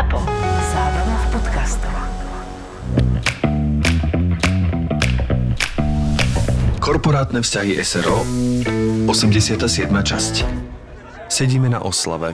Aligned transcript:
Zapo. 0.00 0.16
Zábrná 0.72 1.12
v 1.12 1.26
podcastov. 1.28 1.92
Korporátne 6.80 7.44
vzťahy 7.44 7.76
SRO 7.84 8.24
87. 9.04 9.60
časť 9.92 10.34
Sedíme 11.28 11.68
na 11.68 11.84
oslave 11.84 12.32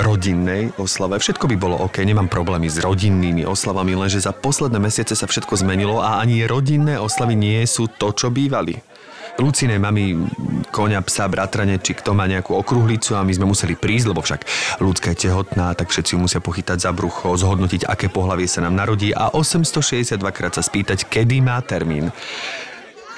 rodinnej 0.00 0.72
oslave. 0.80 1.20
Všetko 1.20 1.52
by 1.52 1.56
bolo 1.60 1.76
OK, 1.84 2.00
nemám 2.00 2.32
problémy 2.32 2.72
s 2.72 2.80
rodinnými 2.80 3.44
oslavami, 3.44 3.92
lenže 3.92 4.24
za 4.24 4.32
posledné 4.32 4.80
mesiace 4.80 5.12
sa 5.12 5.28
všetko 5.28 5.60
zmenilo 5.60 6.00
a 6.00 6.24
ani 6.24 6.48
rodinné 6.48 6.96
oslavy 6.96 7.36
nie 7.36 7.60
sú 7.68 7.92
to, 7.92 8.16
čo 8.16 8.32
bývali. 8.32 8.80
Lucinej 9.34 9.82
mami 9.82 10.14
koňa, 10.70 11.02
psa, 11.02 11.26
bratrane, 11.26 11.82
či 11.82 11.98
kto 11.98 12.14
má 12.14 12.30
nejakú 12.30 12.54
okruhlicu 12.54 13.18
a 13.18 13.26
my 13.26 13.34
sme 13.34 13.50
museli 13.50 13.74
prísť, 13.74 14.06
lebo 14.14 14.22
však 14.22 14.46
ľudská 14.78 15.10
je 15.14 15.26
tehotná, 15.26 15.74
tak 15.74 15.90
všetci 15.90 16.14
ju 16.14 16.18
musia 16.22 16.38
pochytať 16.38 16.86
za 16.86 16.90
brucho, 16.94 17.34
zhodnotiť, 17.34 17.86
aké 17.86 18.06
pohlavie 18.06 18.46
sa 18.46 18.62
nám 18.62 18.78
narodí 18.78 19.10
a 19.10 19.34
862 19.34 20.22
krát 20.30 20.54
sa 20.54 20.62
spýtať, 20.62 21.10
kedy 21.10 21.42
má 21.42 21.58
termín. 21.66 22.14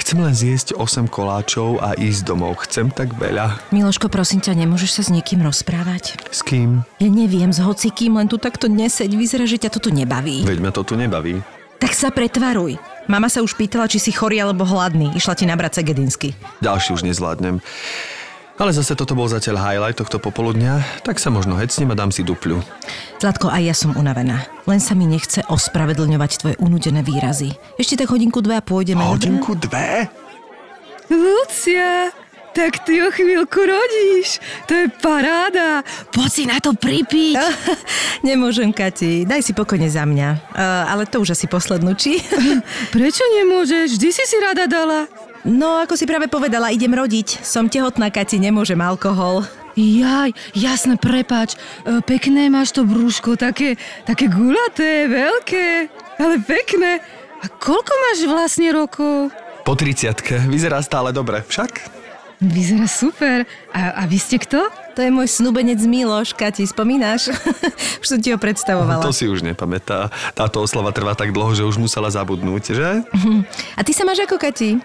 Chcem 0.01 0.23
len 0.23 0.33
zjesť 0.37 0.77
8 0.77 1.09
koláčov 1.09 1.81
a 1.81 1.97
ísť 1.97 2.29
domov. 2.29 2.63
Chcem 2.69 2.93
tak 2.93 3.17
veľa. 3.17 3.59
Miloško, 3.73 4.13
prosím 4.13 4.45
ťa, 4.45 4.55
nemôžeš 4.55 4.91
sa 5.01 5.03
s 5.03 5.11
niekým 5.11 5.43
rozprávať? 5.43 6.21
S 6.31 6.45
kým? 6.47 6.85
Ja 7.01 7.09
neviem, 7.11 7.51
s 7.51 7.59
hocikým, 7.59 8.15
len 8.15 8.29
tu 8.31 8.39
takto 8.39 8.69
neseď, 8.71 9.11
vyzerá, 9.17 9.45
že 9.49 9.59
ťa 9.59 9.73
to 9.73 9.89
tu 9.89 9.91
nebaví. 9.91 10.47
Veď 10.47 10.59
ma 10.63 10.71
to 10.71 10.87
tu 10.87 10.95
nebaví. 10.95 11.43
Tak 11.83 11.93
sa 11.97 12.09
pretvaruj. 12.15 12.96
Mama 13.07 13.31
sa 13.31 13.39
už 13.43 13.55
pýtala, 13.55 13.87
či 13.87 14.03
si 14.03 14.11
chorý 14.11 14.43
alebo 14.43 14.67
hladný. 14.67 15.15
Išla 15.15 15.39
ti 15.39 15.47
nabrať 15.47 15.79
Segedinsky. 15.83 16.35
Ďalší 16.59 16.99
už 16.99 17.07
nezvládnem. 17.07 17.63
Ale 18.57 18.73
zase 18.73 18.97
toto 18.97 19.13
bol 19.13 19.29
zatiaľ 19.29 19.61
highlight 19.61 20.01
tohto 20.01 20.17
popoludňa, 20.17 21.05
tak 21.05 21.21
sa 21.21 21.29
možno 21.29 21.61
hecnem 21.61 21.93
a 21.93 21.99
dám 21.99 22.09
si 22.09 22.25
dupľu. 22.25 22.65
Zlatko, 23.21 23.53
aj 23.53 23.63
ja 23.63 23.75
som 23.77 23.93
unavená. 23.93 24.49
Len 24.65 24.81
sa 24.81 24.97
mi 24.97 25.05
nechce 25.05 25.45
ospravedlňovať 25.45 26.31
tvoje 26.41 26.57
unudené 26.57 27.05
výrazy. 27.05 27.53
Ešte 27.77 28.01
tak 28.01 28.09
hodinku 28.09 28.41
dve 28.41 28.57
a 28.57 28.65
pôjdeme. 28.65 29.05
Hodinku 29.05 29.61
dve? 29.61 30.09
Lucia, 31.13 32.11
tak 32.57 32.89
ty 32.89 33.05
o 33.05 33.13
chvíľku 33.13 33.61
rodíš. 33.61 34.41
To 34.65 34.73
je 34.73 34.89
paráda. 34.89 35.85
Poď 36.09 36.31
si 36.33 36.43
na 36.49 36.57
to 36.57 36.73
pripiť. 36.73 37.37
Nemôžem, 38.29 38.73
Kati. 38.73 39.29
Daj 39.29 39.45
si 39.45 39.53
pokojne 39.53 39.93
za 39.93 40.09
mňa. 40.09 40.57
Uh, 40.57 40.89
ale 40.89 41.05
to 41.05 41.21
už 41.21 41.37
asi 41.37 41.45
poslednú, 41.45 41.93
či? 41.93 42.17
Prečo 42.97 43.21
nemôžeš? 43.45 44.01
Vždy 44.01 44.09
si 44.09 44.25
si 44.25 44.37
rada 44.41 44.65
dala. 44.65 45.05
No, 45.45 45.85
ako 45.85 46.01
si 46.01 46.09
práve 46.09 46.33
povedala, 46.33 46.73
idem 46.73 46.97
rodiť. 46.97 47.45
Som 47.45 47.69
tehotná, 47.69 48.09
Kati, 48.09 48.41
nemôžem 48.41 48.81
alkohol. 48.81 49.45
Jaj, 49.77 50.33
jasne, 50.57 50.97
prepáč. 50.97 51.61
E, 51.85 52.01
Pekné 52.01 52.49
máš 52.49 52.73
to 52.73 52.89
brúško, 52.89 53.37
také, 53.37 53.77
také 54.09 54.33
gulaté, 54.33 55.05
veľké, 55.05 55.93
ale 56.17 56.41
pekné. 56.41 57.05
A 57.45 57.47
koľko 57.53 57.93
máš 58.09 58.19
vlastne 58.25 58.73
rokov? 58.73 59.29
Po 59.63 59.77
30 59.77 60.49
Vyzerá 60.49 60.81
stále 60.81 61.13
dobre, 61.13 61.45
však? 61.45 61.96
Vyzerá 62.37 62.85
super. 62.85 63.49
A, 63.73 63.97
a 63.97 64.03
vy 64.05 64.21
ste 64.21 64.37
kto? 64.37 64.69
To 64.93 65.01
je 65.01 65.09
môj 65.09 65.25
snúbenec 65.25 65.81
Miloš, 65.81 66.37
Kati, 66.37 66.69
spomínaš? 66.69 67.33
už 68.05 68.07
som 68.07 68.21
ti 68.21 68.29
ho 68.29 68.37
predstavovala. 68.37 69.01
To 69.01 69.13
si 69.13 69.25
už 69.25 69.41
nepamätá. 69.41 70.13
Táto 70.37 70.61
oslava 70.61 70.93
trvá 70.93 71.17
tak 71.17 71.33
dlho, 71.33 71.57
že 71.57 71.65
už 71.65 71.81
musela 71.81 72.13
zabudnúť, 72.13 72.77
že? 72.77 72.91
A 73.77 73.81
ty 73.81 73.97
sa 73.97 74.05
máš 74.05 74.21
ako 74.29 74.37
Kati? 74.37 74.77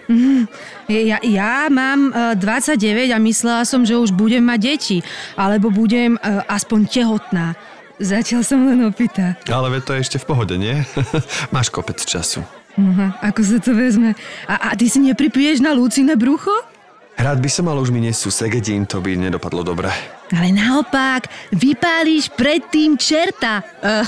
Ja, 0.88 1.20
ja 1.20 1.68
mám 1.68 2.08
e, 2.08 2.40
29 2.40 3.12
a 3.12 3.18
myslela 3.20 3.68
som, 3.68 3.84
že 3.84 4.00
už 4.00 4.16
budem 4.16 4.44
mať 4.44 4.60
deti. 4.72 4.98
Alebo 5.36 5.68
budem 5.68 6.16
e, 6.16 6.20
aspoň 6.48 6.88
tehotná. 6.88 7.52
Zatiaľ 8.00 8.48
som 8.48 8.64
len 8.64 8.80
opýta. 8.88 9.36
Ale 9.44 9.68
to 9.84 9.92
je 9.92 10.08
ešte 10.08 10.16
v 10.16 10.24
pohode, 10.24 10.56
nie? 10.56 10.80
Máš 11.54 11.68
kopec 11.68 12.00
času. 12.00 12.40
Aha, 12.80 13.20
ako 13.20 13.40
sa 13.44 13.60
to 13.60 13.76
vezme? 13.76 14.16
A, 14.48 14.72
a 14.72 14.76
ty 14.76 14.88
si 14.88 15.04
nepripiješ 15.04 15.60
na 15.60 15.76
Lucine 15.76 16.16
brucho? 16.16 16.71
Rád 17.12 17.38
by 17.38 17.50
som, 17.52 17.68
ale 17.68 17.84
už 17.84 17.92
mi 17.92 18.00
nesú 18.00 18.32
segedín, 18.32 18.88
to 18.88 18.98
by 18.98 19.14
nedopadlo 19.14 19.62
dobre. 19.62 19.92
Ale 20.32 20.48
naopak, 20.48 21.28
vypálíš 21.52 22.32
predtým 22.32 22.96
čerta. 22.96 23.60
Uh, 23.84 24.02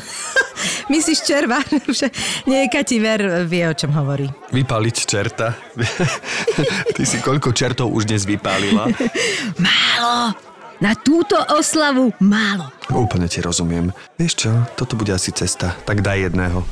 myslíš 0.94 1.20
červa? 1.20 1.60
Nie, 2.48 2.66
Kati, 2.72 2.96
ver, 2.96 3.44
vie, 3.44 3.68
o 3.68 3.76
čom 3.76 3.92
hovorí. 3.92 4.24
Vypáliť 4.50 4.96
čerta? 5.04 5.52
Ty 6.96 7.02
si 7.04 7.20
koľko 7.20 7.52
čertov 7.52 7.92
už 7.92 8.08
dnes 8.08 8.24
vypálila? 8.24 8.88
Málo. 9.60 10.32
Na 10.82 10.92
túto 10.98 11.38
oslavu 11.54 12.10
málo. 12.18 12.72
Úplne 12.90 13.30
ti 13.30 13.40
rozumiem. 13.40 13.94
Vieš 14.18 14.32
čo, 14.36 14.50
toto 14.74 14.98
bude 14.98 15.14
asi 15.14 15.30
cesta. 15.30 15.72
Tak 15.86 16.02
daj 16.02 16.28
jedného. 16.28 16.66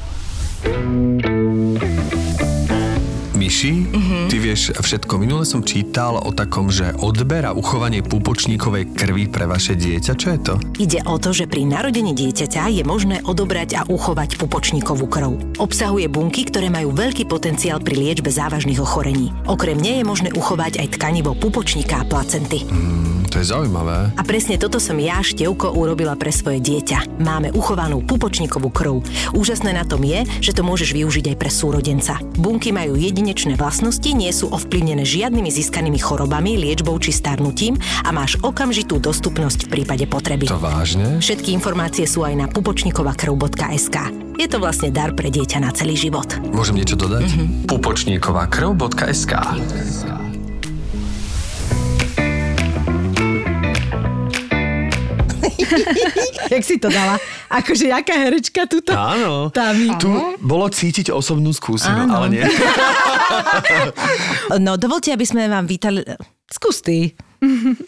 Myši, 3.42 3.75
uh-huh. 3.91 4.30
ty 4.30 4.38
vieš 4.38 4.70
všetko. 4.70 5.19
Minule 5.19 5.42
som 5.42 5.66
čítal 5.66 6.14
o 6.14 6.30
takom, 6.30 6.70
že 6.70 6.94
odber 7.03 7.42
a 7.42 7.50
uchovanie 7.50 7.98
pupočníkovej 7.98 8.94
krvi 8.94 9.26
pre 9.26 9.50
vaše 9.50 9.75
dieťa. 9.75 10.12
Čo 10.14 10.28
je 10.30 10.38
to? 10.38 10.54
Ide 10.78 11.03
o 11.10 11.19
to, 11.19 11.34
že 11.34 11.50
pri 11.50 11.66
narodení 11.66 12.14
dieťaťa 12.14 12.70
je 12.70 12.86
možné 12.86 13.19
odobrať 13.26 13.82
a 13.82 13.91
uchovať 13.91 14.38
pupočníkovú 14.38 15.10
krv. 15.10 15.58
Obsahuje 15.58 16.06
bunky, 16.06 16.47
ktoré 16.47 16.70
majú 16.70 16.94
veľký 16.94 17.26
potenciál 17.26 17.82
pri 17.82 17.98
liečbe 17.98 18.31
závažných 18.31 18.78
ochorení. 18.78 19.34
Okrem 19.50 19.75
nej 19.75 19.98
je 19.98 20.06
možné 20.06 20.31
uchovať 20.31 20.78
aj 20.78 20.94
tkanivo 20.94 21.34
pupočníka 21.34 21.98
a 21.98 22.06
placenty. 22.06 22.62
Mm, 22.62 23.26
to 23.26 23.42
je 23.42 23.50
zaujímavé. 23.50 24.14
A 24.14 24.22
presne 24.22 24.54
toto 24.54 24.78
som 24.78 24.94
ja, 25.02 25.19
Števko, 25.19 25.75
urobila 25.75 26.14
pre 26.14 26.31
svoje 26.31 26.62
dieťa. 26.62 27.19
Máme 27.19 27.50
uchovanú 27.50 28.06
pupočníkovú 28.06 28.70
krv. 28.70 29.02
Úžasné 29.34 29.75
na 29.75 29.82
tom 29.82 30.06
je, 30.06 30.22
že 30.38 30.54
to 30.54 30.62
môžeš 30.62 30.94
využiť 30.94 31.34
aj 31.34 31.36
pre 31.42 31.50
súrodenca. 31.50 32.22
Bunky 32.38 32.70
majú 32.70 32.94
jedinečné 33.42 33.58
vlastnosti, 33.58 34.10
nie 34.14 34.30
sú 34.30 34.54
ovplyvnené 34.54 35.03
žiadnymi 35.03 35.50
získanými 35.50 35.98
chorobami, 35.98 36.54
liečbou 36.62 36.94
či 37.03 37.10
starnutím 37.10 37.75
a 38.06 38.14
máš 38.14 38.38
okamžitú 38.38 39.03
dostupnosť 39.03 39.66
v 39.66 39.69
prípade 39.82 40.06
potreby. 40.06 40.47
To 40.47 40.62
vážne? 40.62 41.19
Všetky 41.19 41.50
informácie 41.50 42.06
sú 42.06 42.22
aj 42.22 42.38
na 42.38 42.47
pupočníkovakrv.sk. 42.47 43.97
Je 44.38 44.47
to 44.47 44.62
vlastne 44.62 44.94
dar 44.94 45.10
pre 45.19 45.26
dieťa 45.26 45.58
na 45.58 45.75
celý 45.75 45.98
život. 45.98 46.38
Môžem 46.54 46.78
niečo 46.78 46.94
dodať? 46.94 47.26
Mm-hmm. 47.26 47.66
Pupočníková 47.66 48.47
Jak 56.54 56.62
si 56.62 56.76
to 56.78 56.88
dala? 56.88 57.16
Akože 57.48 57.88
jaká 57.88 58.14
herečka 58.16 58.64
tuto? 58.68 58.92
Áno. 58.92 59.48
Tá 59.52 59.72
mi... 59.76 59.92
Tu 59.96 60.08
bolo 60.40 60.68
cítiť 60.68 61.12
osobnú 61.12 61.52
skúsenosť, 61.52 62.10
ale 62.10 62.26
nie. 62.30 62.44
No, 64.60 64.76
dovolte, 64.76 65.08
aby 65.12 65.24
sme 65.24 65.48
vám 65.48 65.64
vítali... 65.64 66.04
Skús 66.52 66.84
ty. 66.84 67.16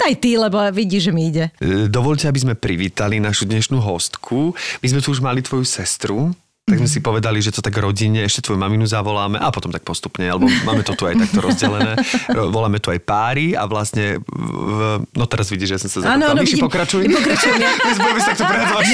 Daj 0.01 0.19
ty, 0.19 0.35
lebo 0.35 0.57
vidíš, 0.73 1.11
že 1.11 1.13
mi 1.13 1.29
ide. 1.31 1.53
E, 1.63 1.87
Dovolte, 1.87 2.27
aby 2.27 2.41
sme 2.41 2.55
privítali 2.59 3.23
našu 3.23 3.47
dnešnú 3.47 3.79
hostku. 3.79 4.57
My 4.83 4.87
sme 4.89 4.99
tu 5.05 5.13
už 5.13 5.21
mali 5.23 5.45
tvoju 5.45 5.63
sestru, 5.63 6.35
tak 6.65 6.81
sme 6.81 6.89
si 6.89 7.05
povedali, 7.05 7.45
že 7.45 7.53
to 7.53 7.61
tak 7.61 7.77
rodine, 7.77 8.25
ešte 8.25 8.49
tvoju 8.49 8.57
maminu 8.57 8.89
zavoláme 8.89 9.37
a 9.37 9.53
potom 9.53 9.69
tak 9.69 9.85
postupne, 9.85 10.25
alebo 10.25 10.49
máme 10.65 10.81
to 10.81 10.97
tu 10.97 11.05
aj 11.05 11.21
takto 11.21 11.45
rozdelené. 11.45 11.93
Ro- 12.33 12.49
Voláme 12.49 12.81
tu 12.81 12.89
aj 12.89 13.05
páry 13.05 13.53
a 13.53 13.69
vlastne, 13.69 14.17
v, 14.25 15.05
no 15.13 15.25
teraz 15.29 15.53
vidíš, 15.53 15.69
že 15.69 15.75
ja 15.77 15.81
som 15.85 15.89
sa 15.93 15.99
Áno, 16.17 16.25
zapýtal. 16.25 16.33
áno, 16.33 16.41
vidím. 16.41 16.65
pokračuj. 16.65 17.03
Pokračujem 17.05 17.61
ja. 17.69 17.71
Budeme 18.01 18.17
si 18.17 18.29
takto 18.33 18.45
prehadzovať 18.49 18.85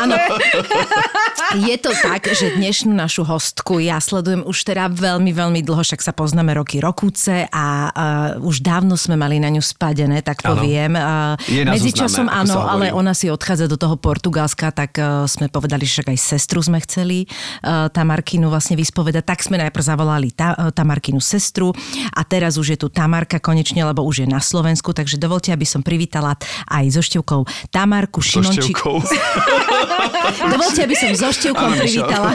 áno. 0.00 0.16
Je 1.68 1.76
to 1.78 1.92
tak, 1.94 2.26
že 2.26 2.56
dnešnú 2.56 2.90
našu 2.90 3.22
hostku 3.22 3.78
ja 3.78 4.00
sledujem 4.00 4.42
už 4.42 4.56
teda 4.66 4.88
veľmi, 4.90 5.30
veľmi 5.30 5.60
dlho, 5.62 5.84
však 5.84 6.00
sa 6.02 6.10
poznáme 6.10 6.56
roky 6.56 6.80
rokúce 6.82 7.46
a 7.46 7.64
uh, 7.86 7.92
už 8.42 8.64
dávno 8.64 8.98
sme 8.98 9.14
mali 9.14 9.38
na 9.38 9.52
ňu 9.52 9.62
spadené, 9.62 10.24
tak 10.24 10.42
poviem. 10.42 10.96
Uh, 10.96 11.36
Medzičasom 11.70 12.26
áno, 12.26 12.64
sa 12.64 12.72
ale 12.72 12.90
ona 12.90 13.14
si 13.14 13.30
odchádza 13.30 13.68
do 13.70 13.78
toho 13.78 13.94
Portugalska, 13.94 14.72
tak 14.74 14.98
uh, 14.98 15.28
sme 15.30 15.46
povedali, 15.46 15.86
že 15.86 16.00
však 16.02 16.08
aj 16.12 16.18
sestru 16.46 16.62
sme 16.62 16.78
chceli 16.78 17.26
uh, 17.26 17.90
Tamarkinu 17.90 18.46
vlastne 18.46 18.78
vyspovedať. 18.78 19.26
Tak 19.26 19.42
sme 19.42 19.58
najprv 19.58 19.82
zavolali 19.82 20.30
ta, 20.30 20.54
uh, 20.54 20.70
Tamarkinu 20.70 21.18
sestru 21.18 21.74
a 22.14 22.22
teraz 22.22 22.54
už 22.54 22.78
je 22.78 22.78
tu 22.78 22.86
Tamarka 22.86 23.42
konečne, 23.42 23.82
lebo 23.82 24.06
už 24.06 24.22
je 24.22 24.28
na 24.30 24.38
Slovensku, 24.38 24.94
takže 24.94 25.18
dovolte, 25.18 25.50
aby 25.50 25.66
som 25.66 25.82
privítala 25.82 26.38
aj 26.70 26.94
so 26.94 27.02
Števkou 27.02 27.50
Tamarku 27.74 28.22
So 28.22 28.46
Šimončík. 28.46 28.78
Dovolte, 30.54 30.86
aby 30.86 30.94
som 30.94 31.10
so 31.18 31.34
Števkou 31.34 31.66
privítala. 31.82 32.30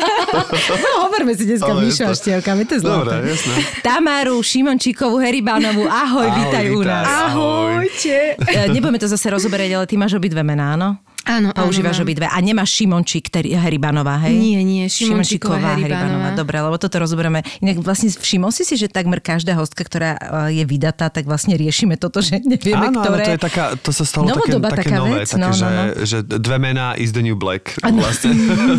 no, 0.82 1.06
hovorme 1.06 1.38
si 1.38 1.46
dneska 1.46 1.70
Mišo 1.70 2.10
a 2.10 2.14
Števka, 2.18 2.50
my 2.58 2.66
to 2.66 2.72
je 2.74 2.80
zlaté. 2.82 3.14
Dobre, 3.14 3.30
jasné. 3.30 3.54
Tamaru 3.86 4.42
Šimončíkovú 4.42 5.22
Heribánovú, 5.22 5.86
ahoj, 5.86 6.26
Ahoj, 6.26 6.38
vítaj 6.42 6.64
u 6.74 6.82
vítaj. 6.82 6.90
nás. 6.90 7.06
Ahoj. 7.30 7.74
E, 7.86 8.74
Nebudeme 8.74 8.98
to 8.98 9.06
zase 9.06 9.30
rozoberať, 9.30 9.70
ale 9.78 9.86
ty 9.86 9.94
máš 9.94 10.18
obidve 10.18 10.42
mená, 10.42 10.74
áno? 10.74 10.98
Áno, 11.26 11.50
áno, 11.50 11.58
Používaš 11.58 11.98
mám. 11.98 12.06
obidve. 12.06 12.26
A 12.30 12.38
nemáš 12.38 12.70
Šimončík 12.78 13.34
Heribanová, 13.34 14.22
hej? 14.30 14.38
Nie, 14.38 14.62
nie, 14.62 14.86
Šimončíková 14.86 15.74
Heribanová. 15.74 16.38
Dobre, 16.38 16.62
lebo 16.62 16.78
toto 16.78 17.02
rozoberieme. 17.02 17.42
Inak 17.58 17.82
vlastne 17.82 18.14
všimol 18.14 18.54
si 18.54 18.62
si, 18.62 18.78
že 18.78 18.86
takmer 18.86 19.18
každá 19.18 19.58
hostka, 19.58 19.82
ktorá 19.82 20.14
eh, 20.14 20.62
je 20.62 20.64
vydatá, 20.64 21.10
tak 21.10 21.26
vlastne 21.26 21.58
riešime 21.58 21.98
toto, 21.98 22.22
že 22.22 22.38
nevieme, 22.38 22.94
Áno, 22.94 23.02
áno, 23.02 23.18
ktoré... 23.18 23.24
to 23.26 23.32
je 23.34 23.40
taká, 23.42 23.64
to 23.74 23.90
sa 23.90 24.04
stalo 24.06 24.30
také, 24.30 24.54
Novodoba 24.54 24.68
také 24.70 24.86
taká 24.86 24.96
nové, 25.02 25.18
vec, 25.18 25.28
také, 25.34 25.42
no, 25.42 25.48
no, 25.50 25.58
že, 25.58 25.66
no. 25.66 25.82
že 26.06 26.16
dve 26.22 26.58
mená 26.62 26.86
is 26.94 27.10
the 27.10 27.22
new 27.26 27.34
black. 27.34 27.74
Vlastne. 27.82 28.30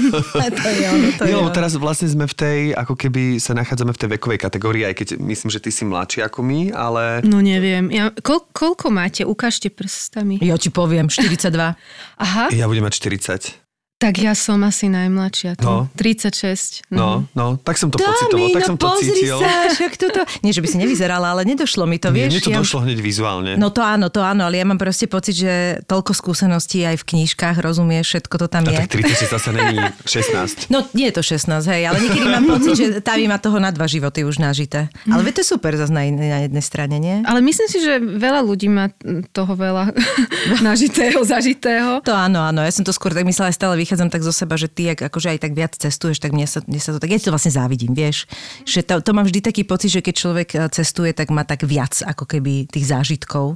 to 0.64 0.70
je 0.72 0.86
ono, 0.88 1.08
to 1.20 1.22
je 1.28 1.28
Nie, 1.28 1.36
lebo 1.36 1.52
teraz 1.52 1.76
vlastne 1.76 2.08
sme 2.08 2.32
v 2.32 2.36
tej, 2.40 2.60
ako 2.80 2.96
keby 2.96 3.44
sa 3.44 3.52
nachádzame 3.60 3.92
v 3.92 4.00
tej 4.00 4.10
vekovej 4.16 4.40
kategórii, 4.40 4.88
aj 4.88 4.96
keď 4.96 5.08
myslím, 5.20 5.50
že 5.52 5.60
ty 5.60 5.70
si 5.76 5.84
mladší 5.84 6.24
ako 6.24 6.40
my, 6.48 6.72
ale... 6.72 7.20
No 7.28 7.44
neviem. 7.44 7.92
Ja, 7.92 8.16
kol, 8.24 8.48
koľko 8.56 8.88
máte? 8.88 9.28
Ukážte 9.28 9.68
prstami. 9.68 10.40
Ja 10.40 10.56
ti 10.56 10.72
poviem, 10.72 11.12
42. 11.12 11.52
Aha, 12.18 12.37
Ja 12.54 12.70
budem 12.70 12.86
mať 12.86 13.02
40. 13.02 13.67
tak 13.98 14.22
ja 14.22 14.38
som 14.38 14.62
asi 14.62 14.94
najmladšia. 14.94 15.58
Tu. 15.58 15.66
No. 15.66 15.90
36. 15.98 16.86
No, 16.94 17.26
no, 17.34 17.58
tak 17.58 17.82
som 17.82 17.90
to 17.90 17.98
pocitoval, 17.98 18.54
tak 18.54 18.64
som 18.64 18.78
to 18.78 18.86
pozri 18.86 19.10
cítil. 19.10 19.42
sa, 19.42 19.74
však 19.74 19.94
toto... 19.98 20.22
Nie, 20.46 20.54
že 20.54 20.62
by 20.62 20.68
si 20.70 20.78
nevyzerala, 20.78 21.34
ale 21.34 21.50
nedošlo 21.50 21.90
mi 21.90 21.98
to, 21.98 22.14
Nie, 22.14 22.30
vieš. 22.30 22.32
mne 22.32 22.42
to 22.46 22.52
ja- 22.54 22.60
došlo 22.62 22.80
hneď 22.86 23.00
vizuálne. 23.02 23.52
No 23.58 23.74
to 23.74 23.82
áno, 23.82 24.14
to 24.14 24.22
áno, 24.22 24.46
ale 24.46 24.62
ja 24.62 24.66
mám 24.70 24.78
proste 24.78 25.10
pocit, 25.10 25.42
že 25.42 25.54
toľko 25.90 26.14
skúseností 26.14 26.86
aj 26.86 27.02
v 27.02 27.06
knižkách, 27.10 27.58
rozumieš, 27.58 28.06
všetko 28.14 28.36
to 28.38 28.48
tam 28.48 28.70
A 28.70 28.78
je. 28.78 28.78
tak 28.86 29.02
36 29.02 29.34
zase 29.34 29.50
není 29.50 29.82
16. 30.06 30.70
No 30.70 30.86
nie 30.94 31.10
je 31.10 31.16
to 31.18 31.24
16, 31.26 31.58
hej, 31.66 31.82
ale 31.90 31.98
niekedy 31.98 32.26
mám 32.30 32.46
pocit, 32.46 32.74
že 32.78 32.86
tá 33.02 33.18
má 33.18 33.42
toho 33.42 33.58
na 33.58 33.74
dva 33.74 33.90
životy 33.90 34.22
už 34.22 34.38
nažité. 34.38 34.94
Ale 35.10 35.26
veď 35.26 35.42
to 35.42 35.42
je 35.42 35.48
super 35.58 35.74
zase 35.74 35.90
na, 35.90 36.06
na 36.06 36.46
jednej 36.46 36.62
strane, 36.62 37.02
nie? 37.02 37.26
Ale 37.26 37.42
myslím 37.42 37.66
si, 37.66 37.82
že 37.82 37.98
veľa 37.98 38.46
ľudí 38.46 38.70
má 38.70 38.94
toho 39.34 39.58
veľa 39.58 39.90
nažitého, 40.70 41.18
zažitého. 41.26 42.06
To 42.06 42.14
áno, 42.14 42.46
áno, 42.46 42.62
ja 42.62 42.70
som 42.70 42.86
to 42.86 42.94
skôr 42.94 43.12
tak 43.12 43.26
myslela, 43.26 43.50
aj 43.50 43.58
stále 43.58 43.74
vychádzam 43.88 44.12
tak 44.12 44.28
zo 44.28 44.36
seba, 44.36 44.60
že 44.60 44.68
ty 44.68 44.92
ak, 44.92 45.08
akože 45.08 45.32
aj 45.32 45.40
tak 45.48 45.56
viac 45.56 45.72
cestuješ, 45.72 46.20
tak 46.20 46.36
mne 46.36 46.44
sa, 46.44 46.60
mne 46.68 46.84
sa 46.84 46.92
to 46.92 47.00
tak, 47.00 47.08
ja 47.08 47.24
to 47.24 47.32
vlastne 47.32 47.56
závidím, 47.56 47.96
vieš. 47.96 48.28
Že 48.68 48.84
to, 48.84 48.94
to 49.00 49.12
mám 49.16 49.24
vždy 49.24 49.40
taký 49.40 49.64
pocit, 49.64 49.96
že 49.96 50.04
keď 50.04 50.16
človek 50.20 50.50
eh, 50.52 50.68
cestuje, 50.68 51.16
tak 51.16 51.32
má 51.32 51.48
tak 51.48 51.64
viac 51.64 51.96
ako 52.04 52.28
keby 52.28 52.68
tých 52.68 52.92
zážitkov. 52.92 53.56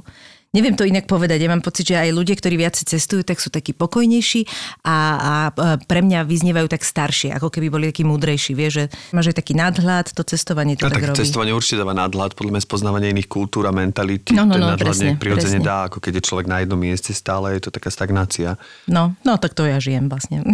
Neviem 0.52 0.76
to 0.76 0.84
inak 0.84 1.08
povedať, 1.08 1.40
ja 1.40 1.48
mám 1.48 1.64
pocit, 1.64 1.88
že 1.88 1.96
aj 1.96 2.12
ľudia, 2.12 2.36
ktorí 2.36 2.60
viac 2.60 2.76
cestujú, 2.76 3.24
tak 3.24 3.40
sú 3.40 3.48
takí 3.48 3.72
pokojnejší 3.72 4.44
a, 4.84 4.96
a 5.16 5.32
e, 5.48 5.80
pre 5.88 6.04
mňa 6.04 6.28
vyznievajú 6.28 6.68
tak 6.68 6.84
staršie, 6.84 7.32
ako 7.32 7.48
keby 7.48 7.72
boli 7.72 7.88
takí 7.88 8.04
múdrejší, 8.04 8.52
vieš, 8.52 8.72
že 8.76 8.84
máš 9.16 9.32
aj 9.32 9.40
taký 9.40 9.56
nadhľad, 9.56 10.12
to 10.12 10.20
cestovanie 10.20 10.76
to 10.76 10.84
A 10.84 10.92
tak, 10.92 11.00
tak 11.00 11.08
robí. 11.08 11.24
cestovanie 11.24 11.56
určite 11.56 11.80
dáva 11.80 11.96
nadhľad, 11.96 12.36
podľa 12.36 12.52
mňa 12.52 12.62
spoznávanie 12.68 13.16
iných 13.16 13.32
kultúr 13.32 13.64
a 13.64 13.72
mentality. 13.72 14.36
No, 14.36 14.44
no, 14.44 14.60
ten 14.60 14.60
no, 14.60 14.76
nadhľad 14.76 14.92
presne, 14.92 15.10
prirodzene 15.16 15.64
presne. 15.64 15.72
dá, 15.72 15.78
ako 15.88 15.98
keď 16.04 16.12
je 16.20 16.22
človek 16.28 16.46
na 16.52 16.60
jednom 16.60 16.76
mieste 16.76 17.16
stále, 17.16 17.56
je 17.56 17.62
to 17.64 17.70
taká 17.72 17.88
stagnácia. 17.88 18.60
No, 18.84 19.16
no 19.24 19.40
tak 19.40 19.56
to 19.56 19.64
ja 19.64 19.80
žijem 19.80 20.12
vlastne. 20.12 20.44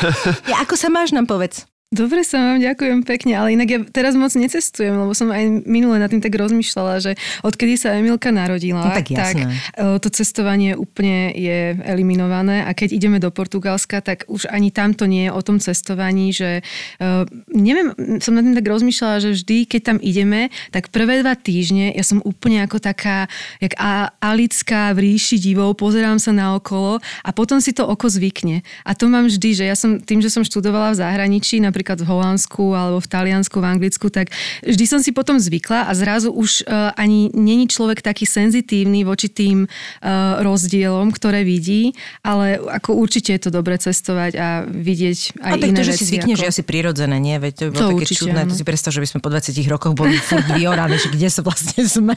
ja, 0.50 0.64
ako 0.64 0.80
sa 0.80 0.88
máš 0.88 1.12
nám 1.12 1.28
povedz? 1.28 1.68
Dobre 1.92 2.24
sa 2.24 2.40
vám, 2.40 2.56
ďakujem 2.56 3.04
pekne, 3.04 3.36
ale 3.36 3.52
inak 3.52 3.68
ja 3.68 3.78
teraz 3.84 4.16
moc 4.16 4.32
necestujem, 4.32 4.96
lebo 4.96 5.12
som 5.12 5.28
aj 5.28 5.68
minule 5.68 6.00
nad 6.00 6.08
tým 6.08 6.24
tak 6.24 6.32
rozmýšľala, 6.32 7.04
že 7.04 7.12
odkedy 7.44 7.76
sa 7.76 7.92
Emilka 7.92 8.32
narodila, 8.32 8.88
No 8.88 8.96
tak 8.96 9.12
jasné. 9.12 9.52
e, 9.76 10.00
to 10.00 10.08
cestovanie 10.08 10.72
úplne 10.72 11.36
je 11.36 11.76
eliminované 11.84 12.64
a 12.64 12.72
keď 12.72 12.96
ideme 12.96 13.20
do 13.20 13.28
Portugalska, 13.28 14.00
tak 14.00 14.24
už 14.24 14.48
ani 14.48 14.72
tam 14.72 14.96
to 14.96 15.04
nie 15.04 15.28
je 15.28 15.36
o 15.36 15.42
tom 15.44 15.60
cestovaní, 15.60 16.32
že 16.32 16.64
e, 16.96 17.12
neviem, 17.52 17.92
som 18.24 18.32
nad 18.32 18.40
tým 18.40 18.56
tak 18.56 18.64
rozmýšľala, 18.64 19.20
že 19.20 19.36
vždy, 19.36 19.68
keď 19.68 19.80
tam 19.84 19.98
ideme, 20.00 20.48
tak 20.72 20.88
prvé 20.88 21.20
dva 21.20 21.36
týždne 21.36 21.92
ja 21.92 22.00
som 22.00 22.24
úplne 22.24 22.64
ako 22.64 22.80
taká, 22.80 23.28
jak 23.60 23.76
a- 23.76 24.16
Alická 24.16 24.96
v 24.96 25.12
ríši 25.12 25.36
divov, 25.36 25.76
pozerám 25.76 26.16
sa 26.16 26.32
na 26.32 26.56
okolo 26.56 27.04
a 27.20 27.30
potom 27.36 27.60
si 27.60 27.76
to 27.76 27.84
oko 27.84 28.08
zvykne. 28.08 28.64
A 28.88 28.96
to 28.96 29.12
mám 29.12 29.28
vždy, 29.28 29.60
že 29.60 29.64
ja 29.68 29.76
som 29.76 30.00
tým, 30.00 30.24
že 30.24 30.32
som 30.32 30.40
študovala 30.40 30.96
v 30.96 31.00
zahraničí, 31.04 31.60
napríklad 31.60 31.80
v 31.82 32.06
Holandsku 32.06 32.72
alebo 32.72 33.02
v 33.02 33.08
Taliansku, 33.10 33.58
v 33.58 33.66
Anglicku, 33.66 34.06
tak 34.08 34.30
vždy 34.62 34.84
som 34.86 35.00
si 35.02 35.10
potom 35.10 35.42
zvykla 35.42 35.90
a 35.90 35.92
zrazu 35.98 36.30
už 36.30 36.64
uh, 36.64 36.94
ani 36.94 37.34
není 37.34 37.66
človek 37.66 38.00
taký 38.00 38.24
senzitívny 38.24 39.02
voči 39.02 39.26
tým 39.26 39.66
uh, 39.66 40.38
rozdielom, 40.40 41.10
ktoré 41.10 41.42
vidí, 41.42 41.96
ale 42.22 42.60
ako 42.60 42.94
určite 42.94 43.34
je 43.34 43.40
to 43.42 43.50
dobre 43.50 43.74
cestovať 43.76 44.32
a 44.38 44.48
vidieť 44.68 45.40
aj 45.42 45.52
A 45.52 45.56
tak 45.58 45.68
iné 45.72 45.78
to, 45.82 45.88
že 45.88 45.94
veci. 45.96 46.00
si 46.04 46.10
zvykneš, 46.14 46.38
ako... 46.38 46.44
je 46.46 46.52
asi 46.52 46.62
prirodzené, 46.62 47.16
nie? 47.18 47.36
Veď 47.40 47.52
to 47.52 47.62
by 47.68 47.70
bolo 47.72 47.80
To 47.82 47.90
také 47.90 48.04
určite, 48.06 48.20
čudné. 48.22 48.40
To 48.46 48.54
si 48.54 48.64
predstav, 48.64 48.90
že 48.94 49.00
by 49.02 49.08
sme 49.08 49.20
po 49.24 49.28
20 49.32 49.72
rokoch 49.72 49.92
boli 49.96 50.14
furt 50.20 50.46
vyoraní, 50.54 50.96
že 51.00 51.08
kde 51.10 51.28
sa 51.32 51.40
vlastne 51.42 51.82
sme. 51.82 52.14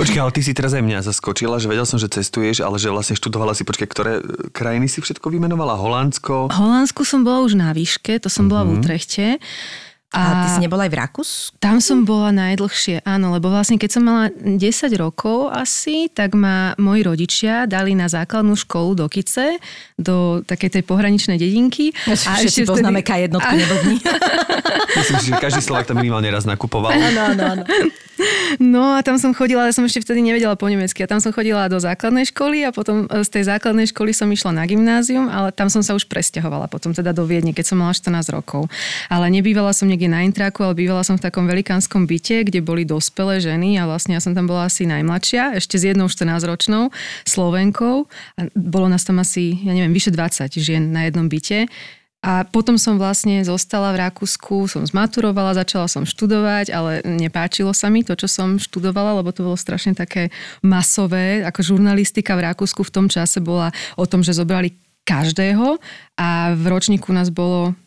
Počkaj, 0.00 0.20
ale 0.20 0.32
ty 0.34 0.40
si 0.44 0.52
teraz 0.52 0.76
aj 0.76 0.82
mňa 0.84 1.00
zaskočila, 1.06 1.56
že 1.62 1.70
vedel 1.70 1.86
som, 1.88 1.96
že 1.96 2.10
cestuješ, 2.10 2.60
ale 2.60 2.76
že 2.76 2.92
vlastne 2.92 3.14
študovala 3.14 3.54
si, 3.54 3.62
počkaj, 3.62 3.88
ktoré 3.88 4.12
krajiny 4.50 4.90
si 4.90 4.98
všetko 5.00 5.30
vymenovala? 5.30 5.78
Holandsko? 5.78 6.50
Holandsku 6.50 7.06
som 7.06 7.22
bola 7.22 7.46
už 7.46 7.54
na 7.54 7.70
výške, 7.70 8.18
to 8.18 8.28
som 8.28 8.50
bola. 8.50 8.65
V 8.66 8.78
Utrechte. 8.78 9.38
A 10.14 10.46
ty 10.46 10.48
si 10.54 10.60
nebola 10.62 10.86
aj 10.86 10.92
v 10.94 10.98
Rakúsku? 11.02 11.54
Tam 11.58 11.82
som 11.82 12.06
bola 12.06 12.30
najdlhšie, 12.30 13.02
áno, 13.02 13.34
lebo 13.34 13.50
vlastne 13.50 13.74
keď 13.74 13.90
som 13.90 14.02
mala 14.06 14.30
10 14.32 14.56
rokov 14.96 15.50
asi, 15.50 16.06
tak 16.08 16.38
ma 16.38 16.78
moji 16.78 17.02
rodičia 17.02 17.66
dali 17.66 17.92
na 17.98 18.06
základnú 18.06 18.54
školu 18.54 18.94
do 18.94 19.06
Kice, 19.10 19.58
do 19.98 20.46
takej 20.46 20.78
tej 20.78 20.82
pohraničnej 20.86 21.36
dedinky. 21.36 21.90
A 22.06 22.38
Všetci 22.38 22.64
poznáme 22.64 23.02
K1, 23.02 23.34
neblbni. 23.34 23.96
Myslím 25.02 25.18
si, 25.20 25.28
že 25.34 25.42
každý 25.42 25.60
Slovak 25.60 25.90
tam 25.90 25.98
minimálne 25.98 26.30
raz 26.30 26.46
nakupoval. 26.46 26.94
Áno, 26.94 27.20
áno, 27.34 27.42
áno. 27.42 27.64
No 28.56 28.96
a 28.96 29.04
tam 29.04 29.20
som 29.20 29.36
chodila, 29.36 29.68
ale 29.68 29.76
som 29.76 29.84
ešte 29.84 30.00
vtedy 30.00 30.24
nevedela 30.24 30.56
po 30.56 30.64
nemecky. 30.68 31.04
A 31.04 31.10
tam 31.10 31.20
som 31.20 31.36
chodila 31.36 31.68
do 31.68 31.76
základnej 31.76 32.24
školy 32.32 32.64
a 32.64 32.72
potom 32.72 33.04
e, 33.04 33.20
z 33.20 33.28
tej 33.28 33.44
základnej 33.52 33.84
školy 33.92 34.16
som 34.16 34.28
išla 34.32 34.56
na 34.56 34.64
gymnázium, 34.64 35.28
ale 35.28 35.52
tam 35.52 35.68
som 35.68 35.84
sa 35.84 35.92
už 35.92 36.08
presťahovala 36.08 36.70
potom 36.72 36.96
teda 36.96 37.12
do 37.12 37.28
Viedne, 37.28 37.52
keď 37.52 37.74
som 37.74 37.78
mala 37.80 37.92
14 37.92 38.32
rokov. 38.32 38.72
Ale 39.12 39.28
nebývala 39.28 39.76
som 39.76 39.84
niekde 39.84 40.05
na 40.06 40.22
intraku, 40.22 40.62
ale 40.66 40.78
bývala 40.78 41.02
som 41.02 41.18
v 41.18 41.26
takom 41.26 41.46
velikánskom 41.46 42.06
byte, 42.06 42.46
kde 42.46 42.64
boli 42.64 42.82
dospelé 42.86 43.38
ženy 43.38 43.78
a 43.78 43.86
vlastne 43.86 44.16
ja 44.16 44.22
som 44.22 44.32
tam 44.32 44.50
bola 44.50 44.70
asi 44.70 44.86
najmladšia, 44.86 45.58
ešte 45.58 45.76
s 45.76 45.84
jednou 45.90 46.08
14-ročnou 46.10 46.90
Slovenkou. 47.26 48.06
A 48.38 48.50
bolo 48.54 48.86
nás 48.86 49.04
tam 49.04 49.22
asi, 49.22 49.58
ja 49.62 49.72
neviem, 49.74 49.92
vyše 49.92 50.14
20 50.14 50.50
žien 50.56 50.94
na 50.94 51.06
jednom 51.06 51.26
byte. 51.30 51.68
A 52.26 52.42
potom 52.42 52.74
som 52.74 52.98
vlastne 52.98 53.38
zostala 53.46 53.94
v 53.94 54.02
Rakúsku, 54.02 54.66
som 54.66 54.82
zmaturovala, 54.82 55.54
začala 55.62 55.86
som 55.86 56.02
študovať, 56.02 56.74
ale 56.74 56.98
nepáčilo 57.06 57.70
sa 57.70 57.86
mi 57.86 58.02
to, 58.02 58.18
čo 58.18 58.26
som 58.26 58.58
študovala, 58.58 59.22
lebo 59.22 59.30
to 59.30 59.46
bolo 59.46 59.54
strašne 59.54 59.94
také 59.94 60.34
masové, 60.58 61.46
ako 61.46 61.76
žurnalistika 61.76 62.34
v 62.34 62.50
Rakúsku 62.50 62.82
v 62.82 62.90
tom 62.90 63.06
čase 63.06 63.38
bola 63.38 63.70
o 63.94 64.10
tom, 64.10 64.26
že 64.26 64.34
zobrali 64.34 64.74
každého 65.06 65.78
a 66.18 66.50
v 66.58 66.64
ročníku 66.66 67.14
nás 67.14 67.30
bolo 67.30 67.78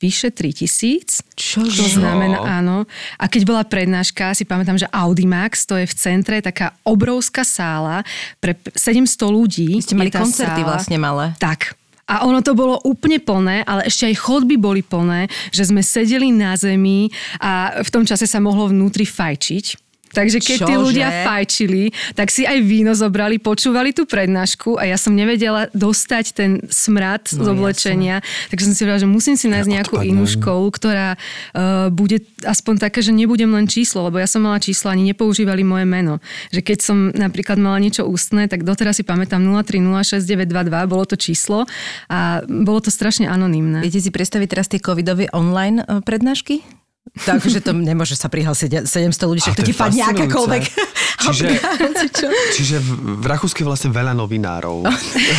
vyše 0.00 0.30
3000. 0.30 1.22
Čože? 1.34 1.80
To 1.82 1.86
znamená, 2.00 2.38
áno. 2.42 2.86
A 3.18 3.24
keď 3.26 3.42
bola 3.46 3.62
prednáška, 3.66 4.34
si 4.34 4.46
pamätám, 4.46 4.78
že 4.78 4.90
Audimax, 4.90 5.66
to 5.66 5.78
je 5.78 5.86
v 5.86 5.94
centre 5.94 6.38
taká 6.42 6.74
obrovská 6.86 7.42
sála 7.42 8.06
pre 8.38 8.58
700 8.74 9.06
ľudí. 9.28 9.70
Ste 9.82 9.98
mali 9.98 10.10
koncerty 10.10 10.62
sála. 10.62 10.70
vlastne 10.76 10.96
malé. 10.98 11.34
Tak. 11.38 11.74
A 12.04 12.28
ono 12.28 12.44
to 12.44 12.52
bolo 12.52 12.76
úplne 12.84 13.16
plné, 13.16 13.64
ale 13.64 13.88
ešte 13.88 14.04
aj 14.04 14.20
chodby 14.20 14.60
boli 14.60 14.84
plné, 14.84 15.24
že 15.48 15.64
sme 15.64 15.80
sedeli 15.80 16.28
na 16.36 16.52
zemi 16.52 17.08
a 17.40 17.80
v 17.80 17.88
tom 17.88 18.04
čase 18.04 18.28
sa 18.28 18.44
mohlo 18.44 18.68
vnútri 18.68 19.08
fajčiť. 19.08 19.83
Takže 20.14 20.38
keď 20.38 20.58
tí 20.62 20.72
Čože? 20.72 20.84
ľudia 20.86 21.08
fajčili, 21.26 21.82
tak 22.14 22.30
si 22.30 22.46
aj 22.46 22.62
víno 22.62 22.94
zobrali, 22.94 23.36
počúvali 23.36 23.90
tú 23.90 24.06
prednášku 24.06 24.78
a 24.78 24.86
ja 24.86 24.94
som 24.94 25.12
nevedela 25.12 25.66
dostať 25.74 26.24
ten 26.30 26.50
smrad 26.70 27.26
z 27.26 27.42
No, 27.42 27.52
oblečenia. 27.52 28.22
Takže 28.48 28.64
som 28.64 28.72
si 28.72 28.80
povedala, 28.80 29.02
že 29.02 29.10
musím 29.10 29.34
si 29.34 29.50
nájsť 29.50 29.66
Ja 29.66 29.74
nejakú 29.76 29.96
odpadnem. 29.98 30.14
inú 30.14 30.24
školu, 30.24 30.66
ktorá 30.70 31.08
uh, 31.14 31.90
bude 31.90 32.22
aspoň 32.40 32.74
taká, 32.78 33.02
že 33.02 33.10
nebudem 33.10 33.50
len 33.50 33.66
číslo, 33.66 34.06
lebo 34.06 34.16
ja 34.16 34.26
som 34.26 34.40
mala 34.40 34.56
číslo, 34.56 34.88
ani 34.88 35.10
nepoužívali 35.10 35.60
moje 35.60 35.84
meno. 35.84 36.22
Že 36.48 36.60
keď 36.62 36.78
som 36.78 36.96
napríklad 37.10 37.58
mala 37.58 37.82
niečo 37.82 38.06
ústne, 38.06 38.46
tak 38.46 38.62
doteraz 38.62 38.96
si 38.96 39.04
pamätám 39.04 39.42
0306922, 39.42 40.46
bolo 40.86 41.04
to 41.04 41.16
číslo 41.16 41.66
a 42.06 42.38
bolo 42.46 42.78
to 42.78 42.88
strašne 42.88 43.26
anonymné. 43.26 43.82
Viete 43.82 43.98
si 43.98 44.08
predstaviť 44.08 44.46
teraz 44.46 44.66
tie 44.68 44.78
covidové 44.78 45.26
online 45.32 45.82
e, 45.82 46.00
prednášky? 46.00 46.62
Takže 47.14 47.60
to 47.60 47.76
nemôže 47.76 48.16
sa 48.16 48.32
prihlásiť 48.32 48.88
700 48.88 49.28
ľudí, 49.28 49.40
však 49.44 49.54
to 49.54 49.62
to 49.62 49.68
ti 49.70 49.74
padne 49.76 50.02
akákoľvek. 50.08 50.62
Čiže-? 51.24 51.48
Čiže 52.56 52.76
v, 52.80 52.88
v 53.20 53.24
Rakúsku 53.28 53.60
je 53.60 53.66
vlastne 53.68 53.90
veľa 53.92 54.16
novinárov. 54.16 54.88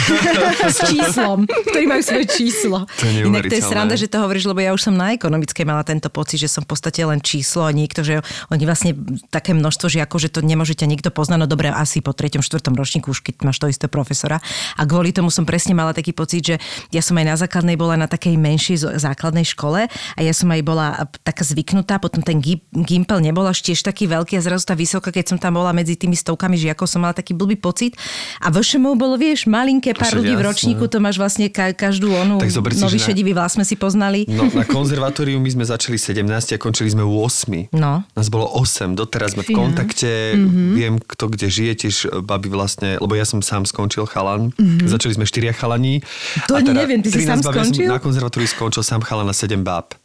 s 0.76 0.80
číslom, 0.88 1.44
ktorí 1.46 1.86
majú 1.90 2.02
svoje 2.06 2.26
číslo. 2.32 2.88
To 2.88 3.06
je 3.06 3.28
Inak 3.28 3.50
to 3.50 3.60
je 3.60 3.64
sranda, 3.66 3.98
že 3.98 4.08
to 4.08 4.22
hovoríš, 4.22 4.46
lebo 4.46 4.62
ja 4.62 4.72
už 4.72 4.88
som 4.88 4.96
na 4.96 5.18
ekonomickej 5.18 5.66
mala 5.66 5.82
tento 5.82 6.08
pocit, 6.14 6.40
že 6.42 6.54
som 6.54 6.62
v 6.64 6.70
podstate 6.70 7.02
len 7.02 7.20
číslo 7.20 7.66
a 7.66 7.74
niekto, 7.74 8.06
že 8.06 8.22
oni 8.54 8.64
vlastne 8.64 8.94
také 9.34 9.58
množstvo 9.58 9.90
žiakov, 9.90 10.22
že 10.22 10.30
to 10.32 10.46
nemôžete 10.46 10.86
nikto 10.86 11.10
poznať, 11.10 11.44
no 11.44 11.48
dobre, 11.50 11.74
asi 11.74 12.00
po 12.00 12.14
treťom, 12.14 12.46
štvrtom 12.46 12.78
ročníku, 12.78 13.10
už 13.10 13.26
keď 13.26 13.42
máš 13.42 13.58
to 13.58 13.68
isté 13.68 13.90
profesora. 13.90 14.38
A 14.80 14.86
kvôli 14.86 15.12
tomu 15.12 15.28
som 15.34 15.44
presne 15.44 15.74
mala 15.74 15.92
taký 15.98 16.16
pocit, 16.16 16.46
že 16.46 16.56
ja 16.94 17.02
som 17.02 17.18
aj 17.18 17.26
na 17.26 17.36
základnej 17.36 17.76
bola 17.76 18.00
na 18.00 18.08
takej 18.08 18.38
menšej 18.38 19.02
základnej 19.02 19.44
škole 19.44 19.90
a 19.90 20.20
ja 20.22 20.34
som 20.34 20.48
aj 20.54 20.62
bola 20.62 21.10
taká 21.26 21.42
zvyknutá, 21.56 22.04
potom 22.04 22.20
ten 22.20 22.44
gi- 22.44 22.60
gimpel 22.84 23.24
nebol 23.24 23.48
až 23.48 23.64
tiež 23.64 23.80
taký 23.80 24.12
veľký 24.12 24.36
a 24.36 24.42
zrazu 24.44 24.68
tá 24.68 24.76
vysoká, 24.76 25.08
keď 25.08 25.32
som 25.32 25.38
tam 25.40 25.56
bola 25.56 25.72
medzi 25.72 25.96
tými 25.96 26.20
stovkami 26.20 26.60
žiakov, 26.60 26.92
som 26.92 27.00
mala 27.00 27.16
taký 27.16 27.32
blbý 27.32 27.56
pocit. 27.56 27.96
A 28.44 28.52
VŠMU 28.52 29.00
bolo, 29.00 29.16
vieš, 29.16 29.48
malinké 29.48 29.96
pár 29.96 30.20
ľudí 30.20 30.36
v 30.36 30.44
ročníku, 30.44 30.92
to 30.92 31.00
máš 31.00 31.16
vlastne 31.16 31.48
ka- 31.48 31.72
každú 31.72 32.12
onu, 32.12 32.44
Tak 32.44 32.52
zober 32.52 32.76
si, 32.76 32.84
nový 32.84 33.00
na- 33.00 33.06
šedivý 33.08 33.32
vlas 33.32 33.56
sme 33.56 33.64
si 33.64 33.80
poznali. 33.80 34.28
No, 34.28 34.52
na 34.52 34.68
konzervatóriu 34.68 35.40
my 35.40 35.48
sme 35.48 35.64
začali 35.64 35.96
17 35.96 36.28
a 36.28 36.58
končili 36.60 36.92
sme 36.92 37.08
8. 37.08 37.72
No. 37.72 38.04
Nás 38.04 38.28
bolo 38.28 38.52
8, 38.52 39.00
doteraz 39.00 39.40
sme 39.40 39.48
v 39.48 39.56
kontakte, 39.56 40.36
mm-hmm. 40.36 40.70
viem 40.76 40.94
kto 41.00 41.32
kde 41.32 41.48
žije, 41.48 41.74
tiež 41.88 41.96
e, 42.12 42.20
babi 42.20 42.52
vlastne, 42.52 43.00
lebo 43.00 43.16
ja 43.16 43.24
som 43.24 43.40
sám 43.40 43.64
skončil 43.64 44.04
chalan, 44.12 44.52
mm-hmm. 44.52 44.92
začali 44.92 45.16
sme 45.16 45.24
4 45.24 45.56
chalani. 45.56 46.04
To 46.52 46.60
ani 46.60 46.76
neviem, 46.76 47.00
ty 47.00 47.16
si 47.16 47.24
13 47.24 47.32
sám 47.32 47.40
bab, 47.40 47.56
ja 47.56 47.64
skončil? 47.64 47.88
Na 47.88 48.00
konzervatóriu 48.04 48.50
skončil 48.52 48.84
sám 48.84 49.00
chalan 49.08 49.30
na 49.30 49.36
7 49.36 49.64
báb. 49.64 49.96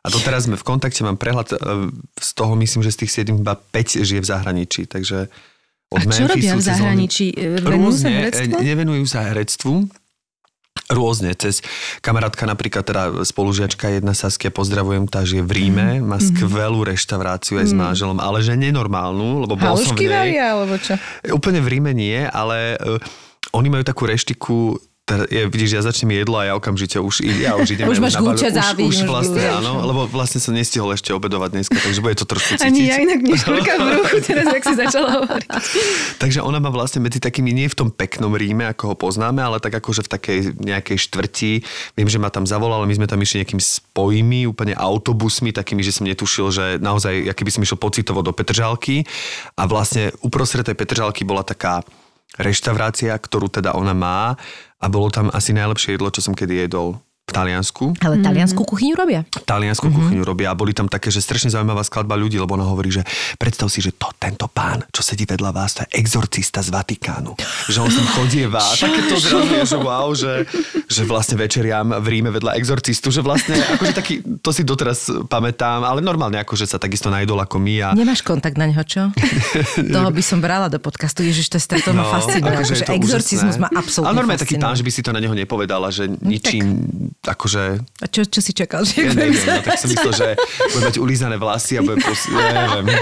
A 0.00 0.08
doteraz 0.08 0.48
sme 0.48 0.56
v 0.56 0.64
kontakte, 0.64 1.04
mám 1.04 1.20
prehľad, 1.20 1.48
e, 1.52 1.56
z 2.16 2.30
toho 2.32 2.56
myslím, 2.56 2.80
že 2.80 2.96
z 2.96 2.98
tých 3.04 3.12
7 3.28 3.44
báb 3.44 3.60
5 3.68 4.00
žije 4.00 4.20
v 4.24 4.28
zahraničí, 4.28 4.82
takže 4.88 5.28
od 5.90 6.00
A 6.00 6.08
čo 6.08 6.24
robia 6.24 6.54
Memphisu 6.54 6.56
v 6.56 6.62
cez 6.62 6.68
zahraničí? 6.72 7.26
Londýn- 7.36 7.64
Venujú 7.66 7.92
sa 7.92 8.08
Rôzne, 8.08 8.10
herectvu? 8.16 8.56
e, 8.56 8.64
nevenujú 8.64 9.04
sa 9.04 9.20
herectvu, 9.28 9.74
Rôzne, 10.90 11.38
cez 11.38 11.62
kamarátka 12.02 12.46
napríklad, 12.50 12.82
teda 12.82 13.22
spolužiačka 13.22 13.94
jedna 13.94 14.10
Saskia, 14.10 14.50
pozdravujem, 14.50 15.06
tá 15.06 15.22
žije 15.22 15.46
v 15.46 15.52
Ríme, 15.54 15.88
má 16.02 16.18
skvelú 16.18 16.82
reštauráciu 16.82 17.62
aj 17.62 17.66
s 17.70 17.74
manželom, 17.74 18.18
ale 18.18 18.42
že 18.42 18.58
nenormálnu, 18.58 19.46
lebo 19.46 19.54
bol 19.54 19.78
som 19.78 19.94
v 19.94 19.94
Halušky 19.94 20.06
nej. 20.06 20.14
varia, 20.14 20.44
alebo 20.58 20.74
čo? 20.82 20.98
Úplne 21.30 21.62
v 21.62 21.68
Ríme 21.70 21.92
nie, 21.94 22.18
ale 22.26 22.74
uh, 22.74 22.98
oni 23.54 23.70
majú 23.70 23.86
takú 23.86 24.06
reštiku, 24.10 24.82
je, 25.26 25.42
vidíš, 25.50 25.70
ja 25.78 25.82
začnem 25.82 26.14
jedlo 26.14 26.38
a 26.38 26.44
ja 26.46 26.52
okamžite 26.54 27.02
už, 27.02 27.26
ja 27.42 27.58
už 27.58 27.74
idem. 27.74 27.86
Už 27.90 27.98
máš 27.98 28.18
nabalujem. 28.18 28.38
gúča 28.38 28.48
už, 28.50 28.78
už 28.78 28.96
už 29.02 29.08
vlastne, 29.08 29.40
vieš, 29.40 29.58
áno, 29.58 29.72
no. 29.80 29.86
lebo 29.86 30.00
vlastne 30.06 30.38
som 30.38 30.52
nestihol 30.54 30.90
ešte 30.94 31.10
obedovať 31.10 31.50
dneska, 31.56 31.76
takže 31.78 32.00
bude 32.00 32.16
to 32.16 32.26
trošku 32.26 32.58
cítiť. 32.58 32.66
Ani 32.66 32.80
ja 32.86 32.96
inak 33.02 33.20
neškrka 33.24 33.72
v 33.74 33.82
bruchu 33.90 34.16
teraz, 34.28 34.46
jak 34.46 34.62
si 34.62 34.74
začala 34.78 35.10
hovoriť. 35.22 35.48
Takže 36.22 36.40
ona 36.44 36.58
má 36.62 36.70
vlastne 36.70 37.02
medzi 37.02 37.18
takými, 37.18 37.50
nie 37.50 37.66
v 37.66 37.76
tom 37.76 37.88
peknom 37.90 38.32
Ríme, 38.36 38.70
ako 38.70 38.92
ho 38.92 38.96
poznáme, 38.96 39.42
ale 39.42 39.58
tak 39.58 39.74
akože 39.74 40.06
v 40.06 40.10
takej 40.10 40.38
nejakej 40.60 40.98
štvrti. 41.10 41.52
Viem, 41.98 42.08
že 42.08 42.18
ma 42.22 42.30
tam 42.30 42.46
zavolala, 42.46 42.86
my 42.86 42.94
sme 42.94 43.10
tam 43.10 43.18
išli 43.18 43.42
nejakými 43.42 43.62
spojmi, 43.62 44.46
úplne 44.46 44.74
autobusmi, 44.78 45.50
takými, 45.50 45.82
že 45.82 45.96
som 45.96 46.06
netušil, 46.06 46.46
že 46.54 46.64
naozaj, 46.78 47.26
aký 47.30 47.42
by 47.42 47.52
som 47.52 47.62
išiel 47.66 47.78
pocitovo 47.80 48.20
do 48.22 48.30
Petržalky. 48.30 49.02
A 49.58 49.66
vlastne 49.66 50.14
uprostred 50.22 50.64
tej 50.64 50.78
Petržalky 50.78 51.26
bola 51.26 51.42
taká 51.42 51.82
reštaurácia, 52.38 53.10
ktorú 53.18 53.50
teda 53.50 53.74
ona 53.74 53.90
má 53.96 54.38
a 54.80 54.86
bolo 54.88 55.12
tam 55.12 55.28
asi 55.30 55.52
najlepšie 55.52 56.00
jedlo, 56.00 56.08
čo 56.08 56.24
som 56.24 56.32
kedy 56.32 56.66
jedol 56.66 56.96
Taliansku. 57.30 57.94
Ale 58.02 58.18
taliansku 58.18 58.60
kuchyňu 58.66 58.94
robia. 58.98 59.22
Taliansku 59.46 59.86
mm-hmm. 59.86 59.98
kuchyňu 60.02 60.22
robia 60.26 60.50
a 60.50 60.58
boli 60.58 60.74
tam 60.74 60.90
také, 60.90 61.14
že 61.14 61.22
strašne 61.22 61.54
zaujímavá 61.54 61.86
skladba 61.86 62.18
ľudí, 62.18 62.36
lebo 62.42 62.58
ona 62.58 62.66
hovorí, 62.66 62.90
že 62.90 63.06
predstav 63.38 63.70
si, 63.70 63.78
že 63.78 63.94
to, 63.94 64.10
tento 64.18 64.50
pán, 64.50 64.82
čo 64.90 65.06
sedí 65.06 65.22
vedľa 65.22 65.50
vás, 65.54 65.78
to 65.78 65.86
je 65.86 66.02
exorcista 66.02 66.58
z 66.58 66.74
Vatikánu. 66.74 67.38
Že 67.70 67.78
on 67.78 67.90
sem 67.94 68.06
chodieva 68.18 68.58
a 68.58 68.72
také 68.90 69.06
to 69.06 69.16
zrazu 69.22 69.52
je, 69.54 69.64
že 69.70 69.78
wow, 69.78 70.08
že, 70.10 70.32
že 70.90 71.02
vlastne 71.06 71.38
večeriam 71.38 71.94
v 71.94 72.06
Ríme 72.10 72.34
vedľa 72.34 72.58
exorcistu, 72.58 73.14
že 73.14 73.22
vlastne 73.22 73.54
akože 73.54 73.92
taký, 73.94 74.14
to 74.42 74.50
si 74.50 74.66
doteraz 74.66 75.06
pamätám, 75.30 75.86
ale 75.86 76.02
normálne 76.02 76.42
akože 76.42 76.66
sa 76.66 76.82
takisto 76.82 77.08
najdol 77.12 77.38
ako 77.46 77.62
my 77.62 77.74
a 77.86 77.88
Nemáš 77.94 78.26
kontakt 78.26 78.58
na 78.58 78.66
neho, 78.66 78.82
čo? 78.82 79.12
Toho 79.94 80.10
by 80.10 80.22
som 80.24 80.42
brala 80.42 80.72
do 80.72 80.80
podcastu. 80.80 81.22
Ježiš, 81.22 81.52
to 81.52 81.56
je 81.60 81.64
stretol 81.68 81.92
ma 81.92 82.08
fascinuje. 82.08 82.48
akože 82.48 82.80
Akože 82.80 82.88
to 82.88 82.94
exorcizmus 82.96 83.56
úžasné. 83.56 83.62
ma 83.62 83.68
absolútne 83.76 84.08
Ale 84.08 84.16
normálne 84.16 84.40
taký 84.40 84.56
pán, 84.56 84.74
že 84.74 84.84
by 84.86 84.92
si 84.92 85.00
to 85.04 85.10
na 85.12 85.20
neho 85.20 85.34
nepovedala, 85.36 85.92
že 85.92 86.08
ničím, 86.24 86.80
akože 87.20 87.84
A 88.00 88.06
čo, 88.08 88.24
čo 88.24 88.40
si 88.40 88.56
čakal? 88.56 88.80
Že 88.88 88.94
ja 88.96 89.12
neviem, 89.12 89.36
no, 89.36 89.60
tak 89.60 89.76
som 89.76 89.92
myslel, 89.92 90.12
že 90.16 90.28
bude 90.72 90.84
mať 90.88 90.96
ulízané 90.96 91.36
vlasy 91.36 91.76
a 91.76 91.84
bude 91.84 92.00
pos... 92.00 92.24
ja 92.32 92.52
neviem. 92.80 92.96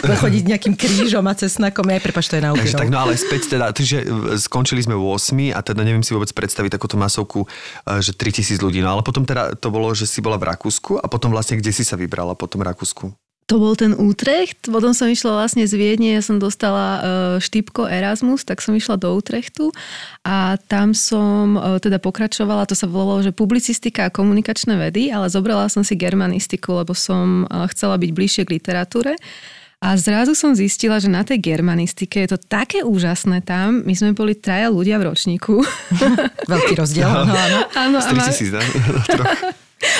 Bude 0.00 0.16
chodiť 0.16 0.44
nejakým 0.48 0.74
krížom 0.80 1.20
a 1.28 1.36
cesnakom. 1.36 1.84
Aj 1.92 2.00
prepač, 2.00 2.32
to 2.32 2.40
je 2.40 2.42
na 2.42 2.56
Takže 2.56 2.72
tak, 2.72 2.88
no 2.88 3.04
ale 3.04 3.20
späť 3.20 3.52
teda, 3.52 3.68
takže 3.76 4.00
skončili 4.40 4.80
sme 4.80 4.96
8 4.96 5.52
a 5.52 5.60
teda 5.60 5.84
neviem 5.84 6.00
si 6.00 6.16
vôbec 6.16 6.32
predstaviť 6.32 6.80
takúto 6.80 6.96
masovku, 6.96 7.44
eh, 7.44 8.00
že 8.00 8.16
3000 8.16 8.64
ľudí. 8.64 8.80
No 8.80 8.96
ale 8.96 9.04
potom 9.04 9.28
teda 9.28 9.52
to 9.60 9.68
bolo, 9.68 9.92
že 9.92 10.08
si 10.08 10.24
bola 10.24 10.40
v 10.40 10.48
Rakúsku 10.56 10.96
a 10.96 11.04
potom 11.04 11.28
vlastne 11.28 11.60
kde 11.60 11.68
si 11.68 11.84
sa 11.84 12.00
vybrala 12.00 12.32
po 12.32 12.48
tom 12.48 12.64
Rakúsku? 12.64 13.12
To 13.50 13.58
bol 13.58 13.74
ten 13.74 13.98
Utrecht, 13.98 14.70
potom 14.70 14.94
som 14.94 15.10
išla 15.10 15.42
vlastne 15.42 15.66
z 15.66 15.74
Viedne, 15.74 16.14
ja 16.14 16.22
som 16.22 16.38
dostala 16.38 16.86
uh, 16.86 17.02
štipko 17.42 17.90
Erasmus, 17.90 18.46
tak 18.46 18.62
som 18.62 18.78
išla 18.78 18.94
do 18.94 19.10
Utrechtu 19.10 19.74
a 20.22 20.54
tam 20.70 20.94
som 20.94 21.58
uh, 21.58 21.82
teda 21.82 21.98
pokračovala, 21.98 22.70
to 22.70 22.78
sa 22.78 22.86
volalo, 22.86 23.26
že 23.26 23.34
publicistika 23.34 24.06
a 24.06 24.14
komunikačné 24.14 24.78
vedy, 24.78 25.10
ale 25.10 25.26
zobrala 25.26 25.66
som 25.66 25.82
si 25.82 25.98
germanistiku, 25.98 26.78
lebo 26.78 26.94
som 26.94 27.50
uh, 27.50 27.66
chcela 27.74 27.98
byť 27.98 28.10
bližšie 28.14 28.42
k 28.46 28.54
literatúre. 28.54 29.18
A 29.82 29.98
zrazu 29.98 30.38
som 30.38 30.54
zistila, 30.54 31.02
že 31.02 31.10
na 31.10 31.26
tej 31.26 31.42
germanistike 31.42 32.22
je 32.22 32.36
to 32.36 32.38
také 32.38 32.86
úžasné 32.86 33.42
tam. 33.42 33.82
My 33.82 33.96
sme 33.98 34.14
boli 34.14 34.36
traja 34.38 34.70
ľudia 34.70 35.00
v 35.02 35.10
ročníku. 35.10 35.58
Veľký 36.52 36.78
rozdiel. 36.78 37.08
No, 37.08 37.26
áno. 37.26 37.58
Áno, 37.74 37.96
a 37.98 38.04
Z 38.04 38.14
ma- 38.14 38.28
3000, 38.30 38.60
ne? 38.60 38.66
Troch. 39.10 39.34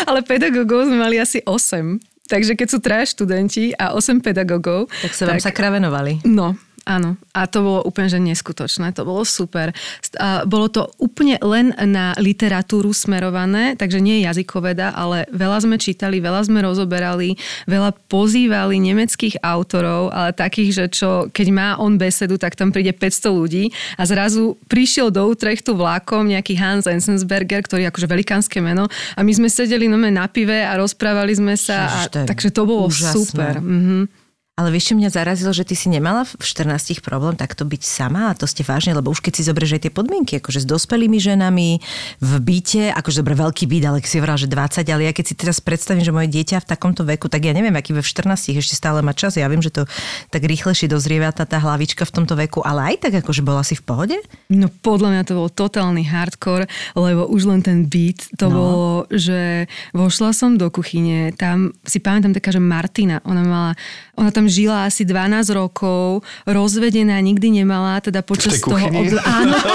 ale 0.07 0.21
pedagógov 0.23 0.87
sme 0.87 1.01
mali 1.01 1.17
asi 1.17 1.43
8. 1.43 2.20
Takže 2.31 2.55
keď 2.55 2.69
sú 2.71 2.79
traja 2.79 3.05
študenti 3.11 3.75
a 3.75 3.99
8 3.99 4.23
pedagógov, 4.23 4.87
Tak 5.03 5.13
sa 5.13 5.27
vám 5.27 5.43
sakra 5.43 5.75
venovali. 5.75 6.23
No, 6.23 6.55
áno. 6.91 7.15
A 7.31 7.47
to 7.47 7.63
bolo 7.63 7.81
úplne, 7.87 8.11
že 8.11 8.19
neskutočné. 8.19 8.91
To 8.99 9.07
bolo 9.07 9.23
super. 9.23 9.71
A 10.19 10.43
bolo 10.43 10.67
to 10.67 10.91
úplne 10.99 11.39
len 11.39 11.71
na 11.87 12.11
literatúru 12.19 12.91
smerované, 12.91 13.79
takže 13.79 14.03
nie 14.03 14.27
jazykoveda, 14.27 14.91
ale 14.99 15.31
veľa 15.31 15.63
sme 15.63 15.77
čítali, 15.79 16.19
veľa 16.19 16.51
sme 16.51 16.59
rozoberali, 16.67 17.39
veľa 17.71 17.95
pozývali 18.11 18.83
nemeckých 18.83 19.39
autorov, 19.47 20.11
ale 20.11 20.35
takých, 20.35 20.71
že 20.75 20.85
čo, 20.91 21.11
keď 21.31 21.47
má 21.55 21.69
on 21.79 21.95
besedu, 21.95 22.35
tak 22.35 22.59
tam 22.59 22.75
príde 22.75 22.91
500 22.91 23.31
ľudí 23.31 23.71
a 23.95 24.03
zrazu 24.03 24.59
prišiel 24.67 25.15
do 25.15 25.23
Utrechtu 25.31 25.79
vlákom 25.79 26.27
nejaký 26.27 26.59
Hans 26.59 26.91
Enzensberger, 26.91 27.63
ktorý 27.63 27.87
je 27.87 27.91
akože 27.95 28.09
velikánske 28.11 28.59
meno 28.59 28.91
a 29.15 29.21
my 29.23 29.33
sme 29.33 29.47
sedeli 29.47 29.87
na 29.87 30.27
pive 30.27 30.65
a 30.65 30.75
rozprávali 30.81 31.37
sme 31.37 31.55
sa. 31.55 32.09
A, 32.09 32.27
takže 32.27 32.51
to 32.51 32.67
bolo 32.67 32.89
úžasné. 32.91 33.15
super. 33.15 33.55
Mhm. 33.61 34.20
Ale 34.61 34.69
vieš, 34.69 34.93
čo 34.93 34.95
mňa 35.01 35.09
zarazilo, 35.09 35.57
že 35.57 35.65
ty 35.65 35.73
si 35.73 35.89
nemala 35.89 36.29
v 36.29 36.37
14 36.37 37.01
problém 37.01 37.33
takto 37.33 37.65
byť 37.65 37.81
sama 37.81 38.29
a 38.29 38.37
to 38.37 38.45
ste 38.45 38.61
vážne, 38.61 38.93
lebo 38.93 39.09
už 39.09 39.25
keď 39.25 39.41
si 39.41 39.49
zoberieš 39.49 39.81
aj 39.81 39.83
tie 39.89 39.93
podmienky, 39.97 40.37
akože 40.37 40.61
s 40.61 40.67
dospelými 40.69 41.17
ženami, 41.17 41.81
v 42.21 42.33
byte, 42.45 42.93
akože 42.93 43.25
dobre 43.25 43.41
veľký 43.41 43.65
byt, 43.65 43.85
ale 43.89 44.05
si 44.05 44.21
hovorila, 44.21 44.37
že 44.37 44.53
20, 44.53 44.85
ale 44.93 45.09
ja 45.09 45.13
keď 45.17 45.25
si 45.25 45.35
teraz 45.41 45.65
predstavím, 45.65 46.05
že 46.05 46.13
moje 46.13 46.29
dieťa 46.29 46.61
v 46.61 46.67
takomto 46.69 47.09
veku, 47.09 47.33
tak 47.33 47.49
ja 47.49 47.57
neviem, 47.57 47.73
aký 47.73 47.97
ve 47.97 48.05
v 48.05 48.13
14 48.13 48.53
ešte 48.53 48.77
stále 48.77 49.01
má 49.01 49.17
čas. 49.17 49.41
Ja 49.41 49.49
viem, 49.49 49.65
že 49.65 49.73
to 49.73 49.89
tak 50.29 50.45
rýchlejšie 50.45 50.93
dozrieva 50.93 51.33
tá, 51.33 51.49
tá 51.49 51.57
hlavička 51.57 52.05
v 52.05 52.13
tomto 52.13 52.37
veku, 52.37 52.61
ale 52.61 52.93
aj 52.93 53.09
tak 53.09 53.25
akože 53.25 53.41
bola 53.41 53.65
si 53.65 53.73
v 53.73 53.83
pohode? 53.89 54.17
No 54.53 54.69
podľa 54.69 55.09
mňa 55.17 55.23
to 55.25 55.33
bol 55.41 55.49
totálny 55.49 56.05
hardcore, 56.05 56.69
lebo 56.93 57.25
už 57.33 57.49
len 57.49 57.65
ten 57.65 57.89
beat, 57.89 58.29
to 58.37 58.53
no. 58.53 58.53
bolo, 58.53 58.93
že 59.09 59.65
vošla 59.97 60.37
som 60.37 60.61
do 60.61 60.69
kuchyne, 60.69 61.33
tam 61.39 61.73
si 61.89 62.03
pamätám 62.03 62.37
taká, 62.37 62.53
že 62.53 62.61
Martina, 62.61 63.25
ona 63.25 63.43
mala, 63.47 63.73
ona 64.19 64.35
tam 64.35 64.50
žila 64.51 64.85
asi 64.91 65.07
12 65.07 65.49
rokov, 65.55 66.27
rozvedená, 66.45 67.17
nikdy 67.23 67.63
nemala, 67.63 68.03
teda 68.03 68.27
počas 68.27 68.59
tej 68.59 68.67
toho... 68.67 68.77
kuchyni? 68.77 69.15
Obd- 69.15 69.23
áno. 69.23 69.57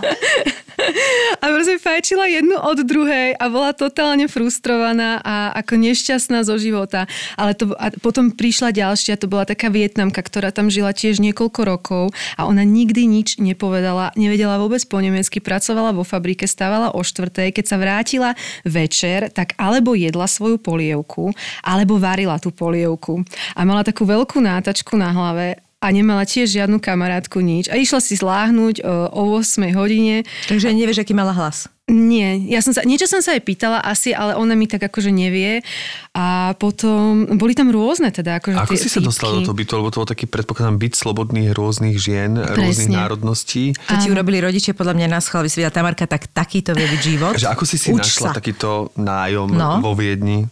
A 1.40 1.48
proste 1.48 1.80
fajčila 1.80 2.28
jednu 2.28 2.60
od 2.60 2.84
druhej 2.84 3.32
a 3.32 3.44
bola 3.48 3.72
totálne 3.72 4.28
frustrovaná 4.28 5.24
a 5.24 5.56
ako 5.56 5.80
nešťastná 5.80 6.44
zo 6.44 6.60
života. 6.60 7.08
Ale 7.40 7.56
to, 7.56 7.72
a 7.80 7.88
potom 8.04 8.28
prišla 8.28 8.76
ďalšia, 8.76 9.16
to 9.16 9.24
bola 9.24 9.48
taká 9.48 9.72
Vietnamka, 9.72 10.20
ktorá 10.20 10.52
tam 10.52 10.68
žila 10.68 10.92
tiež 10.92 11.16
niekoľko 11.24 11.60
rokov 11.64 12.04
a 12.36 12.44
ona 12.44 12.60
nikdy 12.60 13.08
nič 13.08 13.40
nepovedala, 13.40 14.12
nevedela 14.20 14.60
vôbec 14.60 14.84
po 14.84 15.00
nemecky, 15.00 15.40
pracovala 15.40 15.96
vo 15.96 16.04
fabrike, 16.04 16.44
stávala 16.44 16.92
o 16.92 17.00
štvrtej, 17.00 17.56
keď 17.56 17.64
sa 17.64 17.80
vrátila 17.80 18.30
večer, 18.68 19.32
tak 19.32 19.56
alebo 19.56 19.96
jedla 19.96 20.28
svoju 20.28 20.60
polievku, 20.60 21.32
alebo 21.64 21.96
varila 21.96 22.36
tú 22.36 22.52
polievku. 22.52 23.24
A 23.56 23.64
mala 23.64 23.80
takú 23.80 24.04
veľkú 24.04 24.44
nátačku 24.44 24.92
na 25.00 25.08
hlave 25.08 25.69
a 25.80 25.86
nemala 25.88 26.22
tiež 26.22 26.52
žiadnu 26.52 26.76
kamarátku 26.76 27.40
nič. 27.40 27.72
A 27.72 27.74
išla 27.74 27.98
si 27.98 28.12
zláhnuť 28.12 28.84
o, 28.84 29.08
o 29.10 29.40
8 29.40 29.72
hodine. 29.72 30.28
Takže 30.46 30.76
nevieš, 30.76 31.00
aký 31.00 31.16
mala 31.16 31.32
hlas. 31.32 31.72
Nie, 31.90 32.38
ja 32.46 32.62
som 32.62 32.70
sa, 32.70 32.86
niečo 32.86 33.10
som 33.10 33.18
sa 33.18 33.34
jej 33.34 33.42
pýtala 33.42 33.82
asi, 33.82 34.14
ale 34.14 34.38
ona 34.38 34.54
mi 34.54 34.70
tak 34.70 34.78
akože 34.78 35.10
nevie. 35.10 35.58
A 36.14 36.54
potom, 36.54 37.26
boli 37.34 37.50
tam 37.50 37.72
rôzne 37.72 38.14
teda. 38.14 38.38
Akože 38.38 38.62
Ako 38.62 38.76
tie 38.76 38.78
si 38.78 38.86
sa 38.86 39.02
dostala 39.02 39.40
do 39.40 39.50
toho 39.50 39.56
bytu? 39.58 39.74
Lebo 39.74 39.90
to 39.90 40.04
bol 40.04 40.06
taký, 40.06 40.30
predpokladám, 40.30 40.78
byt 40.78 40.94
slobodných 40.94 41.50
rôznych 41.50 41.98
žien, 41.98 42.38
rôznych 42.38 42.86
Presne. 42.86 42.94
národností. 42.94 43.64
To 43.90 43.96
ti 43.98 44.06
urobili 44.06 44.38
rodičia 44.38 44.70
podľa 44.70 44.94
mňa 44.94 45.06
aby 45.42 45.48
si 45.50 45.58
vedela, 45.58 45.74
Tamarka, 45.74 46.06
tak 46.06 46.30
takýto 46.30 46.78
vie 46.78 46.86
byť 46.86 47.00
život. 47.02 47.34
Že 47.34 47.50
ako 47.50 47.64
si 47.66 47.76
si 47.80 47.88
Uč 47.90 48.06
našla 48.06 48.30
sa. 48.30 48.38
takýto 48.38 48.94
nájom 48.94 49.48
No. 49.50 49.82
vo 49.82 49.96
Viedni? 49.98 50.46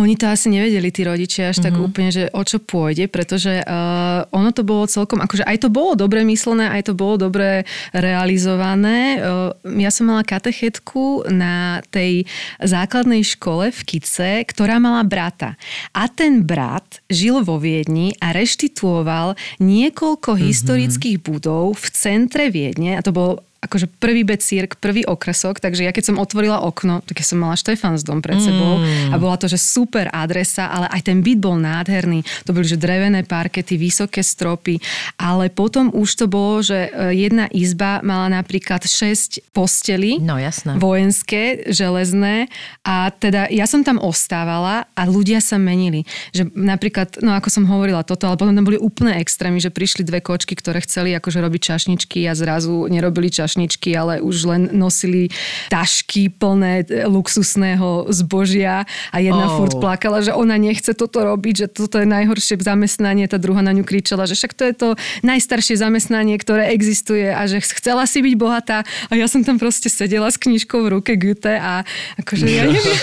Oni 0.00 0.16
to 0.16 0.24
asi 0.32 0.48
nevedeli, 0.48 0.88
tí 0.88 1.04
rodičia, 1.04 1.52
až 1.52 1.60
mm-hmm. 1.60 1.66
tak 1.68 1.74
úplne, 1.76 2.08
že 2.08 2.24
o 2.32 2.40
čo 2.40 2.56
pôjde, 2.56 3.04
pretože 3.12 3.60
uh, 3.60 4.24
ono 4.32 4.48
to 4.56 4.64
bolo 4.64 4.88
celkom, 4.88 5.20
akože 5.20 5.44
aj 5.44 5.56
to 5.60 5.68
bolo 5.68 5.92
dobre 5.92 6.24
myslené, 6.24 6.72
aj 6.72 6.88
to 6.88 6.92
bolo 6.96 7.20
dobre 7.20 7.68
realizované. 7.92 9.20
Uh, 9.20 9.52
ja 9.76 9.92
som 9.92 10.08
mala 10.08 10.24
katechetku 10.24 11.28
na 11.28 11.84
tej 11.92 12.24
základnej 12.64 13.20
škole 13.20 13.68
v 13.68 13.80
Kice, 13.84 14.40
ktorá 14.48 14.80
mala 14.80 15.04
brata. 15.04 15.60
A 15.92 16.08
ten 16.08 16.40
brat 16.40 17.04
žil 17.12 17.44
vo 17.44 17.60
Viedni 17.60 18.16
a 18.24 18.32
reštituoval 18.32 19.36
niekoľko 19.60 20.32
mm-hmm. 20.32 20.48
historických 20.48 21.18
budov 21.20 21.76
v 21.76 21.86
centre 21.92 22.48
Viedne, 22.48 22.96
a 22.96 23.04
to 23.04 23.12
bolo 23.12 23.44
akože 23.60 23.92
prvý 24.00 24.24
becírk, 24.24 24.80
prvý 24.80 25.04
okresok, 25.04 25.60
takže 25.60 25.84
ja 25.84 25.92
keď 25.92 26.12
som 26.12 26.16
otvorila 26.16 26.64
okno, 26.64 27.04
tak 27.04 27.20
ja 27.20 27.26
som 27.28 27.44
mala 27.44 27.60
Štefans 27.60 28.00
dom 28.08 28.24
pred 28.24 28.40
sebou 28.40 28.80
mm. 28.80 29.12
a 29.12 29.16
bola 29.20 29.36
to, 29.36 29.52
že 29.52 29.60
super 29.60 30.08
adresa, 30.08 30.72
ale 30.72 30.88
aj 30.88 31.04
ten 31.04 31.20
byt 31.20 31.38
bol 31.44 31.60
nádherný. 31.60 32.24
To 32.48 32.56
boli, 32.56 32.64
že 32.64 32.80
drevené 32.80 33.20
parkety, 33.28 33.76
vysoké 33.76 34.24
stropy, 34.24 34.80
ale 35.20 35.52
potom 35.52 35.92
už 35.92 36.24
to 36.24 36.26
bolo, 36.26 36.64
že 36.64 36.88
e, 36.88 37.20
jedna 37.28 37.52
izba 37.52 38.00
mala 38.00 38.32
napríklad 38.32 38.80
6 38.88 39.52
posteli. 39.52 40.16
No 40.16 40.40
jasné. 40.40 40.80
Vojenské, 40.80 41.68
železné 41.68 42.48
a 42.80 43.12
teda 43.12 43.52
ja 43.52 43.68
som 43.68 43.84
tam 43.84 44.00
ostávala 44.00 44.88
a 44.96 45.04
ľudia 45.04 45.44
sa 45.44 45.60
menili. 45.60 46.08
Že 46.32 46.48
napríklad, 46.56 47.20
no 47.20 47.36
ako 47.36 47.52
som 47.52 47.68
hovorila 47.68 48.08
toto, 48.08 48.24
ale 48.24 48.40
potom 48.40 48.56
tam 48.56 48.64
boli 48.64 48.80
úplné 48.80 49.20
extrémy, 49.20 49.60
že 49.60 49.68
prišli 49.68 50.00
dve 50.08 50.24
kočky, 50.24 50.56
ktoré 50.56 50.80
chceli 50.80 51.12
akože 51.12 51.44
robiť 51.44 51.60
čašničky 51.76 52.24
a 52.24 52.32
zrazu 52.32 52.88
nerobili 52.88 53.28
čašničky 53.28 53.49
čašničky, 53.50 53.90
ale 53.98 54.22
už 54.22 54.36
len 54.46 54.62
nosili 54.70 55.26
tašky 55.74 56.30
plné 56.30 56.86
luxusného 57.10 58.06
zbožia 58.14 58.86
a 59.10 59.16
jedna 59.18 59.50
oh. 59.50 59.58
furt 59.58 59.74
plakala, 59.82 60.22
že 60.22 60.30
ona 60.30 60.54
nechce 60.54 60.94
toto 60.94 61.26
robiť, 61.26 61.66
že 61.66 61.66
toto 61.66 61.98
je 61.98 62.06
najhoršie 62.06 62.62
zamestnanie. 62.62 63.26
Tá 63.26 63.42
druhá 63.42 63.58
na 63.58 63.74
ňu 63.74 63.82
kričala, 63.82 64.30
že 64.30 64.38
však 64.38 64.54
to 64.54 64.62
je 64.70 64.74
to 64.78 64.88
najstaršie 65.26 65.74
zamestnanie, 65.74 66.38
ktoré 66.38 66.70
existuje 66.70 67.26
a 67.26 67.42
že 67.50 67.58
chcela 67.74 68.06
si 68.06 68.22
byť 68.22 68.34
bohatá 68.38 68.86
a 69.10 69.12
ja 69.18 69.26
som 69.26 69.42
tam 69.42 69.58
proste 69.58 69.90
sedela 69.90 70.30
s 70.30 70.38
knižkou 70.38 70.86
v 70.86 71.02
ruke 71.02 71.18
Goethe 71.18 71.58
a 71.58 71.82
akože 72.22 72.46
ja 72.46 72.62
neviem. 72.70 73.00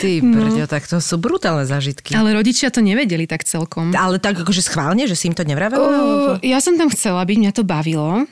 Ty 0.00 0.10
brďo, 0.24 0.64
no. 0.64 0.70
tak 0.70 0.88
to 0.88 1.02
sú 1.04 1.20
brutálne 1.20 1.68
zážitky. 1.68 2.16
Ale 2.16 2.32
rodičia 2.32 2.72
to 2.72 2.80
nevedeli 2.80 3.28
tak 3.28 3.44
celkom. 3.44 3.92
Ale 3.92 4.16
tak 4.16 4.40
akože 4.40 4.64
schválne, 4.64 5.04
že 5.04 5.18
si 5.18 5.28
im 5.28 5.36
to 5.36 5.44
nevravela? 5.44 5.84
Uh, 5.84 6.40
ja 6.40 6.62
som 6.62 6.78
tam 6.78 6.88
chcela 6.88 7.20
byť, 7.26 7.36
mňa 7.36 7.52
to 7.52 7.62
bavilo. 7.66 8.24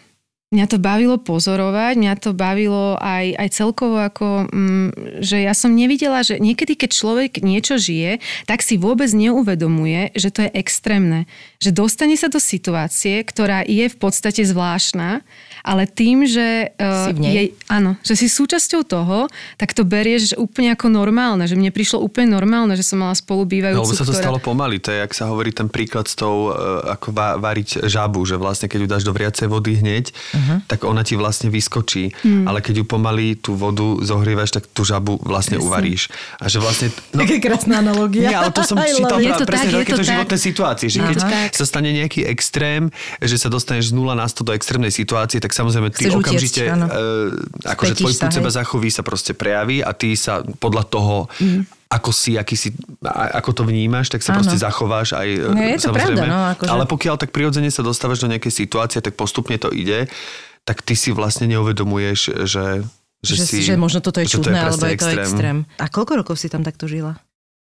Mňa 0.51 0.67
to 0.67 0.83
bavilo 0.83 1.15
pozorovať, 1.15 1.95
mňa 1.95 2.15
to 2.19 2.35
bavilo 2.35 2.99
aj, 2.99 3.39
aj 3.39 3.49
celkovo 3.55 4.03
ako, 4.03 4.51
mm, 4.51 5.23
že 5.23 5.47
ja 5.47 5.55
som 5.55 5.71
nevidela, 5.79 6.27
že 6.27 6.43
niekedy, 6.43 6.75
keď 6.75 6.91
človek 6.91 7.33
niečo 7.39 7.79
žije, 7.79 8.19
tak 8.51 8.67
si 8.67 8.75
vôbec 8.75 9.15
neuvedomuje, 9.15 10.11
že 10.19 10.35
to 10.35 10.43
je 10.43 10.51
extrémne. 10.59 11.31
Že 11.63 11.87
dostane 11.87 12.19
sa 12.19 12.27
do 12.27 12.43
situácie, 12.43 13.23
ktorá 13.23 13.63
je 13.63 13.87
v 13.87 13.95
podstate 13.95 14.43
zvláštna, 14.43 15.23
ale 15.65 15.89
tým, 15.89 16.25
že, 16.27 16.73
uh, 16.77 17.13
je, 17.15 17.55
áno, 17.71 17.97
že 18.05 18.15
si 18.17 18.27
súčasťou 18.29 18.83
toho, 18.85 19.27
tak 19.57 19.73
to 19.73 19.85
berieš 19.85 20.37
úplne 20.37 20.73
ako 20.75 20.93
normálne, 20.93 21.45
že 21.49 21.57
mne 21.57 21.73
prišlo 21.73 22.01
úplne 22.01 22.33
normálne, 22.33 22.77
že 22.77 22.85
som 22.85 23.01
mala 23.01 23.17
spolubývajúcu, 23.17 23.81
No, 23.81 23.87
lebo 23.87 23.97
sa 23.97 24.05
to 24.05 24.13
ktorá... 24.13 24.25
stalo 24.25 24.39
pomaly, 24.39 24.77
to 24.83 24.93
je, 24.93 24.99
jak 25.01 25.13
sa 25.17 25.31
hovorí 25.33 25.51
ten 25.55 25.69
príklad 25.71 26.07
s 26.07 26.15
tou, 26.19 26.53
uh, 26.53 26.85
ako 26.93 27.09
va- 27.15 27.37
variť 27.41 27.87
žabu, 27.87 28.23
že 28.27 28.37
vlastne 28.37 28.67
keď 28.69 28.79
ju 28.85 28.89
dáš 28.89 29.05
do 29.07 29.13
vriacej 29.15 29.47
vody 29.49 29.81
hneď, 29.81 30.13
uh-huh. 30.13 30.59
tak 30.67 30.85
ona 30.85 31.03
ti 31.07 31.17
vlastne 31.17 31.49
vyskočí. 31.53 32.13
Hmm. 32.23 32.45
Ale 32.49 32.61
keď 32.65 32.83
ju 32.83 32.85
pomaly 32.85 33.37
tú 33.39 33.57
vodu 33.57 34.01
zohrievaš, 34.05 34.53
tak 34.55 34.69
tú 34.71 34.83
žabu 34.85 35.21
vlastne 35.23 35.61
Presne. 35.61 35.67
uvaríš. 35.67 36.03
A 36.41 36.49
že 36.49 36.59
vlastne... 36.59 36.89
No, 37.13 37.25
Také 37.25 37.39
krásna 37.41 37.81
analogia. 37.81 38.31
Nie, 38.31 38.37
ale 38.37 38.53
to 38.53 38.63
som 38.65 38.77
čítal 39.01 39.21
je 39.21 39.33
to 39.35 39.47
presne 39.47 39.71
tak, 39.71 39.87
je 39.87 39.97
to 39.97 40.05
životné 40.05 40.39
tak. 40.39 40.47
situácie, 40.49 40.89
že 40.89 40.99
keď 41.01 41.19
Aha. 41.23 41.49
sa 41.53 41.65
stane 41.65 41.91
nejaký 41.93 42.27
extrém, 42.27 42.89
že 43.21 43.37
sa 43.37 43.49
dostaneš 43.49 43.91
z 43.91 43.97
0 43.97 44.17
na 44.17 44.27
100 44.27 44.47
do 44.47 44.53
extrémnej 44.53 44.93
situácie, 44.93 45.39
tak 45.39 45.50
samozrejme 45.51 45.89
ty 45.91 46.05
Chceš 46.05 46.15
okamžite, 46.15 46.63
utiecť, 46.63 46.81
uh, 46.83 47.69
akože 47.69 47.93
tvoj 47.95 48.13
púd 48.15 48.31
seba 48.31 48.51
zachoví 48.51 48.89
sa 48.89 49.01
proste 49.01 49.33
prejaví 49.33 49.81
a 49.81 49.91
ty 49.91 50.15
sa 50.15 50.41
podľa 50.43 50.85
toho 50.85 51.17
Mhm. 51.37 51.61
ako 51.89 52.11
si, 52.11 52.35
aký 52.35 52.55
si, 52.55 52.69
ako 53.03 53.51
to 53.53 53.63
vnímaš, 53.65 54.09
tak 54.09 54.21
sa 54.21 54.31
Áno. 54.31 54.41
proste 54.41 54.57
zachováš 54.57 55.11
aj 55.13 55.29
No, 55.45 55.59
je 55.59 55.75
to 55.77 55.85
samozrejme. 55.89 56.17
pravda, 56.17 56.23
no, 56.25 56.39
akože- 56.55 56.71
Ale 56.71 56.85
pokiaľ 56.85 57.15
tak 57.17 57.31
prirodzene 57.31 57.67
sa 57.67 57.83
dostávaš 57.83 58.19
do 58.19 58.29
nejakej 58.29 58.53
situácie, 58.57 58.99
tak 58.99 59.15
postupne 59.15 59.57
to 59.57 59.71
ide, 59.71 60.07
tak 60.63 60.81
ty 60.81 60.95
si 60.95 61.11
vlastne 61.11 61.49
neuvedomuješ, 61.49 62.21
že, 62.45 62.85
že, 63.21 63.33
Že, 63.33 63.45
si, 63.45 63.59
že 63.65 63.75
možno 63.75 63.99
toto 63.99 64.17
je 64.17 64.29
čudné, 64.29 64.55
alebo 64.61 64.79
presne 64.79 64.87
je 64.87 64.99
to 65.11 65.21
extrém. 65.21 65.57
A 65.77 65.87
koľko 65.87 66.13
rokov 66.17 66.35
si 66.37 66.47
tam 66.47 66.63
takto 66.63 66.87
žila? 66.87 67.19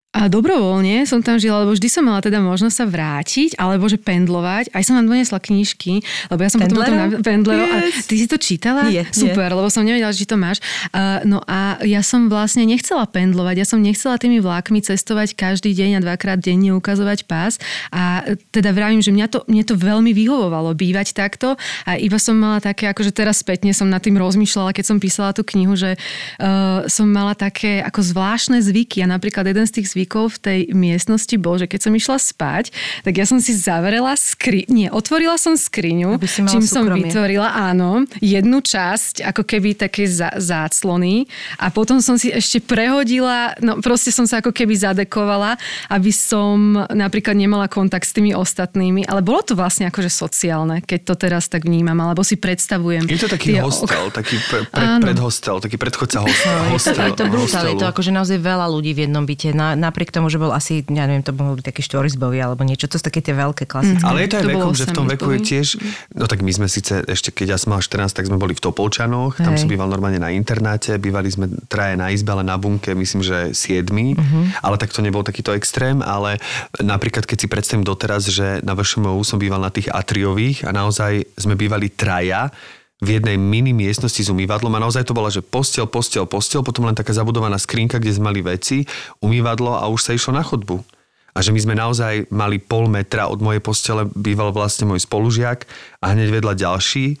A 0.09 0.25
dobrovoľne 0.25 1.05
som 1.05 1.21
tam 1.21 1.37
žila, 1.37 1.61
lebo 1.61 1.77
vždy 1.77 1.85
som 1.85 2.01
mala 2.01 2.17
teda 2.17 2.41
možnosť 2.41 2.73
sa 2.73 2.85
vrátiť, 2.89 3.53
alebo 3.61 3.85
že 3.85 4.01
pendlovať. 4.01 4.73
Aj 4.73 4.81
som 4.81 4.97
tam 4.97 5.05
donesla 5.05 5.37
knižky, 5.37 6.01
lebo 6.33 6.41
ja 6.41 6.49
som 6.49 6.57
potom... 6.65 6.81
Pendlerov? 6.81 6.97
potom 6.97 7.13
na- 7.13 7.21
Pendlerov. 7.21 7.67
A 7.69 7.77
Yes. 7.85 8.09
ty 8.09 8.15
si 8.17 8.25
to 8.25 8.41
čítala? 8.41 8.89
Nie. 8.89 9.05
Super, 9.13 9.53
lebo 9.53 9.69
som 9.69 9.85
nevedela, 9.85 10.09
že 10.09 10.25
to 10.25 10.33
máš. 10.33 10.65
Uh, 10.89 11.21
no 11.29 11.45
a 11.45 11.77
ja 11.85 12.01
som 12.01 12.25
vlastne 12.25 12.65
nechcela 12.65 13.05
pendlovať, 13.05 13.61
ja 13.61 13.67
som 13.69 13.77
nechcela 13.77 14.17
tými 14.17 14.41
vlákmi 14.41 14.81
cestovať 14.81 15.37
každý 15.37 15.77
deň 15.77 16.01
a 16.01 16.03
dvakrát 16.09 16.41
denne 16.41 16.73
ukazovať 16.73 17.29
pás. 17.29 17.61
A 17.93 18.33
teda 18.49 18.73
vravím, 18.73 19.05
že 19.05 19.13
mňa 19.13 19.29
to, 19.29 19.45
mne 19.45 19.61
to 19.61 19.77
veľmi 19.77 20.09
vyhovovalo 20.17 20.73
bývať 20.73 21.13
takto 21.13 21.53
a 21.85 22.01
iba 22.01 22.17
som 22.17 22.33
mala 22.33 22.57
také, 22.57 22.89
akože 22.89 23.13
teraz 23.13 23.45
spätne 23.45 23.77
som 23.77 23.85
nad 23.85 24.01
tým 24.01 24.17
rozmýšľala, 24.17 24.73
keď 24.73 24.85
som 24.89 24.97
písala 24.97 25.37
tú 25.37 25.45
knihu, 25.45 25.77
že 25.77 26.01
uh, 26.41 26.81
som 26.89 27.05
mala 27.05 27.37
také 27.37 27.85
ako 27.85 28.01
zvláštne 28.01 28.57
zvyky 28.57 29.05
a 29.05 29.07
napríklad 29.13 29.45
jeden 29.45 29.69
z 29.69 29.73
tých 29.77 29.87
zvykov 29.93 29.97
v 30.05 30.37
tej 30.37 30.59
miestnosti 30.71 31.33
bol, 31.41 31.57
že 31.57 31.65
keď 31.65 31.89
som 31.89 31.93
išla 31.95 32.17
spať, 32.21 32.71
tak 33.01 33.17
ja 33.17 33.25
som 33.25 33.41
si 33.41 33.57
zavrela 33.57 34.13
skri... 34.13 34.69
Nie, 34.69 34.93
otvorila 34.93 35.35
som 35.41 35.57
skriňu, 35.57 36.21
čím 36.21 36.61
som 36.61 36.85
súkromie. 36.85 37.09
vytvorila, 37.09 37.49
áno, 37.49 38.05
jednu 38.21 38.61
časť, 38.61 39.25
ako 39.25 39.41
keby 39.43 39.73
také 39.73 40.05
zá, 40.05 40.29
záclony 40.37 41.25
a 41.57 41.73
potom 41.73 42.03
som 42.03 42.15
si 42.19 42.29
ešte 42.29 42.61
prehodila, 42.61 43.57
no 43.63 43.81
proste 43.81 44.13
som 44.13 44.29
sa 44.29 44.43
ako 44.43 44.53
keby 44.53 44.77
zadekovala, 44.77 45.57
aby 45.89 46.11
som 46.13 46.85
napríklad 46.93 47.33
nemala 47.33 47.65
kontakt 47.65 48.05
s 48.05 48.13
tými 48.13 48.37
ostatnými, 48.37 49.09
ale 49.09 49.25
bolo 49.25 49.41
to 49.41 49.57
vlastne 49.57 49.89
akože 49.89 50.11
sociálne, 50.11 50.85
keď 50.85 50.99
to 51.09 51.13
teraz 51.17 51.49
tak 51.49 51.65
vnímam, 51.65 51.97
alebo 51.97 52.21
si 52.21 52.37
predstavujem. 52.37 53.09
Je 53.09 53.17
to 53.17 53.31
taký 53.31 53.57
tie 53.57 53.65
hostel, 53.65 54.13
taký 54.13 54.37
pre, 54.45 54.67
pre, 54.69 54.85
predhostel, 55.01 55.57
taký 55.63 55.79
predchodca 55.79 56.21
hostel, 56.21 56.59
No, 56.59 56.75
je 56.75 56.79
to, 56.81 57.01
je 57.01 57.13
to 57.15 57.25
brutál, 57.31 57.63
je 57.65 57.77
to 57.79 57.87
akože 57.87 58.11
naozaj 58.11 58.37
veľa 58.41 58.67
ľudí 58.69 58.91
v 58.93 59.07
jednom 59.07 59.23
byte. 59.23 59.55
Na, 59.55 59.73
napriek 59.89 60.13
tomu, 60.13 60.29
že 60.29 60.37
bol 60.37 60.53
asi, 60.53 60.85
ja 60.85 61.09
neviem, 61.09 61.25
to 61.25 61.33
byť 61.33 61.65
taký 61.65 61.81
štvorizbový 61.81 62.37
alebo 62.39 62.61
niečo. 62.61 62.85
To 62.85 63.01
sú 63.01 63.03
také 63.03 63.25
tie 63.25 63.33
veľké 63.33 63.65
klasické. 63.65 64.05
Ale 64.05 64.23
je 64.23 64.29
to 64.29 64.37
aj 64.37 64.45
To 64.45 64.51
vekom, 64.53 64.73
že 64.77 64.85
v 64.85 64.93
tom 64.95 65.07
veku 65.09 65.29
je 65.35 65.39
tiež... 65.41 65.67
No 66.13 66.29
tak 66.29 66.45
my 66.45 66.51
sme 66.53 66.69
síce, 66.69 67.01
ešte 67.03 67.33
keď 67.33 67.55
ja 67.55 67.57
som 67.57 67.73
mal 67.73 67.81
14, 67.81 68.13
tak 68.13 68.29
sme 68.29 68.37
boli 68.37 68.53
v 68.53 68.61
Topolčanoch, 68.61 69.41
tam 69.41 69.57
Hej. 69.57 69.65
som 69.65 69.69
býval 69.69 69.89
normálne 69.89 70.21
na 70.21 70.29
internáte, 70.29 70.95
bývali 71.01 71.33
sme 71.33 71.49
traje 71.65 71.97
na 71.97 72.13
izbe, 72.13 72.29
ale 72.31 72.45
na 72.45 72.55
bunke 72.55 72.93
myslím, 72.93 73.25
že 73.25 73.37
siedmi, 73.57 74.13
Mhm. 74.13 74.61
ale 74.61 74.75
tak 74.77 74.93
to 74.93 75.01
nebol 75.01 75.25
takýto 75.25 75.51
extrém, 75.57 76.05
ale 76.05 76.37
napríklad 76.77 77.25
keď 77.25 77.37
si 77.41 77.47
predstavím 77.49 77.83
doteraz, 77.83 78.29
že 78.29 78.61
na 78.61 78.77
VŠMU 78.77 79.17
som 79.25 79.41
býval 79.41 79.59
na 79.63 79.73
tých 79.73 79.89
atriových 79.89 80.67
a 80.67 80.71
naozaj 80.75 81.25
sme 81.39 81.57
bývali 81.57 81.89
traja, 81.89 82.53
v 82.99 83.07
jednej 83.15 83.39
mini 83.39 83.71
miestnosti 83.71 84.19
s 84.19 84.27
umývadlom 84.27 84.75
a 84.75 84.83
naozaj 84.83 85.07
to 85.07 85.15
bola, 85.15 85.31
že 85.31 85.39
postel, 85.39 85.87
postel, 85.87 86.27
postel, 86.27 86.61
potom 86.67 86.83
len 86.83 86.95
taká 86.95 87.15
zabudovaná 87.15 87.55
skrinka, 87.55 87.95
kde 87.95 88.19
sme 88.19 88.35
mali 88.35 88.43
veci, 88.43 88.83
umývadlo 89.23 89.79
a 89.79 89.87
už 89.87 90.01
sa 90.03 90.11
išlo 90.11 90.35
na 90.35 90.43
chodbu. 90.43 90.83
A 91.31 91.39
že 91.39 91.55
my 91.55 91.59
sme 91.63 91.75
naozaj 91.79 92.27
mali 92.33 92.59
pol 92.59 92.91
metra 92.91 93.31
od 93.31 93.39
mojej 93.39 93.63
postele, 93.63 94.03
býval 94.11 94.51
vlastne 94.51 94.83
môj 94.83 95.07
spolužiak 95.07 95.63
a 96.03 96.11
hneď 96.11 96.43
vedľa 96.43 96.53
ďalší. 96.59 97.15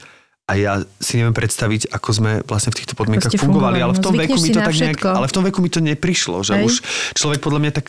A 0.49 0.57
ja 0.57 0.73
si 0.97 1.21
neviem 1.21 1.37
predstaviť, 1.37 1.93
ako 1.93 2.09
sme 2.09 2.31
vlastne 2.43 2.73
v 2.73 2.83
týchto 2.83 2.97
podmienkach 2.97 3.29
fungovali, 3.29 3.45
fungovali, 3.45 3.79
ale 3.85 3.93
v 3.93 3.99
no, 4.01 4.05
tom 4.09 4.15
veku 4.17 4.33
zvykneš 4.33 4.43
mi 4.43 4.49
to 4.57 4.61
tak 4.65 4.75
nejak, 4.81 4.99
ale 5.05 5.27
v 5.29 5.35
tom 5.37 5.43
veku 5.45 5.59
mi 5.61 5.69
to 5.69 5.77
neprišlo, 5.77 6.41
že 6.41 6.57
Hej. 6.57 6.65
už 6.65 6.73
človek 7.13 7.39
podľa 7.39 7.59
mňa 7.61 7.71
tak 7.77 7.87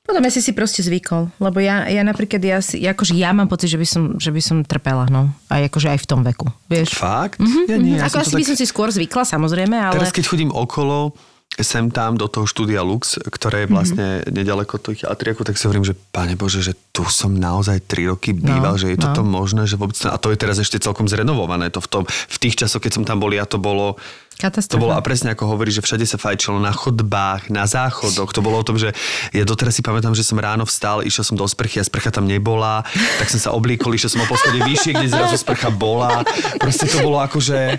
Potom 0.00 0.24
ja 0.24 0.32
si 0.32 0.40
si 0.40 0.56
proste 0.56 0.80
zvykol, 0.80 1.28
lebo 1.38 1.60
ja, 1.60 1.84
ja 1.86 2.00
napríklad, 2.00 2.40
ja, 2.40 2.58
si, 2.64 2.80
akože 2.82 3.14
ja 3.14 3.36
mám 3.36 3.46
pocit, 3.52 3.68
že 3.68 3.78
by 3.78 3.86
som, 3.86 4.02
že 4.16 4.32
by 4.32 4.40
som 4.40 4.56
trpela, 4.64 5.06
no. 5.12 5.28
Aj 5.52 5.60
akože 5.60 5.92
aj 5.92 5.98
v 6.02 6.06
tom 6.08 6.20
veku, 6.24 6.48
vieš. 6.72 6.96
fakt, 6.96 7.38
ja 7.68 7.76
nie, 7.76 8.00
ja 8.00 8.08
Ako 8.08 8.24
asi 8.24 8.34
by 8.34 8.46
som 8.48 8.56
si 8.56 8.64
skôr 8.64 8.88
zvykla, 8.88 9.28
samozrejme, 9.28 9.76
ale... 9.76 10.00
Teraz 10.00 10.16
keď 10.16 10.24
chodím 10.26 10.50
okolo, 10.56 11.12
sem 11.58 11.90
tam 11.90 12.14
do 12.14 12.30
toho 12.30 12.46
štúdia 12.46 12.80
Lux, 12.80 13.18
ktoré 13.18 13.66
je 13.66 13.68
vlastne 13.68 14.06
mm-hmm. 14.22 14.32
nedaleko 14.32 14.78
tých 14.78 15.02
atriakov, 15.02 15.44
tak 15.50 15.58
si 15.58 15.66
hovorím, 15.66 15.82
že 15.82 15.98
pane 15.98 16.38
Bože, 16.38 16.62
že 16.62 16.78
tu 16.94 17.02
som 17.10 17.34
naozaj 17.34 17.84
3 17.90 18.10
roky 18.14 18.30
býval, 18.30 18.78
No, 18.78 18.80
že 18.80 18.94
je 18.94 18.98
no. 18.98 19.10
toto 19.10 19.26
možné, 19.26 19.66
že 19.66 19.74
vôbec... 19.74 19.98
A 20.06 20.16
to 20.16 20.30
je 20.30 20.38
teraz 20.38 20.62
ešte 20.62 20.78
celkom 20.78 21.10
zrenovované. 21.10 21.68
To 21.74 21.82
v, 21.82 21.88
tom, 21.90 22.02
v 22.06 22.36
tých 22.38 22.54
časoch, 22.54 22.78
keď 22.78 23.02
som 23.02 23.04
tam 23.04 23.18
bol, 23.18 23.34
ja 23.34 23.44
to 23.44 23.58
bolo... 23.58 23.98
Katastrofa. 24.40 24.80
To 24.80 24.84
bolo 24.88 24.96
a 24.96 25.04
presne 25.04 25.36
ako 25.36 25.44
hovorí, 25.52 25.68
že 25.68 25.84
všade 25.84 26.08
sa 26.08 26.16
fajčilo 26.16 26.56
na 26.56 26.72
chodbách, 26.72 27.52
na 27.52 27.68
záchodoch. 27.68 28.32
To 28.32 28.40
bolo 28.40 28.56
o 28.56 28.64
tom, 28.64 28.80
že 28.80 28.96
ja 29.36 29.44
doteraz 29.44 29.76
si 29.76 29.84
pamätám, 29.84 30.16
že 30.16 30.24
som 30.24 30.40
ráno 30.40 30.64
vstal, 30.64 31.04
išiel 31.04 31.28
som 31.28 31.36
do 31.36 31.44
sprchy 31.44 31.76
a 31.76 31.84
sprcha 31.84 32.08
tam 32.08 32.24
nebola, 32.24 32.80
tak 33.20 33.28
som 33.28 33.36
sa 33.36 33.52
obliekol, 33.52 33.92
išiel 33.92 34.16
som 34.16 34.24
o 34.24 34.30
poschodie 34.30 34.64
vyššie, 34.64 34.96
kde 34.96 35.12
zrazu 35.12 35.36
sprcha 35.36 35.68
bola. 35.68 36.24
Proste 36.56 36.88
to 36.88 37.04
bolo 37.04 37.20
ako, 37.20 37.36
že 37.44 37.76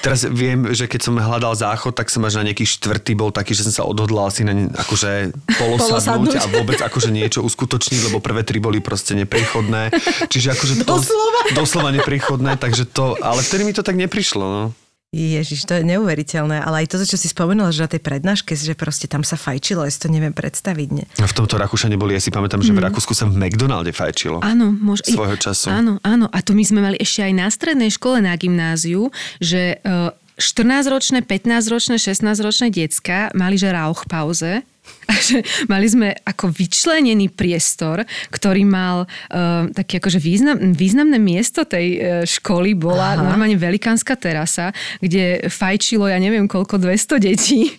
Teraz 0.00 0.22
viem, 0.22 0.70
že 0.70 0.86
keď 0.86 1.00
som 1.02 1.18
hľadal 1.18 1.52
záchod, 1.52 1.92
tak 1.92 2.08
som 2.08 2.24
až 2.24 2.40
na 2.40 2.48
nejaký 2.48 2.62
štvrtý 2.62 3.18
bol 3.18 3.34
taký, 3.34 3.52
že 3.52 3.66
som 3.68 3.74
sa 3.74 3.82
odhodlal 3.84 4.30
si 4.32 4.46
na 4.46 4.54
ne, 4.54 4.70
akože 4.72 5.34
polosadnúť 5.58 6.40
a 6.40 6.46
vôbec 6.48 6.80
akože 6.80 7.10
niečo 7.12 7.44
uskutočniť, 7.44 8.08
lebo 8.08 8.22
prvé 8.22 8.46
tri 8.46 8.62
boli 8.62 8.78
proste 8.80 9.12
neprechodné. 9.12 9.92
Čiže 10.32 10.56
akože 10.56 10.74
to... 10.86 10.94
Doslova? 10.94 11.40
Doslova 11.52 11.90
neprechodné, 11.90 12.56
takže 12.56 12.88
to... 12.88 13.18
Ale 13.18 13.44
vtedy 13.44 13.66
mi 13.66 13.74
to 13.74 13.84
tak 13.84 13.98
neprišlo, 13.98 14.44
no. 14.46 14.64
Ježiš, 15.10 15.66
to 15.66 15.74
je 15.74 15.82
neuveriteľné, 15.82 16.62
ale 16.62 16.86
aj 16.86 16.94
to, 16.94 17.02
čo 17.02 17.18
si 17.18 17.26
spomenula, 17.26 17.74
že 17.74 17.82
na 17.82 17.90
tej 17.90 17.98
prednáške, 17.98 18.54
že 18.54 18.78
proste 18.78 19.10
tam 19.10 19.26
sa 19.26 19.34
fajčilo, 19.34 19.82
ja 19.82 19.90
si 19.90 19.98
to 19.98 20.06
neviem 20.06 20.30
predstaviť. 20.30 20.88
Ne? 20.94 21.04
V 21.18 21.34
tomto 21.34 21.58
Rakúšane 21.58 21.98
boli, 21.98 22.14
ja 22.14 22.22
si 22.22 22.30
pamätám, 22.30 22.62
že 22.62 22.70
v 22.70 22.78
Rakúsku 22.78 23.10
sa 23.10 23.26
v 23.26 23.34
McDonalde 23.34 23.90
fajčilo. 23.90 24.38
Áno, 24.38 24.70
môže... 24.70 25.10
Svojho 25.10 25.34
času. 25.34 25.66
Áno, 25.66 25.98
áno. 26.06 26.30
A 26.30 26.38
to 26.46 26.54
my 26.54 26.62
sme 26.62 26.78
mali 26.78 26.94
ešte 26.94 27.26
aj 27.26 27.32
na 27.34 27.50
strednej 27.50 27.90
škole 27.90 28.22
na 28.22 28.38
gymnáziu, 28.38 29.10
že 29.42 29.82
e, 29.82 30.14
14-ročné, 30.40 31.22
15-ročné, 31.22 32.00
16-ročné 32.00 32.72
decka 32.72 33.28
mali, 33.36 33.60
že 33.60 33.68
rauchpauze. 33.70 34.64
A 35.06 35.14
že 35.14 35.46
mali 35.70 35.86
sme 35.86 36.16
ako 36.26 36.50
vyčlenený 36.50 37.30
priestor, 37.30 38.02
ktorý 38.32 38.66
mal 38.66 39.06
uh, 39.06 39.70
také 39.70 40.02
akože 40.02 40.18
význam, 40.18 40.56
významné 40.74 41.20
miesto 41.20 41.62
tej 41.62 41.86
uh, 41.94 42.00
školy 42.26 42.74
bola 42.74 43.14
Aha. 43.14 43.22
normálne 43.22 43.54
velikánska 43.54 44.18
terasa, 44.18 44.74
kde 44.98 45.46
fajčilo 45.46 46.10
ja 46.10 46.18
neviem 46.18 46.50
koľko 46.50 46.80
200 46.82 47.22
detí. 47.22 47.70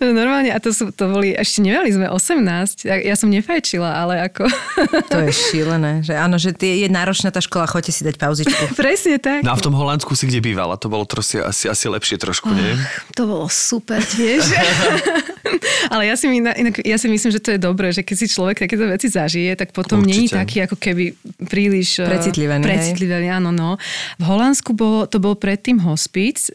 Normálne, 0.00 0.50
a 0.52 0.58
to, 0.60 0.70
sú, 0.70 0.90
to 0.92 1.08
boli, 1.10 1.34
ešte 1.34 1.64
nemali 1.64 1.90
sme 1.90 2.06
18, 2.10 2.86
ja, 2.86 2.96
ja 3.00 3.14
som 3.16 3.28
nefajčila, 3.28 3.88
ale 3.88 4.28
ako... 4.28 4.46
To 5.08 5.18
je 5.24 5.32
šílené, 5.32 6.04
že 6.04 6.14
áno, 6.16 6.36
že 6.36 6.52
tie, 6.54 6.84
je 6.84 6.88
náročná 6.88 7.32
tá 7.32 7.40
škola, 7.42 7.68
choďte 7.68 7.92
si 7.92 8.02
dať 8.04 8.16
pauzičku. 8.20 8.72
Presne 8.80 9.16
tak. 9.18 9.42
No 9.42 9.52
a 9.52 9.56
v 9.56 9.64
tom 9.64 9.74
Holandsku 9.74 10.12
si 10.14 10.28
kde 10.28 10.40
bývala? 10.44 10.76
To 10.80 10.88
bolo 10.92 11.04
trosi, 11.08 11.40
asi, 11.40 11.68
asi 11.68 11.86
lepšie 11.88 12.16
trošku, 12.20 12.50
nie? 12.52 12.76
To 13.16 13.28
bolo 13.28 13.46
super 13.50 14.00
tiež. 14.00 14.44
ale 15.94 16.08
ja 16.08 16.14
si, 16.14 16.28
inak, 16.28 16.80
ja 16.84 16.96
si 17.00 17.08
myslím, 17.08 17.30
že 17.32 17.40
to 17.40 17.54
je 17.56 17.60
dobré, 17.60 17.90
že 17.90 18.04
keď 18.04 18.16
si 18.16 18.26
človek 18.28 18.56
takéto 18.64 18.84
veci 18.86 19.08
zažije, 19.08 19.56
tak 19.56 19.72
potom 19.72 20.04
Určite. 20.04 20.12
není 20.12 20.26
taký 20.28 20.56
ako 20.64 20.76
keby 20.76 21.04
príliš... 21.48 22.04
eh, 22.04 22.08
Precitlivený, 22.08 22.62
hej? 22.64 22.68
Precitlivený, 22.68 23.28
áno, 23.32 23.50
no. 23.50 23.80
V 24.20 24.24
Holandsku 24.24 24.72
bolo, 24.76 25.08
to 25.08 25.18
bol 25.18 25.34
predtým 25.34 25.80
hospic, 25.82 26.52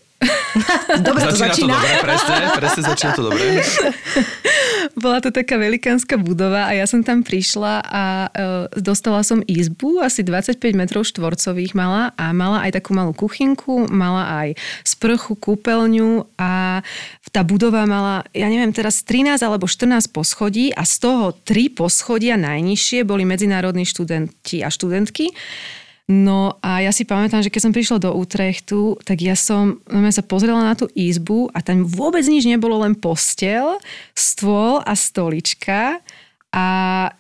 Dobre, 1.08 1.24
to 1.28 1.36
začína 1.36 1.38
to 1.38 1.38
začína. 1.50 1.74
dobre, 1.74 1.92
presne, 2.02 2.36
presne 2.58 2.82
začína 2.86 3.12
to 3.18 3.24
dobre. 3.26 3.42
Bola 5.04 5.18
to 5.24 5.34
taká 5.34 5.58
velikánska 5.58 6.20
budova 6.20 6.70
a 6.70 6.72
ja 6.76 6.86
som 6.86 7.02
tam 7.02 7.26
prišla 7.26 7.74
a 7.82 8.04
e, 8.30 8.80
dostala 8.80 9.26
som 9.26 9.42
izbu, 9.42 10.04
asi 10.04 10.22
25 10.22 10.60
metrov 10.78 11.08
štvorcových 11.08 11.74
mala 11.74 12.13
a 12.20 12.30
mala 12.36 12.62
aj 12.68 12.78
takú 12.78 12.94
malú 12.94 13.16
kuchynku, 13.16 13.89
mala 13.89 14.46
aj 14.46 14.50
sprchu, 14.86 15.34
kúpeľňu 15.39 16.38
a 16.38 16.84
tá 17.34 17.42
budova 17.42 17.89
mala, 17.89 18.22
ja 18.36 18.46
neviem 18.46 18.76
teraz 18.76 19.02
13 19.02 19.42
alebo 19.42 19.66
14 19.66 20.13
poschodí 20.13 20.70
a 20.76 20.86
z 20.86 20.96
toho 21.02 21.26
3 21.34 21.74
poschodia 21.74 22.38
najnižšie 22.38 23.02
boli 23.08 23.26
medzinárodní 23.26 23.88
študenti 23.89 24.62
a 24.62 24.70
študentky. 24.70 25.34
No 26.04 26.60
a 26.60 26.84
ja 26.84 26.92
si 26.92 27.08
pamätám, 27.08 27.39
že 27.39 27.48
keď 27.48 27.62
som 27.63 27.76
prišla 27.76 27.98
do 28.04 28.12
Utrechtu, 28.12 29.00
tak 29.08 29.24
ja 29.24 29.39
som 29.39 29.80
no, 29.88 30.04
sa 30.12 30.20
pozrela 30.20 30.60
na 30.60 30.76
tú 30.76 30.92
izbu 30.92 31.48
a 31.56 31.63
tam 31.63 31.88
vôbec 31.88 32.28
nič 32.28 32.44
nebolo, 32.44 32.84
len 32.84 32.92
postel, 32.92 33.80
stôl 34.12 34.84
a 34.84 34.94
stolička. 35.00 36.04
A 36.54 36.66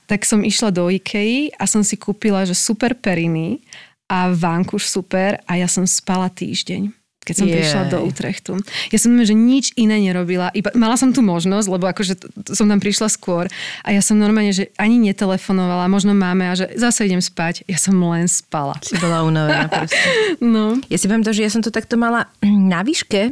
tak 0.05 0.27
som 0.27 0.43
išla 0.43 0.69
do 0.69 0.91
Ikei 0.91 1.49
a 1.55 1.63
som 1.63 1.81
si 1.81 1.95
kúpila, 1.95 2.43
že 2.43 2.53
super 2.53 2.91
periny 2.93 3.63
a 4.11 4.29
vankuš 4.29 4.91
super 4.91 5.39
a 5.47 5.57
ja 5.57 5.65
som 5.65 5.87
spala 5.87 6.27
týždeň 6.27 7.02
keď 7.23 7.35
som 7.35 7.47
Jej. 7.47 7.55
prišla 7.55 7.81
do 7.89 7.97
Utrechtu. 8.03 8.51
Ja 8.91 8.99
som 8.99 9.15
že 9.23 9.31
nič 9.31 9.71
iné 9.79 10.03
nerobila. 10.03 10.51
Iba, 10.51 10.75
mala 10.75 10.99
som 10.99 11.15
tu 11.15 11.23
možnosť, 11.23 11.67
lebo 11.71 11.87
akože 11.87 12.13
t- 12.19 12.27
t- 12.27 12.53
som 12.53 12.67
tam 12.67 12.83
prišla 12.83 13.07
skôr 13.07 13.47
a 13.81 13.89
ja 13.95 14.03
som 14.03 14.19
normálne, 14.19 14.51
že 14.51 14.69
ani 14.75 14.99
netelefonovala, 14.99 15.87
možno 15.87 16.11
máme 16.11 16.51
a 16.51 16.53
že 16.53 16.69
zase 16.75 17.07
idem 17.07 17.23
spať. 17.23 17.63
Ja 17.65 17.79
som 17.79 17.95
len 18.03 18.27
spala. 18.27 18.75
Si 18.83 18.99
bola 18.99 19.23
unavená 19.23 19.71
proste. 19.71 19.95
No. 20.43 20.75
Ja 20.91 20.99
si 20.99 21.07
pamätám, 21.07 21.33
že 21.33 21.45
ja 21.47 21.51
som 21.51 21.63
to 21.63 21.71
takto 21.71 21.95
mala 21.95 22.27
na 22.71 22.83
výške, 22.83 23.31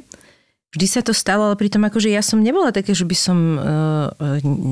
Vždy 0.71 0.87
sa 0.87 1.03
to 1.03 1.11
stalo, 1.11 1.51
ale 1.51 1.59
pritom 1.59 1.83
akože 1.83 2.07
ja 2.07 2.23
som 2.23 2.39
nebola 2.39 2.71
také, 2.71 2.95
že 2.95 3.03
by 3.03 3.11
som 3.11 3.59
uh, 3.59 4.07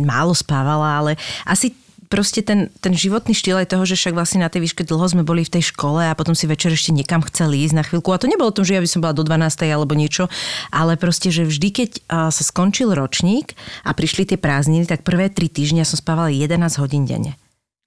málo 0.07 0.31
spávala, 0.31 0.95
ale 0.95 1.11
asi 1.43 1.75
proste 2.09 2.41
ten, 2.41 2.73
ten 2.81 2.91
životný 2.91 3.37
štýl 3.37 3.61
aj 3.61 3.77
toho, 3.77 3.85
že 3.85 3.93
však 3.93 4.17
vlastne 4.17 4.41
na 4.41 4.49
tej 4.49 4.65
výške 4.65 4.81
dlho 4.81 5.05
sme 5.05 5.21
boli 5.21 5.45
v 5.45 5.53
tej 5.53 5.71
škole 5.71 6.01
a 6.01 6.17
potom 6.17 6.33
si 6.33 6.49
večer 6.49 6.73
ešte 6.73 6.89
niekam 6.89 7.21
chceli 7.21 7.61
ísť 7.63 7.77
na 7.77 7.85
chvíľku. 7.85 8.09
A 8.09 8.17
to 8.17 8.25
nebolo 8.25 8.49
tom, 8.49 8.65
že 8.65 8.75
ja 8.75 8.81
by 8.81 8.89
som 8.89 9.05
bola 9.05 9.13
do 9.13 9.21
12. 9.21 9.45
alebo 9.69 9.93
niečo, 9.93 10.25
ale 10.73 10.97
proste, 10.97 11.29
že 11.29 11.45
vždy, 11.45 11.69
keď 11.69 11.89
sa 12.09 12.43
skončil 12.43 12.91
ročník 12.97 13.53
a 13.85 13.93
prišli 13.93 14.25
tie 14.33 14.37
prázdniny, 14.41 14.89
tak 14.89 15.05
prvé 15.05 15.29
tri 15.29 15.47
týždne 15.47 15.85
ja 15.85 15.87
som 15.87 16.01
spávala 16.01 16.33
11 16.33 16.81
hodín 16.81 17.05
denne. 17.05 17.37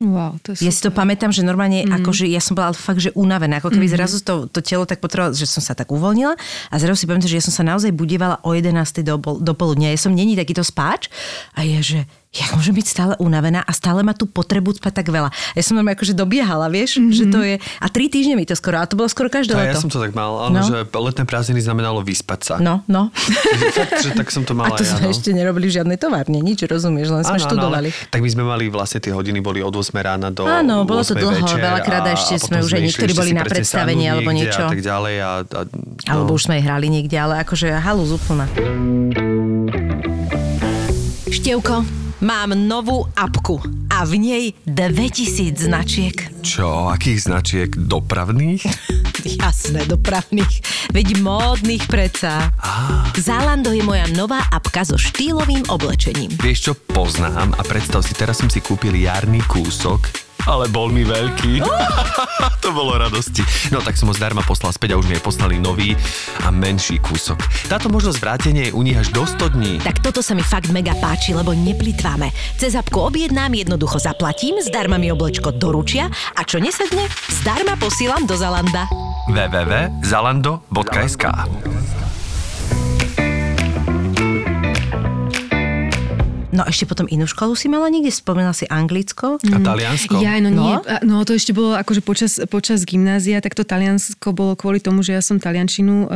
Wow, 0.02 0.42
to 0.42 0.58
je 0.58 0.66
Ja 0.66 0.74
si 0.74 0.82
to 0.82 0.90
pamätám, 0.90 1.30
že 1.30 1.46
normálne, 1.46 1.86
mm. 1.86 2.02
akože 2.02 2.26
ja 2.26 2.42
som 2.42 2.58
bola 2.58 2.74
fakt, 2.74 2.98
že 2.98 3.14
unavená, 3.14 3.62
ako 3.62 3.70
keby 3.70 3.86
mm. 3.86 3.94
zrazu 3.94 4.16
to, 4.26 4.50
to 4.50 4.58
telo 4.58 4.82
tak 4.82 4.98
potrebovalo, 4.98 5.30
že 5.30 5.46
som 5.46 5.62
sa 5.62 5.78
tak 5.78 5.94
uvoľnila 5.94 6.34
a 6.70 6.74
zrazu 6.82 7.02
si 7.02 7.06
pamätám, 7.06 7.30
že 7.30 7.38
ja 7.38 7.44
som 7.46 7.54
sa 7.54 7.62
naozaj 7.62 7.94
budievala 7.94 8.42
o 8.42 8.50
11. 8.50 8.74
do, 9.06 9.22
do 9.22 9.52
poludnia. 9.54 9.94
Ja 9.94 10.00
som 10.02 10.10
není 10.10 10.34
takýto 10.34 10.66
spáč 10.66 11.06
a 11.54 11.62
je, 11.62 11.78
že 11.78 12.00
ja 12.32 12.48
môžem 12.56 12.72
byť 12.72 12.86
stále 12.88 13.12
unavená 13.20 13.60
a 13.60 13.72
stále 13.76 14.00
má 14.00 14.16
tú 14.16 14.24
potrebu 14.24 14.72
spať 14.72 15.04
tak 15.04 15.12
veľa. 15.12 15.28
Ja 15.52 15.60
som 15.60 15.76
normálne 15.76 16.00
akože 16.00 16.16
dobiehala, 16.16 16.72
vieš, 16.72 16.96
mm-hmm. 16.96 17.12
že 17.12 17.24
to 17.28 17.38
je... 17.44 17.54
A 17.76 17.86
tri 17.92 18.08
týždne 18.08 18.40
mi 18.40 18.48
to 18.48 18.56
skoro, 18.56 18.80
a 18.80 18.88
to 18.88 18.96
bolo 18.96 19.04
skoro 19.04 19.28
každé 19.28 19.52
A 19.52 19.68
ja 19.68 19.76
leto. 19.76 19.84
som 19.84 19.92
to 19.92 20.00
tak 20.00 20.16
mal, 20.16 20.48
áno, 20.48 20.56
No. 20.56 20.64
že 20.64 20.80
letné 20.88 21.28
prázdniny 21.28 21.60
znamenalo 21.60 22.00
vyspať 22.00 22.40
sa. 22.40 22.54
No, 22.56 22.80
no. 22.88 23.12
Fakt, 23.76 24.00
že 24.00 24.16
tak 24.16 24.32
som 24.32 24.48
to 24.48 24.56
mal 24.56 24.64
A 24.72 24.80
to 24.80 24.80
ja, 24.80 24.96
sme 24.96 25.06
no. 25.06 25.12
ešte 25.12 25.28
nerobili 25.30 25.68
v 25.68 25.76
žiadnej 25.76 26.00
továrne, 26.00 26.40
nič, 26.40 26.64
rozumieš, 26.64 27.12
len 27.12 27.20
sme 27.20 27.36
Áno, 27.36 27.44
áno, 27.44 27.48
študovali. 27.52 27.88
ale 27.92 28.08
tak 28.08 28.20
my 28.24 28.28
sme 28.32 28.42
mali 28.42 28.64
vlastne 28.72 28.98
tie 28.98 29.12
hodiny 29.12 29.44
boli 29.44 29.60
od 29.60 29.74
8 29.76 29.92
rána 29.94 30.32
do 30.32 30.48
Áno, 30.48 30.88
bolo 30.88 31.04
to 31.04 31.12
8 31.12 31.20
dlho, 31.20 31.36
večer 31.36 31.60
veľakrát 31.60 32.04
a- 32.08 32.16
ešte 32.16 32.34
a 32.36 32.40
sme 32.40 32.56
už 32.64 32.72
aj 32.72 32.82
niektorí 32.82 33.12
boli 33.12 33.36
na 33.36 33.44
predstavení 33.44 34.08
alebo 34.08 34.32
niečo. 34.32 34.64
A 34.64 34.72
tak 34.72 34.80
ďalej. 34.80 35.14
A, 35.20 35.30
a, 35.44 35.60
no. 35.68 36.08
Alebo 36.08 36.32
už 36.32 36.48
sme 36.48 36.56
hrali 36.58 36.88
niekde, 36.88 37.20
ale 37.20 37.44
akože 37.44 37.68
halus 37.76 38.08
úplná. 38.08 38.48
Števko, 41.28 41.84
mám 42.22 42.54
novú 42.54 43.10
apku 43.18 43.58
a 43.90 44.06
v 44.06 44.14
nej 44.22 44.44
2000 44.64 45.58
značiek. 45.58 46.14
Čo, 46.40 46.88
akých 46.94 47.26
značiek 47.26 47.68
dopravných? 47.74 48.62
Jasné, 49.42 49.84
dopravných. 49.90 50.62
Veď 50.94 51.18
módnych 51.18 51.84
preca. 51.90 52.54
Zalando 53.18 53.74
je 53.74 53.82
moja 53.82 54.06
nová 54.14 54.46
apka 54.54 54.86
so 54.86 54.94
štýlovým 54.94 55.66
oblečením. 55.66 56.30
Vieš 56.38 56.58
čo, 56.70 56.72
poznám 56.78 57.58
a 57.58 57.62
predstav 57.66 58.06
si, 58.06 58.14
teraz 58.14 58.38
som 58.38 58.46
si 58.46 58.62
kúpil 58.62 58.94
jarný 58.94 59.42
kúsok, 59.50 60.21
ale 60.46 60.68
bol 60.70 60.90
mi 60.90 61.02
veľký. 61.06 61.62
to 62.64 62.70
bolo 62.70 62.98
radosti. 62.98 63.42
No 63.70 63.82
tak 63.82 63.98
som 63.98 64.08
ho 64.10 64.14
zdarma 64.14 64.42
poslal 64.46 64.72
späť 64.74 64.94
a 64.94 65.00
už 65.00 65.06
mi 65.10 65.14
aj 65.18 65.24
poslali 65.26 65.58
nový 65.58 65.94
a 66.42 66.50
menší 66.50 66.98
kúsok. 67.02 67.38
Táto 67.66 67.90
možnosť 67.90 68.18
vrátenia 68.22 68.70
je 68.70 68.72
u 68.76 68.82
nich 68.82 68.98
až 68.98 69.10
do 69.10 69.26
100 69.26 69.54
dní. 69.58 69.78
Tak 69.82 70.02
toto 70.02 70.22
sa 70.22 70.34
mi 70.34 70.42
fakt 70.42 70.70
mega 70.70 70.94
páči, 70.98 71.34
lebo 71.34 71.54
neplitváme. 71.54 72.30
Cez 72.58 72.74
apku 72.78 73.00
objednám, 73.02 73.54
jednoducho 73.54 73.98
zaplatím, 73.98 74.60
zdarma 74.62 74.98
mi 74.98 75.10
oblečko 75.10 75.50
doručia 75.54 76.06
a 76.36 76.40
čo 76.46 76.58
nesedne, 76.62 77.06
zdarma 77.42 77.74
posílam 77.80 78.26
do 78.26 78.36
Zalanda. 78.38 78.86
www.zalando.sk 79.30 81.24
No 86.52 86.62
ešte 86.62 86.84
potom 86.84 87.04
inú 87.06 87.24
školu 87.24 87.52
si 87.52 87.66
mala 87.66 87.88
niekde? 87.88 88.08
Spomínala 88.08 88.52
si 88.52 88.64
Anglicko? 88.64 89.40
A 89.42 89.56
Taliansko? 89.58 90.20
Ja, 90.20 90.36
no, 90.38 90.48
No? 90.48 90.62
nie. 90.62 90.74
A- 90.78 91.00
No 91.02 91.20
to 91.22 91.32
ešte 91.32 91.50
bolo 91.50 91.72
akože 91.72 92.00
počas, 92.00 92.36
počas 92.46 92.82
gymnázia, 92.82 93.40
tak 93.40 93.52
to 93.52 93.62
Taliansko 93.62 94.30
bolo 94.30 94.52
kvôli 94.52 94.76
tomu, 94.76 95.00
že 95.00 95.12
ja 95.12 95.20
som 95.20 95.36
taliančinu 95.36 95.94
um, 96.02 96.08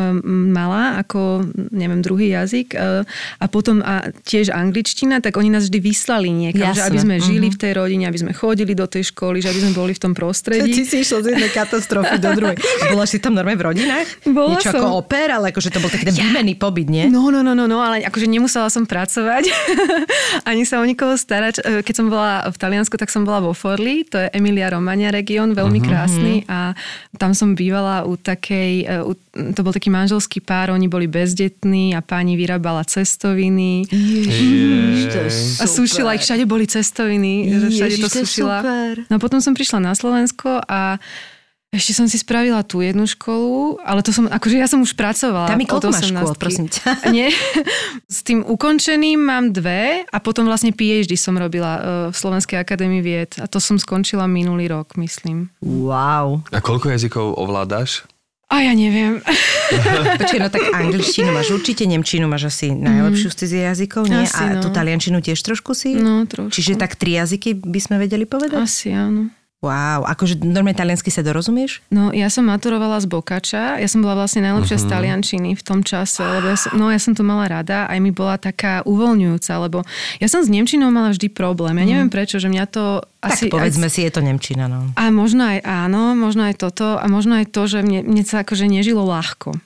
mala 0.47 0.99
ako, 0.99 1.41
neviem, 1.71 1.99
druhý 1.99 2.31
jazyk 2.31 2.69
uh, 2.71 3.03
a 3.35 3.45
potom 3.47 3.81
a 3.81 4.05
tiež 4.23 4.51
angličtina, 4.51 5.19
tak 5.19 5.35
oni 5.35 5.49
nás 5.49 5.65
vždy 5.65 5.79
vyslali 5.81 6.29
niekam, 6.29 6.71
že 6.71 6.81
Jasné. 6.81 6.87
aby 6.87 6.99
sme 6.99 7.15
žili 7.19 7.49
v 7.49 7.57
tej 7.57 7.73
rodine, 7.75 8.05
aby 8.05 8.19
sme 8.19 8.33
chodili 8.33 8.73
do 8.73 8.85
tej 8.85 9.09
školy, 9.09 9.41
že 9.41 9.49
aby 9.49 9.61
sme 9.63 9.73
boli 9.73 9.93
v 9.93 10.01
tom 10.01 10.13
prostredí. 10.13 10.69
Ty 10.71 10.83
si 10.85 10.97
išla 11.01 11.19
z 11.19 11.33
jednej 11.33 11.51
katastrofy 11.51 12.17
do 12.19 12.31
druhej. 12.35 12.57
A 12.57 12.93
bola 12.93 13.05
si 13.05 13.17
tam 13.17 13.33
normálne 13.33 13.57
v 13.57 13.67
rodinách? 13.67 14.07
Bola 14.27 14.55
Niečo 14.55 14.69
som. 14.71 14.85
ako 14.85 15.01
oper, 15.01 15.29
ale 15.31 15.49
akože 15.49 15.71
to 15.71 15.79
bol 15.79 15.89
taký 15.89 16.05
ten 16.05 16.15
výmenný 16.15 16.55
pobyt, 16.55 16.87
nie? 16.87 17.07
No, 17.07 17.31
no, 17.31 17.41
no, 17.41 17.53
no, 17.53 17.65
no, 17.65 17.79
ale 17.79 18.03
akože 18.03 18.27
nemusela 18.27 18.69
som 18.69 18.85
pracovať, 18.85 19.49
ani 20.45 20.67
sa 20.67 20.79
o 20.81 20.85
nikoho 20.85 21.15
starať. 21.15 21.55
E, 21.61 21.63
Keď 21.83 21.95
som 21.95 22.07
bola 22.09 22.47
v 22.49 22.57
Taliansku, 22.57 22.95
tak 22.97 23.09
som 23.09 23.25
bola 23.25 23.43
vo 23.43 23.53
Forli, 23.53 24.05
to 24.07 24.19
je 24.19 24.29
Emilia 24.33 24.71
Romagna 24.71 25.11
región, 25.11 25.53
veľmi 25.53 25.81
krásny. 25.81 26.43
A 26.47 26.73
tam 27.17 27.33
som 27.33 27.55
bývala 27.55 28.05
u 28.05 28.15
takej, 28.15 28.73
e, 28.85 28.95
u, 29.03 29.13
to 29.53 29.61
bol 29.63 29.73
taký 29.73 29.89
manželský 29.89 30.41
pár, 30.41 30.71
oni 30.71 30.87
boli 30.87 31.07
bezdetní 31.07 31.95
a 31.95 32.01
pani 32.01 32.35
vyrábala 32.35 32.83
cestoviny. 32.85 33.87
A 35.61 35.65
sušila 35.65 36.15
ich, 36.17 36.25
všade 36.25 36.45
boli 36.45 36.67
cestoviny, 36.67 37.49
že 37.53 37.67
všade 37.73 37.95
Ježiš, 37.97 38.05
to 38.05 38.09
to 38.09 38.19
sušila. 38.27 38.57
super. 38.63 38.93
No 39.09 39.15
a 39.17 39.21
potom 39.21 39.39
som 39.41 39.53
prišla 39.55 39.79
na 39.81 39.93
Slovensko 39.95 40.61
a 40.63 40.99
Ešte 41.75 41.93
som 41.99 42.07
si 42.07 42.17
spravila 42.17 42.63
tú 42.63 42.79
jednu 42.79 43.05
školu, 43.11 43.83
ale 43.83 44.01
to 44.01 44.15
som, 44.15 44.31
akože 44.31 44.57
ja 44.57 44.71
som 44.71 44.81
už 44.87 44.95
pracovala. 44.95 45.51
Tam 45.51 45.59
mi 45.59 45.67
koľko 45.67 45.91
máš 45.91 46.09
18. 46.09 46.15
škôl, 46.15 46.33
prosím 46.39 46.67
ťa? 46.71 46.83
Nie, 47.15 47.29
s 48.07 48.23
tým 48.23 48.47
ukončeným 48.47 49.19
mám 49.19 49.51
dve 49.51 50.07
a 50.07 50.17
potom 50.23 50.47
vlastne 50.47 50.71
PhD 50.71 51.19
som 51.19 51.35
robila 51.35 51.73
uh, 51.77 51.83
v 52.09 52.17
Slovenskej 52.17 52.63
akadémii 52.63 53.03
vied 53.03 53.35
a 53.43 53.51
to 53.51 53.59
som 53.59 53.77
skončila 53.83 54.31
minulý 54.31 54.71
rok, 54.71 54.95
myslím. 54.95 55.51
Wow. 55.61 56.47
A 56.55 56.63
koľko 56.63 56.95
jazykov 56.95 57.35
ovládaš? 57.35 58.07
A 58.47 58.63
ja 58.63 58.73
neviem. 58.79 59.19
Počkej, 60.23 60.39
no 60.39 60.47
tak 60.47 60.71
angličtinu 60.71 61.35
máš 61.35 61.51
určite, 61.51 61.83
nemčinu 61.83 62.31
máš 62.31 62.55
asi 62.55 62.71
najlepšiu 62.71 63.27
z 63.27 63.37
cudzích 63.43 63.65
jazykov, 63.75 64.07
nie? 64.07 64.23
Asi, 64.23 64.39
a 64.39 64.55
no. 64.55 64.63
tú 64.63 64.71
taliančinu 64.71 65.19
tiež 65.19 65.43
trošku 65.43 65.75
si? 65.75 65.99
No, 65.99 66.23
trošku. 66.31 66.55
Čiže 66.55 66.79
tak 66.79 66.95
tri 66.95 67.19
jazyky 67.19 67.59
by 67.59 67.81
sme 67.83 67.99
vedeli 67.99 68.23
povedať? 68.23 68.63
Asi 68.63 68.95
áno. 68.95 69.35
Wow, 69.65 70.05
akože 70.05 70.45
normálne 70.45 70.77
taliansky 70.77 71.09
sa 71.09 71.25
dorozumieš? 71.25 71.81
No, 71.89 72.13
ja 72.13 72.29
som 72.29 72.45
maturovala 72.45 73.01
z 73.01 73.09
Bokača. 73.09 73.81
Ja 73.81 73.89
som 73.89 74.05
bola 74.05 74.13
vlastne 74.21 74.45
najlepšia 74.45 74.77
Mhm. 74.77 74.83
z 74.85 74.87
taliančiny 74.87 75.51
v 75.57 75.63
tom 75.65 75.81
čase, 75.81 76.21
lebo 76.21 76.53
ja 76.53 76.59
som, 76.61 76.71
no, 76.77 76.93
ja 76.93 77.01
som 77.01 77.17
to 77.17 77.25
mala 77.25 77.49
rada. 77.49 77.89
Aj 77.89 77.97
mi 77.97 78.13
bola 78.13 78.37
taká 78.37 78.85
uvoľňujúca, 78.85 79.53
lebo 79.65 79.81
ja 80.21 80.29
som 80.29 80.45
s 80.45 80.53
Nemčinou 80.53 80.93
mala 80.93 81.09
vždy 81.11 81.33
problém. 81.33 81.73
Ja 81.81 81.89
neviem 81.89 82.13
prečo, 82.13 82.37
že 82.37 82.53
mňa 82.53 82.65
to 82.69 83.01
asi... 83.25 83.49
Mhm. 83.49 83.51
tak 83.51 83.57
povedzme 83.57 83.89
aj, 83.89 83.93
si, 83.97 84.01
je 84.05 84.13
to 84.13 84.21
nemčina, 84.21 84.69
no. 84.69 84.93
A 84.93 85.09
možno 85.09 85.49
aj 85.49 85.65
áno, 85.65 86.13
možno 86.13 86.45
aj 86.47 86.61
toto 86.61 87.01
a 87.01 87.05
možno 87.09 87.41
aj 87.41 87.49
to, 87.49 87.65
že 87.65 87.81
mne, 87.81 88.05
mne 88.05 88.23
sa 88.29 88.45
akože 88.45 88.69
nežilo 88.69 89.03
ľahko 89.03 89.57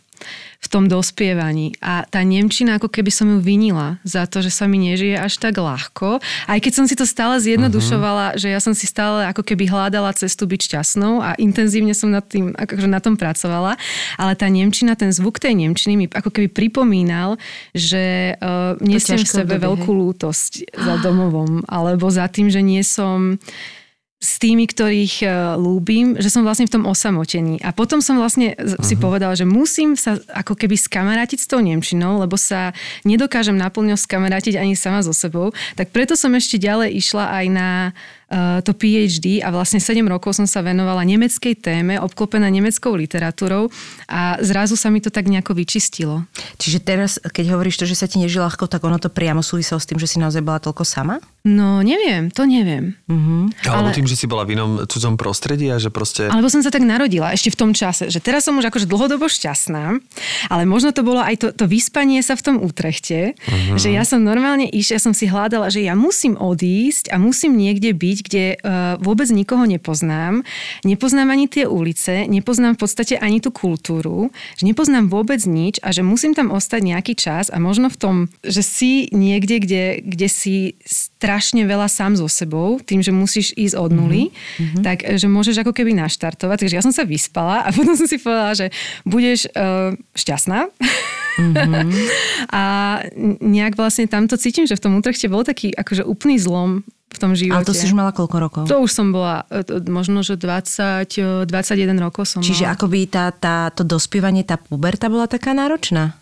v 0.60 0.66
tom 0.68 0.92
dospievaní. 0.92 1.72
A 1.80 2.04
tá 2.04 2.20
Nemčina, 2.20 2.76
ako 2.76 2.92
keby 2.92 3.08
som 3.08 3.32
ju 3.32 3.38
vinila 3.40 3.96
za 4.04 4.28
to, 4.28 4.44
že 4.44 4.52
sa 4.52 4.68
mi 4.68 4.76
nežije 4.76 5.16
až 5.16 5.40
tak 5.40 5.56
ľahko. 5.56 6.20
Aj 6.20 6.58
keď 6.60 6.72
som 6.76 6.84
si 6.84 6.92
to 6.92 7.08
stále 7.08 7.40
zjednodušovala, 7.40 8.36
uh-huh. 8.36 8.38
že 8.38 8.52
ja 8.52 8.60
som 8.60 8.76
si 8.76 8.84
stále 8.84 9.24
ako 9.24 9.40
keby 9.40 9.72
hľadala 9.72 10.12
cestu 10.12 10.44
byť 10.44 10.60
šťastnou 10.60 11.24
a 11.24 11.32
intenzívne 11.40 11.96
som 11.96 12.12
nad 12.12 12.28
tým, 12.28 12.52
akože 12.52 12.88
na 12.92 13.00
tom 13.00 13.16
pracovala. 13.16 13.80
Ale 14.20 14.36
tá 14.36 14.52
Nemčina, 14.52 14.92
ten 14.92 15.08
zvuk 15.16 15.40
tej 15.40 15.56
Nemčiny 15.56 15.94
mi 15.96 16.06
ako 16.12 16.28
keby 16.28 16.52
pripomínal, 16.52 17.40
že 17.72 18.36
uh, 18.36 18.76
nesiem 18.84 19.24
v 19.24 19.32
sebe 19.32 19.56
veľkú 19.56 19.88
hej? 19.88 19.98
lútosť 20.04 20.52
za 20.76 21.00
domovom, 21.00 21.64
alebo 21.64 22.12
za 22.12 22.28
tým, 22.28 22.52
že 22.52 22.60
nie 22.60 22.84
som 22.84 23.40
s 24.20 24.36
tými, 24.36 24.68
ktorých 24.68 25.24
uh, 25.24 25.32
lúbim, 25.56 26.20
že 26.20 26.28
som 26.28 26.44
vlastne 26.44 26.68
v 26.68 26.76
tom 26.76 26.84
osamotení. 26.84 27.56
A 27.64 27.72
potom 27.72 28.04
som 28.04 28.20
vlastne 28.20 28.52
uh-huh. 28.52 28.84
si 28.84 29.00
povedala, 29.00 29.32
že 29.32 29.48
musím 29.48 29.96
sa 29.96 30.20
ako 30.36 30.60
keby 30.60 30.76
skamarátiť 30.76 31.40
s 31.40 31.48
tou 31.48 31.64
Nemčinou, 31.64 32.20
lebo 32.20 32.36
sa 32.36 32.76
nedokážem 33.08 33.56
naplňo 33.56 33.96
skamarátiť 33.96 34.60
ani 34.60 34.76
sama 34.76 35.00
so 35.00 35.16
sebou. 35.16 35.56
Tak 35.72 35.88
preto 35.96 36.20
som 36.20 36.36
ešte 36.36 36.60
ďalej 36.60 37.00
išla 37.00 37.32
aj 37.32 37.44
na 37.48 37.68
to 38.62 38.72
PhD 38.78 39.42
a 39.42 39.50
vlastne 39.50 39.82
7 39.82 40.06
rokov 40.06 40.38
som 40.38 40.46
sa 40.46 40.62
venovala 40.62 41.02
nemeckej 41.02 41.58
téme, 41.58 41.98
obklopená 41.98 42.46
nemeckou 42.46 42.94
literatúrou 42.94 43.74
a 44.06 44.38
zrazu 44.38 44.78
sa 44.78 44.86
mi 44.86 45.02
to 45.02 45.10
tak 45.10 45.26
nejako 45.26 45.58
vyčistilo. 45.58 46.22
Čiže 46.62 46.78
teraz, 46.78 47.18
keď 47.18 47.58
hovoríš 47.58 47.82
to, 47.82 47.90
že 47.90 47.98
sa 47.98 48.06
ti 48.06 48.22
nežilo 48.22 48.46
ľahko, 48.46 48.70
tak 48.70 48.86
ono 48.86 49.02
to 49.02 49.10
priamo 49.10 49.42
súviselo 49.42 49.82
s 49.82 49.88
tým, 49.90 49.98
že 49.98 50.06
si 50.06 50.22
naozaj 50.22 50.46
bola 50.46 50.62
toľko 50.62 50.86
sama? 50.86 51.18
No, 51.40 51.80
neviem, 51.80 52.28
to 52.28 52.44
neviem. 52.44 53.00
Alebo 53.64 53.88
Ale- 53.88 53.96
tým, 53.96 54.04
že 54.04 54.12
si 54.12 54.28
bola 54.28 54.44
v 54.44 54.60
inom 54.60 54.84
cudzom 54.84 55.16
prostredí 55.16 55.72
a 55.72 55.80
že 55.80 55.88
proste... 55.88 56.28
Alebo 56.28 56.52
som 56.52 56.60
sa 56.60 56.68
tak 56.68 56.84
narodila 56.84 57.32
ešte 57.32 57.48
v 57.48 57.56
tom 57.56 57.70
čase, 57.72 58.12
že 58.12 58.20
teraz 58.20 58.44
som 58.44 58.60
už 58.60 58.68
akože 58.68 58.84
dlhodobo 58.84 59.24
šťastná, 59.24 59.96
ale 60.52 60.62
možno 60.68 60.92
to 60.92 61.00
bolo 61.00 61.24
aj 61.24 61.40
to, 61.40 61.48
to 61.56 61.64
vyspanie 61.64 62.20
sa 62.20 62.36
v 62.36 62.44
tom 62.44 62.56
útrechte, 62.60 63.32
uh-huh. 63.32 63.80
že 63.80 63.88
ja 63.88 64.04
som 64.04 64.20
normálne 64.20 64.68
išla, 64.68 65.00
ja 65.00 65.02
som 65.02 65.16
si 65.16 65.24
hľadala, 65.24 65.72
že 65.72 65.80
ja 65.80 65.96
musím 65.96 66.36
odísť 66.36 67.08
a 67.08 67.16
musím 67.16 67.56
niekde 67.56 67.96
byť, 67.96 68.18
kde 68.24 68.56
uh, 68.60 68.96
vôbec 69.00 69.28
nikoho 69.32 69.64
nepoznám, 69.64 70.44
nepoznám 70.84 71.32
ani 71.32 71.46
tie 71.48 71.64
ulice, 71.64 72.28
nepoznám 72.28 72.76
v 72.76 72.80
podstate 72.86 73.14
ani 73.16 73.40
tú 73.40 73.50
kultúru, 73.52 74.30
že 74.56 74.68
nepoznám 74.68 75.08
vôbec 75.08 75.40
nič 75.44 75.80
a 75.80 75.90
že 75.90 76.04
musím 76.04 76.36
tam 76.36 76.52
ostať 76.52 76.80
nejaký 76.80 77.14
čas 77.16 77.48
a 77.48 77.56
možno 77.56 77.88
v 77.88 77.98
tom, 77.98 78.16
že 78.44 78.62
si 78.64 79.08
niekde, 79.10 79.60
kde, 79.62 79.84
kde 80.04 80.28
si 80.28 80.56
strašne 80.84 81.68
veľa 81.68 81.88
sám 81.90 82.16
so 82.16 82.28
sebou, 82.30 82.80
tým, 82.80 83.04
že 83.04 83.12
musíš 83.12 83.52
ísť 83.56 83.76
od 83.76 83.90
nuly, 83.92 84.32
mm-hmm. 84.32 84.82
tak 84.84 85.04
že 85.04 85.26
môžeš 85.28 85.60
ako 85.60 85.76
keby 85.76 85.92
naštartovať. 85.96 86.64
Takže 86.64 86.76
ja 86.80 86.84
som 86.84 86.94
sa 86.94 87.04
vyspala 87.04 87.64
a 87.64 87.68
potom 87.76 87.94
som 87.96 88.08
si 88.08 88.16
povedala, 88.16 88.56
že 88.56 88.66
budeš 89.04 89.50
uh, 89.52 89.92
šťastná. 90.16 90.68
Mm-hmm. 91.40 91.88
a 92.60 92.64
nejak 93.40 93.78
vlastne 93.78 94.10
tamto 94.10 94.40
cítim, 94.40 94.66
že 94.66 94.76
v 94.76 94.82
tom 94.82 94.96
útrechte 94.98 95.30
bol 95.30 95.46
taký 95.46 95.72
akože 95.76 96.04
úplný 96.04 96.40
zlom 96.40 96.82
v 97.10 97.18
tom 97.18 97.34
živote. 97.34 97.58
Ale 97.58 97.66
to 97.66 97.74
si 97.74 97.90
už 97.90 97.94
mala 97.98 98.14
koľko 98.14 98.36
rokov? 98.38 98.62
To 98.70 98.86
už 98.86 98.90
som 98.94 99.10
bola, 99.10 99.42
e, 99.50 99.66
možno, 99.90 100.22
že 100.22 100.38
20, 100.38 101.10
e, 101.18 101.42
21 101.42 101.98
rokov 101.98 102.30
som 102.30 102.38
Čiže 102.38 102.70
mala. 102.70 102.74
akoby 102.78 102.98
tá, 103.10 103.24
tá, 103.34 103.74
to 103.74 103.82
dospievanie, 103.82 104.46
tá 104.46 104.54
puberta 104.54 105.10
bola 105.10 105.26
taká 105.26 105.50
náročná? 105.50 106.14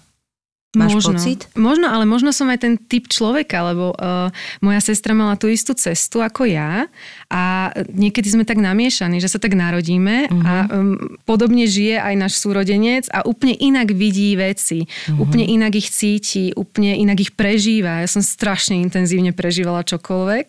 Máš 0.77 1.01
možno, 1.01 1.17
pocit? 1.17 1.49
Možno, 1.57 1.89
ale 1.89 2.05
možno 2.05 2.29
som 2.29 2.45
aj 2.53 2.61
ten 2.61 2.77
typ 2.77 3.09
človeka, 3.09 3.73
lebo 3.73 3.97
uh, 3.97 4.29
moja 4.61 4.85
sestra 4.85 5.17
mala 5.17 5.41
tú 5.41 5.49
istú 5.49 5.73
cestu 5.73 6.21
ako 6.21 6.45
ja 6.45 6.93
a 7.33 7.73
niekedy 7.89 8.29
sme 8.29 8.45
tak 8.45 8.61
namiešaní, 8.61 9.17
že 9.17 9.33
sa 9.33 9.41
tak 9.41 9.57
narodíme 9.57 10.29
uh-huh. 10.29 10.45
a 10.45 10.53
um, 10.69 11.17
podobne 11.25 11.65
žije 11.65 11.97
aj 11.97 12.15
náš 12.21 12.37
súrodenec 12.37 13.09
a 13.09 13.25
úplne 13.25 13.57
inak 13.57 13.97
vidí 13.97 14.37
veci, 14.37 14.85
uh-huh. 14.85 15.25
úplne 15.25 15.49
inak 15.49 15.73
ich 15.73 15.89
cíti, 15.89 16.53
úplne 16.53 17.01
inak 17.01 17.17
ich 17.17 17.33
prežíva. 17.33 18.05
Ja 18.05 18.09
som 18.13 18.21
strašne 18.21 18.77
intenzívne 18.77 19.33
prežívala 19.33 19.89
čokoľvek 19.89 20.47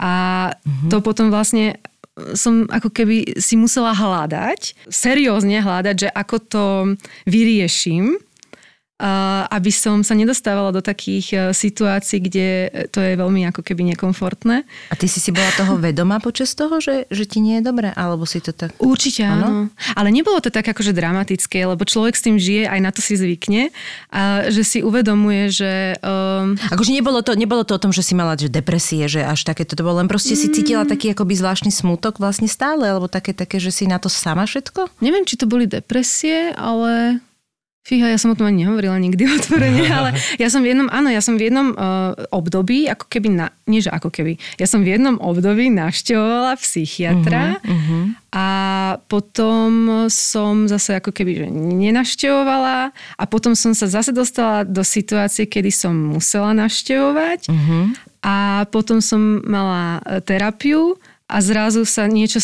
a 0.00 0.12
uh-huh. 0.48 0.88
to 0.88 1.04
potom 1.04 1.28
vlastne 1.28 1.76
som 2.32 2.64
ako 2.72 2.88
keby 2.88 3.36
si 3.36 3.60
musela 3.60 3.92
hľadať, 3.92 4.88
seriózne 4.88 5.60
hľadať, 5.60 5.96
že 5.96 6.08
ako 6.08 6.36
to 6.40 6.64
vyrieším, 7.28 8.16
aby 9.50 9.70
som 9.74 10.06
sa 10.06 10.14
nedostávala 10.14 10.70
do 10.70 10.78
takých 10.78 11.26
e, 11.34 11.36
situácií, 11.50 12.22
kde 12.22 12.46
to 12.94 13.02
je 13.02 13.18
veľmi 13.18 13.42
ako 13.50 13.66
keby 13.66 13.82
nekomfortné. 13.94 14.62
A 14.62 14.94
ty 14.94 15.10
si 15.10 15.18
si 15.18 15.34
bola 15.34 15.50
toho 15.58 15.74
vedomá 15.76 16.22
počas 16.22 16.54
toho, 16.54 16.78
že, 16.78 17.10
že 17.10 17.26
ti 17.26 17.42
nie 17.42 17.58
je 17.58 17.66
dobre? 17.66 17.90
Alebo 17.92 18.22
si 18.22 18.38
to 18.38 18.54
tak... 18.54 18.78
Určite 18.78 19.26
áno. 19.26 19.68
Ale 19.98 20.14
nebolo 20.14 20.38
to 20.38 20.54
tak 20.54 20.70
akože 20.70 20.94
dramatické, 20.94 21.66
lebo 21.66 21.82
človek 21.82 22.14
s 22.14 22.22
tým 22.22 22.38
žije, 22.38 22.70
aj 22.70 22.80
na 22.80 22.90
to 22.94 23.02
si 23.02 23.18
zvykne. 23.18 23.74
A 24.14 24.46
že 24.48 24.62
si 24.62 24.78
uvedomuje, 24.80 25.50
že... 25.50 25.98
Um, 26.00 26.54
Akože 26.70 26.94
nebolo 26.94 27.20
to, 27.26 27.34
nebolo 27.34 27.66
to 27.66 27.74
o 27.74 27.82
tom, 27.82 27.90
že 27.90 28.06
si 28.06 28.14
mala 28.14 28.38
že 28.38 28.48
depresie, 28.48 29.10
že 29.10 29.26
až 29.26 29.44
takéto 29.44 29.74
to 29.74 29.82
bolo, 29.82 29.98
len 30.02 30.10
proste 30.10 30.38
si 30.38 30.50
cítila 30.50 30.86
taký 30.86 31.10
akoby 31.10 31.34
zvláštny 31.38 31.74
smutok 31.74 32.22
vlastne 32.22 32.46
stále, 32.46 32.86
alebo 32.86 33.10
také, 33.10 33.34
také, 33.34 33.58
že 33.58 33.74
si 33.74 33.84
na 33.90 33.98
to 33.98 34.06
sama 34.06 34.46
všetko? 34.46 35.02
neviem, 35.02 35.26
či 35.26 35.34
to 35.34 35.50
boli 35.50 35.66
depresie, 35.66 36.54
ale... 36.54 37.18
Fíha, 37.82 38.14
ja 38.14 38.14
som 38.14 38.30
o 38.30 38.38
tom 38.38 38.46
ani 38.46 38.62
nehovorila 38.62 38.94
nikdy 38.94 39.26
otvorene, 39.42 39.82
ale 39.90 40.14
ja 40.42 40.46
som 40.46 40.62
v 40.62 40.70
jednom, 40.70 40.86
áno, 40.86 41.10
ja 41.10 41.18
som 41.18 41.34
v 41.34 41.50
jednom 41.50 41.74
uh, 41.74 42.14
období, 42.30 42.86
ako 42.86 43.10
keby, 43.10 43.28
na, 43.34 43.50
nie 43.66 43.82
že 43.82 43.90
ako 43.90 44.14
keby, 44.14 44.38
ja 44.54 44.70
som 44.70 44.86
v 44.86 44.94
jednom 44.94 45.18
období 45.18 45.66
navštevovala 45.74 46.54
psychiatra 46.62 47.58
uh-huh, 47.58 47.74
uh-huh. 47.74 48.04
a 48.30 48.46
potom 49.10 50.06
som 50.06 50.70
zase 50.70 51.02
ako 51.02 51.10
keby 51.10 51.42
že 51.42 51.46
nenavštevovala 51.50 52.94
a 52.94 53.24
potom 53.26 53.58
som 53.58 53.74
sa 53.74 53.90
zase 53.90 54.14
dostala 54.14 54.62
do 54.62 54.86
situácie, 54.86 55.50
kedy 55.50 55.74
som 55.74 55.90
musela 56.14 56.54
navštevovať 56.54 57.50
uh-huh. 57.50 57.84
a 58.22 58.62
potom 58.70 59.02
som 59.02 59.42
mala 59.42 59.98
e, 60.06 60.22
terapiu 60.22 60.94
a 61.26 61.40
zrazu 61.42 61.82
sa 61.82 62.06
niečo, 62.06 62.38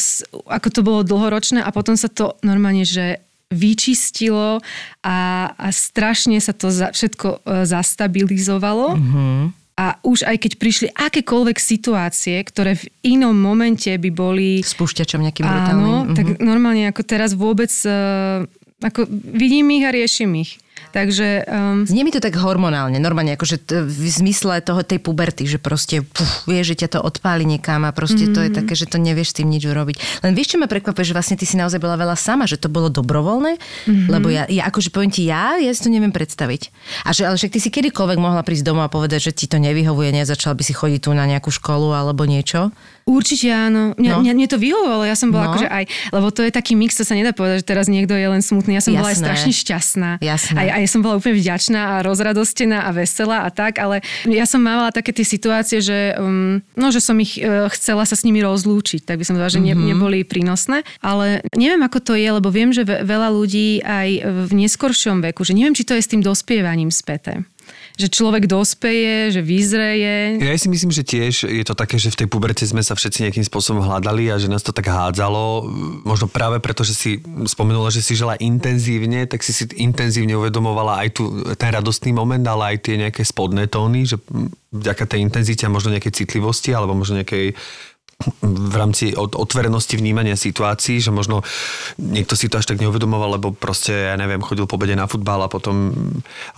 ako 0.50 0.68
to 0.72 0.80
bolo 0.82 1.00
dlhoročné 1.06 1.62
a 1.62 1.70
potom 1.70 1.94
sa 1.94 2.10
to 2.10 2.34
normálne, 2.42 2.82
že 2.82 3.22
vyčistilo 3.48 4.60
a, 5.00 5.18
a 5.56 5.66
strašne 5.72 6.36
sa 6.38 6.52
to 6.52 6.68
za, 6.68 6.92
všetko 6.92 7.28
e, 7.28 7.64
zastabilizovalo. 7.64 8.96
Mm-hmm. 8.96 9.40
A 9.78 9.94
už 10.02 10.26
aj 10.26 10.36
keď 10.42 10.52
prišli 10.58 10.88
akékoľvek 10.90 11.56
situácie, 11.56 12.34
ktoré 12.42 12.74
v 12.74 12.90
inom 13.06 13.32
momente 13.32 13.88
by 13.88 14.10
boli... 14.10 14.58
Spúšťačom 14.60 15.22
nejakým 15.22 15.46
brutálnym. 15.46 15.86
Áno, 15.86 16.10
Mhm. 16.10 16.14
tak 16.18 16.26
normálne 16.42 16.90
ako 16.90 17.02
teraz 17.06 17.32
vôbec... 17.32 17.70
e, 17.86 18.44
Ako 18.78 19.10
vidím 19.10 19.74
ich 19.74 19.82
a 19.82 19.90
riešim 19.90 20.30
ich. 20.38 20.62
Takže 20.88 21.44
um, 21.44 21.84
Znie 21.84 22.02
mi 22.02 22.10
to 22.10 22.18
tak 22.18 22.34
hormonálne, 22.34 22.96
normálne, 22.96 23.34
akože 23.34 23.56
t- 23.58 23.84
v 23.84 24.06
zmysle 24.08 24.58
toho 24.60 24.80
tej 24.80 24.98
puberty, 24.98 25.44
že 25.44 25.56
proste 25.56 26.00
puf, 26.00 26.26
vieš, 26.44 26.72
že 26.72 26.86
ťa 26.86 26.88
to 26.96 27.00
odpáli 27.00 27.44
niekam 27.44 27.84
a 27.84 27.92
proste 27.92 28.24
mm-hmm. 28.24 28.34
to 28.34 28.40
je 28.40 28.50
také, 28.52 28.72
že 28.74 28.86
to 28.86 28.96
nevieš 28.96 29.32
s 29.32 29.42
tým 29.42 29.48
nič 29.48 29.64
urobiť. 29.64 29.96
Len 30.22 30.32
vieš, 30.32 30.54
čo 30.54 30.58
ma 30.58 30.66
prekvapuje, 30.66 31.04
že 31.04 31.14
vlastne 31.14 31.36
ty 31.36 31.44
si 31.44 31.54
naozaj 31.54 31.76
bola 31.76 31.94
veľa 31.94 32.16
sama, 32.16 32.44
že 32.44 32.56
to 32.56 32.66
bolo 32.66 32.88
dobrovoľné, 32.88 33.60
mm-hmm. 33.60 34.08
lebo 34.08 34.28
ja, 34.28 34.46
ja 34.46 34.64
akože 34.66 34.88
poviem 34.88 35.12
ti, 35.12 35.28
ja, 35.28 35.56
ja 35.56 35.70
si 35.70 35.84
to 35.84 35.90
neviem 35.90 36.10
predstaviť. 36.10 36.72
A 37.04 37.12
že, 37.12 37.28
ale 37.28 37.36
však 37.36 37.52
ty 37.52 37.58
si 37.58 37.68
kedykoľvek 37.68 38.18
mohla 38.18 38.40
prísť 38.40 38.64
domov 38.64 38.88
a 38.88 38.90
povedať, 38.90 39.28
že 39.28 39.36
ti 39.36 39.46
to 39.46 39.60
nevyhovuje, 39.60 40.10
nezačala 40.10 40.56
by 40.56 40.62
si 40.62 40.72
chodiť 40.72 41.00
tu 41.04 41.10
na 41.12 41.24
nejakú 41.24 41.52
školu 41.52 41.92
alebo 41.92 42.24
niečo. 42.24 42.72
Určite 43.08 43.48
áno. 43.48 43.96
Mňa, 43.96 44.10
No. 44.10 44.20
mňa, 44.20 44.32
mne 44.36 44.48
to 44.48 44.60
vyhovovalo, 44.60 45.04
ja 45.04 45.16
som 45.16 45.32
bola 45.32 45.48
No. 45.48 45.56
akože 45.56 45.68
aj, 45.68 45.84
lebo 46.12 46.28
to 46.28 46.44
je 46.44 46.52
taký 46.52 46.76
mix, 46.76 46.92
to 46.92 47.04
sa 47.04 47.16
nedá 47.16 47.32
povedať, 47.32 47.64
že 47.64 47.66
teraz 47.66 47.88
niekto 47.88 48.12
je 48.12 48.28
len 48.28 48.44
smutný. 48.44 48.76
Ja 48.76 48.84
som 48.84 48.92
bola 48.92 49.08
aj 49.08 49.16
Jasné. 49.16 49.24
strašne 49.24 49.52
šťastná. 49.56 50.10
Jasné. 50.20 50.58
A 50.60 50.62
a 50.68 50.78
ja 50.78 50.86
som 50.86 51.00
bola 51.00 51.16
úplne 51.16 51.34
vďačná 51.34 51.98
a 51.98 52.02
rozradostená 52.02 52.84
a 52.84 52.92
veselá 52.92 53.44
a 53.44 53.50
tak, 53.50 53.78
ale 53.78 54.00
ja 54.24 54.44
som 54.44 54.60
mávala 54.60 54.88
také 54.88 55.10
tie 55.10 55.24
situácie, 55.24 55.80
že, 55.80 56.14
um, 56.14 56.60
no, 56.74 56.88
že 56.88 56.98
som 56.98 57.16
ich 57.16 57.36
uh, 57.36 57.66
chcela 57.70 58.04
sa 58.04 58.14
s 58.14 58.22
nimi 58.22 58.40
rozlúčiť, 58.40 59.02
tak 59.02 59.18
by 59.18 59.24
som 59.24 59.34
povedala, 59.34 59.50
že 59.50 59.60
ne, 59.60 59.72
Mhm. 59.72 59.84
neboli 59.86 60.18
prínosné, 60.22 60.82
ale 60.98 61.40
neviem, 61.54 61.80
ako 61.80 61.98
to 62.00 62.12
je, 62.14 62.28
lebo 62.28 62.48
viem, 62.48 62.70
že 62.70 62.82
ve- 62.82 63.00
veľa 63.00 63.28
ľudí 63.30 63.80
aj 63.80 64.08
v 64.46 64.50
neskoršom 64.56 65.20
veku, 65.22 65.42
že 65.42 65.52
neviem, 65.52 65.72
či 65.72 65.82
to 65.82 65.94
je 65.94 66.02
s 66.02 66.10
tým 66.10 66.20
dospievaním 66.20 66.90
späté. 66.90 67.44
Že 67.98 68.14
človek 68.14 68.46
dospeje, 68.46 69.34
že 69.34 69.42
vyzreje. 69.42 70.38
Ja 70.38 70.54
si 70.54 70.70
myslím, 70.70 70.94
že 70.94 71.02
tiež 71.02 71.50
je 71.50 71.64
to 71.66 71.74
také, 71.74 71.98
že 71.98 72.14
v 72.14 72.24
tej 72.24 72.28
puberte 72.30 72.62
sme 72.62 72.78
sa 72.78 72.94
všetci 72.94 73.26
nejakým 73.26 73.42
spôsobom 73.42 73.82
hľadali 73.82 74.30
a 74.30 74.38
že 74.38 74.46
nás 74.46 74.62
to 74.62 74.70
tak 74.70 74.86
hádzalo. 74.86 75.66
Možno 76.06 76.30
práve 76.30 76.62
preto, 76.62 76.86
že 76.86 76.94
si 76.94 77.18
spomenula, 77.50 77.90
že 77.90 78.06
si 78.06 78.14
žila 78.14 78.38
intenzívne, 78.38 79.26
tak 79.26 79.42
si 79.42 79.50
si 79.50 79.66
intenzívne 79.82 80.38
uvedomovala 80.38 81.02
aj 81.02 81.08
tu, 81.10 81.26
ten 81.58 81.74
radostný 81.74 82.14
moment, 82.14 82.46
ale 82.46 82.78
aj 82.78 82.86
tie 82.86 82.94
nejaké 83.02 83.26
spodné 83.26 83.66
tóny, 83.66 84.06
že 84.06 84.22
vďaka 84.70 85.02
tej 85.02 85.26
intenzite 85.26 85.66
a 85.66 85.74
možno 85.74 85.90
nejakej 85.90 86.22
citlivosti 86.22 86.70
alebo 86.70 86.94
možno 86.94 87.18
nejakej 87.18 87.58
v 88.42 88.74
rámci 88.74 89.14
od, 89.14 89.38
otvorenosti 89.38 89.94
vnímania 89.94 90.34
situácií, 90.34 90.98
že 90.98 91.14
možno 91.14 91.46
niekto 92.02 92.34
si 92.34 92.50
to 92.50 92.58
až 92.58 92.66
tak 92.66 92.82
neuvedomoval, 92.82 93.38
lebo 93.38 93.54
proste, 93.54 94.10
ja 94.10 94.18
neviem, 94.18 94.42
chodil 94.42 94.66
po 94.66 94.74
obede 94.74 94.98
na 94.98 95.06
futbal 95.06 95.46
a 95.46 95.48
potom, 95.48 95.94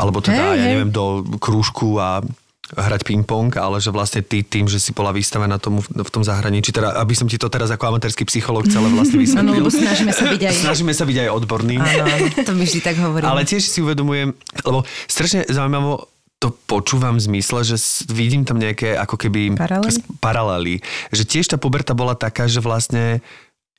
alebo 0.01 0.25
teda, 0.25 0.57
Hej, 0.57 0.61
ja 0.61 0.67
neviem, 0.73 0.89
do 0.89 1.21
krúžku 1.37 2.01
a 2.01 2.25
hrať 2.71 3.03
ping-pong, 3.03 3.51
ale 3.59 3.83
že 3.83 3.91
vlastne 3.91 4.23
ty 4.23 4.47
tým, 4.47 4.71
že 4.71 4.79
si 4.79 4.95
bola 4.95 5.11
vystavená 5.11 5.59
tomu 5.59 5.83
v, 5.83 6.07
v 6.07 6.11
tom 6.11 6.23
zahraničí, 6.23 6.71
teda 6.71 6.97
aby 7.03 7.15
som 7.19 7.27
ti 7.27 7.35
to 7.35 7.51
teraz 7.51 7.69
ako 7.75 7.93
amatérsky 7.93 8.23
psychológ 8.25 8.71
celé 8.71 8.87
vlastne 8.95 9.19
Áno, 9.21 9.25
vysvetlil. 9.27 9.59
lebo 9.59 9.71
snažíme 9.75 10.13
sa 10.15 10.25
byť 10.31 10.43
aj... 10.47 10.55
Snažíme 10.65 10.93
sa 10.95 11.05
byť 11.05 11.17
aj 11.27 11.29
odborní. 11.35 11.77
Áno, 11.83 12.07
áno, 12.07 12.27
to 12.31 12.53
my 12.55 12.65
vždy 12.65 12.81
tak 12.81 12.97
hovoríme. 12.97 13.27
Ale 13.27 13.43
tiež 13.43 13.67
si 13.67 13.83
uvedomujem, 13.83 14.33
lebo 14.63 14.87
strašne 15.11 15.45
zaujímavo 15.51 16.07
to 16.41 16.57
počúvam 16.65 17.21
v 17.21 17.25
zmysle, 17.29 17.61
že 17.63 17.77
vidím 18.09 18.49
tam 18.49 18.57
nejaké 18.57 18.97
ako 18.97 19.21
keby 19.21 19.61
Paralely? 19.61 20.01
paralely. 20.25 20.75
Že 21.13 21.23
tiež 21.29 21.47
tá 21.53 21.57
puberta 21.61 21.93
bola 21.93 22.17
taká, 22.17 22.49
že 22.49 22.65
vlastne 22.65 23.21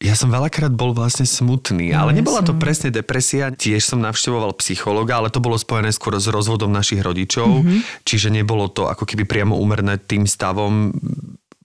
ja 0.01 0.17
som 0.17 0.33
veľakrát 0.33 0.73
bol 0.73 0.93
vlastne 0.97 1.29
smutný, 1.29 1.93
No, 1.93 2.05
ale 2.05 2.17
nebola 2.17 2.41
to 2.41 2.57
presne 2.57 2.89
depresia. 2.89 3.53
Tiež 3.53 3.85
som 3.85 4.01
navštevoval 4.01 4.57
psychologa, 4.57 5.17
ale 5.21 5.29
to 5.29 5.37
bolo 5.37 5.57
spojené 5.57 5.93
skôr 5.93 6.17
s 6.17 6.25
rozvodom 6.29 6.73
našich 6.73 7.01
rodičov, 7.01 7.65
Mhm. 7.65 8.05
čiže 8.05 8.33
nebolo 8.33 8.69
to 8.69 8.89
ako 8.89 9.05
keby 9.05 9.25
priamo 9.25 9.57
úmerné 9.57 9.97
tým 10.01 10.25
stavom 10.25 10.93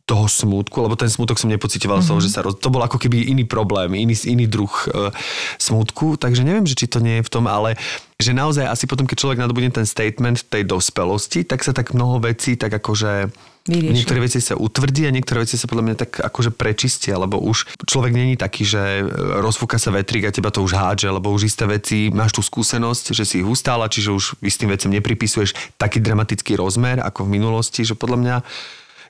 toho 0.06 0.30
smútku, 0.30 0.86
lebo 0.86 0.94
ten 0.94 1.10
smútok 1.10 1.34
som 1.34 1.50
nepocitoval 1.50 1.98
mm-hmm. 1.98 2.22
že 2.22 2.30
sa 2.30 2.46
roz... 2.46 2.62
To 2.62 2.70
bol 2.70 2.78
ako 2.78 2.94
keby 2.94 3.26
iný 3.26 3.42
problém, 3.42 3.90
iný, 3.98 4.14
iný 4.22 4.46
druh 4.46 4.70
e, 4.86 5.10
smútku, 5.58 6.14
takže 6.14 6.46
neviem, 6.46 6.62
že 6.62 6.78
či 6.78 6.86
to 6.86 7.02
nie 7.02 7.18
je 7.18 7.26
v 7.26 7.32
tom, 7.34 7.50
ale 7.50 7.74
že 8.16 8.32
naozaj 8.32 8.64
asi 8.64 8.84
potom, 8.88 9.04
keď 9.04 9.16
človek 9.20 9.38
nadobudne 9.44 9.68
ten 9.68 9.84
statement 9.84 10.48
tej 10.48 10.64
dospelosti, 10.64 11.44
tak 11.44 11.60
sa 11.60 11.76
tak 11.76 11.92
mnoho 11.92 12.20
vecí 12.24 12.56
tak 12.56 12.72
akože 12.72 13.28
Vyrieši. 13.66 13.98
Niektoré 13.98 14.22
veci 14.22 14.38
sa 14.38 14.54
utvrdí 14.54 15.10
a 15.10 15.14
niektoré 15.14 15.42
veci 15.42 15.58
sa 15.58 15.66
podľa 15.66 15.84
mňa 15.90 15.96
tak 15.98 16.10
akože 16.22 16.54
prečistia, 16.54 17.18
lebo 17.18 17.42
už 17.42 17.66
človek 17.82 18.14
není 18.14 18.38
taký, 18.38 18.62
že 18.62 19.02
e, 19.02 19.04
rozfúka 19.42 19.74
sa 19.74 19.90
vetrík 19.90 20.22
a 20.22 20.30
teba 20.30 20.54
to 20.54 20.62
už 20.62 20.78
hádže, 20.78 21.10
lebo 21.10 21.34
už 21.34 21.50
isté 21.50 21.66
veci, 21.66 22.14
máš 22.14 22.38
tú 22.38 22.46
skúsenosť, 22.46 23.10
že 23.10 23.26
si 23.26 23.42
ich 23.42 23.48
ustála, 23.48 23.90
čiže 23.90 24.14
už 24.14 24.24
istým 24.38 24.70
veciam 24.70 24.94
nepripisuješ 24.94 25.58
taký 25.82 25.98
dramatický 25.98 26.54
rozmer 26.54 27.02
ako 27.02 27.26
v 27.26 27.42
minulosti, 27.42 27.82
že 27.82 27.98
podľa 27.98 28.18
mňa 28.22 28.36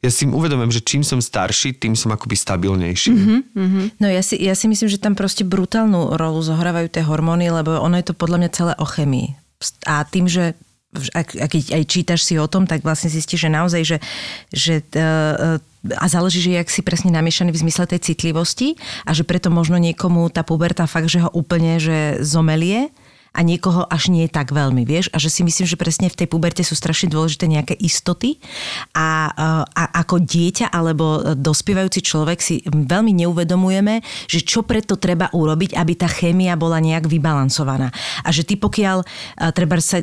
ja 0.07 0.13
si 0.15 0.25
uvedomím, 0.31 0.71
že 0.71 0.79
čím 0.87 1.03
som 1.03 1.19
starší, 1.19 1.75
tým 1.83 1.99
som 1.99 2.15
akoby 2.15 2.39
stabilnejší. 2.39 3.11
Mm-hmm. 3.11 3.99
No 3.99 4.07
ja 4.07 4.23
si, 4.23 4.39
ja 4.39 4.55
si 4.55 4.71
myslím, 4.71 4.87
že 4.87 5.03
tam 5.03 5.19
proste 5.19 5.43
brutálnu 5.43 6.15
rolu 6.15 6.39
zohrávajú 6.47 6.87
tie 6.87 7.03
hormóny, 7.03 7.51
lebo 7.51 7.83
ono 7.83 7.99
je 7.99 8.07
to 8.07 8.15
podľa 8.15 8.47
mňa 8.47 8.51
celé 8.55 8.73
o 8.79 8.87
chemii. 8.87 9.35
A 9.91 10.07
tým, 10.07 10.31
že 10.31 10.55
ak, 11.13 11.35
ak 11.37 11.53
aj 11.53 11.85
čítaš 11.91 12.25
si 12.25 12.39
o 12.39 12.47
tom, 12.47 12.65
tak 12.65 12.87
vlastne 12.87 13.11
zistíš, 13.11 13.49
že 13.49 13.51
naozaj, 13.51 13.83
že, 13.85 13.99
že 14.55 14.75
uh, 14.97 15.59
a 15.99 16.07
záleží, 16.09 16.41
že 16.41 16.57
jak 16.57 16.71
si 16.73 16.81
presne 16.81 17.13
namiešaný 17.13 17.53
v 17.53 17.63
zmysle 17.67 17.85
tej 17.87 18.01
citlivosti 18.03 18.75
a 19.05 19.13
že 19.13 19.23
preto 19.23 19.53
možno 19.53 19.77
niekomu 19.79 20.27
tá 20.33 20.43
puberta 20.43 20.89
fakt, 20.89 21.11
že 21.11 21.23
ho 21.23 21.31
úplne 21.35 21.79
že 21.79 22.23
zomelie 22.23 22.91
a 23.37 23.41
niekoho 23.45 23.85
až 23.85 24.09
nie 24.09 24.25
tak 24.33 24.57
veľmi, 24.57 24.89
vieš? 24.89 25.13
A 25.13 25.21
že 25.21 25.29
si 25.29 25.45
myslím, 25.45 25.69
že 25.69 25.77
presne 25.77 26.09
v 26.09 26.25
tej 26.25 26.29
puberte 26.33 26.65
sú 26.65 26.73
strašne 26.73 27.13
dôležité 27.13 27.45
nejaké 27.45 27.77
istoty 27.77 28.41
a, 28.97 29.29
a 29.77 29.83
ako 30.01 30.25
dieťa 30.25 30.73
alebo 30.73 31.37
dospievajúci 31.37 32.01
človek 32.01 32.41
si 32.41 32.65
veľmi 32.65 33.13
neuvedomujeme, 33.13 34.01
že 34.25 34.41
čo 34.41 34.65
preto 34.65 34.97
treba 34.97 35.29
urobiť, 35.37 35.77
aby 35.77 35.93
tá 35.93 36.09
chémia 36.09 36.57
bola 36.57 36.81
nejak 36.81 37.05
vybalancovaná. 37.05 37.93
A 38.25 38.33
že 38.33 38.49
ty 38.49 38.57
pokiaľ 38.57 39.05
a, 39.05 39.53
treba 39.53 39.77
sa, 39.85 40.01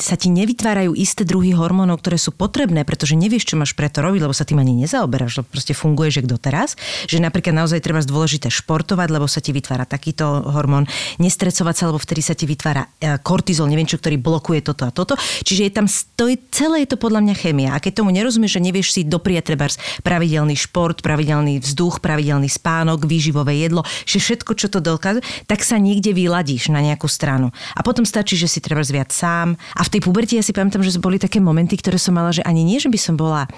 sa 0.00 0.14
ti 0.16 0.32
nevytvárajú 0.32 0.96
isté 0.96 1.28
druhy 1.28 1.52
hormónov, 1.52 2.00
ktoré 2.00 2.16
sú 2.16 2.32
potrebné, 2.32 2.88
pretože 2.88 3.12
nevieš, 3.12 3.52
čo 3.52 3.60
máš 3.60 3.76
preto 3.76 4.00
robiť, 4.00 4.24
lebo 4.24 4.32
sa 4.32 4.48
tým 4.48 4.62
ani 4.62 4.72
nezaoberáš, 4.86 5.44
lebo 5.44 5.52
proste 5.52 5.76
funguješ 5.76 6.24
jak 6.24 6.30
doteraz, 6.30 6.80
že 7.04 7.20
napríklad 7.20 7.52
naozaj 7.52 7.84
treba 7.84 8.00
dôležité 8.00 8.48
športovať, 8.48 9.08
lebo 9.12 9.28
sa 9.28 9.44
ti 9.44 9.52
vytvára 9.52 9.84
takýto 9.84 10.24
hormón, 10.48 10.88
nestrecovať 11.20 11.74
sa, 11.76 11.84
lebo 11.92 12.00
vtedy 12.00 12.21
sa 12.22 12.38
ti 12.38 12.46
vytvára 12.46 12.88
e, 12.96 13.18
kortizol, 13.20 13.66
neviem 13.66 13.84
čo, 13.84 13.98
ktorý 13.98 14.16
blokuje 14.22 14.62
toto 14.62 14.86
a 14.86 14.94
toto. 14.94 15.18
Čiže 15.18 15.62
je 15.66 15.72
tam, 15.74 15.86
to 15.90 16.30
je, 16.30 16.38
celé 16.54 16.86
je 16.86 16.94
to 16.94 16.96
podľa 16.96 17.20
mňa 17.26 17.34
chémia. 17.34 17.70
A 17.74 17.82
keď 17.82 18.00
tomu 18.00 18.14
nerozumieš, 18.14 18.56
že 18.56 18.62
nevieš 18.62 18.88
si 18.94 19.02
dopriať 19.02 19.52
trebárs 19.52 19.76
pravidelný 20.06 20.54
šport, 20.54 21.02
pravidelný 21.02 21.58
vzduch, 21.58 21.98
pravidelný 21.98 22.46
spánok, 22.46 23.04
výživové 23.04 23.58
jedlo, 23.58 23.82
že 24.06 24.22
všetko, 24.22 24.54
čo 24.54 24.70
to 24.70 24.78
dokáže, 24.78 25.20
tak 25.50 25.66
sa 25.66 25.76
niekde 25.76 26.14
vyladíš 26.14 26.70
na 26.70 26.78
nejakú 26.80 27.10
stranu. 27.10 27.50
A 27.74 27.82
potom 27.82 28.06
stačí, 28.06 28.38
že 28.38 28.46
si 28.46 28.62
treba 28.62 28.86
viac 28.86 29.10
sám. 29.10 29.58
A 29.74 29.82
v 29.82 29.92
tej 29.92 30.00
puberte 30.06 30.38
ja 30.38 30.44
si 30.44 30.54
pamätám, 30.54 30.84
že 30.86 30.94
boli 31.02 31.18
také 31.18 31.42
momenty, 31.42 31.74
ktoré 31.80 31.98
som 31.98 32.14
mala, 32.14 32.30
že 32.30 32.44
ani 32.46 32.62
nie, 32.62 32.78
že 32.78 32.92
by 32.92 32.98
som 33.00 33.14
bola 33.18 33.48
e, 33.48 33.50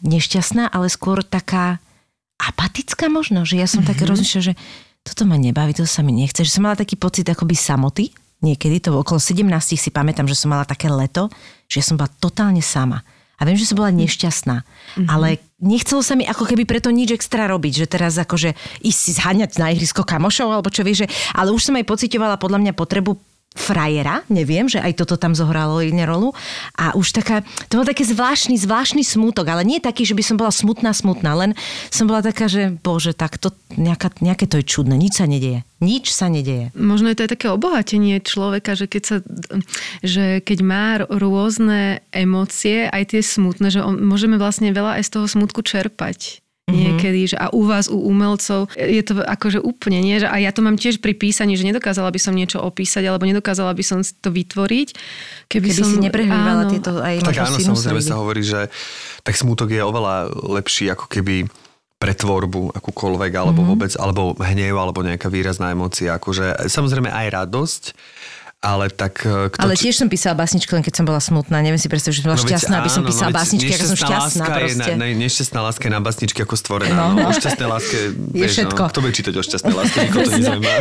nešťastná, 0.00 0.70
ale 0.70 0.88
skôr 0.88 1.20
taká 1.26 1.82
apatická 2.38 3.10
možno, 3.10 3.46
že 3.46 3.58
ja 3.58 3.66
som 3.66 3.82
mm-hmm. 3.82 3.90
tak 3.94 4.08
rozmýšľala, 4.08 4.48
že 4.52 4.54
toto 5.04 5.28
ma 5.28 5.36
nebaví, 5.36 5.76
to 5.76 5.84
sa 5.84 6.00
mi 6.00 6.16
nechce, 6.16 6.40
že 6.40 6.50
som 6.56 6.64
mala 6.64 6.80
taký 6.80 6.96
pocit 6.96 7.28
akoby 7.28 7.52
samoty, 7.52 8.08
niekedy, 8.40 8.80
to 8.80 8.96
okolo 8.96 9.20
17 9.20 9.44
si 9.76 9.90
pamätám, 9.92 10.24
že 10.24 10.34
som 10.34 10.48
mala 10.48 10.64
také 10.64 10.88
leto, 10.88 11.28
že 11.68 11.84
som 11.84 12.00
bola 12.00 12.08
totálne 12.08 12.64
sama. 12.64 13.04
A 13.34 13.42
viem, 13.44 13.58
že 13.58 13.66
som 13.66 13.76
bola 13.76 13.90
nešťastná, 13.90 14.56
mm-hmm. 14.62 15.08
ale 15.10 15.42
nechcelo 15.58 16.00
sa 16.06 16.14
mi 16.14 16.22
ako 16.22 16.46
keby 16.46 16.64
preto 16.64 16.88
nič 16.94 17.12
extra 17.18 17.50
robiť, 17.50 17.84
že 17.84 17.86
teraz 17.90 18.14
akože 18.14 18.54
ísť 18.80 19.00
si 19.00 19.10
zháňať 19.18 19.58
na 19.58 19.74
ihrisko 19.74 20.06
kamošov, 20.06 20.54
alebo 20.54 20.70
čo 20.70 20.86
vieš, 20.86 21.04
že, 21.04 21.10
ale 21.34 21.50
už 21.50 21.66
som 21.66 21.74
aj 21.74 21.84
pocitovala 21.84 22.38
podľa 22.38 22.62
mňa 22.62 22.72
potrebu 22.78 23.18
frajera, 23.54 24.26
neviem, 24.26 24.66
že 24.66 24.82
aj 24.82 24.98
toto 24.98 25.14
tam 25.14 25.32
zohralo 25.32 25.78
jednu 25.78 26.02
rolu. 26.04 26.28
A 26.74 26.92
už 26.98 27.14
taká, 27.14 27.46
to 27.70 27.80
bol 27.80 27.86
taký 27.86 28.02
zvláštny, 28.02 28.58
zvláštny 28.58 29.06
smútok, 29.06 29.46
ale 29.46 29.62
nie 29.62 29.78
taký, 29.78 30.02
že 30.02 30.18
by 30.18 30.22
som 30.26 30.36
bola 30.36 30.50
smutná, 30.50 30.90
smutná, 30.90 31.32
len 31.38 31.50
som 31.88 32.10
bola 32.10 32.20
taká, 32.20 32.50
že 32.50 32.74
bože, 32.74 33.14
tak 33.14 33.38
to, 33.38 33.54
nejaká, 33.78 34.10
nejaké 34.18 34.50
to 34.50 34.58
je 34.58 34.66
čudné, 34.66 34.98
nič 34.98 35.22
sa 35.22 35.30
nedeje. 35.30 35.62
Nič 35.78 36.10
sa 36.10 36.26
nedeje. 36.26 36.74
Možno 36.74 37.08
je 37.12 37.16
to 37.16 37.24
aj 37.24 37.32
také 37.38 37.46
obohatenie 37.52 38.18
človeka, 38.18 38.74
že 38.74 38.90
keď, 38.90 39.02
sa, 39.06 39.16
že 40.02 40.42
keď 40.42 40.58
má 40.66 40.86
rôzne 41.06 42.02
emócie, 42.10 42.90
aj 42.90 43.14
tie 43.14 43.22
smutné, 43.22 43.70
že 43.70 43.80
on, 43.86 44.02
môžeme 44.02 44.34
vlastne 44.34 44.74
veľa 44.74 44.98
aj 44.98 45.02
z 45.06 45.12
toho 45.14 45.26
smutku 45.30 45.62
čerpať 45.62 46.43
niekedy, 46.68 47.28
že 47.28 47.36
a 47.36 47.52
u 47.52 47.68
vás, 47.68 47.92
u 47.92 47.98
umelcov 48.08 48.72
je 48.72 49.02
to 49.04 49.20
akože 49.20 49.60
úplne, 49.60 50.00
nie? 50.00 50.16
Že 50.16 50.32
a 50.32 50.36
ja 50.40 50.50
to 50.50 50.64
mám 50.64 50.80
tiež 50.80 51.04
pri 51.04 51.12
písaní, 51.12 51.60
že 51.60 51.68
nedokázala 51.68 52.08
by 52.08 52.20
som 52.20 52.32
niečo 52.32 52.60
opísať, 52.64 53.04
alebo 53.04 53.28
nedokázala 53.28 53.76
by 53.76 53.84
som 53.84 54.00
to 54.00 54.32
vytvoriť, 54.32 54.88
keby, 55.48 55.68
Keby 55.68 55.76
som... 55.76 55.88
si 55.92 55.98
neprehľadala 56.00 56.64
áno. 56.64 56.70
tieto 56.72 56.90
aj 56.96 57.14
Tak 57.20 57.44
áno, 57.44 57.56
samozrejme 57.60 58.00
sa 58.00 58.16
hovorí, 58.16 58.40
že 58.40 58.72
tak 59.20 59.36
smútok 59.36 59.76
je 59.76 59.82
oveľa 59.84 60.32
lepší 60.56 60.88
ako 60.88 61.04
keby 61.12 61.48
pre 62.00 62.12
tvorbu 62.12 62.76
akúkoľvek, 62.76 63.32
alebo 63.32 63.64
mm-hmm. 63.64 63.72
vôbec, 63.72 63.92
alebo 63.96 64.36
hnev, 64.36 64.76
alebo 64.76 65.00
nejaká 65.00 65.32
výrazná 65.32 65.72
emócia. 65.72 66.16
Akože, 66.16 66.68
samozrejme 66.68 67.08
aj 67.08 67.26
radosť, 67.32 67.82
ale 68.64 68.88
tak... 68.88 69.20
e, 69.22 69.52
Kto, 69.52 69.60
Ale 69.60 69.76
tiež 69.76 70.00
som 70.00 70.08
písala 70.08 70.32
básničky, 70.32 70.72
len 70.72 70.80
keď 70.80 70.94
som 70.96 71.04
bola 71.04 71.20
smutná. 71.20 71.60
Neviem 71.60 71.76
si 71.76 71.92
predstaviť, 71.92 72.14
že 72.16 72.20
som 72.24 72.28
bola 72.32 72.40
veď 72.40 72.48
šťastná, 72.48 72.74
aby 72.80 72.88
som 72.88 73.02
áno, 73.04 73.08
písala 73.12 73.28
veď 73.28 73.36
básničky, 73.36 73.70
ako 73.70 73.84
som 73.84 73.98
šťastná 74.00 74.16
láska 74.24 74.48
proste. 74.56 74.88
Je 74.88 74.96
na, 74.96 75.06
nešťastná 75.12 75.60
láska 75.60 75.84
je 75.84 75.92
na 75.92 76.00
básničky 76.00 76.38
ako 76.40 76.54
stvorená. 76.56 76.96
No, 76.96 77.04
No, 77.04 77.20
no. 77.20 77.28
O 77.28 77.32
šťastnej 77.36 77.68
láske, 77.68 77.98
Je 78.32 78.40
vieš, 78.40 78.52
všetko. 78.56 78.80
No, 78.80 78.88
kto 78.88 78.98
bude 79.04 79.12
čítať 79.12 79.34
o 79.36 79.42
šťastnej 79.44 79.74
láske, 79.76 79.96
nikoho 80.08 80.24
to 80.24 80.32
nezaujíma. 80.40 80.72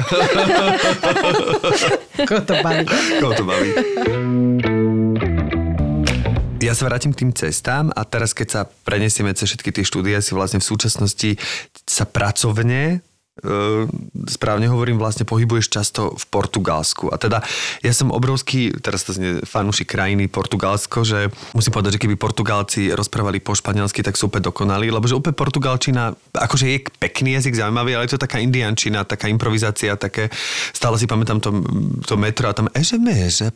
Koho 2.30 2.42
to 2.42 2.54
baví. 2.64 2.84
Koho 3.20 3.34
to 3.36 3.44
baví. 3.44 3.70
Ja 6.64 6.72
sa 6.72 6.88
vrátim 6.88 7.12
k 7.12 7.28
tým 7.28 7.32
cestám 7.36 7.92
a 7.92 8.08
teraz 8.08 8.32
keď 8.32 8.48
sa 8.48 8.62
prenesieme 8.88 9.36
cez 9.36 9.52
všetky 9.52 9.76
tie 9.76 9.84
štúdie, 9.84 10.16
si 10.24 10.32
vlastne 10.32 10.64
v 10.64 10.68
súčasnosti 10.72 11.36
sa 11.84 12.08
pracovne 12.08 13.04
správne 14.30 14.70
hovorím, 14.70 15.02
vlastne 15.02 15.26
pohybuješ 15.26 15.66
často 15.74 16.14
v 16.14 16.26
Portugalsku. 16.30 17.10
A 17.10 17.18
teda 17.18 17.42
ja 17.82 17.90
som 17.90 18.14
obrovský, 18.14 18.70
teraz 18.78 19.02
to 19.02 19.18
znie 19.18 19.42
fanúšik 19.42 19.90
krajiny 19.90 20.30
Portugalsko, 20.30 21.02
že 21.02 21.34
musím 21.58 21.74
povedať, 21.74 21.98
že 21.98 22.02
keby 22.06 22.14
Portugálci 22.14 22.94
rozprávali 22.94 23.42
po 23.42 23.58
španielsky, 23.58 24.06
tak 24.06 24.22
sú 24.22 24.30
úplne 24.30 24.54
dokonalí, 24.54 24.94
lebo 24.94 25.10
že 25.10 25.18
úplne 25.18 25.34
Portugalčina, 25.34 26.14
akože 26.30 26.66
je 26.70 26.78
pekný 27.02 27.42
jazyk, 27.42 27.58
zaujímavý, 27.58 27.98
ale 27.98 28.06
je 28.06 28.14
to 28.14 28.22
taká 28.22 28.38
indiančina, 28.38 29.02
taká 29.02 29.26
improvizácia, 29.26 29.98
také, 29.98 30.30
stále 30.70 31.02
si 31.02 31.10
pamätám 31.10 31.42
to, 31.42 31.50
to 32.06 32.14
metro 32.14 32.46
a 32.46 32.54
tam, 32.54 32.70
e, 32.70 32.86
že 32.86 33.02
me, 33.02 33.34
že, 33.34 33.50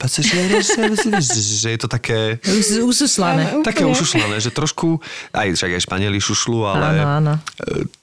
že 1.38 1.70
je 1.78 1.80
to 1.80 1.86
také... 1.86 2.42
Ususlané. 2.82 3.62
Také 3.62 3.86
ušušlané, 3.86 4.42
že 4.42 4.50
trošku, 4.50 4.98
aj 5.38 5.54
však 5.54 5.78
aj 5.78 5.82
Španieli 5.86 6.18
šušľú, 6.18 6.60
ale, 6.66 6.86
Áno, 6.98 7.06
áno. 7.22 7.34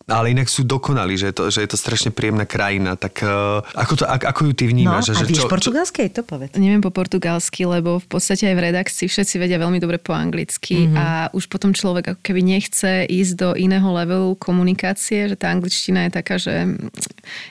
Ale 0.05 0.37
inak 0.37 0.53
sú 0.53 0.69
dokonalí, 0.69 1.17
že 1.17 1.33
je 1.33 1.35
to, 1.35 1.45
že 1.49 1.65
je 1.65 1.71
to 1.73 1.81
strašne 1.81 2.13
príjemná 2.13 2.45
krajina. 2.45 2.93
Tak 2.93 3.25
uh, 3.25 3.65
ako, 3.73 3.93
to, 3.97 4.05
ako, 4.05 4.25
ako 4.29 4.41
ju 4.45 4.53
ty 4.53 4.65
No, 4.65 4.73
vnímaš? 4.77 5.05
a 5.13 5.17
že, 5.17 5.25
vieš 5.25 5.45
čo, 5.45 5.49
čo, 5.49 5.53
portugalské? 5.53 6.03
To 6.13 6.21
povedz. 6.21 6.53
Neviem 6.61 6.85
po 6.85 6.93
portugalsky, 6.93 7.65
lebo 7.65 7.97
v 7.97 8.07
podstate 8.09 8.53
aj 8.53 8.57
v 8.57 8.65
redakcii 8.69 9.07
všetci 9.09 9.35
vedia 9.41 9.57
veľmi 9.57 9.81
dobre 9.81 9.97
po 9.97 10.13
anglicky 10.13 10.89
mm-hmm. 10.89 10.97
a 11.01 11.07
už 11.33 11.49
potom 11.49 11.73
človek 11.73 12.17
ako 12.17 12.21
keby 12.21 12.41
nechce 12.45 13.09
ísť 13.09 13.33
do 13.41 13.49
iného 13.57 13.89
levelu 13.97 14.37
komunikácie, 14.37 15.33
že 15.33 15.37
tá 15.41 15.49
angličtina 15.49 16.09
je 16.09 16.11
taká, 16.13 16.37
že 16.37 16.69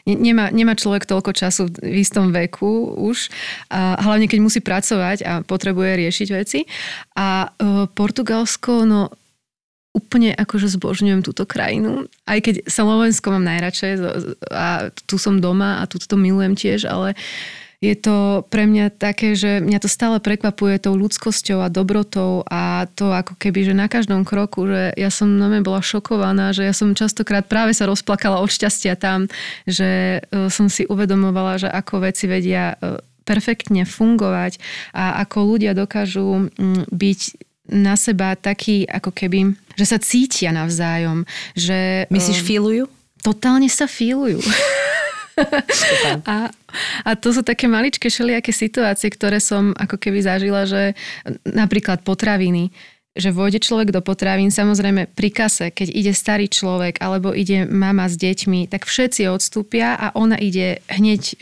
ne- 0.05 0.19
nemá, 0.21 0.53
nemá 0.53 0.77
človek 0.77 1.09
toľko 1.09 1.33
času 1.33 1.73
v 1.81 2.05
istom 2.05 2.29
veku 2.29 2.93
už, 3.01 3.33
a 3.73 3.97
hlavne 3.97 4.29
keď 4.29 4.39
musí 4.45 4.61
pracovať 4.61 5.17
a 5.25 5.31
potrebuje 5.41 5.91
riešiť 6.05 6.27
veci. 6.37 6.69
A 7.17 7.49
uh, 7.49 7.89
Portugalsko, 7.89 8.85
no 8.85 9.22
úplne 9.93 10.33
akože 10.33 10.73
zbožňujem 10.73 11.21
túto 11.21 11.45
krajinu. 11.45 12.09
Aj 12.25 12.41
keď 12.41 12.65
Slovensko 12.65 13.29
mám 13.29 13.45
najradšej 13.45 13.93
a 14.49 14.89
tu 15.05 15.21
som 15.21 15.37
doma 15.37 15.79
a 15.79 15.87
tu 15.87 16.01
to 16.01 16.17
milujem 16.17 16.57
tiež, 16.57 16.89
ale 16.89 17.13
je 17.83 17.99
to 17.99 18.47
pre 18.47 18.63
mňa 18.63 18.95
také, 18.95 19.35
že 19.35 19.59
mňa 19.59 19.79
to 19.83 19.91
stále 19.91 20.15
prekvapuje 20.23 20.79
tou 20.79 20.95
ľudskosťou 20.95 21.67
a 21.67 21.67
dobrotou 21.67 22.47
a 22.47 22.87
to 22.87 23.11
ako 23.11 23.35
keby, 23.35 23.67
že 23.67 23.75
na 23.75 23.91
každom 23.91 24.23
kroku, 24.23 24.71
že 24.71 24.95
ja 24.95 25.11
som 25.11 25.35
na 25.35 25.51
bola 25.59 25.83
šokovaná, 25.83 26.55
že 26.55 26.63
ja 26.63 26.71
som 26.71 26.95
častokrát 26.95 27.43
práve 27.43 27.75
sa 27.75 27.83
rozplakala 27.83 28.39
od 28.39 28.47
šťastia 28.47 28.95
tam, 28.95 29.27
že 29.67 30.23
e, 30.23 30.47
som 30.47 30.71
si 30.71 30.87
uvedomovala, 30.87 31.59
že 31.59 31.67
ako 31.67 32.07
veci 32.07 32.31
vedia 32.31 32.79
e, 32.79 33.03
perfektne 33.27 33.83
fungovať 33.83 34.63
a 34.95 35.19
ako 35.27 35.55
ľudia 35.55 35.75
dokážu 35.75 36.47
byť 36.87 37.19
na 37.69 37.95
seba 37.95 38.35
taký 38.35 38.83
ako 38.89 39.15
keby, 39.15 39.55
že 39.79 39.85
sa 39.87 39.97
cítia 40.01 40.51
navzájom. 40.51 41.23
Že, 41.55 42.11
Myslíš, 42.11 42.39
um, 42.43 42.47
filujú? 42.47 42.85
totálne 43.23 43.71
sa 43.71 43.87
fílujú. 43.87 44.43
a, 46.29 46.51
a 47.07 47.09
to 47.15 47.31
sú 47.31 47.41
také 47.41 47.65
maličké 47.71 48.11
všelijaké 48.11 48.51
situácie, 48.51 49.07
ktoré 49.09 49.39
som 49.39 49.71
ako 49.79 49.95
keby 49.95 50.19
zažila, 50.21 50.67
že 50.67 50.93
napríklad 51.47 52.03
potraviny, 52.03 52.69
že 53.13 53.29
vôjde 53.29 53.61
človek 53.61 53.93
do 53.93 54.01
potravín, 54.01 54.49
samozrejme 54.49 55.05
pri 55.13 55.29
kase, 55.29 55.69
keď 55.69 55.87
ide 55.93 56.13
starý 56.17 56.49
človek 56.49 56.97
alebo 56.97 57.29
ide 57.29 57.69
mama 57.69 58.09
s 58.09 58.17
deťmi, 58.17 58.65
tak 58.73 58.89
všetci 58.89 59.29
odstúpia 59.29 59.93
a 59.93 60.09
ona 60.17 60.33
ide 60.33 60.81
hneď 60.89 61.21
e, 61.21 61.35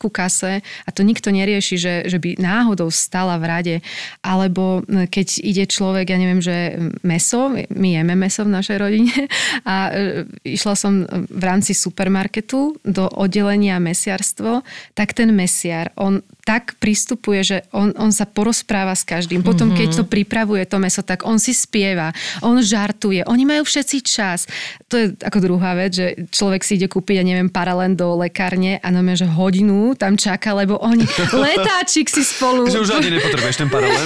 ku 0.00 0.08
kase 0.08 0.64
a 0.64 0.88
to 0.88 1.04
nikto 1.04 1.28
nerieši, 1.28 1.76
že, 1.76 1.94
že 2.08 2.16
by 2.16 2.40
náhodou 2.40 2.88
stala 2.88 3.36
v 3.36 3.44
rade. 3.44 3.76
Alebo 4.24 4.80
e, 4.88 5.04
keď 5.12 5.44
ide 5.44 5.64
človek, 5.68 6.08
ja 6.08 6.16
neviem, 6.16 6.40
že 6.40 6.80
meso, 7.04 7.52
my 7.52 7.88
jeme 8.00 8.16
meso 8.16 8.40
v 8.48 8.56
našej 8.56 8.76
rodine 8.80 9.12
a 9.68 9.92
e, 9.92 10.24
išla 10.56 10.72
som 10.72 11.04
v 11.28 11.42
rámci 11.44 11.76
supermarketu 11.76 12.80
do 12.80 13.04
oddelenia 13.12 13.76
mesiarstvo, 13.76 14.64
tak 14.96 15.12
ten 15.12 15.36
mesiar, 15.36 15.92
on 16.00 16.24
tak 16.50 16.74
pristupuje, 16.82 17.46
že 17.46 17.56
on, 17.70 17.94
on 17.94 18.10
sa 18.10 18.26
porozpráva 18.26 18.98
s 18.98 19.06
každým. 19.06 19.46
Potom, 19.46 19.70
keď 19.70 20.02
to 20.02 20.04
pripravuje 20.04 20.66
to 20.66 20.82
meso, 20.82 20.98
tak 21.06 21.22
on 21.22 21.38
si 21.38 21.54
spieva, 21.54 22.10
on 22.42 22.58
žartuje, 22.58 23.22
oni 23.22 23.46
majú 23.46 23.62
všetci 23.62 23.96
čas. 24.02 24.50
To 24.90 24.98
je 24.98 25.14
ako 25.22 25.38
druhá 25.38 25.78
vec, 25.78 25.94
že 25.94 26.26
človek 26.34 26.66
si 26.66 26.74
ide 26.74 26.90
kúpiť, 26.90 27.22
ja 27.22 27.24
neviem, 27.24 27.46
paralén 27.46 27.94
do 27.94 28.18
lekárne 28.18 28.82
a 28.82 28.90
no 28.90 28.98
že 29.14 29.30
hodinu 29.30 29.94
tam 29.94 30.18
čaká, 30.18 30.50
lebo 30.58 30.74
oni 30.82 31.06
letáčik 31.46 32.10
si 32.10 32.26
spolu... 32.26 32.66
že 32.66 32.82
už 32.82 32.98
ani 32.98 33.14
nepotrebuješ 33.14 33.56
ten 33.62 33.70
paralel. 33.70 34.02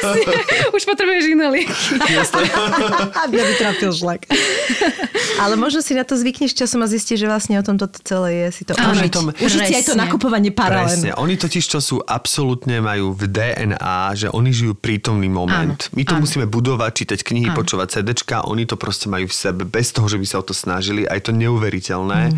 Už 0.76 0.82
potrebuješ 0.84 1.24
iné 1.32 1.46
lieky. 1.48 1.72
Aby 3.24 3.36
by 3.40 3.52
trafil 3.56 3.90
žlak. 3.92 4.28
Ale 5.40 5.56
možno 5.56 5.80
si 5.80 5.96
na 5.96 6.04
to 6.04 6.14
zvykneš 6.16 6.52
časom 6.52 6.84
a 6.84 6.86
zistíš, 6.88 7.24
že 7.24 7.26
vlastne 7.26 7.56
o 7.56 7.64
tom 7.64 7.80
toto 7.80 7.96
celé 8.04 8.46
je. 8.46 8.60
Si 8.60 8.62
to 8.68 8.76
Áno, 8.76 8.92
užiť. 8.96 9.10
tom- 9.12 9.32
užiť 9.32 9.60
si 9.64 9.74
aj 9.80 9.84
to 9.88 9.94
nakupovanie 9.96 10.52
paralén. 10.52 11.00
Presne. 11.00 11.10
Oni 11.16 11.34
totiž 11.40 11.69
čo 11.70 11.78
sú 11.78 11.96
absolútne 12.02 12.82
majú 12.82 13.14
v 13.14 13.30
DNA, 13.30 14.18
že 14.18 14.26
oni 14.34 14.50
žijú 14.50 14.74
prítomný 14.74 15.30
moment. 15.30 15.78
Áno, 15.78 15.94
My 15.94 16.02
to 16.02 16.18
áno. 16.18 16.26
musíme 16.26 16.50
budovať, 16.50 17.06
čítať 17.06 17.20
knihy, 17.22 17.54
Áno. 17.54 17.58
počúvať 17.62 18.02
CDčka, 18.02 18.42
oni 18.50 18.66
to 18.66 18.74
proste 18.74 19.06
majú 19.06 19.30
v 19.30 19.36
sebe, 19.38 19.62
bez 19.62 19.94
toho, 19.94 20.10
že 20.10 20.18
by 20.18 20.26
sa 20.26 20.42
o 20.42 20.44
to 20.44 20.50
snažili. 20.50 21.06
A 21.06 21.14
je 21.14 21.30
to 21.30 21.32
neuveriteľné. 21.32 22.34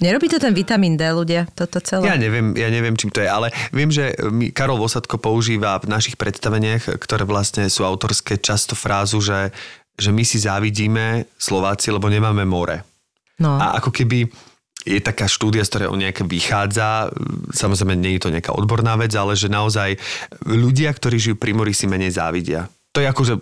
Nerobí 0.00 0.32
to 0.32 0.40
ten 0.40 0.56
vitamín 0.56 0.96
D, 0.96 1.04
ľudia, 1.12 1.44
toto 1.52 1.76
celé? 1.84 2.08
Ja 2.08 2.16
neviem, 2.16 2.56
ja 2.56 2.72
neviem, 2.72 2.96
čím 2.96 3.12
to 3.12 3.20
je, 3.20 3.28
ale 3.28 3.52
viem, 3.68 3.92
že 3.92 4.16
Karol 4.56 4.80
Vosadko 4.80 5.20
používa 5.20 5.76
v 5.76 5.92
našich 5.92 6.16
predstaveniach, 6.16 6.96
ktoré 6.96 7.28
vlastne 7.28 7.68
sú 7.68 7.84
autorské, 7.84 8.40
často 8.40 8.72
frázu, 8.72 9.20
že, 9.20 9.52
že 10.00 10.08
my 10.08 10.24
si 10.24 10.40
závidíme 10.40 11.28
Slováci, 11.36 11.92
lebo 11.92 12.08
nemáme 12.08 12.48
more. 12.48 12.80
No. 13.36 13.60
A 13.60 13.76
ako 13.76 13.92
keby 13.92 14.24
je 14.84 15.00
taká 15.00 15.28
štúdia, 15.28 15.64
z 15.64 15.70
ktorej 15.76 15.92
on 15.92 16.00
nejaké 16.00 16.24
vychádza, 16.24 17.12
samozrejme 17.52 17.96
nie 17.96 18.16
je 18.16 18.28
to 18.28 18.32
nejaká 18.32 18.56
odborná 18.56 18.96
vec, 18.96 19.12
ale 19.12 19.36
že 19.36 19.52
naozaj 19.52 20.00
ľudia, 20.48 20.92
ktorí 20.92 21.20
žijú 21.20 21.36
pri 21.36 21.52
mori, 21.52 21.76
si 21.76 21.84
menej 21.84 22.16
závidia. 22.16 22.68
To 22.96 23.04
je 23.04 23.08
akože 23.08 23.34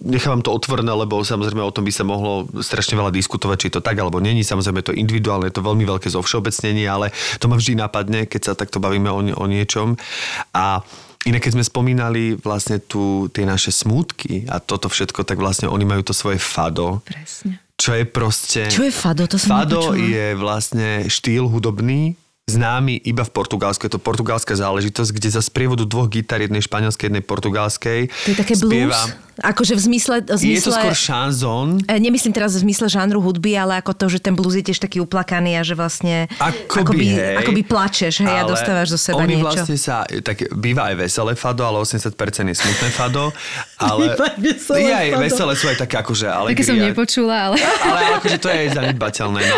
nechávam 0.00 0.40
to 0.40 0.50
otvorené, 0.50 0.88
lebo 0.88 1.20
samozrejme 1.20 1.60
o 1.60 1.74
tom 1.74 1.84
by 1.84 1.92
sa 1.92 2.02
mohlo 2.02 2.48
strašne 2.64 2.96
veľa 2.96 3.12
diskutovať, 3.12 3.56
či 3.60 3.72
to 3.76 3.84
tak 3.84 4.00
alebo 4.00 4.18
není. 4.24 4.40
Samozrejme 4.40 4.80
to 4.80 4.96
individuálne, 4.96 5.52
je 5.52 5.56
to 5.60 5.66
veľmi 5.66 5.84
veľké 5.84 6.08
zovšeobecnenie, 6.08 6.88
ale 6.88 7.12
to 7.36 7.46
ma 7.46 7.60
vždy 7.60 7.76
napadne, 7.76 8.24
keď 8.24 8.40
sa 8.40 8.52
takto 8.56 8.80
bavíme 8.80 9.12
o, 9.12 9.20
o 9.20 9.44
niečom. 9.44 9.94
A 10.56 10.80
Inak 11.26 11.42
keď 11.42 11.58
sme 11.58 11.66
spomínali 11.66 12.38
vlastne 12.38 12.78
tu 12.78 13.26
tie 13.34 13.42
naše 13.42 13.74
smútky 13.74 14.46
a 14.46 14.62
toto 14.62 14.86
všetko, 14.86 15.26
tak 15.26 15.42
vlastne 15.42 15.66
oni 15.66 15.82
majú 15.82 16.06
to 16.06 16.14
svoje 16.14 16.38
fado, 16.38 17.02
Presne. 17.02 17.65
Čo 17.76 17.92
je 17.92 18.04
proste... 18.08 18.60
Čo 18.72 18.88
je 18.88 18.92
fado? 18.92 19.28
To 19.28 19.36
som 19.36 19.60
Fado 19.62 19.92
nepočula. 19.92 20.08
je 20.08 20.26
vlastne 20.34 20.88
štýl 21.12 21.44
hudobný, 21.44 22.16
známy 22.48 23.04
iba 23.04 23.20
v 23.20 23.32
Portugalsku. 23.36 23.84
Je 23.84 23.92
to 23.94 24.00
portugalská 24.00 24.56
záležitosť, 24.56 25.10
kde 25.12 25.28
za 25.28 25.42
sprievodu 25.44 25.84
dvoch 25.84 26.08
gitar, 26.08 26.40
jednej 26.40 26.64
španielskej, 26.64 27.12
jednej 27.12 27.24
portugalskej, 27.24 28.08
To 28.08 28.28
je 28.32 28.36
také 28.38 28.54
blues? 28.56 28.96
Akože 29.36 29.76
v 29.76 29.82
zmysle... 29.84 30.14
V 30.24 30.40
Je 30.40 30.60
to 30.60 30.72
zmysle 30.72 30.72
skôr 30.80 30.96
šanzón. 30.96 31.68
E, 31.84 32.00
Nemyslím 32.00 32.32
teraz 32.32 32.56
v 32.56 32.64
zmysle 32.64 32.88
žánru 32.88 33.20
hudby, 33.20 33.52
ale 33.52 33.76
ako 33.78 33.92
to, 33.92 34.06
že 34.08 34.18
ten 34.24 34.32
blues 34.32 34.56
je 34.56 34.64
tiež 34.64 34.80
taký 34.80 35.04
uplakaný 35.04 35.60
a 35.60 35.62
že 35.64 35.76
vlastne 35.76 36.24
Akoby, 36.40 37.16
hej, 37.20 37.44
akoby 37.44 37.62
plačeš 37.62 38.24
hej, 38.24 38.32
a 38.32 38.48
dostávaš 38.48 38.96
zo 38.96 39.00
seba 39.00 39.20
oni 39.20 39.36
niečo. 39.36 39.44
vlastne 39.44 39.76
sa, 39.76 40.08
tak 40.08 40.48
býva 40.56 40.88
aj 40.92 41.04
veselé 41.04 41.32
fado, 41.36 41.68
ale 41.68 41.84
80% 41.84 42.16
je 42.48 42.56
smutné 42.56 42.88
fado. 42.92 43.28
Ale, 43.76 44.16
veselé 44.40 44.88
je 44.88 44.94
aj 44.96 45.08
fado. 45.12 45.22
veselé 45.28 45.52
sú 45.52 45.64
aj 45.68 45.78
také 45.84 45.96
akože 46.00 46.26
Také 46.26 46.40
alegria. 46.40 46.64
som 46.64 46.76
nepočula, 46.80 47.36
ale... 47.52 47.56
ale 47.92 48.00
akože 48.16 48.36
to 48.40 48.48
je 48.48 48.56
aj 48.56 48.68
zanedbateľné. 48.80 49.40
No, 49.44 49.56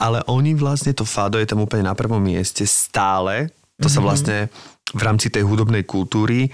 ale 0.00 0.18
oni 0.24 0.56
vlastne, 0.56 0.96
to 0.96 1.04
fado 1.04 1.36
je 1.36 1.44
tam 1.44 1.60
úplne 1.60 1.84
na 1.84 1.92
prvom 1.92 2.20
mieste 2.20 2.64
stále. 2.64 3.52
To 3.78 3.86
sa 3.86 4.00
vlastne 4.00 4.48
v 4.90 5.02
rámci 5.04 5.28
tej 5.28 5.44
hudobnej 5.44 5.84
kultúry 5.84 6.48
e, 6.48 6.50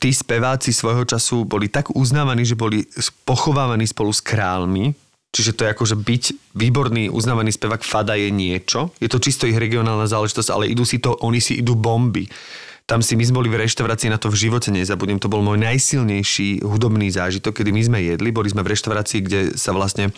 tí 0.00 0.10
speváci 0.14 0.72
svojho 0.72 1.04
času 1.04 1.44
boli 1.44 1.68
tak 1.68 1.92
uznávaní, 1.92 2.48
že 2.48 2.56
boli 2.56 2.88
pochovávaní 3.28 3.84
spolu 3.86 4.12
s 4.12 4.24
kráľmi. 4.24 4.96
Čiže 5.30 5.54
to 5.54 5.62
je 5.62 5.72
ako, 5.72 5.84
že 5.86 5.96
byť 6.00 6.24
výborný, 6.58 7.06
uznávaný 7.06 7.54
spevák 7.54 7.86
fada 7.86 8.18
je 8.18 8.34
niečo. 8.34 8.90
Je 8.98 9.06
to 9.06 9.22
čisto 9.22 9.46
ich 9.46 9.54
regionálna 9.54 10.10
záležitosť, 10.10 10.50
ale 10.50 10.66
idú 10.66 10.82
si 10.82 10.98
to, 10.98 11.14
oni 11.22 11.38
si 11.38 11.62
idú 11.62 11.78
bomby. 11.78 12.26
Tam 12.90 13.06
si 13.06 13.14
my 13.14 13.22
sme 13.22 13.38
boli 13.38 13.54
v 13.54 13.62
reštaurácii, 13.62 14.10
na 14.10 14.18
to 14.18 14.34
v 14.34 14.50
živote 14.50 14.74
nezabudnem. 14.74 15.22
To 15.22 15.30
bol 15.30 15.46
môj 15.46 15.62
najsilnejší 15.62 16.66
hudobný 16.66 17.06
zážitok, 17.06 17.62
kedy 17.62 17.70
my 17.70 17.82
sme 17.86 17.98
jedli. 18.02 18.34
Boli 18.34 18.50
sme 18.50 18.66
v 18.66 18.74
reštaurácii, 18.74 19.20
kde 19.22 19.40
sa 19.54 19.70
vlastne 19.70 20.10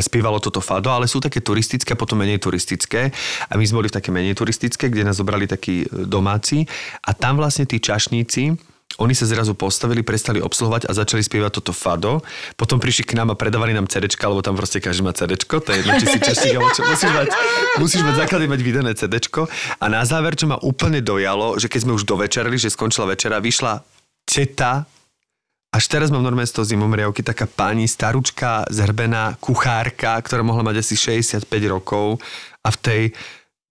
spievalo 0.00 0.40
toto 0.40 0.64
fado, 0.64 0.88
ale 0.88 1.04
sú 1.04 1.20
také 1.20 1.44
turistické, 1.44 1.92
potom 1.92 2.16
menej 2.16 2.40
turistické. 2.40 3.12
A 3.52 3.60
my 3.60 3.64
sme 3.68 3.84
boli 3.84 3.92
v 3.92 3.96
také 4.00 4.08
menej 4.08 4.32
turistické, 4.32 4.88
kde 4.88 5.04
nás 5.04 5.20
zobrali 5.20 5.44
takí 5.44 5.84
domáci. 5.92 6.64
A 7.04 7.12
tam 7.12 7.36
vlastne 7.36 7.68
tí 7.68 7.76
čašníci, 7.76 8.71
oni 9.00 9.16
sa 9.16 9.24
zrazu 9.24 9.56
postavili, 9.56 10.04
prestali 10.04 10.42
obsluhovať 10.42 10.88
a 10.88 10.92
začali 10.92 11.24
spievať 11.24 11.52
toto 11.62 11.72
fado. 11.72 12.20
Potom 12.60 12.76
prišli 12.76 13.08
k 13.08 13.16
nám 13.16 13.32
a 13.32 13.38
predávali 13.38 13.72
nám 13.72 13.88
CDčka, 13.88 14.28
lebo 14.28 14.44
tam 14.44 14.58
proste 14.58 14.82
každý 14.84 15.06
má 15.06 15.16
CDčko. 15.16 15.64
To 15.64 15.68
je 15.72 15.76
jedno, 15.80 15.92
či 15.96 16.06
si 16.12 16.18
čašník, 16.20 16.54
alebo 16.60 16.70
čo. 16.76 16.82
Musíš 16.84 17.12
mať, 17.12 17.28
musíš 17.80 18.02
mať 18.04 18.14
základy 18.26 18.44
mať 18.50 18.60
vydané 18.60 18.92
CDčko. 18.92 19.48
A 19.80 19.84
na 19.88 20.04
záver, 20.04 20.36
čo 20.36 20.50
ma 20.50 20.60
úplne 20.60 21.00
dojalo, 21.00 21.56
že 21.56 21.72
keď 21.72 21.80
sme 21.88 21.96
už 21.96 22.04
dovečerali, 22.04 22.60
že 22.60 22.68
skončila 22.68 23.16
večera, 23.16 23.40
vyšla 23.40 23.80
teta 24.28 24.84
Až 25.72 25.88
teraz 25.88 26.12
mám 26.12 26.20
normálne 26.20 26.44
z 26.44 26.60
toho 26.60 26.68
zimomriavky 26.68 27.24
taká 27.24 27.48
pani, 27.48 27.88
staručka, 27.88 28.68
zhrbená 28.68 29.40
kuchárka, 29.40 30.20
ktorá 30.20 30.44
mohla 30.44 30.60
mať 30.68 30.84
asi 30.84 31.00
65 31.00 31.48
rokov 31.64 32.20
a 32.60 32.68
v 32.68 32.76
tej 32.76 33.02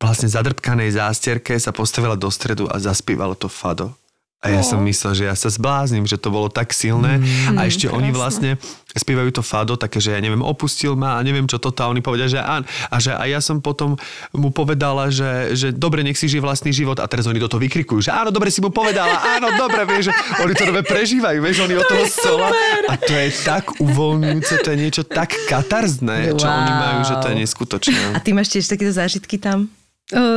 vlastne 0.02 0.26
zadrbkanej 0.26 0.98
zástierke 0.98 1.54
sa 1.62 1.70
postavila 1.70 2.18
do 2.18 2.26
stredu 2.34 2.66
a 2.66 2.82
zaspívala 2.82 3.38
to 3.38 3.46
fado. 3.46 3.94
A 4.42 4.50
ja 4.50 4.66
som 4.66 4.82
myslel, 4.82 5.14
že 5.14 5.24
ja 5.30 5.38
sa 5.38 5.54
zbláznim, 5.54 6.10
že 6.10 6.18
to 6.18 6.34
bolo 6.34 6.50
tak 6.50 6.74
silné. 6.74 7.22
Mm, 7.22 7.62
a 7.62 7.70
ešte 7.70 7.86
krásne. 7.86 7.98
oni 8.02 8.10
vlastne 8.10 8.50
spievajú 8.90 9.30
to 9.38 9.46
fado, 9.46 9.78
také, 9.78 10.02
že 10.02 10.18
ja 10.18 10.20
neviem, 10.20 10.42
opustil 10.42 10.98
ma 10.98 11.22
a 11.22 11.22
neviem 11.22 11.46
čo 11.46 11.62
toto. 11.62 11.86
A 11.86 11.94
oni 11.94 12.02
povedia, 12.02 12.26
že 12.26 12.42
áno. 12.42 12.66
A 12.90 12.98
že 12.98 13.14
a 13.14 13.22
ja 13.30 13.38
som 13.38 13.62
potom 13.62 14.02
mu 14.34 14.50
povedala, 14.50 15.14
že, 15.14 15.54
že 15.54 15.70
dobre, 15.70 16.02
nech 16.02 16.18
si 16.18 16.26
žije 16.26 16.42
vlastný 16.42 16.74
život. 16.74 16.98
A 16.98 17.06
teraz 17.06 17.30
oni 17.30 17.38
do 17.38 17.46
toho 17.46 17.62
vykrikujú, 17.62 18.10
že 18.10 18.10
áno, 18.10 18.34
dobre 18.34 18.50
si 18.50 18.66
mu 18.66 18.74
povedala, 18.74 19.14
áno, 19.38 19.54
dobre, 19.62 19.86
vieš, 19.86 20.10
že 20.10 20.14
oni 20.42 20.54
to 20.58 20.64
dobre 20.66 20.84
prežívajú, 20.90 21.38
vieš, 21.38 21.62
oni 21.62 21.78
od 21.78 21.86
toho 21.86 22.06
stola. 22.10 22.50
A 22.90 22.98
to 22.98 23.14
je 23.14 23.30
tak 23.46 23.78
uvoľňujúce, 23.78 24.54
to 24.66 24.74
je 24.74 24.78
niečo 24.82 25.04
tak 25.06 25.38
katarzné, 25.46 26.34
wow. 26.34 26.42
čo 26.42 26.48
oni 26.50 26.74
majú, 26.74 27.00
že 27.06 27.16
to 27.22 27.28
je 27.30 27.36
neskutočné. 27.46 28.18
A 28.18 28.18
ty 28.18 28.34
máš 28.34 28.50
tiež 28.50 28.66
takéto 28.66 28.90
zážitky 28.90 29.38
tam? 29.38 29.70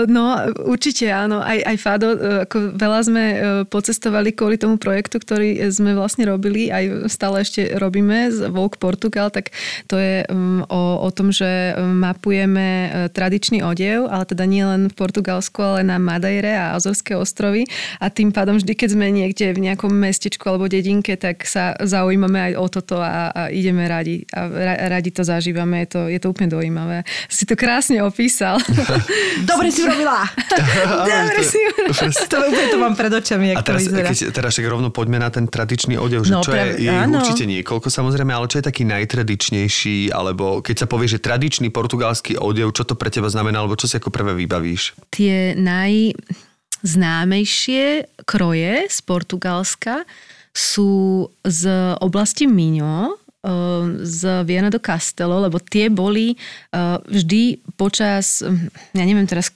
No, 0.06 0.24
určite 0.64 1.10
áno. 1.10 1.42
Aj, 1.42 1.58
aj 1.58 1.76
Fado, 1.78 2.14
e, 2.14 2.18
ako 2.46 2.78
veľa 2.78 3.00
sme 3.02 3.24
e, 3.24 3.36
pocestovali 3.66 4.30
kvôli 4.30 4.56
tomu 4.58 4.78
projektu, 4.78 5.18
ktorý 5.18 5.58
sme 5.70 5.98
vlastne 5.98 6.26
robili, 6.30 6.70
aj 6.70 7.10
stále 7.10 7.42
ešte 7.42 7.74
robíme 7.78 8.30
z 8.30 8.50
Volk 8.54 8.78
Portugal, 8.78 9.34
tak 9.34 9.50
to 9.90 9.98
je 9.98 10.22
o, 10.70 10.82
o 11.02 11.08
tom, 11.10 11.34
že 11.34 11.74
mapujeme 11.78 12.66
e, 12.66 12.88
tradičný 13.10 13.66
odev, 13.66 14.06
ale 14.06 14.24
teda 14.26 14.44
nie 14.46 14.62
len 14.62 14.86
v 14.90 14.94
Portugalsku, 14.94 15.58
ale 15.58 15.80
na 15.82 15.98
Madeire 15.98 16.54
a 16.54 16.78
Azorské 16.78 17.18
ostrovy 17.18 17.66
a 17.98 18.08
tým 18.10 18.30
pádom 18.30 18.58
vždy, 18.58 18.72
keď 18.78 18.88
sme 18.94 19.10
niekde 19.10 19.50
v 19.54 19.70
nejakom 19.70 19.90
mestečku 19.90 20.46
alebo 20.46 20.70
dedinke, 20.70 21.18
tak 21.18 21.42
sa 21.46 21.74
zaujímame 21.82 22.52
aj 22.52 22.52
o 22.58 22.66
toto 22.70 22.96
a, 23.02 23.30
a 23.34 23.42
ideme 23.50 23.86
radi 23.86 24.26
a 24.30 24.46
radi 24.88 25.10
to 25.10 25.26
zažívame. 25.26 25.86
Je 25.86 25.88
to, 25.90 26.00
je 26.10 26.18
to 26.20 26.30
úplne 26.30 26.50
dojímavé. 26.50 27.02
Si 27.26 27.44
to 27.44 27.58
krásne 27.58 28.00
opísal. 28.02 28.58
Dobre 29.50 29.63
Dobre 29.64 29.72
si 29.72 29.80
urobila. 29.80 30.28
Dobre 31.08 31.40
si 31.56 31.56
urobila. 31.56 32.12
To 32.28 32.36
úplne 32.44 32.68
to 32.68 32.76
mám 32.76 32.92
pred 32.92 33.08
očami, 33.08 33.56
jak 33.56 33.56
a 33.56 33.64
teraz, 33.64 33.80
to 33.80 33.96
vyzerá. 33.96 34.12
Keď, 34.12 34.36
teraz 34.36 34.52
však 34.52 34.68
rovno 34.68 34.92
poďme 34.92 35.24
na 35.24 35.32
ten 35.32 35.48
tradičný 35.48 35.96
odev, 35.96 36.28
že 36.28 36.36
no, 36.36 36.44
čo 36.44 36.52
práve, 36.52 36.76
je, 36.76 36.92
je 36.92 36.94
určite 37.08 37.48
niekoľko 37.48 37.88
samozrejme, 37.88 38.36
ale 38.36 38.52
čo 38.52 38.60
je 38.60 38.68
taký 38.68 38.84
najtradičnejší, 38.84 40.12
alebo 40.12 40.60
keď 40.60 40.84
sa 40.84 40.86
povie, 40.90 41.08
že 41.08 41.16
tradičný 41.16 41.72
portugalský 41.72 42.36
odev, 42.36 42.76
čo 42.76 42.84
to 42.84 42.92
pre 42.92 43.08
teba 43.08 43.32
znamená, 43.32 43.64
alebo 43.64 43.80
čo 43.80 43.88
si 43.88 43.96
ako 43.96 44.12
prvé 44.12 44.36
vybavíš? 44.36 44.92
Tie 45.08 45.56
najznámejšie 45.56 48.12
kroje 48.28 48.92
z 48.92 48.98
Portugalska 49.08 50.04
sú 50.54 51.26
z 51.42 51.66
oblasti 52.04 52.46
Minho, 52.46 53.18
z 54.00 54.20
Viana 54.48 54.72
do 54.72 54.80
Castelo, 54.80 55.44
lebo 55.44 55.60
tie 55.60 55.92
boli 55.92 56.32
vždy 57.04 57.60
počas, 57.76 58.40
ja 58.96 59.04
neviem 59.04 59.28
teraz, 59.28 59.52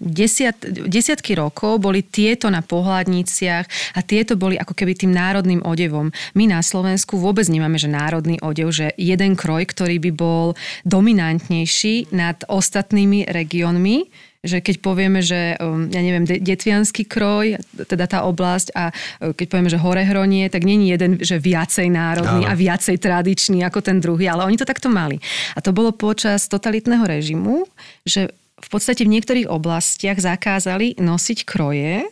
desiat, 0.00 0.56
desiatky 0.64 1.36
rokov 1.36 1.76
boli 1.76 2.00
tieto 2.00 2.48
na 2.48 2.64
pohľadniciach 2.64 3.94
a 3.94 4.00
tieto 4.00 4.32
boli 4.32 4.56
ako 4.56 4.72
keby 4.72 4.96
tým 4.96 5.12
národným 5.12 5.60
odevom. 5.60 6.08
My 6.32 6.48
na 6.48 6.64
Slovensku 6.64 7.20
vôbec 7.20 7.44
nemáme, 7.52 7.76
že 7.76 7.92
národný 7.92 8.40
odev, 8.40 8.72
že 8.72 8.96
jeden 8.96 9.36
kroj, 9.36 9.68
ktorý 9.68 10.00
by 10.08 10.10
bol 10.16 10.56
dominantnejší 10.88 12.16
nad 12.16 12.40
ostatnými 12.48 13.28
regiónmi, 13.28 14.08
že 14.42 14.58
keď 14.58 14.82
povieme, 14.82 15.22
že 15.22 15.54
um, 15.62 15.86
ja 15.86 16.02
neviem, 16.02 16.26
detvianský 16.26 17.06
kroj, 17.06 17.62
teda 17.86 18.10
tá 18.10 18.18
oblasť 18.26 18.74
a 18.74 18.90
uh, 18.90 19.30
keď 19.30 19.46
povieme, 19.46 19.70
že 19.70 19.78
Horehronie, 19.78 20.50
tak 20.50 20.66
není 20.66 20.90
jeden, 20.90 21.22
že 21.22 21.38
viacej 21.38 21.86
národný 21.86 22.42
a 22.50 22.58
viacej 22.58 22.98
tradičný 22.98 23.62
ako 23.62 23.78
ten 23.86 24.02
druhý, 24.02 24.26
ale 24.26 24.42
oni 24.42 24.58
to 24.58 24.66
takto 24.66 24.90
mali. 24.90 25.22
A 25.54 25.62
to 25.62 25.70
bolo 25.70 25.94
počas 25.94 26.50
totalitného 26.50 27.06
režimu, 27.06 27.70
že 28.02 28.34
v 28.62 28.68
podstate 28.70 29.06
v 29.06 29.14
niektorých 29.14 29.50
oblastiach 29.50 30.18
zakázali 30.18 30.98
nosiť 30.98 31.38
kroje 31.46 32.06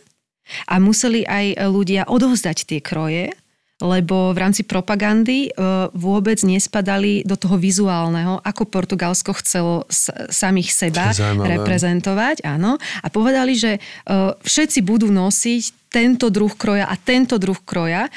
a 0.67 0.75
museli 0.79 1.23
aj 1.27 1.67
ľudia 1.67 2.07
odovzdať 2.07 2.57
tie 2.67 2.79
kroje 2.83 3.31
lebo 3.81 4.31
v 4.31 4.37
rámci 4.37 4.61
propagandy 4.61 5.49
e, 5.49 5.51
vôbec 5.91 6.37
nespadali 6.45 7.25
do 7.25 7.33
toho 7.33 7.57
vizuálneho, 7.57 8.39
ako 8.45 8.69
Portugalsko 8.69 9.33
chcelo 9.41 9.89
samých 10.29 10.69
seba 10.69 11.09
reprezentovať. 11.35 12.45
Áno. 12.45 12.77
A 13.01 13.07
povedali, 13.09 13.57
že 13.57 13.77
e, 13.77 13.79
všetci 14.39 14.85
budú 14.85 15.09
nosiť 15.09 15.91
tento 15.91 16.31
druh 16.31 16.53
kroja 16.55 16.87
a 16.87 16.95
tento 16.95 17.35
druh 17.41 17.57
kroja. 17.59 18.07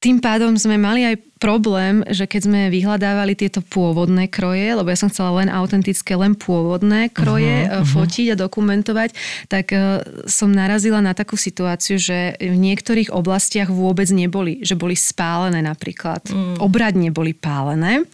Tým 0.00 0.16
pádom 0.16 0.56
sme 0.56 0.80
mali 0.80 1.04
aj 1.04 1.20
problém, 1.36 2.00
že 2.08 2.24
keď 2.24 2.40
sme 2.48 2.60
vyhľadávali 2.72 3.36
tieto 3.36 3.60
pôvodné 3.60 4.32
kroje, 4.32 4.72
lebo 4.72 4.88
ja 4.88 4.96
som 4.96 5.12
chcela 5.12 5.44
len 5.44 5.52
autentické, 5.52 6.16
len 6.16 6.32
pôvodné 6.32 7.12
kroje 7.12 7.68
uh-huh, 7.68 7.84
uh-huh. 7.84 7.92
fotiť 8.00 8.32
a 8.32 8.40
dokumentovať, 8.40 9.12
tak 9.52 9.76
uh, 9.76 10.00
som 10.24 10.56
narazila 10.56 11.04
na 11.04 11.12
takú 11.12 11.36
situáciu, 11.36 12.00
že 12.00 12.32
v 12.40 12.56
niektorých 12.56 13.12
oblastiach 13.12 13.68
vôbec 13.68 14.08
neboli, 14.08 14.64
že 14.64 14.72
boli 14.72 14.96
spálené 14.96 15.60
napríklad. 15.60 16.24
Mm. 16.32 16.64
Obradne 16.64 17.08
boli 17.12 17.36
pálené. 17.36 18.08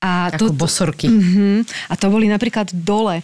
A 0.00 0.32
Ako 0.32 0.48
to, 0.48 0.56
bosorky. 0.56 1.12
Uh-huh, 1.12 1.60
a 1.88 1.94
to 1.96 2.08
boli 2.08 2.24
napríklad 2.24 2.72
dole 2.72 3.20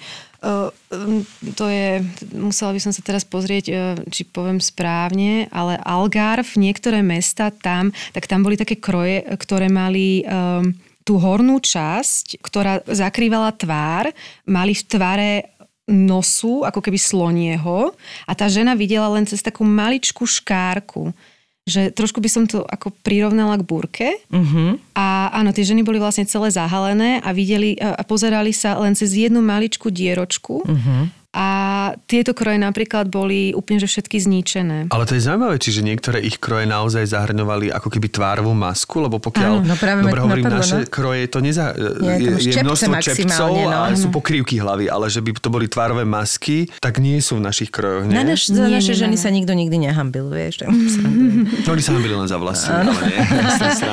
to 1.56 1.64
je, 1.68 2.04
musela 2.36 2.70
by 2.76 2.80
som 2.80 2.92
sa 2.92 3.02
teraz 3.02 3.24
pozrieť, 3.24 3.96
či 4.12 4.22
poviem 4.28 4.60
správne, 4.60 5.48
ale 5.50 5.80
Algarve, 5.80 6.58
niektoré 6.60 7.00
mesta 7.00 7.50
tam, 7.50 7.90
tak 8.12 8.28
tam 8.28 8.44
boli 8.44 8.54
také 8.60 8.76
kroje, 8.76 9.24
ktoré 9.36 9.66
mali 9.72 10.22
um, 10.22 10.70
tú 11.06 11.22
hornú 11.22 11.62
časť, 11.62 12.42
ktorá 12.42 12.82
zakrývala 12.86 13.54
tvár, 13.54 14.10
mali 14.44 14.74
v 14.74 14.82
tvare 14.86 15.30
nosu, 15.86 16.66
ako 16.66 16.82
keby 16.82 16.98
slonieho 16.98 17.94
a 18.26 18.32
tá 18.34 18.50
žena 18.50 18.74
videla 18.74 19.06
len 19.14 19.22
cez 19.22 19.38
takú 19.38 19.62
maličkú 19.62 20.26
škárku 20.26 21.14
že 21.66 21.90
trošku 21.90 22.22
by 22.22 22.30
som 22.30 22.44
to 22.46 22.62
ako 22.62 22.94
prirovnala 23.02 23.58
k 23.58 23.66
burke. 23.66 24.08
Uh-huh. 24.30 24.78
A 24.94 25.34
áno, 25.34 25.50
tie 25.50 25.66
ženy 25.66 25.82
boli 25.82 25.98
vlastne 25.98 26.22
celé 26.22 26.54
zahalené 26.54 27.18
a 27.18 27.34
videli 27.34 27.74
a 27.74 28.06
pozerali 28.06 28.54
sa 28.54 28.78
len 28.78 28.94
cez 28.94 29.18
jednu 29.18 29.42
maličkú 29.42 29.90
dieročku. 29.90 30.62
Uh-huh. 30.62 31.10
A 31.32 31.46
tieto 32.08 32.32
kroje 32.32 32.56
napríklad 32.56 33.10
boli 33.10 33.52
úplne 33.52 33.82
že 33.82 33.88
všetky 33.90 34.16
zničené. 34.22 34.78
Ale 34.88 35.04
to 35.04 35.18
je 35.18 35.22
zaujímavé, 35.24 35.56
čiže 35.60 35.84
niektoré 35.84 36.22
ich 36.24 36.40
kroje 36.40 36.64
naozaj 36.64 37.12
zahrňovali 37.12 37.72
ako 37.72 37.88
keby 37.92 38.08
tvárovú 38.08 38.56
masku, 38.56 39.04
lebo 39.04 39.20
pokiaľ, 39.20 39.52
Áno, 39.60 39.68
no 39.68 39.76
práve 39.76 40.00
dobre 40.06 40.20
hovorím, 40.22 40.44
napadlo, 40.48 40.62
naše 40.64 40.78
no? 40.82 40.88
kroje, 40.88 41.22
to 41.28 41.38
neza, 41.44 41.76
je, 41.76 42.40
je, 42.40 42.56
je 42.56 42.62
množstvo 42.64 42.92
čepcov 43.02 43.52
no. 43.52 43.68
a 43.68 43.92
sú 43.92 44.08
pokrývky 44.08 44.56
hlavy, 44.60 44.88
ale 44.88 45.12
že 45.12 45.20
by 45.20 45.30
to 45.36 45.48
boli 45.52 45.66
tvárové 45.68 46.08
masky, 46.08 46.68
tak 46.80 46.98
nie 46.98 47.20
sú 47.20 47.36
v 47.36 47.42
našich 47.44 47.68
krojoch, 47.68 48.08
nie? 48.08 48.16
Na 48.16 48.24
naš, 48.24 48.48
za 48.48 48.66
nie, 48.66 48.80
naše 48.80 48.96
nie, 48.96 49.00
ženy 49.04 49.16
nie. 49.16 49.22
sa 49.22 49.28
nikto 49.28 49.52
nikdy 49.52 49.76
nehambil, 49.76 50.32
vieš. 50.32 50.64
no, 51.64 51.68
oni 51.68 51.82
sa 51.84 51.92
hambili 51.92 52.14
len 52.16 52.28
za 52.28 52.40
vlasy, 52.40 52.68
ale 52.72 52.90
nie. 52.90 53.20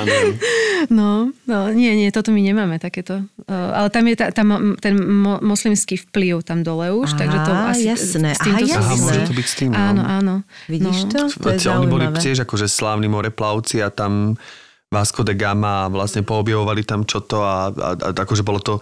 no, 0.98 1.30
no, 1.46 1.58
nie, 1.72 1.92
nie, 1.96 2.10
toto 2.12 2.32
my 2.32 2.42
nemáme 2.42 2.80
takéto. 2.80 3.24
Uh, 3.46 3.72
ale 3.76 3.88
tam 3.92 4.04
je 4.08 4.16
ta, 4.16 4.32
tam, 4.32 4.76
ten 4.80 4.96
mo, 4.96 5.40
moslimský 5.44 6.00
vplyv 6.00 6.44
tam 6.44 6.64
dole 6.64 6.92
už, 6.96 7.16
Aha. 7.16 7.20
takže 7.20 7.33
Takže 7.34 7.50
to 7.50 7.54
asi 7.74 7.86
jasné. 7.90 8.30
s 8.34 8.40
týmto 8.40 8.64
Aha, 8.78 8.94
môže 8.94 9.22
to 9.26 9.34
byť 9.34 9.48
s 9.48 9.56
tým. 9.58 9.70
No. 9.74 9.80
Áno, 9.80 10.02
áno. 10.06 10.34
Vidíš 10.70 10.98
no. 11.06 11.10
to? 11.10 11.20
to 11.42 11.48
je 11.50 11.68
Oni 11.74 11.88
boli 11.90 12.06
tiež 12.14 12.46
akože 12.46 12.70
slávni 12.70 13.10
moreplavci 13.10 13.82
a 13.82 13.90
tam 13.90 14.38
Vasco 14.94 15.26
de 15.26 15.34
Gama 15.34 15.90
a 15.90 15.90
vlastne 15.90 16.22
poobjavovali 16.22 16.86
tam 16.86 17.02
čo 17.02 17.26
to 17.26 17.42
a, 17.42 17.74
a, 17.74 17.90
a 17.98 18.08
akože 18.14 18.46
bolo 18.46 18.62
to... 18.62 18.78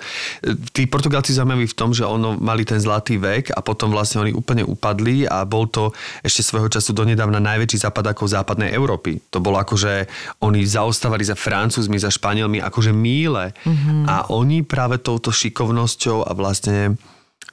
Tí 0.75 0.83
Portugálci 0.91 1.31
zaujímaví 1.31 1.71
v 1.71 1.77
tom, 1.79 1.95
že 1.95 2.03
ono 2.03 2.35
mali 2.35 2.67
ten 2.67 2.83
zlatý 2.83 3.15
vek 3.15 3.55
a 3.55 3.63
potom 3.63 3.95
vlastne 3.95 4.19
oni 4.27 4.35
úplne 4.35 4.67
upadli 4.67 5.23
a 5.23 5.47
bol 5.47 5.71
to 5.71 5.95
ešte 6.19 6.43
svojho 6.43 6.67
času 6.67 6.91
donedávna 6.91 7.39
najväčší 7.39 7.87
západ 7.87 8.11
ako 8.11 8.27
západnej 8.27 8.75
Európy. 8.75 9.23
To 9.31 9.39
bolo 9.39 9.63
akože 9.63 10.11
oni 10.43 10.67
zaostávali 10.67 11.23
za 11.23 11.39
Francúzmi, 11.39 11.95
za 11.95 12.11
Španielmi 12.11 12.59
akože 12.59 12.91
míle 12.91 13.55
mm-hmm. 13.63 14.11
a 14.11 14.27
oni 14.35 14.67
práve 14.67 14.99
touto 14.99 15.31
šikovnosťou 15.31 16.27
a 16.27 16.31
vlastne 16.35 16.99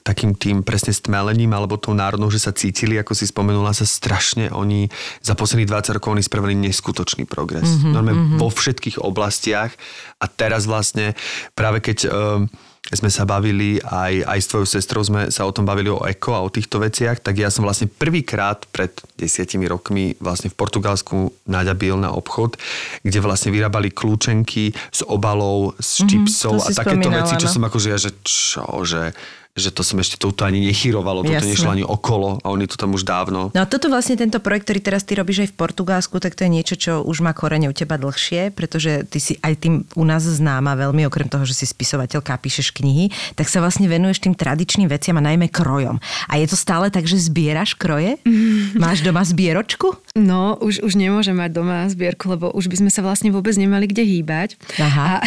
takým 0.08 0.32
tým 0.32 0.64
presne 0.64 0.96
stmelením 0.96 1.52
alebo 1.52 1.76
tou 1.76 1.92
národnou, 1.92 2.32
že 2.32 2.40
sa 2.40 2.56
cítili, 2.56 2.96
ako 2.96 3.12
si 3.12 3.28
spomenula, 3.28 3.76
sa 3.76 3.84
strašne 3.84 4.48
oni 4.48 4.88
za 5.20 5.36
posledných 5.36 5.68
20 5.68 5.96
rokov 6.00 6.16
oni 6.16 6.24
spravili 6.24 6.56
neskutočný 6.56 7.28
progres. 7.28 7.68
Mm-hmm, 7.68 7.92
Normálne 7.92 8.16
mm-hmm. 8.16 8.40
vo 8.40 8.48
všetkých 8.48 9.04
oblastiach 9.04 9.76
a 10.16 10.24
teraz 10.24 10.64
vlastne 10.64 11.12
práve 11.52 11.84
keď 11.84 12.08
um, 12.08 12.48
sme 12.88 13.12
sa 13.12 13.28
bavili, 13.28 13.76
aj, 13.84 14.24
aj 14.24 14.38
s 14.40 14.48
tvojou 14.48 14.68
sestrou 14.68 15.02
sme 15.04 15.28
sa 15.28 15.44
o 15.44 15.52
tom 15.52 15.68
bavili 15.68 15.92
o 15.92 16.00
eko 16.08 16.32
a 16.32 16.40
o 16.40 16.48
týchto 16.48 16.80
veciach, 16.80 17.20
tak 17.20 17.36
ja 17.36 17.52
som 17.52 17.68
vlastne 17.68 17.84
prvýkrát 17.84 18.64
pred 18.72 18.88
desiatimi 19.20 19.68
rokmi 19.68 20.16
vlastne 20.24 20.48
v 20.48 20.56
Portugalsku 20.56 21.28
naďabil 21.44 22.00
na 22.00 22.16
obchod, 22.16 22.56
kde 23.04 23.18
vlastne 23.20 23.52
vyrábali 23.52 23.92
kľúčenky 23.92 24.72
s 24.72 25.04
obalou, 25.04 25.76
s 25.76 26.00
mm-hmm, 26.00 26.08
čipsov 26.08 26.64
a 26.64 26.68
takéto 26.72 27.12
veci, 27.12 27.34
čo 27.36 27.48
som 27.52 27.60
akože 27.68 27.88
ja, 27.92 27.98
že 28.00 28.16
čo, 28.24 28.64
že 28.88 29.12
že 29.58 29.74
to 29.74 29.82
som 29.82 29.98
ešte, 29.98 30.16
to 30.16 30.30
to 30.30 30.46
ani 30.46 30.62
nechyrovalo, 30.62 31.26
toto 31.26 31.34
Jasné. 31.34 31.52
nešlo 31.54 31.70
ani 31.74 31.84
okolo 31.84 32.38
a 32.40 32.46
oni 32.48 32.64
to 32.70 32.78
tam 32.78 32.94
už 32.94 33.02
dávno. 33.02 33.50
No 33.52 33.60
a 33.60 33.66
toto 33.66 33.90
vlastne 33.90 34.14
tento 34.14 34.38
projekt, 34.38 34.70
ktorý 34.70 34.80
teraz 34.80 35.02
ty 35.02 35.18
robíš 35.18 35.44
aj 35.44 35.48
v 35.52 35.58
Portugalsku, 35.58 36.16
tak 36.22 36.38
to 36.38 36.46
je 36.46 36.50
niečo, 36.50 36.74
čo 36.78 36.92
už 37.02 37.20
má 37.20 37.34
korene 37.34 37.66
u 37.66 37.74
teba 37.74 37.98
dlhšie, 37.98 38.54
pretože 38.54 39.04
ty 39.10 39.18
si 39.18 39.34
aj 39.42 39.54
tým 39.58 39.74
u 39.98 40.04
nás 40.06 40.22
známa 40.22 40.78
veľmi, 40.78 41.04
okrem 41.04 41.26
toho, 41.26 41.42
že 41.42 41.58
si 41.58 41.66
spisovateľka 41.66 42.32
a 42.32 42.40
píšeš 42.40 42.72
knihy, 42.72 43.10
tak 43.34 43.50
sa 43.50 43.58
vlastne 43.58 43.90
venuješ 43.90 44.24
tým 44.24 44.38
tradičným 44.38 44.88
veciam 44.88 45.18
a 45.18 45.26
najmä 45.26 45.50
krojom. 45.50 45.98
A 46.30 46.38
je 46.38 46.46
to 46.46 46.56
stále 46.56 46.88
tak, 46.88 47.04
že 47.04 47.18
zbieraš 47.18 47.74
kroje? 47.74 48.16
Máš 48.82 49.02
doma 49.02 49.26
zbieročku? 49.26 49.98
No, 50.18 50.58
už, 50.58 50.82
už 50.82 50.98
nemôžem 50.98 51.38
mať 51.38 51.50
doma 51.54 51.86
zbierku, 51.86 52.34
lebo 52.34 52.50
už 52.50 52.66
by 52.66 52.76
sme 52.82 52.90
sa 52.90 53.06
vlastne 53.06 53.30
vôbec 53.30 53.54
nemali 53.54 53.86
kde 53.86 54.02
hýbať. 54.02 54.58
Aha. 54.82 55.22
A, 55.22 55.24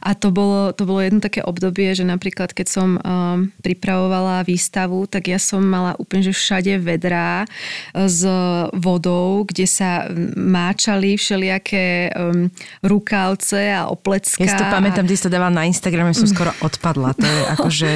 a 0.00 0.10
to, 0.16 0.32
bolo, 0.32 0.72
to 0.72 0.88
bolo 0.88 1.04
jedno 1.04 1.20
také 1.20 1.44
obdobie, 1.44 1.92
že 1.92 2.08
napríklad 2.08 2.56
keď 2.56 2.66
som 2.66 2.96
um, 2.96 3.52
pripravovala 3.60 4.48
výstavu, 4.48 5.04
tak 5.04 5.28
ja 5.28 5.36
som 5.36 5.60
mala 5.60 5.92
úplne 6.00 6.24
že 6.24 6.32
všade 6.32 6.80
vedrá 6.80 7.44
s 7.92 8.24
vodou, 8.72 9.44
kde 9.44 9.68
sa 9.68 10.08
máčali 10.34 11.20
všelijaké 11.20 12.08
um, 12.16 12.48
rukavce 12.80 13.76
a 13.76 13.92
oplecká. 13.92 14.40
Ja 14.40 14.56
si 14.56 14.60
to 14.60 14.72
pamätám, 14.72 15.04
ty 15.04 15.14
si 15.20 15.24
to 15.28 15.32
dával 15.32 15.52
na 15.52 15.68
Instagrame, 15.68 16.16
som 16.16 16.24
skoro 16.32 16.50
odpadla. 16.64 17.12
To 17.12 17.26
je 17.28 17.40
akože 17.60 17.90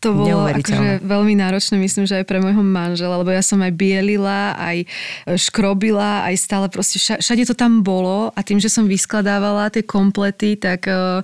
To 0.00 0.16
bolo 0.16 0.48
akože 0.48 1.04
veľmi 1.04 1.36
náročné, 1.36 1.76
myslím, 1.76 2.08
že 2.08 2.20
aj 2.20 2.24
pre 2.24 2.40
môjho 2.40 2.64
manžela, 2.64 3.20
lebo 3.20 3.28
ja 3.28 3.44
som 3.44 3.60
aj 3.60 3.72
bielila, 3.76 4.56
aj 4.56 4.88
škrobila, 5.28 6.24
aj 6.24 6.34
stále 6.40 6.66
proste 6.72 6.96
vša- 6.96 7.20
všade 7.20 7.44
to 7.44 7.52
tam 7.52 7.84
bolo 7.84 8.32
a 8.32 8.40
tým, 8.40 8.56
že 8.56 8.72
som 8.72 8.88
vyskladávala 8.88 9.68
tie 9.68 9.84
komplety, 9.84 10.56
tak 10.56 10.88
eh, 10.88 11.20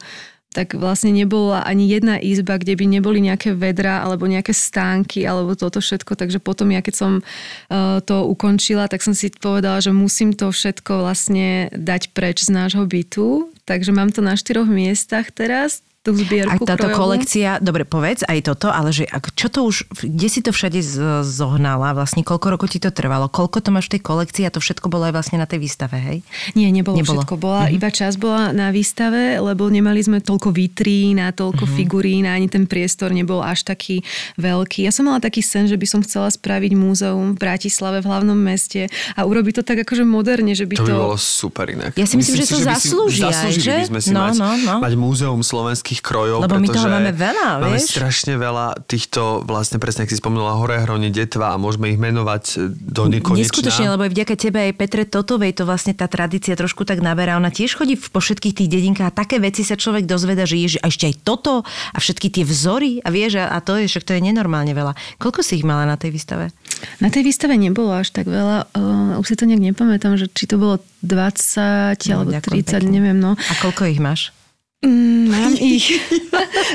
tak 0.57 0.72
vlastne 0.72 1.12
nebola 1.12 1.61
ani 1.68 1.85
jedna 1.85 2.16
izba, 2.16 2.57
kde 2.57 2.81
by 2.81 2.89
neboli 2.89 3.20
nejaké 3.20 3.53
vedra 3.53 4.01
alebo 4.01 4.24
nejaké 4.24 4.57
stánky 4.57 5.29
alebo 5.29 5.53
toto 5.53 5.85
všetko. 5.85 6.16
Takže 6.16 6.41
potom 6.41 6.72
ja 6.72 6.81
keď 6.81 6.95
som 6.97 7.12
eh, 7.20 8.01
to 8.01 8.24
ukončila, 8.24 8.89
tak 8.89 9.05
som 9.05 9.12
si 9.12 9.29
povedala, 9.37 9.85
že 9.85 9.93
musím 9.93 10.33
to 10.33 10.49
všetko 10.49 11.05
vlastne 11.05 11.68
dať 11.77 12.16
preč 12.16 12.49
z 12.49 12.57
nášho 12.57 12.89
bytu. 12.89 13.53
Takže 13.68 13.93
mám 13.93 14.09
to 14.16 14.24
na 14.24 14.33
štyroch 14.33 14.68
miestach 14.68 15.29
teraz, 15.29 15.85
tú 16.07 16.14
zbierku 16.14 16.62
táto 16.62 16.86
krojovú. 16.86 16.98
kolekcia, 17.18 17.59
dobre 17.59 17.82
povedz 17.82 18.22
aj 18.22 18.38
toto, 18.44 18.68
ale 18.68 18.90
že 18.90 19.04
ak- 19.04 19.34
čo 19.34 19.48
to 19.48 19.64
už, 19.64 19.76
kde 20.00 20.28
si 20.28 20.38
to 20.38 20.50
všade 20.50 20.78
z- 20.78 21.02
zohnala, 21.22 21.90
vlastne 21.92 22.22
koľko 22.22 22.46
rokov 22.48 22.68
ti 22.68 22.78
to 22.78 22.88
trvalo, 22.88 23.26
koľko 23.26 23.59
to 23.59 23.70
máš 23.70 23.86
v 23.86 23.98
tej 23.98 24.02
kolekcii 24.04 24.42
a 24.42 24.50
to 24.50 24.59
všetko 24.59 24.86
bolo 24.86 25.04
aj 25.04 25.14
vlastne 25.14 25.36
na 25.36 25.44
tej 25.44 25.59
výstave, 25.59 25.96
hej? 25.96 26.18
Nie, 26.52 26.70
nebolo, 26.70 26.94
Nebolo. 26.94 27.20
všetko. 27.20 27.34
Bola, 27.36 27.62
mm-hmm. 27.64 27.76
Iba 27.76 27.88
čas 27.90 28.14
bola 28.14 28.50
na 28.50 28.70
výstave, 28.70 29.36
lebo 29.36 29.66
nemali 29.66 29.98
sme 29.98 30.18
toľko 30.18 30.48
vitrín 30.50 31.18
a 31.18 31.28
toľko 31.28 31.64
mm-hmm. 31.64 31.76
figurín 31.76 32.24
a 32.24 32.32
ani 32.32 32.46
ten 32.46 32.64
priestor 32.64 33.11
nebol 33.11 33.40
až 33.40 33.64
taký 33.64 34.07
veľký. 34.36 34.82
Ja 34.82 34.92
som 34.92 35.04
mala 35.04 35.18
taký 35.18 35.40
sen, 35.40 35.64
že 35.64 35.74
by 35.74 35.86
som 35.86 36.00
chcela 36.00 36.28
spraviť 36.28 36.72
múzeum 36.72 37.32
v 37.32 37.38
Bratislave 37.38 37.98
v 37.98 38.07
hlavnom 38.07 38.36
meste 38.36 38.86
a 39.12 39.22
urobiť 39.22 39.54
to 39.54 39.64
tak 39.64 39.82
akože 39.82 40.04
moderne, 40.04 40.52
že 40.52 40.64
by 40.64 40.76
To 40.76 40.82
to... 40.82 40.88
by 40.88 41.02
bolo 41.02 41.16
super 41.16 41.66
inak. 41.66 41.92
Ja 41.94 42.04
si 42.04 42.14
myslím, 42.14 42.36
že 42.36 42.46
to 42.46 42.57
by 42.57 42.61
si- 42.61 42.68
zaslúži 42.68 43.20
aj, 43.20 43.32
zaslúžili 43.32 43.64
že? 43.64 43.76
by 43.76 43.88
sme 43.88 44.00
si 44.00 44.11
No, 44.12 44.20
mať, 44.22 44.34
no, 44.36 44.48
no. 44.59 44.74
mať 44.80 44.92
múzeum 44.94 45.40
slovenských 45.40 45.95
krojov, 45.99 46.40
Lebo 46.40 46.57
my 46.57 46.68
toho 46.68 46.86
máme 46.86 47.11
veľa, 47.11 47.49
máme 47.59 47.74
vieš? 47.74 47.92
strašne 47.92 48.34
veľa 48.34 48.66
týchto, 48.82 49.20
vlastne 49.42 49.76
presne, 49.76 50.03
ak 50.03 50.11
si 50.11 50.16
spomínala, 50.16 50.55
hore 50.55 50.76
hroni 50.78 51.09
detva 51.09 51.53
a 51.53 51.57
môžeme 51.57 51.88
ich 51.88 51.97
menovať 51.97 52.44
do 52.70 53.07
nekonečna. 53.07 53.42
Neskutočne, 53.42 53.86
lebo 53.88 54.03
aj 54.03 54.12
vďaka 54.12 54.34
tebe 54.34 54.59
aj 54.61 54.72
Petre 54.74 55.05
Totovej 55.05 55.53
to 55.53 55.62
vlastne 55.62 55.92
tá 55.92 56.07
tradícia 56.07 56.53
trošku 56.53 56.82
tak 56.82 56.99
naberá. 56.99 57.34
Ona 57.34 57.49
tiež 57.49 57.74
chodí 57.74 57.94
v- 57.94 58.07
po 58.07 58.18
všetkých 58.18 58.55
tých 58.55 58.68
dedinkách 58.68 59.09
a 59.09 59.16
také 59.16 59.38
veci 59.38 59.61
sa 59.61 59.74
človek 59.74 60.05
dozveda, 60.05 60.42
že 60.42 60.57
je 60.57 60.68
a 60.76 60.86
ešte 60.86 61.07
aj 61.07 61.14
toto 61.22 61.62
a 61.64 61.99
všetky 61.99 62.28
tie 62.28 62.42
vzory 62.42 63.01
a 63.01 63.09
vieš, 63.09 63.38
a, 63.38 63.49
a 63.49 63.59
to 63.59 63.76
je, 63.76 63.86
však 63.86 64.03
to 64.03 64.12
je 64.12 64.22
nenormálne 64.22 64.70
veľa. 64.70 64.92
Koľko 65.16 65.40
si 65.40 65.57
ich 65.57 65.64
mala 65.64 65.84
na 65.84 65.94
tej 65.94 66.11
výstave? 66.11 66.51
Na 66.99 67.09
tej 67.09 67.22
výstave 67.22 67.55
nebolo 67.55 67.90
až 67.90 68.11
tak 68.11 68.26
veľa. 68.26 68.68
Uh, 68.72 69.16
už 69.16 69.26
si 69.26 69.34
to 69.34 69.44
nejak 69.44 69.62
nepamätám, 69.64 70.14
že 70.14 70.28
či 70.28 70.44
to 70.44 70.57
bolo 70.57 70.76
20 71.01 71.97
No, 72.07 72.20
alebo 72.20 72.30
ďakujem 72.30 72.55
30, 72.61 72.76
pekne. 72.76 72.90
neviem. 72.90 73.16
No. 73.16 73.32
A 73.34 73.53
koľko 73.59 73.86
ich 73.86 73.99
máš? 73.99 74.36
Mm, 74.85 75.33
mám 75.33 75.55
ich. 75.72 75.89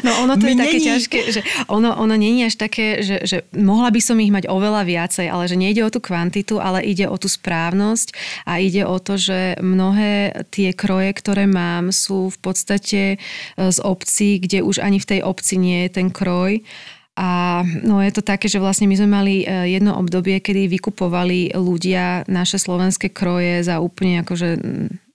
No 0.02 0.26
ono 0.26 0.34
to 0.34 0.50
je 0.50 0.58
My 0.58 0.66
také 0.66 0.78
není. 0.82 0.88
ťažké, 0.90 1.20
že 1.30 1.42
ono, 1.70 1.94
ono 1.94 2.18
není 2.18 2.42
až 2.42 2.58
také, 2.58 3.06
že, 3.06 3.22
že 3.22 3.46
mohla 3.54 3.94
by 3.94 4.02
som 4.02 4.18
ich 4.18 4.34
mať 4.34 4.50
oveľa 4.50 4.82
viacej, 4.90 5.30
ale 5.30 5.46
že 5.46 5.60
nejde 5.60 5.86
o 5.86 5.94
tú 5.94 6.02
kvantitu, 6.02 6.58
ale 6.58 6.82
ide 6.82 7.06
o 7.06 7.14
tú 7.22 7.30
správnosť 7.30 8.18
a 8.50 8.58
ide 8.58 8.90
o 8.90 8.98
to, 8.98 9.22
že 9.22 9.62
mnohé 9.62 10.34
tie 10.50 10.74
kroje, 10.74 11.14
ktoré 11.14 11.46
mám, 11.46 11.94
sú 11.94 12.34
v 12.34 12.40
podstate 12.42 13.02
e, 13.16 13.18
z 13.58 13.78
obcí, 13.86 14.42
kde 14.42 14.66
už 14.66 14.82
ani 14.82 14.98
v 14.98 15.10
tej 15.18 15.20
obci 15.22 15.62
nie 15.62 15.86
je 15.86 16.02
ten 16.02 16.10
kroj. 16.10 16.66
A 17.20 17.62
no 17.86 18.02
je 18.02 18.10
to 18.16 18.26
také, 18.26 18.50
že 18.50 18.58
vlastne 18.58 18.90
my 18.90 18.96
sme 18.98 19.10
mali 19.12 19.36
e, 19.44 19.78
jedno 19.78 19.94
obdobie, 20.00 20.42
kedy 20.42 20.66
vykupovali 20.72 21.54
ľudia 21.54 22.26
naše 22.26 22.58
slovenské 22.58 23.14
kroje 23.14 23.62
za 23.62 23.78
úplne 23.78 24.26
akože 24.26 24.50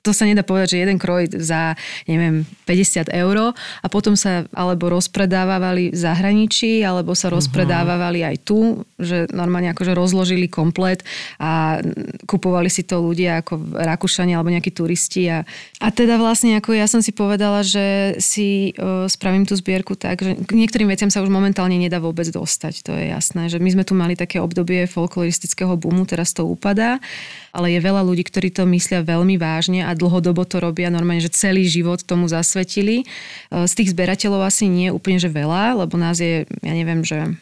to 0.07 0.15
sa 0.15 0.23
nedá 0.23 0.47
povedať, 0.47 0.79
že 0.79 0.83
jeden 0.87 1.03
kroj 1.03 1.35
za, 1.35 1.75
neviem, 2.07 2.47
50 2.71 3.11
eur 3.11 3.51
a 3.51 3.87
potom 3.91 4.15
sa 4.15 4.47
alebo 4.55 4.87
rozpredávali 4.87 5.91
v 5.91 5.99
zahraničí, 5.99 6.87
alebo 6.87 7.19
sa 7.19 7.27
rozpredávali 7.27 8.23
aj 8.23 8.37
tu, 8.47 8.87
že 9.03 9.27
normálne 9.35 9.75
akože 9.75 9.99
rozložili 9.99 10.47
komplet 10.47 11.03
a 11.43 11.83
kupovali 12.31 12.71
si 12.71 12.87
to 12.87 13.03
ľudia 13.03 13.43
ako 13.43 13.59
Rakúšania 13.75 14.39
alebo 14.39 14.55
nejakí 14.55 14.71
turisti. 14.71 15.27
A, 15.27 15.43
a 15.83 15.89
teda 15.91 16.23
vlastne 16.23 16.55
ako 16.63 16.79
ja 16.79 16.87
som 16.87 17.03
si 17.03 17.11
povedala, 17.11 17.67
že 17.67 18.17
si 18.23 18.71
uh, 18.79 19.11
spravím 19.11 19.43
tú 19.43 19.59
zbierku 19.59 19.99
tak, 19.99 20.23
že 20.23 20.39
k 20.39 20.53
niektorým 20.55 20.87
veciam 20.87 21.11
sa 21.11 21.25
už 21.25 21.33
momentálne 21.33 21.75
nedá 21.75 21.99
vôbec 21.99 22.29
dostať, 22.31 22.87
to 22.87 22.93
je 22.95 23.11
jasné. 23.11 23.51
Že 23.51 23.59
my 23.59 23.71
sme 23.75 23.85
tu 23.85 23.93
mali 23.99 24.15
také 24.15 24.39
obdobie 24.39 24.87
folkloristického 24.87 25.75
boomu, 25.75 26.07
teraz 26.07 26.31
to 26.31 26.47
upadá, 26.47 27.03
ale 27.57 27.73
je 27.73 27.81
veľa 27.81 28.05
ľudí, 28.05 28.29
ktorí 28.29 28.53
to 28.53 28.69
myslia 28.69 29.01
veľmi 29.01 29.41
vážne 29.41 29.81
a 29.81 29.97
dlhodobo 29.97 30.45
to 30.45 30.61
robia 30.61 30.93
normálne, 30.93 31.25
že 31.25 31.33
celý 31.33 31.65
život 31.65 32.05
tomu 32.05 32.29
zasvetili. 32.29 33.03
E, 33.03 33.05
Z 33.65 33.73
tých 33.73 33.97
zberateľov 33.97 34.45
asi 34.45 34.69
nie 34.69 34.93
úplne, 34.93 35.17
že 35.17 35.33
veľa, 35.33 35.81
lebo 35.81 35.97
nás 35.97 36.21
je, 36.21 36.45
ja 36.61 36.75
neviem, 36.77 37.01
že 37.01 37.33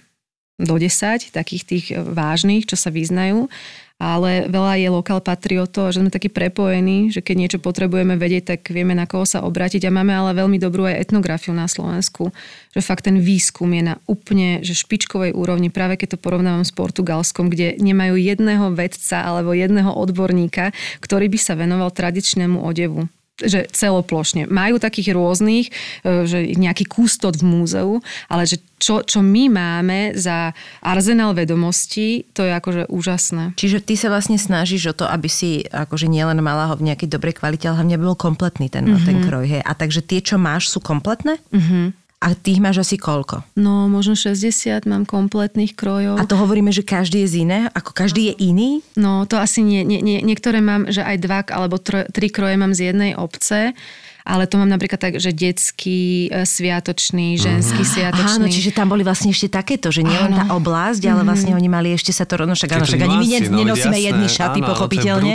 do 0.54 0.78
10 0.78 1.34
takých 1.34 1.62
tých 1.66 1.86
e, 1.90 1.98
vážnych, 1.98 2.70
čo 2.70 2.78
sa 2.78 2.94
vyznajú, 2.94 3.50
ale 3.98 4.50
veľa 4.50 4.74
je 4.82 4.88
lokál 4.90 5.22
patriotov 5.22 5.94
že 5.94 6.02
sme 6.02 6.10
takí 6.10 6.26
prepojení, 6.26 7.14
že 7.14 7.22
keď 7.22 7.36
niečo 7.38 7.58
potrebujeme 7.62 8.18
vedieť, 8.18 8.56
tak 8.56 8.60
vieme 8.74 8.92
na 8.92 9.06
koho 9.06 9.22
sa 9.22 9.46
obrátiť. 9.46 9.86
A 9.86 9.94
máme 9.94 10.10
ale 10.10 10.34
veľmi 10.34 10.58
dobrú 10.58 10.84
aj 10.84 11.08
etnografiu 11.08 11.54
na 11.54 11.70
Slovensku, 11.70 12.34
že 12.74 12.80
fakt 12.82 13.06
ten 13.06 13.22
výskum 13.22 13.70
je 13.70 13.94
na 13.94 13.94
úplne 14.10 14.60
že 14.66 14.74
špičkovej 14.74 15.32
úrovni, 15.32 15.70
práve 15.70 15.94
keď 15.94 16.18
to 16.18 16.22
porovnávam 16.22 16.66
s 16.66 16.74
Portugalskom, 16.74 17.48
kde 17.48 17.78
nemajú 17.78 18.18
jedného 18.18 18.74
vedca 18.74 19.22
alebo 19.22 19.54
jedného 19.54 19.94
odborníka, 19.94 20.74
ktorý 20.98 21.30
by 21.30 21.38
sa 21.38 21.54
venoval 21.54 21.94
tradičnému 21.94 22.60
odevu 22.60 23.06
že 23.42 23.66
celoplošne. 23.74 24.46
Majú 24.46 24.78
takých 24.78 25.10
rôznych, 25.10 25.66
e, 26.06 26.22
že 26.22 26.54
nejaký 26.54 26.86
kústot 26.86 27.34
v 27.34 27.44
múzeu, 27.44 27.92
ale 28.30 28.46
že 28.46 28.62
čo, 28.78 29.02
čo 29.02 29.24
my 29.24 29.50
máme 29.50 30.14
za 30.14 30.54
arzenál 30.84 31.34
vedomostí, 31.34 32.30
to 32.36 32.46
je 32.46 32.52
akože 32.52 32.82
úžasné. 32.92 33.56
Čiže 33.58 33.82
ty 33.82 33.98
sa 33.98 34.12
vlastne 34.12 34.38
snažíš 34.38 34.92
o 34.92 34.94
to, 34.94 35.08
aby 35.08 35.26
si 35.26 35.64
akože 35.66 36.06
nielen 36.06 36.38
mala 36.44 36.70
ho 36.70 36.78
v 36.78 36.92
nejakej 36.92 37.10
dobrej 37.10 37.42
kvalite, 37.42 37.66
ale 37.66 37.82
hlavne 37.82 37.98
bol 37.98 38.14
kompletný 38.14 38.70
ten, 38.70 38.86
mm-hmm. 38.86 39.06
ten 39.08 39.16
kroj. 39.24 39.44
Hej. 39.50 39.62
A 39.64 39.72
takže 39.74 40.04
tie, 40.04 40.20
čo 40.22 40.36
máš, 40.38 40.70
sú 40.70 40.78
kompletné? 40.84 41.40
Mm-hmm. 41.50 42.03
A 42.24 42.32
tých 42.32 42.56
máš 42.56 42.80
asi 42.80 42.96
koľko? 42.96 43.44
No, 43.52 43.84
možno 43.92 44.16
60 44.16 44.88
mám 44.88 45.04
kompletných 45.04 45.76
krojov. 45.76 46.16
A 46.16 46.24
to 46.24 46.40
hovoríme, 46.40 46.72
že 46.72 46.80
každý 46.80 47.28
je 47.28 47.28
z 47.28 47.34
iné? 47.44 47.58
Ako 47.76 47.92
každý 47.92 48.32
je 48.32 48.48
iný? 48.48 48.70
No, 48.96 49.28
to 49.28 49.36
asi 49.36 49.60
nie. 49.60 49.84
nie, 49.84 50.00
nie 50.00 50.24
niektoré 50.24 50.64
mám, 50.64 50.88
že 50.88 51.04
aj 51.04 51.16
dva 51.20 51.40
alebo 51.52 51.76
tro, 51.76 52.08
tri 52.08 52.32
kroje 52.32 52.56
mám 52.56 52.72
z 52.72 52.90
jednej 52.90 53.12
obce, 53.12 53.76
ale 54.24 54.48
to 54.48 54.56
mám 54.56 54.72
napríklad 54.72 54.96
tak, 54.96 55.20
že 55.20 55.36
detský, 55.36 56.32
e, 56.32 56.48
sviatočný, 56.48 57.36
ženský 57.36 57.84
sviatočný. 57.84 58.40
Áno, 58.40 58.46
čiže 58.48 58.72
tam 58.72 58.88
boli 58.88 59.04
vlastne 59.04 59.28
ešte 59.28 59.52
takéto, 59.52 59.92
že 59.92 60.00
nielen 60.00 60.32
tá 60.32 60.48
oblasť, 60.56 61.04
ale 61.12 61.28
vlastne 61.28 61.52
oni 61.52 61.68
mali 61.68 61.92
ešte 61.92 62.08
sa 62.08 62.24
to, 62.24 62.40
no 62.40 62.56
však, 62.56 62.72
áno, 62.72 62.88
však 62.88 63.04
ani 63.04 63.16
my 63.20 63.26
ne- 63.28 63.52
no, 63.52 63.56
nenosíme 63.60 63.98
jasné. 64.00 64.08
jedny 64.08 64.26
šaty, 64.32 64.58
Áno, 64.64 64.64
áno, 64.64 64.64
to 64.64 64.64
je 64.64 64.72
pochopiteľne. 64.72 65.34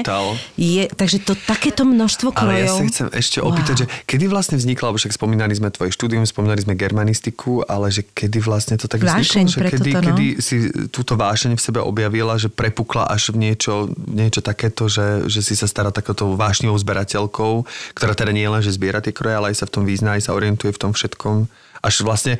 Je, 0.58 0.84
takže 0.90 1.18
to 1.22 1.38
takéto 1.38 1.86
množstvo 1.86 2.34
krojov. 2.34 2.50
Ale 2.50 2.66
ja 2.66 2.74
sa 2.74 2.86
chcem 2.90 3.08
ešte 3.14 3.38
opýtať, 3.46 3.76
že 3.78 3.86
kedy 4.10 4.26
vlastne 4.26 4.58
vznikla, 4.58 4.90
lebo 4.90 4.98
však 4.98 5.14
spomínali 5.14 5.54
sme 5.54 5.70
tvoje 5.70 5.94
štúdium, 5.94 6.26
spomínali 6.26 6.58
sme 6.66 6.74
germanistiku, 6.74 7.62
ale 7.70 7.94
že 7.94 8.02
kedy 8.10 8.42
vlastne 8.42 8.74
to 8.82 8.90
tak 8.90 9.06
Vášeň 9.06 9.46
vzniklo? 9.46 9.54
Že 9.54 9.62
kedy, 9.70 9.92
toto, 9.94 10.02
no. 10.02 10.08
kedy 10.10 10.26
si 10.42 10.56
túto 10.90 11.14
vášeň 11.14 11.54
v 11.54 11.62
sebe 11.62 11.78
objavila, 11.78 12.42
že 12.42 12.50
prepukla 12.50 13.06
až 13.06 13.38
v 13.38 13.54
niečo, 13.54 13.94
niečo 14.10 14.42
takéto, 14.42 14.90
že, 14.90 15.30
že 15.30 15.46
si 15.46 15.54
sa 15.54 15.70
stará 15.70 15.94
takou 15.94 16.18
vášňovou 16.34 16.82
zberateľkou, 16.82 17.54
ktorá 17.94 18.18
teda 18.18 18.34
nie 18.34 18.50
je 18.50 18.50
len, 18.50 18.62
že 18.66 18.79
zbiera 18.80 19.04
tie 19.04 19.12
kroje, 19.12 19.36
ale 19.36 19.52
aj 19.52 19.60
sa 19.60 19.68
v 19.68 19.76
tom 19.76 19.84
význa, 19.84 20.16
aj 20.16 20.32
sa 20.32 20.36
orientuje 20.40 20.72
v 20.72 20.80
tom 20.80 20.96
všetkom. 20.96 21.52
Až 21.84 22.08
vlastne 22.08 22.40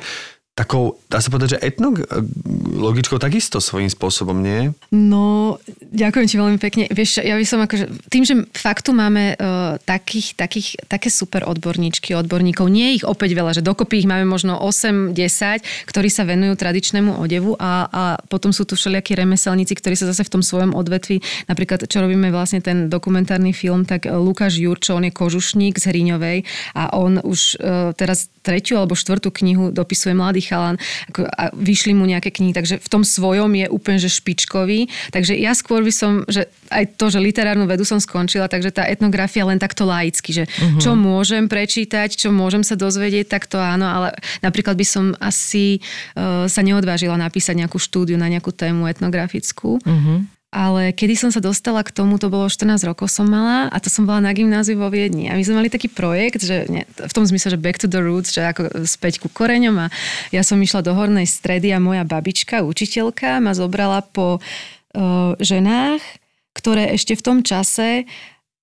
takou, 0.60 1.00
dá 1.08 1.24
sa 1.24 1.32
povedať, 1.32 1.56
že 1.56 1.62
etnologičkou 1.72 3.16
takisto 3.16 3.64
svojím 3.64 3.88
spôsobom, 3.88 4.36
nie? 4.36 4.76
No, 4.92 5.56
ďakujem 5.88 6.26
ti 6.28 6.36
veľmi 6.36 6.58
pekne. 6.60 6.84
Vieš, 6.92 7.24
ja 7.24 7.32
by 7.32 7.46
som 7.48 7.64
akože, 7.64 7.88
tým, 8.12 8.28
že 8.28 8.34
fakt 8.52 8.84
tu 8.84 8.92
máme 8.92 9.40
uh, 9.40 9.80
takých, 9.88 10.36
takých, 10.36 10.76
také 10.84 11.08
super 11.08 11.48
odborníčky, 11.48 12.12
odborníkov, 12.12 12.68
nie 12.68 13.00
ich 13.00 13.08
opäť 13.08 13.32
veľa, 13.32 13.56
že 13.56 13.64
dokopy 13.64 14.04
ich 14.04 14.10
máme 14.10 14.28
možno 14.28 14.60
8-10, 14.60 15.64
ktorí 15.88 16.12
sa 16.12 16.28
venujú 16.28 16.60
tradičnému 16.60 17.16
odevu 17.16 17.56
a, 17.56 17.88
a 17.88 18.02
potom 18.28 18.52
sú 18.52 18.68
tu 18.68 18.76
všelijakí 18.76 19.16
remeselníci, 19.16 19.72
ktorí 19.80 19.96
sa 19.96 20.12
zase 20.12 20.28
v 20.28 20.32
tom 20.36 20.42
svojom 20.44 20.76
odvetvi, 20.76 21.24
napríklad 21.48 21.88
čo 21.88 22.04
robíme 22.04 22.28
vlastne 22.28 22.60
ten 22.60 22.92
dokumentárny 22.92 23.56
film, 23.56 23.88
tak 23.88 24.04
Lukáš 24.04 24.60
Jurčo, 24.60 25.00
on 25.00 25.08
je 25.08 25.16
kožušník 25.16 25.80
z 25.80 25.88
Hriňovej 25.88 26.38
a 26.76 26.92
on 27.00 27.16
už 27.24 27.56
uh, 27.56 27.96
teraz 27.96 28.28
tretiu 28.40 28.80
alebo 28.80 28.96
štvrtú 28.96 29.28
knihu 29.30 29.68
dopisuje 29.70 30.16
Mladý 30.16 30.40
chalan 30.44 30.80
ako, 31.12 31.28
a 31.28 31.52
vyšli 31.52 31.92
mu 31.92 32.08
nejaké 32.08 32.32
knihy, 32.32 32.56
takže 32.56 32.80
v 32.80 32.88
tom 32.88 33.04
svojom 33.04 33.52
je 33.52 33.66
úplne 33.68 33.98
že 34.00 34.08
špičkový. 34.08 34.88
Takže 35.12 35.36
ja 35.36 35.52
skôr 35.52 35.84
by 35.84 35.92
som, 35.92 36.24
že 36.26 36.48
aj 36.72 36.96
to, 36.96 37.12
že 37.12 37.20
literárnu 37.20 37.68
vedu 37.68 37.84
som 37.84 38.00
skončila, 38.00 38.48
takže 38.48 38.72
tá 38.72 38.88
etnografia 38.88 39.44
len 39.44 39.60
takto 39.60 39.84
laicky, 39.84 40.32
že 40.32 40.44
uh-huh. 40.48 40.80
čo 40.80 40.96
môžem 40.96 41.46
prečítať, 41.46 42.16
čo 42.16 42.32
môžem 42.32 42.64
sa 42.64 42.80
dozvedieť, 42.80 43.28
tak 43.28 43.44
to 43.50 43.60
áno, 43.60 43.84
ale 43.84 44.08
napríklad 44.40 44.74
by 44.78 44.86
som 44.86 45.04
asi 45.20 45.84
uh, 46.16 46.48
sa 46.48 46.64
neodvážila 46.64 47.20
napísať 47.20 47.60
nejakú 47.60 47.76
štúdiu 47.76 48.16
na 48.16 48.32
nejakú 48.32 48.54
tému 48.56 48.88
etnografickú. 48.88 49.76
Uh-huh. 49.84 50.24
Ale 50.50 50.90
kedy 50.90 51.14
som 51.14 51.30
sa 51.30 51.38
dostala 51.38 51.86
k 51.86 51.94
tomu, 51.94 52.18
to 52.18 52.26
bolo 52.26 52.50
14 52.50 52.82
rokov 52.82 53.06
som 53.06 53.30
mala 53.30 53.70
a 53.70 53.76
to 53.78 53.86
som 53.86 54.02
bola 54.02 54.18
na 54.18 54.34
gymnáziu 54.34 54.74
vo 54.74 54.90
Viedni. 54.90 55.30
A 55.30 55.38
my 55.38 55.46
sme 55.46 55.62
mali 55.62 55.70
taký 55.70 55.86
projekt, 55.86 56.42
že 56.42 56.66
nie, 56.66 56.82
v 56.90 57.12
tom 57.14 57.22
zmysle, 57.22 57.54
že 57.54 57.62
back 57.62 57.78
to 57.78 57.86
the 57.86 58.02
roots, 58.02 58.34
že 58.34 58.42
ako 58.42 58.82
späť 58.82 59.22
ku 59.22 59.30
koreňom 59.30 59.78
a 59.78 59.86
ja 60.34 60.42
som 60.42 60.58
išla 60.58 60.82
do 60.82 60.90
hornej 60.90 61.30
stredy 61.30 61.70
a 61.70 61.78
moja 61.78 62.02
babička, 62.02 62.66
učiteľka, 62.66 63.38
ma 63.38 63.54
zobrala 63.54 64.02
po 64.02 64.42
uh, 64.42 65.38
ženách, 65.38 66.02
ktoré 66.50 66.98
ešte 66.98 67.14
v 67.14 67.22
tom 67.22 67.38
čase 67.46 68.10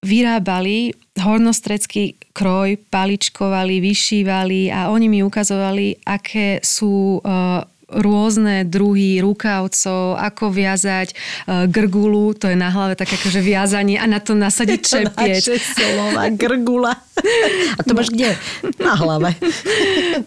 vyrábali 0.03 0.91
hornostredský 1.17 2.19
kroj, 2.35 2.77
paličkovali, 2.91 3.79
vyšívali 3.79 4.75
a 4.75 4.91
oni 4.91 5.07
mi 5.07 5.19
ukazovali, 5.23 6.03
aké 6.03 6.59
sú 6.61 7.23
uh, 7.23 7.63
rôzne 7.87 8.67
druhy 8.67 9.23
rukavcov, 9.23 10.19
ako 10.19 10.51
viazať 10.51 11.15
uh, 11.15 11.63
grgulu, 11.71 12.35
to 12.35 12.51
je 12.51 12.57
na 12.59 12.67
hlave 12.67 12.99
také 12.99 13.15
akože 13.15 13.39
viazanie 13.39 13.95
a 13.95 14.03
na 14.03 14.19
to 14.19 14.35
nasadiť 14.35 14.79
čepieť. 14.91 15.43
slova, 15.55 16.27
grgula. 16.41 16.99
A 17.75 17.81
to 17.81 17.95
máš 17.95 18.11
kde? 18.11 18.35
Na 18.77 18.93
hlave. 18.99 19.33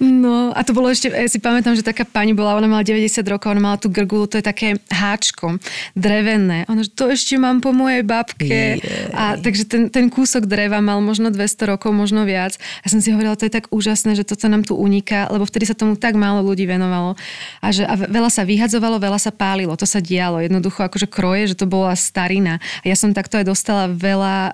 No 0.00 0.54
a 0.54 0.62
to 0.62 0.70
bolo 0.70 0.86
ešte, 0.90 1.10
ja 1.10 1.26
si 1.26 1.42
pamätám, 1.42 1.74
že 1.74 1.82
taká 1.82 2.06
pani 2.06 2.30
bola, 2.30 2.54
ona 2.54 2.70
mala 2.70 2.86
90 2.86 3.20
rokov, 3.26 3.52
ona 3.52 3.62
mala 3.62 3.78
tú 3.80 3.90
grgulu, 3.90 4.30
to 4.30 4.38
je 4.38 4.44
také 4.46 4.78
háčko, 4.86 5.58
drevené. 5.98 6.62
Ona, 6.70 6.86
že 6.86 6.94
to 6.94 7.10
ešte 7.10 7.34
mám 7.36 7.58
po 7.58 7.74
mojej 7.74 8.06
babke. 8.06 8.78
Jej. 8.78 9.10
A 9.12 9.34
takže 9.34 9.66
ten, 9.66 9.90
ten 9.90 10.06
kúsok 10.06 10.46
dreva 10.46 10.78
mal 10.78 11.02
možno 11.02 11.34
200 11.34 11.74
rokov, 11.74 11.90
možno 11.90 12.22
viac. 12.22 12.54
A 12.82 12.86
som 12.86 13.02
si 13.02 13.10
hovorila, 13.10 13.34
to 13.34 13.50
je 13.50 13.54
tak 13.54 13.66
úžasné, 13.74 14.14
že 14.14 14.22
toto 14.22 14.46
nám 14.46 14.62
tu 14.62 14.78
uniká, 14.78 15.26
lebo 15.30 15.42
vtedy 15.42 15.66
sa 15.66 15.74
tomu 15.74 15.98
tak 15.98 16.14
málo 16.14 16.46
ľudí 16.46 16.70
venovalo 16.70 17.18
a 17.58 17.74
že 17.74 17.82
a 17.82 17.98
veľa 17.98 18.30
sa 18.30 18.46
vyhadzovalo, 18.46 19.02
veľa 19.02 19.18
sa 19.18 19.34
pálilo. 19.34 19.74
To 19.74 19.88
sa 19.88 19.98
dialo. 19.98 20.38
Jednoducho 20.38 20.86
akože 20.86 21.10
kroje, 21.10 21.50
že 21.50 21.58
to 21.58 21.66
bola 21.66 21.98
starina. 21.98 22.62
A 22.82 22.84
ja 22.86 22.94
som 22.94 23.10
takto 23.10 23.42
aj 23.42 23.50
dostala 23.50 23.90
veľa 23.90 24.36
uh, 24.38 24.50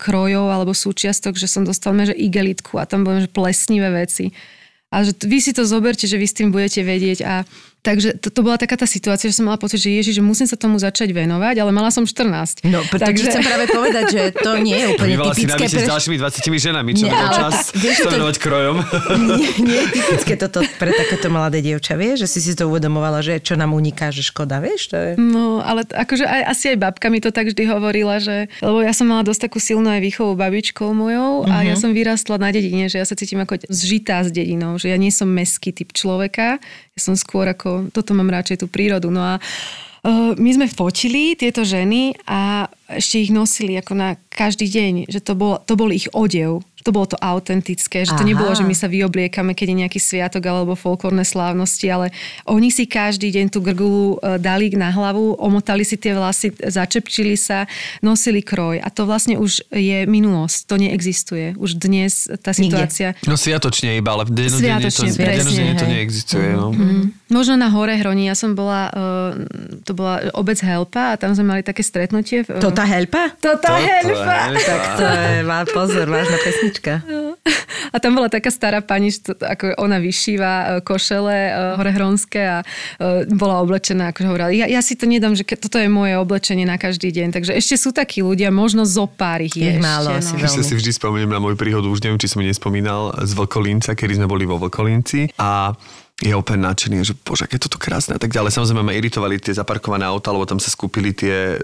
krojov 0.00 0.48
alebo 0.48 0.72
súčiastok, 0.72 1.36
že 1.36 1.50
som 1.50 1.68
dostala 1.68 2.08
že 2.08 2.16
igelitku 2.16 2.80
a 2.80 2.88
tam 2.88 3.04
boli 3.04 3.26
že 3.26 3.30
plesnivé 3.30 3.92
veci. 3.92 4.32
A 4.88 5.04
že 5.04 5.12
vy 5.20 5.38
si 5.44 5.52
to 5.52 5.68
zoberte, 5.68 6.08
že 6.08 6.16
vy 6.16 6.24
s 6.24 6.36
tým 6.36 6.48
budete 6.48 6.80
vedieť 6.80 7.18
a 7.20 7.44
Takže 7.88 8.20
to, 8.20 8.28
to 8.28 8.40
bola 8.44 8.60
taká 8.60 8.76
tá 8.76 8.84
situácia, 8.84 9.32
že 9.32 9.40
som 9.40 9.48
mala 9.48 9.56
pocit, 9.56 9.80
že 9.80 9.88
ježiš, 9.88 10.20
že 10.20 10.22
musím 10.22 10.44
sa 10.44 10.60
tomu 10.60 10.76
začať 10.76 11.08
venovať, 11.16 11.56
ale 11.64 11.72
mala 11.72 11.88
som 11.88 12.04
14. 12.04 12.68
No, 12.68 12.84
preto 12.84 13.08
Takže... 13.08 13.32
chcem 13.32 13.40
práve 13.40 13.64
povedať, 13.64 14.04
že 14.12 14.22
to 14.36 14.60
nie 14.60 14.76
je 14.76 14.86
úplne 14.92 15.16
Bývala 15.16 15.32
typické. 15.32 15.64
si 15.72 15.80
pre... 15.80 15.84
s 15.88 15.88
ďalšími 15.88 16.16
20 16.20 16.68
ženami, 16.68 16.90
čo 16.92 17.04
bolo 17.08 17.28
čas 17.32 17.72
sa 18.04 18.10
venovať 18.12 18.36
krojom. 18.44 18.76
Nie, 19.40 19.50
nie 19.64 19.78
je 19.80 19.88
typické 20.04 20.36
toto 20.36 20.60
pre 20.76 20.92
takéto 20.92 21.32
mladé 21.32 21.64
dievča, 21.64 21.96
vieš, 21.96 22.28
že 22.28 22.36
si 22.36 22.40
si 22.44 22.52
to 22.52 22.68
uvedomovala, 22.68 23.24
že 23.24 23.40
čo 23.40 23.56
nám 23.56 23.72
uniká, 23.72 24.12
že 24.12 24.20
škoda, 24.20 24.60
vieš? 24.60 24.92
To 24.92 24.96
je... 25.00 25.10
No, 25.16 25.64
ale 25.64 25.88
akože 25.88 26.28
aj, 26.28 26.42
asi 26.44 26.76
aj 26.76 26.84
babka 26.84 27.08
mi 27.08 27.24
to 27.24 27.32
tak 27.32 27.48
vždy 27.48 27.72
hovorila, 27.72 28.20
že, 28.20 28.52
lebo 28.60 28.84
ja 28.84 28.92
som 28.92 29.08
mala 29.08 29.24
dosť 29.24 29.48
takú 29.48 29.64
silnú 29.64 29.88
aj 29.88 30.04
výchovu 30.04 30.36
babičkou 30.36 30.92
mojou 30.92 31.48
a 31.48 31.64
uh-huh. 31.64 31.72
ja 31.72 31.74
mhm. 31.78 31.80
som 31.80 31.96
vyrastla 31.96 32.36
na 32.36 32.52
dedine, 32.52 32.92
že 32.92 33.00
ja 33.00 33.06
sa 33.08 33.16
cítim 33.16 33.40
ako 33.40 33.64
zžitá 33.72 34.20
s 34.20 34.28
dedinou, 34.28 34.76
že 34.76 34.92
ja 34.92 35.00
nie 35.00 35.08
som 35.08 35.24
meský 35.24 35.72
typ 35.72 35.96
človeka, 35.96 36.60
ja 36.98 37.00
som 37.00 37.14
skôr 37.14 37.46
ako, 37.46 37.94
toto 37.94 38.10
mám 38.10 38.34
radšej 38.34 38.58
tú 38.58 38.66
prírodu. 38.66 39.06
No 39.06 39.22
a 39.22 39.38
uh, 39.38 40.34
my 40.34 40.50
sme 40.50 40.66
fotili 40.66 41.38
tieto 41.38 41.62
ženy 41.62 42.18
a 42.26 42.66
ešte 42.90 43.22
ich 43.22 43.30
nosili 43.30 43.78
ako 43.78 43.94
na 43.94 44.18
každý 44.34 44.66
deň, 44.66 45.06
že 45.06 45.22
to 45.22 45.38
bol, 45.38 45.62
to 45.62 45.78
bol 45.78 45.94
ich 45.94 46.10
odev 46.10 46.66
to 46.88 46.96
bolo 46.96 47.04
to 47.04 47.20
autentické, 47.20 48.08
že 48.08 48.16
to 48.16 48.24
Aha. 48.24 48.30
nebolo, 48.32 48.48
že 48.56 48.64
my 48.64 48.72
sa 48.72 48.88
vyobliekame, 48.88 49.52
keď 49.52 49.66
je 49.68 49.80
nejaký 49.84 50.00
sviatok 50.00 50.48
alebo 50.48 50.72
folklórne 50.72 51.20
slávnosti, 51.20 51.84
ale 51.84 52.16
oni 52.48 52.72
si 52.72 52.88
každý 52.88 53.28
deň 53.28 53.52
tú 53.52 53.60
grgulu 53.60 54.16
e, 54.16 54.40
dali 54.40 54.72
na 54.72 54.88
hlavu, 54.88 55.36
omotali 55.36 55.84
si 55.84 56.00
tie 56.00 56.16
vlasy, 56.16 56.56
začepčili 56.56 57.36
sa, 57.36 57.68
nosili 58.00 58.40
kroj 58.40 58.80
a 58.80 58.88
to 58.88 59.04
vlastne 59.04 59.36
už 59.36 59.68
je 59.68 60.08
minulosť, 60.08 60.64
to 60.64 60.80
neexistuje. 60.80 61.60
Už 61.60 61.76
dnes 61.76 62.24
tá 62.40 62.56
situácia... 62.56 63.12
Nikde. 63.12 63.28
No 63.28 63.36
sviatočne 63.36 64.00
iba, 64.00 64.16
ale 64.16 64.24
denodenne 64.24 64.88
to, 64.88 65.04
denodenne 65.12 65.76
to 65.76 65.84
neexistuje. 65.84 66.56
No. 66.56 66.72
Mm. 66.72 67.12
Možno 67.28 67.60
na 67.60 67.68
Hore 67.68 68.00
Hroni, 68.00 68.24
ja 68.24 68.32
som 68.32 68.56
bola, 68.56 68.88
uh, 68.88 69.36
to 69.84 69.92
bola 69.92 70.32
obec 70.32 70.56
Helpa 70.64 71.12
a 71.12 71.14
tam 71.20 71.36
sme 71.36 71.44
mali 71.44 71.60
také 71.60 71.84
stretnutie. 71.84 72.48
Uh, 72.48 72.56
to 72.56 72.72
tá 72.72 72.88
Helpa? 72.88 73.36
To 73.44 73.60
tá 73.60 73.76
Helpa. 73.76 74.56
Tak 74.56 74.82
to 74.96 75.04
je, 75.04 75.44
má 75.44 75.68
pozor, 75.68 76.08
vážna 76.08 76.40
pesnička. 76.40 76.77
A 77.88 77.96
tam 78.00 78.20
bola 78.20 78.28
taká 78.28 78.52
stará 78.52 78.84
pani, 78.84 79.08
to, 79.12 79.32
ako 79.38 79.78
ona 79.80 79.96
vyšíva 79.96 80.52
uh, 80.52 80.66
košele 80.84 81.36
uh, 81.48 81.54
horehronské 81.80 82.42
a 82.44 82.58
uh, 82.60 83.24
bola 83.32 83.64
oblečená, 83.64 84.12
ako 84.12 84.28
hovorila, 84.28 84.52
ja, 84.52 84.68
ja 84.68 84.80
si 84.84 84.92
to 84.94 85.08
nedám, 85.08 85.32
že 85.32 85.44
toto 85.44 85.80
je 85.80 85.88
moje 85.88 86.14
oblečenie 86.20 86.68
na 86.68 86.76
každý 86.76 87.08
deň. 87.08 87.32
Takže 87.32 87.52
ešte 87.56 87.74
sú 87.80 87.90
takí 87.90 88.20
ľudia, 88.20 88.52
možno 88.52 88.84
zo 88.84 89.08
pár 89.08 89.40
ich 89.40 89.56
je, 89.56 89.78
je 89.78 89.80
málo 89.80 90.12
ešte, 90.20 90.60
no. 90.60 90.66
si 90.68 90.74
vždy 90.76 90.90
spomeniem 90.92 91.32
na 91.32 91.40
moju 91.40 91.56
príhodu, 91.56 91.88
už 91.88 92.04
neviem, 92.04 92.20
či 92.20 92.28
som 92.28 92.44
nespomínal, 92.44 93.16
z 93.24 93.32
Vlkolínca, 93.32 93.96
kedy 93.96 94.20
sme 94.20 94.26
boli 94.28 94.44
vo 94.44 94.60
Vlkolínci 94.60 95.32
a 95.40 95.72
je 96.18 96.34
úplne 96.34 96.66
nadšený, 96.66 97.06
že 97.06 97.14
bože, 97.14 97.46
aké 97.46 97.62
toto 97.62 97.78
krásne 97.78 98.18
a 98.18 98.20
tak 98.20 98.34
ďalej. 98.34 98.50
Samozrejme 98.50 98.82
ma 98.82 98.90
iritovali 98.90 99.38
tie 99.38 99.54
zaparkované 99.54 100.02
auta, 100.02 100.34
lebo 100.34 100.50
tam 100.50 100.58
sa 100.58 100.66
skúpili 100.66 101.14
tie... 101.14 101.62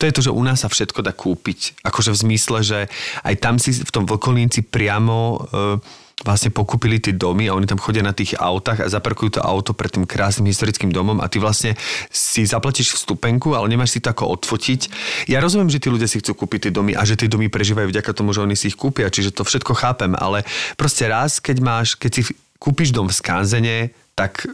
To 0.00 0.08
je 0.08 0.14
to, 0.16 0.24
že 0.24 0.32
u 0.32 0.40
nás 0.40 0.64
sa 0.64 0.72
všetko 0.72 1.04
dá 1.04 1.12
kúpiť. 1.12 1.84
Akože 1.84 2.16
v 2.16 2.20
zmysle, 2.24 2.58
že 2.64 2.78
aj 3.20 3.34
tam 3.44 3.60
si 3.60 3.76
v 3.76 3.92
tom 3.92 4.08
Vlkolínci 4.08 4.64
priamo 4.64 5.36
e, 5.36 5.84
vlastne 6.24 6.48
pokúpili 6.48 6.96
tie 6.96 7.12
domy 7.12 7.48
a 7.48 7.56
oni 7.56 7.68
tam 7.68 7.76
chodia 7.76 8.00
na 8.00 8.16
tých 8.16 8.36
autách 8.40 8.84
a 8.84 8.92
zaparkujú 8.92 9.36
to 9.36 9.44
auto 9.44 9.76
pred 9.76 9.92
tým 9.92 10.08
krásnym 10.08 10.48
historickým 10.48 10.92
domom 10.92 11.20
a 11.20 11.28
ty 11.28 11.36
vlastne 11.36 11.76
si 12.08 12.44
zaplatíš 12.44 12.96
vstupenku, 12.96 13.52
ale 13.52 13.68
nemáš 13.68 13.96
si 13.96 14.00
to 14.00 14.12
ako 14.12 14.32
odfotiť. 14.40 14.80
Ja 15.28 15.44
rozumiem, 15.44 15.68
že 15.68 15.80
tí 15.80 15.88
ľudia 15.92 16.08
si 16.08 16.20
chcú 16.20 16.44
kúpiť 16.44 16.68
tie 16.68 16.72
domy 16.72 16.92
a 16.96 17.04
že 17.04 17.20
tie 17.20 17.28
domy 17.28 17.48
prežívajú 17.48 17.92
vďaka 17.92 18.16
tomu, 18.16 18.36
že 18.36 18.44
oni 18.44 18.56
si 18.56 18.72
ich 18.72 18.76
kúpia, 18.76 19.12
čiže 19.12 19.32
to 19.32 19.44
všetko 19.44 19.72
chápem, 19.76 20.12
ale 20.16 20.44
proste 20.76 21.08
raz, 21.08 21.36
keď 21.36 21.56
máš, 21.60 21.96
keď 21.96 22.20
si 22.20 22.22
kúpiš 22.60 22.92
dom 22.92 23.08
v 23.08 23.16
Skanzene, 23.16 23.76
tak 24.12 24.44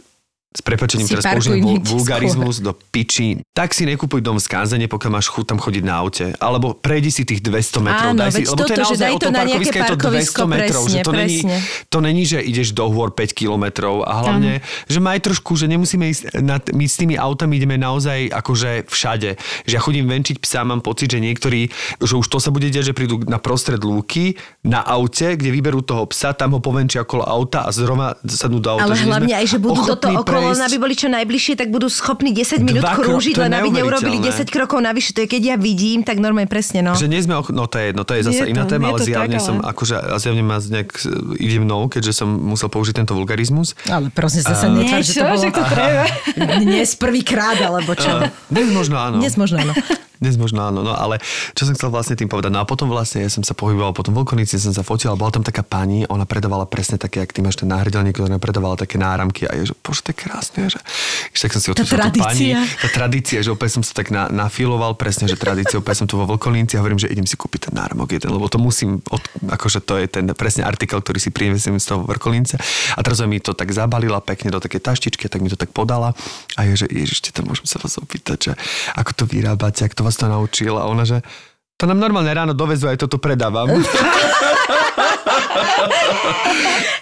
s 0.57 0.61
prepačením 0.65 1.05
si 1.05 1.13
teraz 1.13 1.27
použijem 1.27 1.83
vulgarizmus 1.85 2.63
do 2.63 2.73
piči. 2.73 3.45
Tak 3.53 3.77
si 3.77 3.85
nekupuj 3.85 4.25
dom 4.25 4.39
v 4.39 4.43
skánzene, 4.47 4.89
pokiaľ 4.89 5.11
máš 5.13 5.29
chuť 5.29 5.53
tam 5.53 5.59
chodiť 5.61 5.83
na 5.85 5.93
aute. 6.01 6.33
Alebo 6.39 6.73
prejdi 6.73 7.13
si 7.13 7.27
tých 7.27 7.45
200 7.45 7.83
metrov. 7.83 8.09
Áno, 8.15 8.17
daj 8.17 8.31
si, 8.31 8.43
lebo 8.47 8.63
to 8.65 8.73
je 8.73 8.79
naozaj 8.79 9.09
o 9.11 9.19
to 9.21 9.29
parkovisko, 9.29 9.77
je 9.77 9.83
to 9.85 9.95
200 10.07 10.53
metrov. 10.55 10.81
Presne, 10.87 10.95
že 10.95 11.05
to, 11.05 11.11
není, 11.13 11.39
to 11.91 11.97
není, 12.01 12.23
že 12.25 12.39
ideš 12.41 12.73
do 12.73 12.89
hôr 12.89 13.13
5 13.13 13.37
kilometrov 13.37 14.01
a 14.07 14.23
hlavne, 14.25 14.63
ano. 14.63 14.87
že 14.89 14.99
maj 15.03 15.19
trošku, 15.21 15.53
že 15.59 15.69
nemusíme 15.69 16.05
ísť, 16.09 16.39
na, 16.41 16.57
my 16.57 16.85
s 16.89 16.95
tými 16.95 17.19
autami 17.19 17.61
ideme 17.61 17.77
naozaj 17.77 18.31
akože 18.31 18.89
všade. 18.89 19.29
Že 19.67 19.73
ja 19.77 19.81
chodím 19.83 20.09
venčiť 20.09 20.41
psa, 20.41 20.65
mám 20.65 20.81
pocit, 20.81 21.11
že 21.11 21.21
niektorí, 21.21 21.69
že 22.01 22.13
už 22.17 22.25
to 22.25 22.41
sa 22.41 22.49
bude 22.49 22.71
diať, 22.71 22.89
že 22.89 22.97
prídu 22.97 23.21
na 23.29 23.37
prostred 23.37 23.83
lúky, 23.83 24.39
na 24.65 24.81
aute, 24.81 25.37
kde 25.37 25.53
vyberú 25.53 25.85
toho 25.85 26.09
psa, 26.09 26.33
tam 26.33 26.57
ho 26.57 26.61
povenčia 26.63 27.05
okolo 27.05 27.27
auta 27.27 27.67
a 27.67 27.69
zroma 27.69 28.17
sadnú 28.25 28.57
do 28.57 28.73
auta. 28.73 28.89
Ale 28.89 28.97
hlavne 28.97 29.33
aj, 29.37 29.45
že 29.45 29.57
budú 29.61 29.85
do 29.85 29.97
toho 29.99 30.25
okolo 30.37 30.53
len 30.53 30.61
aby 30.61 30.77
boli 30.77 30.93
čo 30.93 31.07
najbližšie, 31.09 31.53
tak 31.57 31.67
budú 31.73 31.89
schopní 31.89 32.31
10 32.31 32.61
minút 32.61 32.85
krúžiť, 32.85 33.35
len 33.41 33.51
aby 33.57 33.69
neurobili 33.73 34.21
10 34.21 34.47
krokov 34.53 34.79
navyše. 34.79 35.17
To 35.17 35.25
je 35.25 35.27
keď 35.27 35.41
ja 35.43 35.55
vidím, 35.57 36.05
tak 36.05 36.21
normálne 36.21 36.47
presne, 36.47 36.85
no. 36.85 36.93
Že 36.93 37.09
nie 37.09 37.21
sme, 37.25 37.37
no 37.41 37.63
to 37.65 37.75
je 37.81 37.85
jedno, 37.91 38.01
to 38.05 38.13
je 38.15 38.21
zase 38.29 38.43
iná 38.47 38.63
téma, 38.69 38.93
ale 38.93 39.01
zjavne 39.03 39.39
tak, 39.41 39.45
som, 39.45 39.55
ale... 39.59 39.73
akože 39.73 39.95
zjavne 40.21 40.43
ma 40.45 40.57
nejak 40.61 40.89
ide 41.41 41.57
mnou, 41.61 41.89
keďže 41.89 42.23
som 42.23 42.29
musel 42.29 42.69
použiť 42.69 43.03
tento 43.03 43.17
vulgarizmus. 43.17 43.73
Ale 43.89 44.13
prosím 44.13 44.45
sa, 44.45 44.55
sa 44.55 44.69
netvár, 44.69 45.01
že 45.03 45.13
to 45.17 45.25
bolo... 45.25 45.41
Že 45.41 45.51
to 45.51 45.63
treba. 45.67 46.05
Dnes 46.65 46.89
prvýkrát, 46.95 47.57
alebo 47.59 47.97
čo? 47.97 48.29
Dnes 48.47 48.67
možno 48.69 48.95
áno. 49.01 49.17
Dnes 49.19 49.35
možno 49.35 49.61
áno. 49.61 49.73
Dnes 50.17 50.35
možno 50.35 50.65
áno, 50.65 50.81
no 50.81 50.93
ale 50.93 51.21
čo 51.53 51.69
som 51.69 51.73
chcel 51.77 51.93
vlastne 51.93 52.17
tým 52.17 52.29
povedať. 52.29 52.49
No 52.49 52.61
a 52.61 52.65
potom 52.65 52.89
vlastne 52.89 53.25
ja 53.25 53.29
som 53.29 53.45
sa 53.45 53.53
pohyboval 53.53 53.93
po 53.93 54.01
tom 54.01 54.17
Vlkonici, 54.17 54.57
som 54.57 54.73
sa 54.73 54.81
fotil 54.81 55.13
a 55.13 55.17
bola 55.19 55.29
tam 55.29 55.45
taká 55.45 55.61
pani, 55.61 56.03
ona 56.09 56.25
predávala 56.25 56.65
presne 56.65 56.97
také, 56.97 57.21
ak 57.21 57.31
ty 57.31 57.45
máš 57.45 57.61
ten 57.61 57.69
náhradelník, 57.69 58.17
ktorá 58.17 58.37
predávala 58.41 58.75
také 58.77 58.97
náramky 58.97 59.45
a 59.45 59.53
je, 59.57 59.71
že 59.71 59.75
bože, 59.79 60.01
to 60.05 60.09
je 60.13 60.17
krásne, 60.17 60.61
že, 60.67 60.79
tak 61.37 61.53
som 61.53 61.61
si 61.61 61.69
otočil 61.71 61.97
tú 61.97 62.21
pani, 62.21 62.57
tá 62.57 62.87
tradícia, 62.89 63.39
že 63.45 63.53
opäť 63.53 63.79
som 63.79 63.83
sa 63.85 63.93
tak 63.93 64.09
na, 64.09 64.27
nafiloval 64.27 64.97
presne, 64.97 65.29
že 65.29 65.37
tradícia, 65.37 65.77
opäť 65.77 66.03
som 66.03 66.07
tu 66.09 66.17
vo 66.17 66.25
Vlkolínci 66.25 66.75
a 66.75 66.81
hovorím, 66.81 66.97
že 66.97 67.11
idem 67.11 67.29
si 67.29 67.37
kúpiť 67.37 67.69
ten 67.69 67.73
náramok 67.77 68.17
jeden, 68.17 68.33
lebo 68.33 68.49
to 68.49 68.57
musím, 68.57 68.99
od, 69.13 69.21
akože 69.47 69.85
to 69.85 70.01
je 70.01 70.07
ten 70.09 70.25
presne 70.33 70.65
artikel, 70.65 70.99
ktorý 70.99 71.21
si 71.21 71.29
prinesiem 71.29 71.77
z 71.77 71.85
toho 71.93 72.03
Vrkolínce 72.03 72.57
a 72.97 72.99
teraz 73.05 73.21
mi 73.27 73.37
to 73.37 73.53
tak 73.53 73.69
zabalila 73.69 74.23
pekne 74.23 74.49
do 74.49 74.57
také 74.57 74.81
taštičky, 74.81 75.29
tak 75.29 75.45
mi 75.45 75.51
to 75.51 75.59
tak 75.59 75.69
podala 75.69 76.17
a 76.57 76.59
je, 76.65 76.85
že 76.85 76.87
ježiš, 76.89 77.19
te 77.21 77.31
to 77.35 77.45
môžem 77.45 77.69
sa 77.69 77.77
vás 77.77 77.99
opýtať, 78.01 78.37
že 78.49 78.53
ako 78.95 79.11
to 79.13 79.23
vyrábate, 79.29 79.85
ako 79.85 79.95
to 80.01 80.03
vás 80.07 80.15
to 80.15 80.31
naučil 80.31 80.79
a 80.79 80.87
ona, 80.87 81.03
že 81.03 81.19
to 81.77 81.85
nám 81.85 81.99
normálne 81.99 82.31
ráno 82.31 82.55
dovezú, 82.55 82.87
aj 82.87 83.03
toto 83.03 83.19
predávam. 83.19 83.67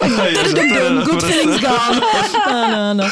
Good 1.06 1.24
feelings 1.24 1.58
gone. 1.62 1.98
Áno, 2.46 2.78
áno. 2.94 3.06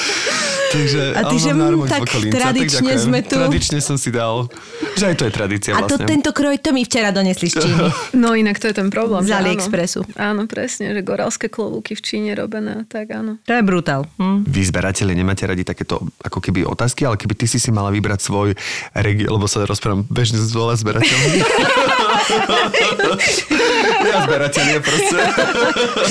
Takže, 0.74 1.14
A 1.14 1.30
ty, 1.30 1.38
že, 1.38 1.54
mám 1.54 1.78
mm, 1.78 1.86
z 1.86 1.92
tak 1.94 2.02
tradične 2.10 2.82
ďakujem. 2.82 3.06
sme 3.06 3.20
tu. 3.22 3.38
Tradične 3.38 3.78
som 3.78 4.02
si 4.02 4.10
dal, 4.10 4.50
že 4.98 5.14
aj 5.14 5.16
to 5.22 5.24
je 5.30 5.32
tradícia 5.32 5.72
A 5.78 5.86
to, 5.86 5.96
vlastne. 5.96 6.10
tento 6.10 6.34
kroj, 6.34 6.58
to 6.58 6.74
mi 6.74 6.82
včera 6.82 7.14
donesli 7.14 7.54
z 7.54 7.62
Číny. 7.62 7.86
No 8.24 8.34
inak 8.34 8.58
to 8.58 8.70
je 8.70 8.76
ten 8.78 8.90
problém. 8.90 9.22
Z 9.22 9.30
že 9.30 9.34
áno. 9.38 9.42
AliExpressu. 9.46 10.02
Áno, 10.18 10.42
presne, 10.50 10.98
že 10.98 11.02
goralské 11.06 11.46
klobúky 11.50 11.94
v 11.94 12.02
Číne 12.02 12.32
robené, 12.34 12.90
tak 12.90 13.14
áno. 13.14 13.38
To 13.46 13.54
je 13.54 13.62
brutál. 13.62 14.10
Hm. 14.18 14.50
Vy 14.50 14.62
zberatelia 14.70 15.14
nemáte 15.14 15.46
radi 15.46 15.62
takéto 15.62 16.02
ako 16.24 16.40
keby 16.42 16.66
otázky, 16.66 17.06
ale 17.06 17.22
keby 17.22 17.38
ty 17.38 17.46
si 17.46 17.62
si 17.62 17.70
mala 17.70 17.94
vybrať 17.94 18.20
svoj 18.24 18.50
región, 18.98 19.38
lebo 19.38 19.46
sa 19.46 19.62
rozprávam 19.68 20.08
bežne 20.10 20.42
s 20.42 20.50
veľa 20.50 20.74
zberateľmi. 20.80 21.40
ja 24.08 24.18
zberatelia 24.28 24.80
proste. 24.80 25.18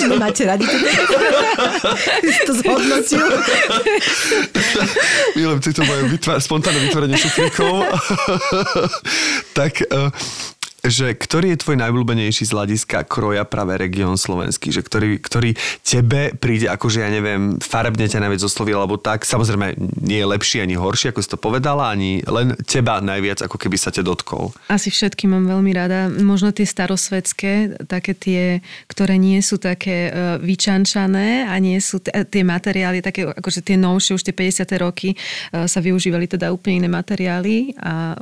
Nemáte 0.09 0.43
radi 0.47 0.65
to? 0.67 0.77
to 2.47 2.53
zhodnotil? 2.59 3.27
Milujem 5.37 5.61
tieto 5.61 5.83
moje 5.85 6.03
vytvár, 6.09 6.39
spontánne 6.41 6.81
vytvorenie 6.89 7.17
šuflíkov. 7.17 7.87
tak, 9.59 9.85
eh, 9.85 10.09
že 10.83 11.15
ktorý 11.15 11.55
je 11.55 11.63
tvoj 11.63 11.79
najblúbenejší 11.79 12.43
z 12.43 12.55
hľadiska 12.59 13.07
kroja 13.07 13.47
práve 13.47 13.79
región 13.79 14.19
slovenský? 14.19 14.75
Že 14.75 14.83
ktorý, 14.83 15.09
ktorý 15.23 15.51
tebe 15.87 16.35
príde, 16.35 16.67
akože 16.67 17.07
ja 17.07 17.11
neviem, 17.11 17.63
farebne 17.63 18.11
ťa 18.11 18.19
najviac 18.19 18.43
oslovil, 18.43 18.83
alebo 18.83 18.99
tak. 18.99 19.23
Samozrejme, 19.23 19.79
nie 20.03 20.19
je 20.19 20.27
lepší 20.27 20.59
ani 20.59 20.75
horší, 20.75 21.15
ako 21.15 21.23
si 21.23 21.31
to 21.31 21.39
povedala, 21.39 21.95
ani 21.95 22.27
len 22.27 22.59
teba 22.67 22.99
najviac, 22.99 23.47
ako 23.47 23.63
keby 23.63 23.79
sa 23.79 23.95
ťa 23.95 24.03
dotkol. 24.03 24.51
Asi 24.67 24.91
všetky 24.91 25.31
mám 25.31 25.47
veľmi 25.47 25.71
rada. 25.71 26.11
Možno 26.11 26.51
tie 26.51 26.67
starosvedské, 26.67 27.87
také 27.87 28.19
tie, 28.19 28.59
ktoré 28.91 29.23
nie 29.23 29.39
sú 29.39 29.63
také 29.63 30.11
e, 30.11 30.43
vyčančané 30.43 31.47
a 31.47 31.55
nie 31.63 31.79
sú 31.79 32.03
t- 32.03 32.11
e, 32.11 32.27
tie 32.27 32.43
materiály, 32.43 32.99
také 32.99 33.31
akože 33.31 33.63
tie 33.63 33.79
novšie, 33.79 34.19
už 34.19 34.27
tie 34.27 34.35
50. 34.35 34.67
roky 34.83 35.15
e, 35.15 35.17
sa 35.71 35.79
využívali 35.79 36.27
teda 36.27 36.51
úplne 36.51 36.83
iné 36.83 36.91
materiály 36.91 37.79
a 37.79 38.19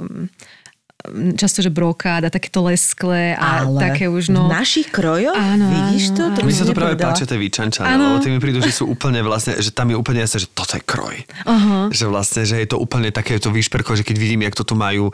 často, 1.36 1.64
že 1.64 1.70
brokáda, 1.72 2.28
takéto 2.28 2.61
lesklé 2.64 3.34
a 3.34 3.64
Ale 3.64 3.80
také 3.80 4.07
už 4.07 4.30
no... 4.30 4.46
v 4.46 4.53
našich 4.53 4.88
krojoch? 4.92 5.34
Áno, 5.34 5.66
Vidíš 5.68 6.12
to? 6.14 6.22
áno, 6.28 6.36
to 6.36 6.46
Mi 6.46 6.53
sa 6.53 6.64
to 6.68 6.76
práve 6.76 6.94
nepovedala. 6.94 7.16
páči, 7.16 7.24
tie 7.26 7.38
vyčančané, 7.40 7.94
lebo 7.96 8.16
tie 8.20 8.30
mi 8.30 8.38
prídu, 8.38 8.59
že 8.61 8.72
sú 8.72 8.84
úplne 8.90 9.20
vlastne, 9.24 9.57
že 9.59 9.70
tam 9.72 9.88
je 9.88 9.96
úplne 9.96 10.20
jasné, 10.20 10.44
že 10.44 10.48
toto 10.53 10.76
je 10.76 10.82
kroj. 10.84 11.16
Aha. 11.48 11.88
Že 11.88 12.05
vlastne, 12.12 12.42
že 12.44 12.61
je 12.61 12.68
to 12.68 12.76
úplne 12.76 13.09
také 13.11 13.40
to 13.40 13.48
výšperko, 13.48 13.96
že 13.96 14.05
keď 14.05 14.16
vidím, 14.20 14.44
jak 14.44 14.55
to 14.55 14.64
tu 14.66 14.74
majú 14.76 15.09
e, 15.09 15.12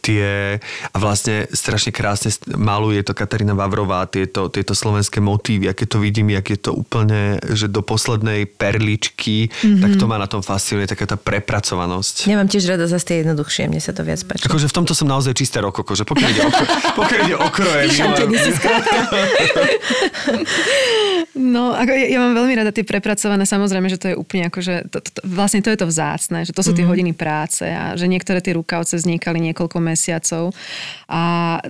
tie 0.00 0.56
a 0.90 0.96
vlastne 0.96 1.46
strašne 1.52 1.92
krásne 1.92 2.32
maluje 2.56 3.04
to 3.04 3.12
Katarína 3.12 3.52
Vavrová, 3.52 4.08
tieto, 4.08 4.48
tieto 4.48 4.72
slovenské 4.72 5.20
motívy, 5.20 5.68
aké 5.68 5.84
to 5.84 6.00
vidím, 6.00 6.32
jak 6.32 6.46
je 6.48 6.58
to 6.58 6.70
úplne, 6.72 7.36
že 7.52 7.68
do 7.68 7.84
poslednej 7.84 8.48
perličky, 8.48 9.50
mm-hmm. 9.50 9.82
tak 9.84 9.92
to 10.00 10.04
ma 10.08 10.16
na 10.16 10.30
tom 10.30 10.40
fascinuje, 10.40 10.88
taká 10.88 11.04
tá 11.04 11.16
prepracovanosť. 11.20 12.30
Nemám 12.30 12.48
tiež 12.48 12.64
rada 12.70 12.86
zase 12.88 13.04
tie 13.04 13.16
jednoduchšie, 13.26 13.68
mne 13.68 13.82
sa 13.82 13.92
to 13.92 14.06
viac 14.06 14.22
páči. 14.24 14.46
Akože 14.46 14.70
v 14.70 14.74
tomto 14.74 14.92
som 14.94 15.09
naozaj 15.10 15.34
čisté 15.34 15.58
rokoko, 15.58 15.92
že 15.92 16.06
pokiaľ 16.06 16.28
ide 16.28 16.42
o, 16.42 16.50
pokiaľ 17.00 17.20
ide 17.26 17.36
o 17.36 17.48
kroje, 17.50 17.90
Vyšantený 17.90 18.36
si 18.38 18.50
skrátka. 18.54 18.98
No, 21.32 21.72
ako 21.72 21.90
ja, 21.94 22.06
ja 22.10 22.18
mám 22.20 22.36
veľmi 22.36 22.52
rada 22.52 22.68
tie 22.68 22.84
prepracované, 22.84 23.48
samozrejme, 23.48 23.88
že 23.88 23.96
to 23.96 24.06
je 24.12 24.16
úplne 24.18 24.50
ako, 24.50 24.58
že 24.60 24.74
to, 24.92 24.98
to, 25.00 25.10
to, 25.14 25.20
vlastne 25.24 25.64
to 25.64 25.72
je 25.72 25.78
to 25.78 25.86
vzácne, 25.88 26.44
že 26.44 26.52
to 26.52 26.60
sú 26.60 26.76
tie 26.76 26.84
Mhm. 26.84 26.90
hodiny 26.90 27.12
práce 27.16 27.64
a 27.64 27.94
že 27.94 28.06
niektoré 28.06 28.42
tie 28.42 28.52
rukavce 28.52 28.98
vznikali 28.98 29.40
niekoľko 29.50 29.78
mesiacov. 29.80 30.52
A, 31.08 31.22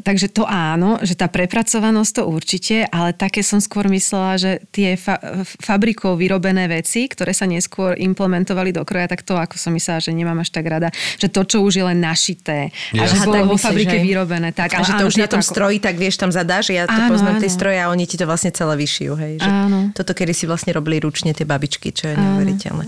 takže 0.03 0.33
to 0.33 0.43
áno, 0.43 0.99
že 1.01 1.15
tá 1.15 1.29
prepracovanosť 1.29 2.13
to 2.19 2.23
určite, 2.27 2.77
ale 2.89 3.15
také 3.15 3.45
som 3.47 3.61
skôr 3.61 3.87
myslela, 3.87 4.41
že 4.41 4.51
tie 4.73 4.97
fa- 4.97 5.21
fabrikou 5.61 6.19
vyrobené 6.19 6.67
veci, 6.67 7.07
ktoré 7.07 7.31
sa 7.31 7.47
neskôr 7.47 7.95
implementovali 7.95 8.75
do 8.75 8.83
kroja, 8.83 9.07
tak 9.07 9.23
to 9.23 9.39
ako 9.39 9.55
som 9.55 9.71
myslela, 9.77 10.03
že 10.03 10.11
nemám 10.11 10.41
až 10.41 10.51
tak 10.51 10.67
rada, 10.67 10.89
že 11.17 11.31
to, 11.31 11.47
čo 11.47 11.63
už 11.63 11.79
je 11.79 11.85
len 11.87 12.01
našité 12.01 12.73
a 12.97 13.05
že 13.07 13.23
tak 13.33 13.43
vo 13.43 13.55
myslíš, 13.55 13.65
fabrike 13.65 13.97
hej. 13.97 14.05
vyrobené. 14.05 14.49
Tak, 14.51 14.69
A 14.73 14.81
že 14.81 14.93
to 14.93 15.05
áno, 15.05 15.09
už 15.09 15.17
na 15.17 15.27
tom 15.27 15.39
ako- 15.39 15.51
stroji, 15.51 15.77
tak 15.79 15.95
vieš, 15.95 16.15
tam 16.17 16.31
zadáš, 16.31 16.71
ja 16.71 16.85
to 16.85 16.95
Áno, 16.97 17.11
poznám 17.11 17.37
tie 17.39 17.47
áno. 17.47 17.57
stroje 17.57 17.79
a 17.79 17.87
oni 17.87 18.05
ti 18.05 18.15
to 18.15 18.25
vlastne 18.25 18.51
celé 18.51 18.75
vyšijú, 18.77 19.13
hej. 19.15 19.35
Že 19.39 19.49
Áno. 19.49 19.79
Toto 19.91 20.13
kedy 20.13 20.31
si 20.31 20.45
vlastne 20.45 20.71
robili 20.71 20.99
ručne 20.99 21.31
tie 21.31 21.43
babičky, 21.43 21.91
čo 21.91 22.07
je 22.07 22.15
neuveriteľné. 22.15 22.85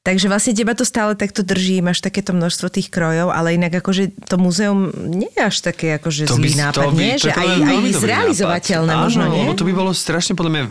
Takže 0.00 0.26
vlastne 0.26 0.56
teba 0.56 0.72
to 0.72 0.80
stále 0.82 1.12
takto 1.12 1.44
drží, 1.44 1.84
máš 1.84 2.00
takéto 2.00 2.32
množstvo 2.32 2.72
tých 2.72 2.88
krojov, 2.88 3.28
ale 3.28 3.52
inak 3.54 3.84
akože 3.84 4.08
to 4.24 4.40
múzeum 4.40 4.88
nie 4.96 5.28
je 5.28 5.42
až 5.42 5.60
také 5.60 6.00
akože 6.00 6.24
To 6.24 6.34
by- 6.34 6.40
zlý 6.40 6.50
to 6.50 6.58
nápad, 6.58 6.84
by- 6.88 6.96
nie? 6.96 7.12
to 7.12 7.20
Že 7.20 7.30
aj, 7.30 7.48
aj 7.60 7.76
zrealizovateľné 8.00 8.88
nápad. 8.90 9.04
možno, 9.04 9.22
Áno, 9.22 9.34
nie? 9.36 9.44
to 9.52 9.62
by 9.62 9.72
bolo 9.72 9.92
strašne 9.92 10.32
podľa 10.32 10.50
mňa... 10.50 10.62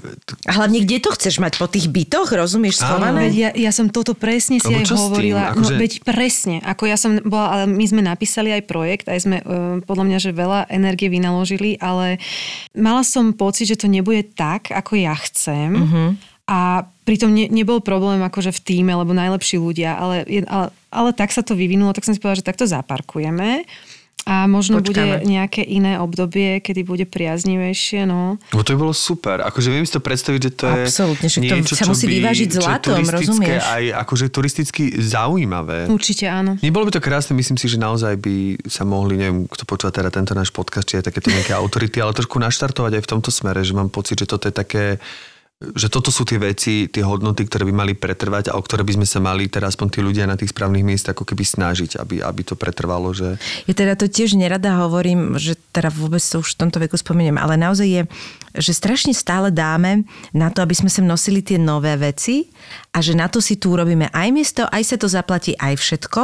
A 0.44 0.52
hlavne, 0.52 0.82
kde 0.82 0.98
to 0.98 1.14
chceš 1.14 1.38
mať? 1.38 1.54
Po 1.56 1.68
tých 1.68 1.86
bytoch, 1.88 2.26
rozumieš, 2.28 2.82
schované? 2.82 3.30
Ja, 3.30 3.54
ja 3.54 3.70
som 3.70 3.86
toto 3.88 4.18
presne 4.18 4.58
si 4.58 4.66
Lebo 4.66 4.82
aj 4.82 4.98
hovorila. 4.98 5.54
Akože- 5.54 5.62
No 5.62 5.78
veď 5.78 5.92
presne. 6.02 6.56
Ako 6.60 6.84
ja 6.86 6.98
som 6.98 7.22
bola, 7.22 7.48
ale 7.54 7.64
my 7.66 7.86
sme 7.86 8.02
napísali 8.02 8.50
aj 8.50 8.66
projekt, 8.66 9.06
aj 9.06 9.20
sme 9.20 9.38
uh, 9.40 9.78
podľa 9.80 10.06
mňa, 10.06 10.18
že 10.18 10.34
veľa 10.34 10.60
energie 10.68 11.06
vynaložili, 11.06 11.78
ale 11.78 12.18
mala 12.74 13.06
som 13.06 13.30
pocit, 13.32 13.70
že 13.70 13.78
to 13.78 13.86
nebude 13.86 14.34
tak, 14.34 14.74
ako 14.74 14.98
ja 14.98 15.14
chcem. 15.22 15.70
Mhm. 15.70 16.06
A 16.50 16.82
pritom 17.06 17.30
ne, 17.30 17.46
nebol 17.46 17.78
problém 17.78 18.18
akože 18.26 18.50
v 18.50 18.60
týme, 18.66 18.90
lebo 18.98 19.14
najlepší 19.14 19.62
ľudia, 19.62 19.94
ale, 19.94 20.26
je- 20.26 20.50
ale, 20.50 20.74
ale 20.90 21.10
tak 21.14 21.30
sa 21.30 21.46
to 21.46 21.54
vyvinulo, 21.54 21.94
tak 21.94 22.10
som 22.10 22.18
si 22.18 22.18
povedala, 22.18 22.42
že 22.42 22.50
takto 22.50 22.66
zaparkujeme. 22.66 23.70
A 24.28 24.46
možno 24.46 24.84
Počkáme. 24.84 25.24
bude 25.24 25.32
nejaké 25.32 25.64
iné 25.64 25.96
obdobie, 25.98 26.60
kedy 26.62 26.84
bude 26.86 27.06
priaznivejšie, 27.08 28.04
no. 28.04 28.36
Bo 28.52 28.62
to 28.62 28.76
by 28.76 28.80
bolo 28.86 28.94
super. 28.94 29.42
Akože 29.42 29.72
viem 29.72 29.88
si 29.88 29.96
to 29.96 30.04
predstaviť, 30.04 30.40
že 30.44 30.52
to 30.54 30.66
je 30.70 30.86
však 30.92 31.44
to 31.50 31.56
niečo, 31.56 31.74
sa 31.74 31.88
čo 31.88 31.92
musí 31.96 32.06
by, 32.06 32.14
vyvážiť 32.20 32.50
je 32.52 32.56
zlatom, 32.60 33.00
rozumieš? 33.00 33.64
Aj 33.64 33.84
akože 34.06 34.30
turisticky 34.30 34.92
zaujímavé. 35.02 35.88
Určite 35.90 36.30
áno. 36.30 36.60
Nebolo 36.60 36.92
by 36.92 37.00
to 37.00 37.02
krásne, 37.02 37.34
myslím 37.34 37.58
si, 37.58 37.72
že 37.72 37.80
naozaj 37.80 38.20
by 38.20 38.36
sa 38.70 38.84
mohli, 38.86 39.18
neviem, 39.18 39.48
kto 39.50 39.64
počúva 39.66 39.90
teda 39.90 40.12
tento 40.12 40.36
náš 40.36 40.52
podcast, 40.52 40.86
či 40.86 41.00
aj 41.00 41.10
takéto 41.10 41.32
nejaké 41.32 41.56
autority, 41.56 41.98
ale 41.98 42.14
trošku 42.14 42.38
naštartovať 42.38 43.00
aj 43.00 43.04
v 43.08 43.10
tomto 43.10 43.32
smere, 43.34 43.64
že 43.64 43.72
mám 43.74 43.90
pocit, 43.90 44.20
že 44.20 44.28
toto 44.30 44.46
je 44.46 44.54
také 44.54 45.00
že 45.60 45.92
toto 45.92 46.08
sú 46.08 46.24
tie 46.24 46.40
veci, 46.40 46.88
tie 46.88 47.04
hodnoty, 47.04 47.44
ktoré 47.44 47.68
by 47.68 47.76
mali 47.76 47.92
pretrvať 47.92 48.48
a 48.48 48.56
o 48.56 48.64
ktoré 48.64 48.88
by 48.88 48.96
sme 48.96 49.08
sa 49.08 49.20
mali 49.20 49.52
teraz 49.52 49.76
aspoň 49.76 49.88
tí 49.92 50.00
ľudia 50.00 50.24
na 50.24 50.40
tých 50.40 50.56
správnych 50.56 50.88
miestach 50.88 51.12
ako 51.20 51.28
keby 51.28 51.44
snažiť, 51.44 52.00
aby, 52.00 52.24
aby 52.24 52.42
to 52.48 52.56
pretrvalo, 52.56 53.12
že 53.12 53.36
Ja 53.68 53.76
teda 53.76 54.00
to 54.00 54.08
tiež 54.08 54.40
nerada 54.40 54.80
hovorím, 54.80 55.36
že 55.36 55.60
teda 55.76 55.92
vôbec 55.92 56.24
to 56.24 56.40
už 56.40 56.56
v 56.56 56.60
tomto 56.64 56.80
veku 56.80 56.96
spomeniem, 56.96 57.36
ale 57.36 57.60
naozaj 57.60 57.88
je, 57.92 58.02
že 58.60 58.76
strašne 58.76 59.16
stále 59.16 59.50
dáme 59.50 60.04
na 60.36 60.52
to, 60.52 60.60
aby 60.62 60.76
sme 60.76 60.92
sem 60.92 61.08
nosili 61.08 61.40
tie 61.40 61.56
nové 61.56 61.96
veci 61.96 62.52
a 62.92 63.00
že 63.00 63.16
na 63.16 63.32
to 63.32 63.40
si 63.40 63.56
tu 63.56 63.72
urobíme 63.72 64.12
aj 64.12 64.28
miesto, 64.34 64.62
aj 64.68 64.84
sa 64.84 64.96
to 65.00 65.08
zaplatí, 65.08 65.56
aj 65.56 65.80
všetko. 65.80 66.22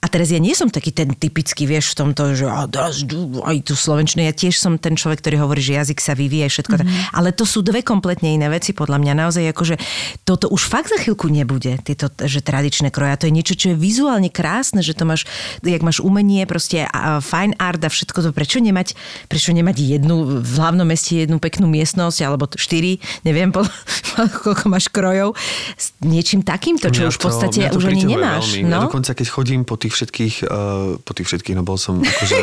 A 0.00 0.06
teraz 0.08 0.32
ja 0.32 0.40
nie 0.40 0.56
som 0.56 0.72
taký 0.72 0.90
ten 0.94 1.12
typický, 1.12 1.68
vieš, 1.68 1.94
v 1.94 2.06
tomto, 2.06 2.32
že 2.32 2.46
aj 2.48 3.56
tu 3.66 3.74
slovenčinu, 3.76 4.24
ja 4.24 4.34
tiež 4.34 4.56
som 4.56 4.80
ten 4.80 4.96
človek, 4.96 5.20
ktorý 5.20 5.44
hovorí, 5.44 5.60
že 5.60 5.76
jazyk 5.76 5.98
sa 6.00 6.16
vyvíja, 6.16 6.48
všetko. 6.48 6.74
Mm-hmm. 6.80 7.18
Ale 7.18 7.36
to 7.36 7.44
sú 7.44 7.60
dve 7.60 7.84
kompletne 7.84 8.32
iné 8.32 8.48
veci, 8.48 8.72
podľa 8.72 8.98
mňa 9.02 9.12
naozaj 9.26 9.44
akože 9.52 9.76
toto 10.24 10.48
už 10.48 10.70
fakt 10.70 10.88
za 10.88 10.98
chvíľku 11.02 11.28
nebude, 11.28 11.76
tieto, 11.84 12.08
že 12.08 12.40
tradičné 12.40 12.88
kroja. 12.88 13.20
To 13.20 13.28
je 13.28 13.34
niečo, 13.34 13.54
čo 13.58 13.74
je 13.74 13.76
vizuálne 13.76 14.32
krásne, 14.32 14.80
že 14.80 14.96
to 14.96 15.04
máš, 15.04 15.28
jak 15.60 15.82
máš 15.82 16.00
umenie, 16.00 16.46
proste 16.46 16.86
a, 16.86 16.88
a 16.88 17.10
fine 17.20 17.58
art 17.58 17.82
a 17.82 17.90
všetko 17.90 18.18
to. 18.24 18.30
Prečo 18.30 18.62
nemať, 18.62 18.96
prečo 19.28 19.50
nemať 19.50 19.76
jednu, 19.98 20.40
v 20.40 20.54
hlavnom 20.56 20.86
meste 20.86 21.18
jednu 21.18 21.42
peknú 21.42 21.66
miestnosť, 21.74 22.18
alebo 22.22 22.46
štyri, 22.54 23.02
neviem, 23.26 23.50
po, 23.50 23.66
koľko 24.44 24.70
máš 24.70 24.86
krojov, 24.94 25.34
s 25.74 25.90
niečím 25.98 26.46
takýmto, 26.46 26.94
čo 26.94 27.06
Mňa 27.06 27.10
už 27.10 27.16
v 27.18 27.22
podstate 27.26 27.58
to 27.72 27.82
už 27.82 27.90
ani 27.90 28.04
nemáš. 28.06 28.54
Veľmi. 28.54 28.70
Ja 28.70 28.74
No? 28.74 28.86
dokonca 28.86 29.10
keď 29.14 29.26
chodím 29.26 29.60
po 29.66 29.74
tých 29.74 29.92
všetkých, 29.98 30.34
uh, 30.46 30.98
po 31.02 31.12
tých 31.14 31.26
všetkých, 31.30 31.54
no 31.58 31.62
bol 31.66 31.78
som 31.80 31.98
akože... 32.14 32.36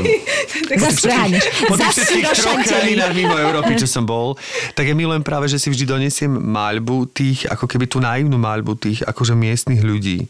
Zas 0.75 0.99
preháňaš. 1.05 1.45
po 1.67 1.75
tých 1.79 1.91
všetkých 1.95 2.25
troch 2.35 2.61
krajinách 2.67 3.13
mimo 3.15 3.35
Európy, 3.39 3.79
čo 3.79 3.87
som 3.87 4.03
bol, 4.03 4.35
tak 4.75 4.91
ja 4.91 4.95
milujem 4.95 5.23
práve, 5.23 5.47
že 5.47 5.61
si 5.61 5.71
vždy 5.71 5.85
donesiem 5.87 6.31
maľbu 6.31 7.11
tých, 7.15 7.47
ako 7.47 7.65
keby 7.69 7.85
tú 7.87 8.03
naivnú 8.03 8.35
maľbu 8.35 8.73
tých 8.79 8.99
akože 9.07 9.37
miestnych 9.37 9.79
ľudí 9.83 10.27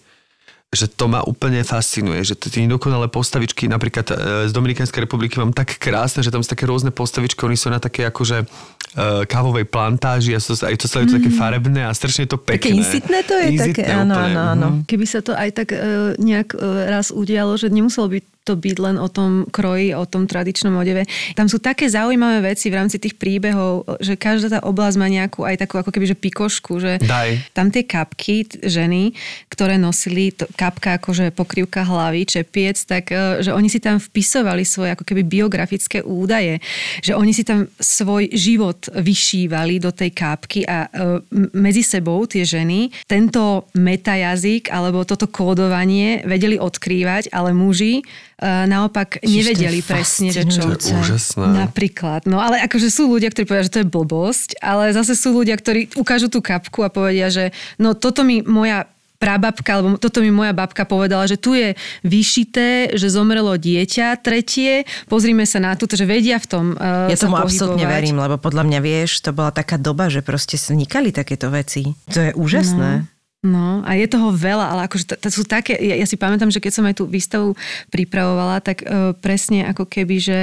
že 0.71 0.87
to 0.87 1.11
ma 1.11 1.19
úplne 1.27 1.67
fascinuje, 1.67 2.23
že 2.23 2.39
tie 2.39 2.63
dokonalé 2.63 3.11
postavičky, 3.11 3.67
napríklad 3.67 4.07
e, 4.07 4.15
z 4.47 4.55
Dominikánskej 4.55 5.03
republiky 5.03 5.35
mám 5.35 5.51
tak 5.51 5.75
krásne, 5.75 6.23
že 6.23 6.31
tam 6.31 6.39
sú 6.39 6.47
také 6.47 6.63
rôzne 6.63 6.95
postavičky, 6.95 7.43
oni 7.43 7.59
sú 7.59 7.67
na 7.67 7.83
také 7.83 8.07
akože 8.07 8.47
e, 8.95 9.25
kávovej 9.25 9.65
plantáži 9.67 10.35
a 10.35 10.39
sú, 10.39 10.55
aj 10.55 10.75
to 10.79 10.87
celé 10.87 11.07
to 11.07 11.17
také 11.19 11.31
farebné 11.31 11.87
a 11.87 11.91
strašne 11.91 12.27
to 12.27 12.37
pekné. 12.39 12.59
Také 12.59 12.71
insitné 12.71 13.19
to 13.23 13.33
je? 13.39 13.45
Insitné 13.55 13.87
také, 13.87 13.93
áno, 13.93 14.13
áno, 14.15 14.41
áno. 14.55 14.67
Mhm. 14.67 14.81
Keby 14.87 15.05
sa 15.07 15.19
to 15.23 15.31
aj 15.35 15.49
tak 15.55 15.73
e, 15.73 16.15
nejak 16.19 16.55
e, 16.55 16.57
raz 16.89 17.09
udialo, 17.11 17.55
že 17.55 17.71
nemuselo 17.71 18.11
byť 18.11 18.23
to 18.41 18.57
byť 18.57 18.77
len 18.81 18.97
o 18.97 19.05
tom 19.05 19.45
kroji, 19.45 19.93
o 19.93 20.09
tom 20.09 20.25
tradičnom 20.25 20.73
odeve. 20.73 21.05
Tam 21.37 21.45
sú 21.45 21.61
také 21.61 21.85
zaujímavé 21.85 22.53
veci 22.53 22.73
v 22.73 22.77
rámci 22.81 22.97
tých 22.97 23.13
príbehov, 23.13 23.85
že 24.01 24.17
každá 24.17 24.57
tá 24.57 24.59
oblasť 24.65 24.97
má 24.97 25.05
nejakú 25.05 25.45
aj 25.45 25.61
takú 25.61 25.77
ako 25.77 25.93
keby, 25.93 26.09
že 26.09 26.17
pikošku, 26.17 26.81
že 26.81 26.97
Daj. 27.05 27.53
tam 27.53 27.69
tie 27.69 27.85
kapky 27.85 28.49
ženy, 28.65 29.13
ktoré 29.53 29.77
nosili 29.77 30.33
to, 30.33 30.49
kapka 30.57 30.97
akože 30.97 31.29
pokrývka 31.37 31.85
hlavy, 31.85 32.25
čepiec, 32.25 32.81
tak 32.81 33.13
e, 33.13 33.45
že 33.45 33.53
oni 33.53 33.69
si 33.69 33.77
tam 33.77 34.01
vpisovali 34.01 34.65
svoje 34.65 34.97
ako 34.97 35.05
keby 35.05 35.21
biografické 35.21 36.01
údaje, 36.01 36.57
že 37.05 37.13
oni 37.13 37.37
si 37.37 37.45
tam 37.45 37.69
svoj 37.77 38.33
život 38.33 38.89
vyšívali 38.89 39.77
do 39.77 39.93
tej 39.93 40.17
kapky 40.17 40.65
a 40.65 40.89
e, 40.89 41.21
medzi 41.53 41.85
sebou 41.85 42.25
tie 42.25 42.41
ženy 42.41 42.89
tento 43.05 43.69
metajazyk 43.77 44.73
alebo 44.73 45.05
toto 45.05 45.29
kódovanie 45.29 46.25
vedeli 46.25 46.57
odkrývať, 46.57 47.29
ale 47.29 47.53
muži 47.53 48.01
naopak 48.41 49.21
Čiže 49.21 49.25
to 49.25 49.29
je 49.29 49.37
nevedeli 49.37 49.79
presne, 49.85 50.27
že 50.33 50.43
čo. 50.49 50.65
To 50.65 50.81
je 50.81 50.97
úžasné. 50.97 51.45
Napríklad. 51.69 52.25
No 52.25 52.41
ale 52.41 52.57
akože 52.65 52.89
sú 52.89 53.05
ľudia, 53.05 53.29
ktorí 53.29 53.45
povedia, 53.45 53.67
že 53.69 53.73
to 53.77 53.81
je 53.85 53.87
blbosť, 53.87 54.57
ale 54.59 54.89
zase 54.91 55.13
sú 55.13 55.37
ľudia, 55.37 55.53
ktorí 55.53 55.93
ukážu 55.93 56.27
tú 56.27 56.41
kapku 56.41 56.81
a 56.81 56.89
povedia, 56.89 57.29
že 57.29 57.53
no 57.77 57.93
toto 57.93 58.25
mi 58.25 58.41
moja 58.41 58.89
prababka, 59.21 59.77
alebo 59.77 60.01
toto 60.01 60.17
mi 60.25 60.33
moja 60.33 60.49
babka 60.49 60.81
povedala, 60.81 61.29
že 61.29 61.37
tu 61.37 61.53
je 61.53 61.77
vyšité, 62.01 62.97
že 62.97 63.13
zomrelo 63.13 63.53
dieťa 63.53 64.17
tretie, 64.17 64.89
pozrime 65.05 65.45
sa 65.45 65.61
na 65.61 65.77
to, 65.77 65.85
že 65.85 66.09
vedia 66.09 66.41
v 66.41 66.47
tom 66.49 66.65
uh, 66.73 67.05
Ja 67.05 67.21
tomu 67.21 67.37
absolútne 67.37 67.85
pohybovať. 67.85 67.97
verím, 68.01 68.17
lebo 68.17 68.41
podľa 68.41 68.65
mňa, 68.65 68.79
vieš, 68.81 69.21
to 69.21 69.29
bola 69.29 69.53
taká 69.53 69.77
doba, 69.77 70.09
že 70.09 70.25
proste 70.25 70.57
vznikali 70.57 71.13
takéto 71.13 71.53
veci. 71.53 71.93
To 72.09 72.17
je 72.17 72.31
úžasné. 72.33 73.05
No 73.05 73.10
a 73.41 73.97
je 73.97 74.05
toho 74.05 74.29
veľa, 74.29 74.69
ale 74.69 74.81
akože 74.85 75.05
to, 75.09 75.15
to 75.17 75.29
sú 75.33 75.41
také, 75.49 75.73
ja, 75.73 75.97
ja 75.97 76.05
si 76.05 76.13
pamätám, 76.13 76.53
že 76.53 76.61
keď 76.61 76.77
som 76.77 76.85
aj 76.85 77.01
tú 77.01 77.09
výstavu 77.09 77.57
pripravovala, 77.89 78.61
tak 78.61 78.85
e, 78.85 79.17
presne 79.17 79.65
ako 79.65 79.89
keby, 79.89 80.15
že 80.21 80.39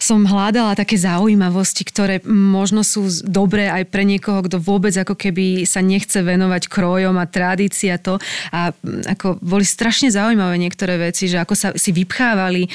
som 0.00 0.24
hľadala 0.24 0.72
také 0.72 0.96
zaujímavosti, 0.96 1.84
ktoré 1.84 2.24
možno 2.24 2.80
sú 2.80 3.04
dobré 3.28 3.68
aj 3.68 3.92
pre 3.92 4.08
niekoho, 4.08 4.40
kto 4.40 4.56
vôbec 4.56 4.96
ako 4.96 5.12
keby 5.20 5.68
sa 5.68 5.84
nechce 5.84 6.16
venovať 6.16 6.64
krojom 6.72 7.12
a 7.20 7.28
tradícii 7.28 7.92
a 7.92 8.00
to. 8.00 8.16
A 8.56 8.72
mm, 8.72 9.04
ako 9.20 9.36
boli 9.44 9.68
strašne 9.68 10.08
zaujímavé 10.08 10.56
niektoré 10.56 10.96
veci, 10.96 11.28
že 11.28 11.36
ako 11.36 11.52
sa 11.52 11.68
si 11.76 11.92
vypchávali 11.92 12.64
e, 12.64 12.70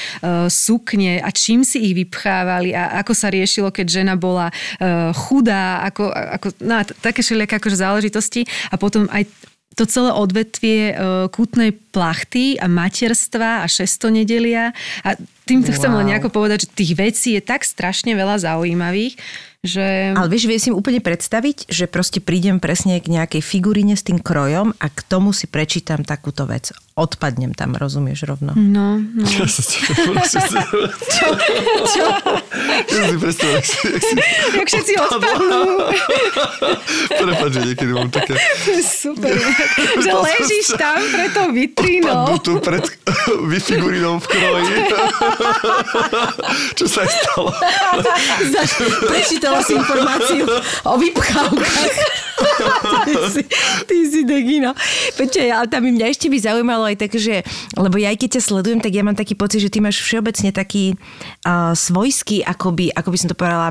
sukne 0.46 1.26
a 1.26 1.30
čím 1.34 1.66
si 1.66 1.90
ich 1.90 1.98
vypchávali 1.98 2.78
a 2.78 3.02
ako 3.02 3.18
sa 3.18 3.34
riešilo, 3.34 3.74
keď 3.74 3.98
žena 3.98 4.14
bola 4.14 4.54
e, 4.78 5.10
chudá, 5.18 5.82
ako, 5.90 6.14
ako 6.14 6.48
no, 6.62 6.86
také 7.02 7.26
všelijaké 7.26 7.58
akože 7.58 7.82
záležitosti 7.82 8.46
a 8.70 8.78
potom 8.78 9.10
aj 9.10 9.39
to 9.78 9.86
celé 9.86 10.12
odvetvie 10.12 10.92
e, 10.92 10.94
kútnej 11.30 11.72
plachty 11.72 12.58
a 12.60 12.68
materstva 12.68 13.64
a 13.64 13.66
šestonedelia. 13.70 14.76
A 15.06 15.10
týmto 15.46 15.72
wow. 15.72 15.78
chcem 15.78 15.92
len 15.94 16.06
nejako 16.14 16.30
povedať, 16.34 16.66
že 16.66 16.74
tých 16.76 16.94
vecí 16.98 17.30
je 17.38 17.42
tak 17.42 17.64
strašne 17.64 18.12
veľa 18.18 18.42
zaujímavých, 18.44 19.16
že... 19.60 20.16
Ale 20.16 20.32
vieš, 20.32 20.48
vie 20.48 20.56
si 20.56 20.72
úplne 20.72 21.04
predstaviť, 21.04 21.68
že 21.68 21.84
proste 21.86 22.24
prídem 22.24 22.64
presne 22.64 22.96
k 22.96 23.12
nejakej 23.12 23.44
figuríne 23.44 23.92
s 23.92 24.08
tým 24.08 24.16
krojom 24.16 24.72
a 24.72 24.88
k 24.88 25.00
tomu 25.04 25.36
si 25.36 25.52
prečítam 25.52 26.08
takúto 26.08 26.48
vec. 26.48 26.72
Odpadnem 26.96 27.52
tam, 27.52 27.76
rozumieš 27.76 28.24
rovno. 28.24 28.52
No, 28.56 29.00
no. 29.00 29.24
Ja 29.24 29.48
Čo? 31.86 32.06
Ja 32.88 33.04
si 33.10 33.16
predstavil, 33.16 33.56
jak 33.56 33.66
si- 33.66 33.88
jak 33.88 34.04
si- 34.04 34.20
Jak 34.54 34.68
všetci 34.68 34.94
odpadnú. 34.98 35.62
Prepáč, 37.20 37.52
že 37.52 37.62
niekedy 37.66 37.92
mám 37.92 38.10
také... 38.10 38.36
Super. 38.80 39.32
že 40.04 40.12
ležíš 40.14 40.76
tam 40.76 41.00
pre 41.00 41.28
tou 41.32 41.52
vitrínou. 41.52 42.32
Padnú 42.32 42.36
tu 42.40 42.60
pred 42.60 42.84
vyfigurínou 43.46 44.20
v 44.20 44.26
kroji. 44.28 44.76
Čo 46.76 46.86
sa 46.86 47.04
aj 47.04 47.10
stalo? 47.10 47.48
Prečítala 49.50 49.66
si 49.66 49.74
informáciu 49.74 50.46
o 50.86 50.94
vypchávkach. 50.98 52.20
ty, 53.06 53.14
si, 53.34 53.42
ty 53.88 53.98
si 54.08 54.22
degino. 54.24 54.72
Počkaj, 55.18 55.48
ale 55.52 55.68
tam 55.68 55.84
mňa 55.86 56.06
ešte 56.12 56.32
by 56.32 56.38
zaujímalo 56.40 56.88
aj 56.88 56.98
tak, 57.00 57.12
že, 57.20 57.44
lebo 57.76 58.00
ja 58.00 58.12
aj 58.12 58.18
keď 58.20 58.30
ťa 58.40 58.42
sledujem, 58.48 58.80
tak 58.80 58.94
ja 58.96 59.04
mám 59.04 59.18
taký 59.18 59.36
pocit, 59.36 59.60
že 59.64 59.72
ty 59.72 59.84
máš 59.84 60.00
všeobecne 60.00 60.56
taký 60.56 60.96
uh, 60.96 61.76
svojský, 61.76 62.44
akoby, 62.46 62.96
ako 62.96 63.10
by 63.12 63.18
som 63.18 63.30
to 63.32 63.38
povedala, 63.38 63.70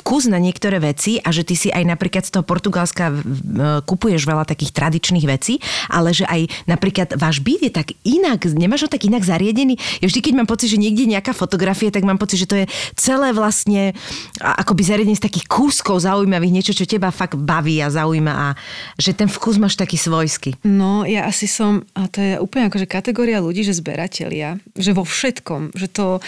vkus 0.00 0.28
na 0.28 0.36
niektoré 0.36 0.78
veci 0.82 1.16
a 1.20 1.32
že 1.32 1.46
ty 1.46 1.54
si 1.56 1.68
aj 1.72 1.84
napríklad 1.86 2.24
z 2.26 2.32
toho 2.36 2.44
Portugalska 2.44 3.12
uh, 3.12 3.20
kupuješ 3.84 4.28
veľa 4.28 4.44
takých 4.44 4.74
tradičných 4.74 5.26
vecí, 5.26 5.62
ale 5.88 6.12
že 6.12 6.28
aj 6.28 6.68
napríklad 6.68 7.16
váš 7.16 7.40
byt 7.40 7.60
je 7.64 7.72
tak 7.72 7.88
inak, 8.04 8.44
nemáš 8.52 8.84
ho 8.84 8.90
tak 8.90 9.06
inak 9.06 9.24
zariadený. 9.24 9.80
Ja 10.04 10.06
vždy, 10.08 10.20
keď 10.20 10.34
mám 10.36 10.48
pocit, 10.48 10.72
že 10.72 10.80
niekde 10.80 11.08
nejaká 11.08 11.32
fotografia, 11.32 11.88
tak 11.88 12.04
mám 12.04 12.20
pocit, 12.20 12.44
že 12.44 12.48
to 12.48 12.56
je 12.60 12.66
celé 12.96 13.32
vlastne 13.32 13.96
akoby 14.40 14.82
zariadenie 14.84 15.19
z 15.20 15.28
takých 15.28 15.52
kúskov 15.52 16.00
zaujímavých, 16.00 16.56
niečo, 16.56 16.72
čo 16.72 16.88
teba 16.88 17.12
fakt 17.12 17.36
baví 17.36 17.76
a 17.84 17.92
zaujíma 17.92 18.32
a 18.32 18.48
že 18.96 19.12
ten 19.12 19.28
vkus 19.28 19.60
máš 19.60 19.76
taký 19.76 20.00
svojský. 20.00 20.56
No, 20.64 21.04
ja 21.04 21.28
asi 21.28 21.44
som, 21.44 21.84
a 21.92 22.08
to 22.08 22.24
je 22.24 22.40
úplne 22.40 22.72
akože 22.72 22.88
kategória 22.88 23.44
ľudí, 23.44 23.60
že 23.60 23.76
zberatelia, 23.76 24.56
že 24.72 24.96
vo 24.96 25.04
všetkom, 25.04 25.76
že 25.76 25.92
to, 25.92 26.24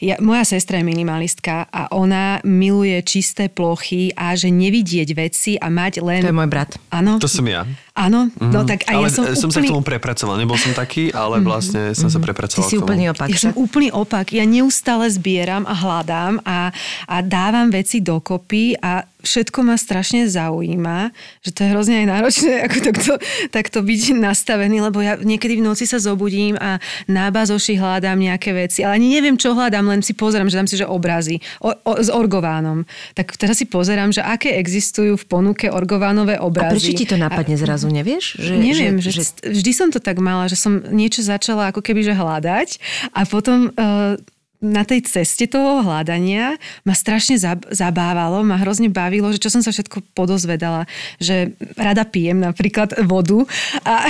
ja, 0.00 0.16
moja 0.24 0.48
sestra 0.56 0.80
je 0.80 0.88
minimalistka 0.88 1.68
a 1.68 1.92
ona 1.92 2.40
miluje 2.48 2.96
čisté 3.04 3.52
plochy 3.52 4.16
a 4.16 4.32
že 4.32 4.48
nevidieť 4.48 5.08
veci 5.12 5.60
a 5.60 5.68
mať 5.68 6.00
len... 6.00 6.24
To 6.24 6.32
je 6.32 6.40
môj 6.40 6.48
brat. 6.48 6.80
Áno. 6.88 7.20
To 7.20 7.28
som 7.28 7.44
ja. 7.44 7.68
Áno, 8.00 8.32
no 8.40 8.64
tak 8.64 8.88
a 8.88 8.96
ale 8.96 9.12
ja 9.12 9.12
som, 9.12 9.24
som 9.36 9.52
sa 9.52 9.60
úplný... 9.60 9.68
k 9.68 9.72
tomu 9.76 9.84
prepracoval. 9.84 10.40
Nebol 10.40 10.56
som 10.56 10.72
taký, 10.72 11.12
ale 11.12 11.44
vlastne 11.44 11.92
som 11.92 12.08
sa 12.08 12.16
Ty 12.16 12.24
prepracoval 12.32 12.64
si 12.64 12.76
k 12.76 12.80
tomu. 12.80 12.88
úplný 12.88 13.04
opak. 13.12 13.28
Ja 13.28 13.36
som 13.36 13.52
však? 13.52 13.60
úplný 13.60 13.88
opak. 13.92 14.26
Ja 14.32 14.44
neustále 14.48 15.06
zbieram 15.12 15.68
a 15.68 15.74
hľadám 15.76 16.40
a, 16.48 16.72
a 17.04 17.16
dávam 17.20 17.68
veci 17.68 18.00
dokopy 18.00 18.80
a 18.80 19.04
všetko 19.22 19.58
ma 19.64 19.76
strašne 19.76 20.26
zaujíma, 20.28 21.12
že 21.44 21.50
to 21.52 21.64
je 21.64 21.68
hrozne 21.72 22.04
aj 22.04 22.06
náročné 22.08 22.52
ako 22.66 22.78
takto, 22.80 23.12
takto 23.52 23.78
byť 23.84 24.00
nastavený, 24.16 24.82
lebo 24.84 25.00
ja 25.00 25.16
niekedy 25.20 25.60
v 25.60 25.66
noci 25.66 25.84
sa 25.84 26.00
zobudím 26.00 26.56
a 26.56 26.80
na 27.06 27.28
bazoši 27.30 27.76
hľadám 27.78 28.18
nejaké 28.18 28.52
veci, 28.52 28.82
ale 28.84 29.00
ani 29.00 29.16
neviem, 29.16 29.36
čo 29.36 29.52
hľadám, 29.52 29.86
len 29.86 30.00
si 30.00 30.12
pozerám, 30.16 30.48
že 30.48 30.56
dám 30.56 30.68
si, 30.68 30.76
že 30.80 30.86
obrazy 30.88 31.38
o, 31.60 31.72
o, 31.72 31.92
s 32.00 32.08
orgovánom. 32.12 32.84
Tak 33.14 33.36
teraz 33.36 33.60
si 33.60 33.66
pozerám, 33.68 34.10
že 34.10 34.24
aké 34.24 34.56
existujú 34.56 35.16
v 35.16 35.24
ponuke 35.24 35.66
orgovánové 35.70 36.40
A 36.40 36.44
obrazy. 36.44 36.72
prečo 36.76 36.92
ti 36.96 37.06
to 37.06 37.16
napadne 37.20 37.56
zrazu, 37.56 37.88
nevieš? 37.88 38.40
Že, 38.40 38.52
Neviem, 38.60 38.96
že, 38.98 39.10
že, 39.12 39.22
vždy 39.44 39.72
som 39.72 39.88
to 39.88 40.02
tak 40.02 40.18
mala, 40.18 40.48
že 40.48 40.56
som 40.56 40.80
niečo 40.90 41.22
začala 41.24 41.70
ako 41.70 41.80
keby 41.84 42.02
že 42.02 42.14
hľadať 42.16 42.68
a 43.12 43.22
potom 43.28 43.70
uh, 43.74 44.16
na 44.60 44.84
tej 44.84 45.08
ceste 45.08 45.48
toho 45.48 45.80
hľadania 45.80 46.60
ma 46.84 46.92
strašne 46.92 47.40
zab- 47.40 47.64
zabávalo, 47.72 48.44
ma 48.44 48.60
hrozne 48.60 48.92
bavilo, 48.92 49.32
že 49.32 49.40
čo 49.40 49.48
som 49.48 49.64
sa 49.64 49.72
všetko 49.72 50.12
podozvedala, 50.12 50.84
že 51.16 51.56
rada 51.80 52.04
pijem 52.04 52.44
napríklad 52.44 52.92
vodu 53.08 53.48
a, 53.88 54.04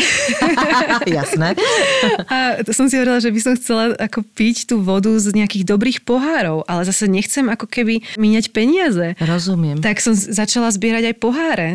Jasné. 1.07 1.55
a 2.27 2.67
to 2.67 2.75
som 2.75 2.91
si 2.91 2.99
hovorila, 2.99 3.23
že 3.23 3.31
by 3.31 3.41
som 3.41 3.55
chcela 3.55 3.95
ako 3.95 4.27
piť 4.27 4.75
tú 4.75 4.83
vodu 4.83 5.15
z 5.15 5.31
nejakých 5.31 5.65
dobrých 5.65 5.99
pohárov, 6.03 6.67
ale 6.67 6.83
zase 6.83 7.07
nechcem 7.07 7.47
ako 7.47 7.71
keby 7.71 8.03
míňať 8.19 8.51
peniaze. 8.51 9.15
Rozumiem. 9.23 9.79
Tak 9.79 10.03
som 10.03 10.19
začala 10.19 10.75
zbierať 10.75 11.15
aj 11.15 11.17
poháre. 11.23 11.71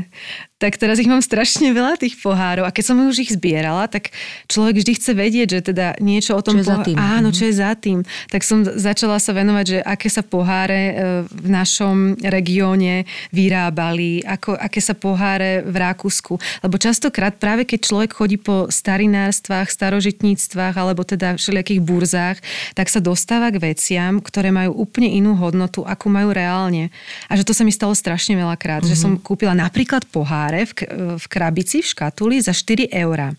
Tak 0.55 0.79
teraz 0.79 1.03
ich 1.03 1.11
mám 1.11 1.19
strašne 1.19 1.75
veľa 1.75 1.99
tých 1.99 2.15
pohárov 2.15 2.63
a 2.63 2.71
keď 2.71 2.83
som 2.87 2.97
už 3.03 3.27
ich 3.27 3.31
zbierala, 3.35 3.91
tak 3.91 4.15
človek 4.47 4.79
vždy 4.79 4.91
chce 4.95 5.11
vedieť, 5.11 5.47
že 5.51 5.59
teda 5.75 5.99
niečo 5.99 6.31
o 6.31 6.41
tom 6.41 6.57
Čo 6.57 6.61
je 6.63 6.67
za 6.71 6.77
tým. 6.79 6.95
Áno, 6.95 7.29
čo 7.35 7.43
je 7.51 7.53
za 7.59 7.71
tým. 7.75 8.07
Tak 8.31 8.41
som 8.41 8.64
začala 8.73 9.21
sa 9.21 9.31
venovať, 9.37 9.65
že 9.65 9.79
aké 9.85 10.09
sa 10.09 10.25
poháre 10.25 10.81
e, 10.81 10.93
v 11.29 11.47
našom 11.49 12.17
regióne 12.25 13.05
vyrábali, 13.29 14.25
ako, 14.25 14.57
aké 14.57 14.81
sa 14.81 14.97
poháre 14.97 15.61
v 15.61 15.75
Rakúsku. 15.77 16.41
Lebo 16.65 16.75
častokrát 16.81 17.37
práve 17.37 17.69
keď 17.69 17.79
človek 17.85 18.11
chodí 18.17 18.41
po 18.41 18.67
starinárstvách, 18.73 19.69
starožitníctvách 19.69 20.75
alebo 20.75 21.05
teda 21.05 21.37
všelijakých 21.37 21.81
burzách, 21.85 22.37
tak 22.73 22.89
sa 22.89 23.03
dostáva 23.03 23.53
k 23.53 23.61
veciam, 23.61 24.17
ktoré 24.17 24.49
majú 24.49 24.73
úplne 24.81 25.13
inú 25.13 25.37
hodnotu, 25.37 25.85
akú 25.85 26.09
majú 26.09 26.33
reálne. 26.33 26.89
A 27.29 27.37
že 27.37 27.45
to 27.45 27.53
sa 27.53 27.61
mi 27.61 27.71
stalo 27.71 27.93
strašne 27.93 28.33
veľakrát, 28.33 28.83
mm-hmm. 28.83 28.97
že 28.97 29.01
som 29.01 29.19
kúpila 29.21 29.53
napríklad 29.53 30.07
poháre 30.09 30.65
v, 30.65 30.73
v 31.21 31.25
krabici, 31.29 31.85
v 31.85 31.91
škatuli 31.91 32.41
za 32.41 32.51
4 32.55 32.89
eurá. 33.05 33.35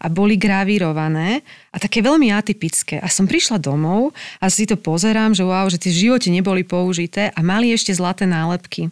A 0.00 0.06
boli 0.08 0.40
gravírované 0.40 1.44
a 1.70 1.76
také 1.78 2.02
veľmi 2.02 2.34
atypické. 2.34 2.98
A 2.98 3.06
som 3.06 3.30
prišla 3.30 3.62
domov 3.62 4.10
a 4.42 4.50
si 4.50 4.66
to 4.66 4.74
pozerám, 4.74 5.34
že 5.38 5.46
wow, 5.46 5.70
že 5.70 5.78
tie 5.78 5.94
v 5.94 6.10
živote 6.10 6.28
neboli 6.28 6.66
použité 6.66 7.30
a 7.30 7.40
mali 7.46 7.70
ešte 7.70 7.94
zlaté 7.94 8.26
nálepky. 8.26 8.90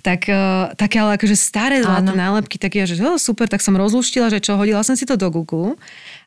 Tak, 0.00 0.32
uh, 0.32 0.72
také 0.72 1.04
ale 1.04 1.20
akože 1.20 1.36
staré 1.36 1.84
zlaté 1.84 2.16
nálepky, 2.16 2.56
tak 2.56 2.80
ja, 2.80 2.88
že 2.88 2.96
oh, 3.04 3.20
super, 3.20 3.44
tak 3.44 3.60
som 3.60 3.76
rozluštila, 3.76 4.32
že 4.32 4.40
čo, 4.40 4.56
hodila 4.56 4.80
som 4.80 4.96
si 4.96 5.04
to 5.04 5.20
do 5.20 5.28
Google 5.28 5.76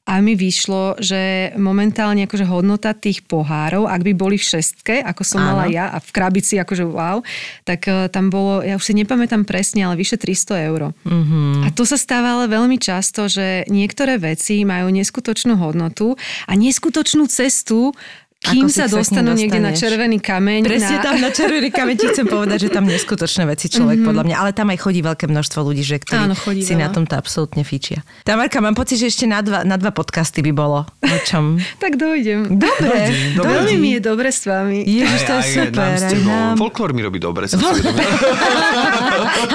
a 0.10 0.26
mi 0.26 0.34
vyšlo, 0.34 0.98
že 0.98 1.54
momentálne 1.60 2.26
akože 2.26 2.46
hodnota 2.50 2.98
tých 2.98 3.22
pohárov, 3.30 3.86
ak 3.86 4.02
by 4.02 4.14
boli 4.18 4.42
v 4.42 4.48
šestke, 4.58 5.06
ako 5.06 5.22
som 5.22 5.40
Áno. 5.44 5.48
mala 5.54 5.66
ja 5.70 5.94
a 5.94 6.02
v 6.02 6.10
krabici 6.10 6.58
akože 6.58 6.86
wow, 6.88 7.22
tak 7.62 7.86
eh, 7.86 8.10
tam 8.10 8.34
bolo, 8.34 8.66
ja 8.66 8.74
už 8.74 8.90
si 8.90 8.98
nepamätám 8.98 9.46
presne, 9.46 9.86
ale 9.86 10.02
vyše 10.02 10.18
300 10.18 10.68
eur. 10.72 10.82
Mm-hmm. 11.06 11.66
A 11.66 11.68
to 11.76 11.86
sa 11.86 12.00
stáva 12.00 12.42
ale 12.42 12.50
veľmi 12.50 12.82
často, 12.82 13.30
že 13.30 13.70
niektoré 13.70 14.18
veci 14.18 14.66
majú 14.66 14.90
neskutočnú 14.90 15.60
hodnotu 15.62 16.18
a 16.50 16.52
neskutočnú 16.58 17.30
cestu, 17.30 17.94
kým 18.40 18.72
sa 18.72 18.88
dostanú 18.88 19.36
niekde 19.36 19.60
na 19.60 19.76
červený 19.76 20.24
kameň. 20.24 20.64
Presne 20.64 20.96
na... 20.98 21.04
tam 21.04 21.16
na 21.20 21.28
červený 21.28 21.76
kameň 21.76 21.96
ti 22.00 22.08
chcem 22.08 22.24
povedať, 22.24 22.58
že 22.68 22.70
tam 22.72 22.88
neskutočné 22.88 23.44
veci 23.44 23.68
človek 23.68 24.00
podľa 24.00 24.24
mňa, 24.24 24.36
ale 24.40 24.56
tam 24.56 24.72
aj 24.72 24.80
chodí 24.80 25.04
veľké 25.04 25.28
množstvo 25.28 25.60
ľudí, 25.60 25.84
že 25.84 26.00
ktorí 26.00 26.24
Áno, 26.24 26.40
chodí 26.40 26.64
si 26.64 26.72
veľa. 26.72 26.88
na 26.88 26.96
tomto 26.96 27.20
absolútne 27.20 27.68
fíčia. 27.68 28.00
Tamarka, 28.24 28.64
mám 28.64 28.80
pocit, 28.80 29.04
že 29.04 29.12
ešte 29.12 29.28
na 29.28 29.44
dva, 29.44 29.68
na 29.68 29.76
dva 29.76 29.92
podcasty 29.92 30.40
by 30.40 30.56
bolo. 30.56 30.88
O 31.04 31.18
čom? 31.28 31.60
Tak 31.84 31.96
dojdem. 31.96 32.60
Dobre. 32.60 33.00
Veľmi 33.40 33.76
mi 33.80 33.90
je 33.98 34.02
dobre 34.04 34.36
s 34.36 34.44
vami. 34.46 34.84
Ježiš, 34.84 35.22
to 35.26 35.34
je 35.40 35.44
super. 35.64 35.96
nám 35.96 35.96
s 35.96 36.12
nám. 36.22 36.56
Folklór 36.60 36.92
mi 36.92 37.02
robí 37.02 37.24
dobre. 37.24 37.48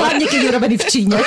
Hlavne, 0.01 0.25
keď 0.25 0.41
je 0.41 0.49
urobený 0.49 0.77
v 0.81 0.87
Číne. 0.89 1.21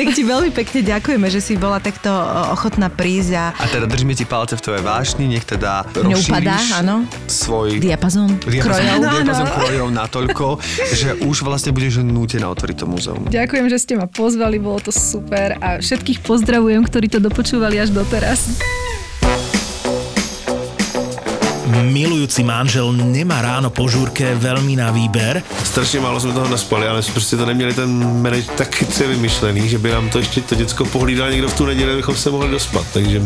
tak 0.00 0.16
ti 0.16 0.24
veľmi 0.24 0.48
pekne 0.56 0.80
ďakujeme, 0.80 1.26
že 1.28 1.44
si 1.44 1.60
bola 1.60 1.76
takto 1.76 2.08
o, 2.08 2.56
ochotná 2.56 2.88
prísť 2.88 3.32
a 3.36 3.44
A 3.52 3.64
teda 3.68 3.84
držíme 3.84 4.16
ti 4.16 4.24
palce 4.24 4.56
v 4.56 4.62
tvojej 4.64 4.80
vášni, 4.80 5.28
nech 5.28 5.44
teda 5.44 5.84
Neupadá, 5.92 6.56
rozšíriš 6.56 6.80
áno. 6.80 7.04
svoj 7.28 7.68
diapazón 7.76 8.40
diapazon, 8.40 8.64
krojov. 8.64 9.12
diapazon 9.20 9.48
krojov 9.52 9.88
natoľko, 9.92 10.46
že 10.96 11.08
už 11.20 11.44
vlastne 11.44 11.76
budeš 11.76 12.00
nútená 12.00 12.48
otvoriť 12.48 12.76
to 12.80 12.86
múzeum. 12.88 13.22
Ďakujem, 13.28 13.66
že 13.68 13.76
ste 13.76 13.94
ma 14.00 14.08
pozvali, 14.08 14.56
bolo 14.56 14.80
to 14.80 14.88
super 14.88 15.60
a 15.60 15.76
všetkých 15.84 16.24
pozdravujem, 16.24 16.80
ktorí 16.88 17.12
to 17.12 17.20
dopočúvali 17.20 17.76
až 17.76 17.92
doteraz. 17.92 18.56
Milujúci 21.70 22.42
manžel 22.42 22.90
nemá 22.90 23.38
ráno 23.38 23.70
po 23.70 23.86
žúrke 23.86 24.34
veľmi 24.34 24.74
na 24.74 24.90
výber. 24.90 25.42
Strašně 25.64 26.00
málo 26.00 26.20
jsme 26.20 26.32
toho 26.32 26.48
naspali, 26.48 26.88
ale 26.88 27.02
jsme 27.02 27.12
prostě 27.12 27.36
to 27.36 27.46
neměli 27.46 27.74
ten 27.74 28.22
manage 28.22 28.50
tak 28.56 28.74
chytře 28.74 29.06
vymyšlený, 29.06 29.68
že 29.68 29.78
by 29.78 29.90
nám 29.90 30.08
to 30.08 30.18
ještě 30.18 30.40
to 30.40 30.54
děcko 30.54 30.84
pohlídal 30.84 31.30
někdo 31.30 31.48
v 31.48 31.54
tu 31.54 31.66
neděli, 31.66 31.92
abychom 31.92 32.16
se 32.16 32.30
mohli 32.30 32.50
dospat, 32.50 32.86
takže 32.92 33.22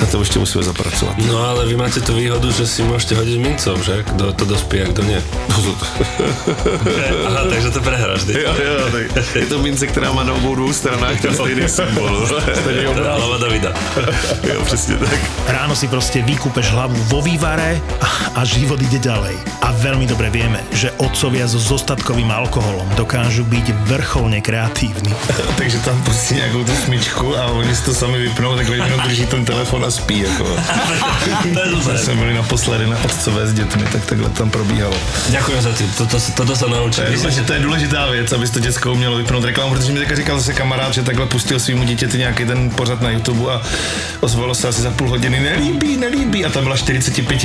na 0.00 0.06
to 0.06 0.18
ještě 0.18 0.38
musíme 0.38 0.64
zapracovat. 0.64 1.14
No 1.26 1.38
ale 1.38 1.66
vy 1.66 1.76
máte 1.76 2.00
tú 2.00 2.16
výhodu, 2.16 2.48
že 2.48 2.66
si 2.66 2.80
môžete 2.82 3.20
hodiť 3.20 3.36
mincov, 3.36 3.76
že? 3.84 4.00
Kto 4.02 4.32
to 4.32 4.44
dospie 4.48 4.84
a 4.84 4.86
kto 4.88 5.04
nie. 5.04 5.20
Aha, 7.28 7.44
takže 7.52 7.70
to 7.70 7.80
prehráš, 7.84 8.24
ty. 8.24 8.32
Jo, 8.32 8.52
jo, 8.56 9.04
tak 9.14 9.36
je 9.36 9.46
to 9.46 9.58
mince, 9.60 9.86
která 9.86 10.12
má 10.12 10.24
na 10.24 10.32
obou 10.32 10.54
dvou 10.54 10.72
stranách 10.72 11.20
ten 11.20 11.34
stejný 11.34 11.68
symbol. 11.68 12.26
Stejný 12.64 12.88
Davida. 13.40 13.72
Jo, 14.42 14.64
přesně 14.64 14.96
tak. 14.96 15.20
Ráno 15.48 15.76
si 15.76 15.88
proste 15.88 16.22
vykúpeš 16.22 16.72
hlavu 16.72 16.96
vo 17.12 17.20
vývare 17.20 17.59
a, 18.00 18.08
a 18.40 18.44
život 18.44 18.80
ide 18.80 18.98
ďalej. 18.98 19.36
A 19.60 19.72
veľmi 19.76 20.08
dobre 20.08 20.32
vieme, 20.32 20.58
že 20.72 20.90
otcovia 20.98 21.44
so 21.46 21.60
zostatkovým 21.60 22.32
alkoholom 22.32 22.88
dokážu 22.96 23.44
byť 23.44 23.66
vrcholne 23.86 24.40
kreatívni. 24.40 25.12
Takže 25.60 25.78
tam 25.84 25.96
pustí 26.02 26.34
nějakou 26.34 26.64
tu 26.64 26.72
smyčku 26.76 27.36
a 27.36 27.46
oni 27.52 27.72
si 27.76 27.82
to 27.84 27.92
sami 27.94 28.18
vypnou, 28.18 28.56
takhle 28.56 28.76
jenom 28.76 29.00
drží 29.00 29.26
ten 29.26 29.44
telefon 29.44 29.84
a 29.84 29.90
spí. 29.90 30.20
Jako. 30.20 30.44
To 31.54 31.60
je 31.60 31.70
super. 31.70 31.98
Jsme 31.98 32.14
byli 32.14 32.34
naposledy 32.34 32.86
na 32.86 32.96
otcové 33.04 33.46
s 33.46 33.52
dětmi, 33.52 33.82
tak 33.92 34.04
takhle 34.06 34.30
tam 34.30 34.50
probíhalo. 34.50 34.94
Ďakujem 35.30 35.60
za 35.62 35.72
ty, 35.72 35.84
toto, 35.98 36.16
toto 36.36 36.52
sa 36.56 36.66
To 36.66 36.74
naučil. 36.74 37.04
je, 37.04 37.30
že 37.30 37.42
to 37.42 37.52
je 37.52 37.60
důležitá 37.60 38.06
věc, 38.10 38.32
aby 38.32 38.48
to 38.48 38.60
děcko 38.60 38.92
umělo 38.92 39.16
vypnout 39.16 39.44
reklamu, 39.44 39.74
protože 39.74 39.92
mi 39.92 39.98
teďka 39.98 40.16
říkal 40.16 40.38
zase 40.38 40.52
kamarád, 40.52 40.94
že 40.94 41.02
takhle 41.02 41.26
pustil 41.26 41.60
svýmu 41.60 41.84
dítěti 41.84 42.18
nějaký 42.18 42.44
ten 42.44 42.70
pořad 42.70 43.00
na 43.00 43.10
YouTube 43.10 43.52
a 43.52 43.60
ozvalo 44.20 44.54
se 44.54 44.68
asi 44.68 44.82
za 44.82 44.90
půl 44.90 45.08
hodiny, 45.08 45.40
nelíbí, 45.40 45.96
nelíbí 45.96 46.44
a 46.44 46.50
tam 46.50 46.64
byla 46.64 46.76
45 46.76 47.44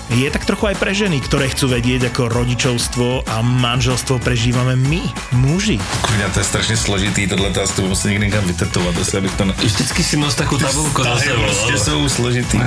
je 0.11 0.27
tak 0.31 0.43
trochu 0.45 0.71
aj 0.71 0.75
pre 0.75 0.91
ženy, 0.91 1.23
ktoré 1.23 1.47
chcú 1.47 1.71
vedieť, 1.71 2.11
ako 2.11 2.27
rodičovstvo 2.27 3.31
a 3.31 3.39
manželstvo 3.41 4.19
prežívame 4.19 4.75
my, 4.75 5.01
muži. 5.39 5.79
Kurňa, 6.01 6.29
to 6.35 6.39
je 6.39 6.45
strašně 6.45 6.77
složitý, 6.77 7.27
tohle 7.27 7.49
to 7.51 7.63
asi 7.63 7.81
musím 7.81 8.11
někdy 8.11 8.25
někam 8.25 8.43
vytetovat, 8.45 8.97
asi 8.97 9.17
abych 9.17 9.35
to... 9.35 9.43
Vždycky 9.63 10.03
si 10.03 10.17
nos 10.17 10.35
takú 10.35 10.57
tabulku 10.57 11.03
za 11.03 11.17
sebou. 11.17 11.43
prostě 11.43 11.77
jsou 11.77 12.09
složitý. 12.09 12.59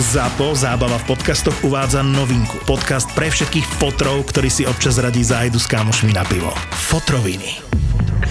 ZAPO, 0.00 0.54
zábava 0.54 0.98
v 0.98 1.04
podcastoch 1.04 1.64
uvádza 1.64 2.02
novinku. 2.02 2.58
Podcast 2.66 3.10
pre 3.14 3.30
všetkých 3.30 3.66
fotrov, 3.78 4.26
ktorí 4.26 4.50
si 4.50 4.66
občas 4.66 4.98
radí 4.98 5.24
zájdu 5.24 5.58
s 5.58 5.66
kámošmi 5.66 6.12
na 6.12 6.24
pivo. 6.24 6.54
Fotroviny. 6.70 7.62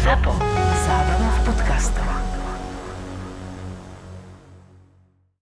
ZAPO. 0.03 0.57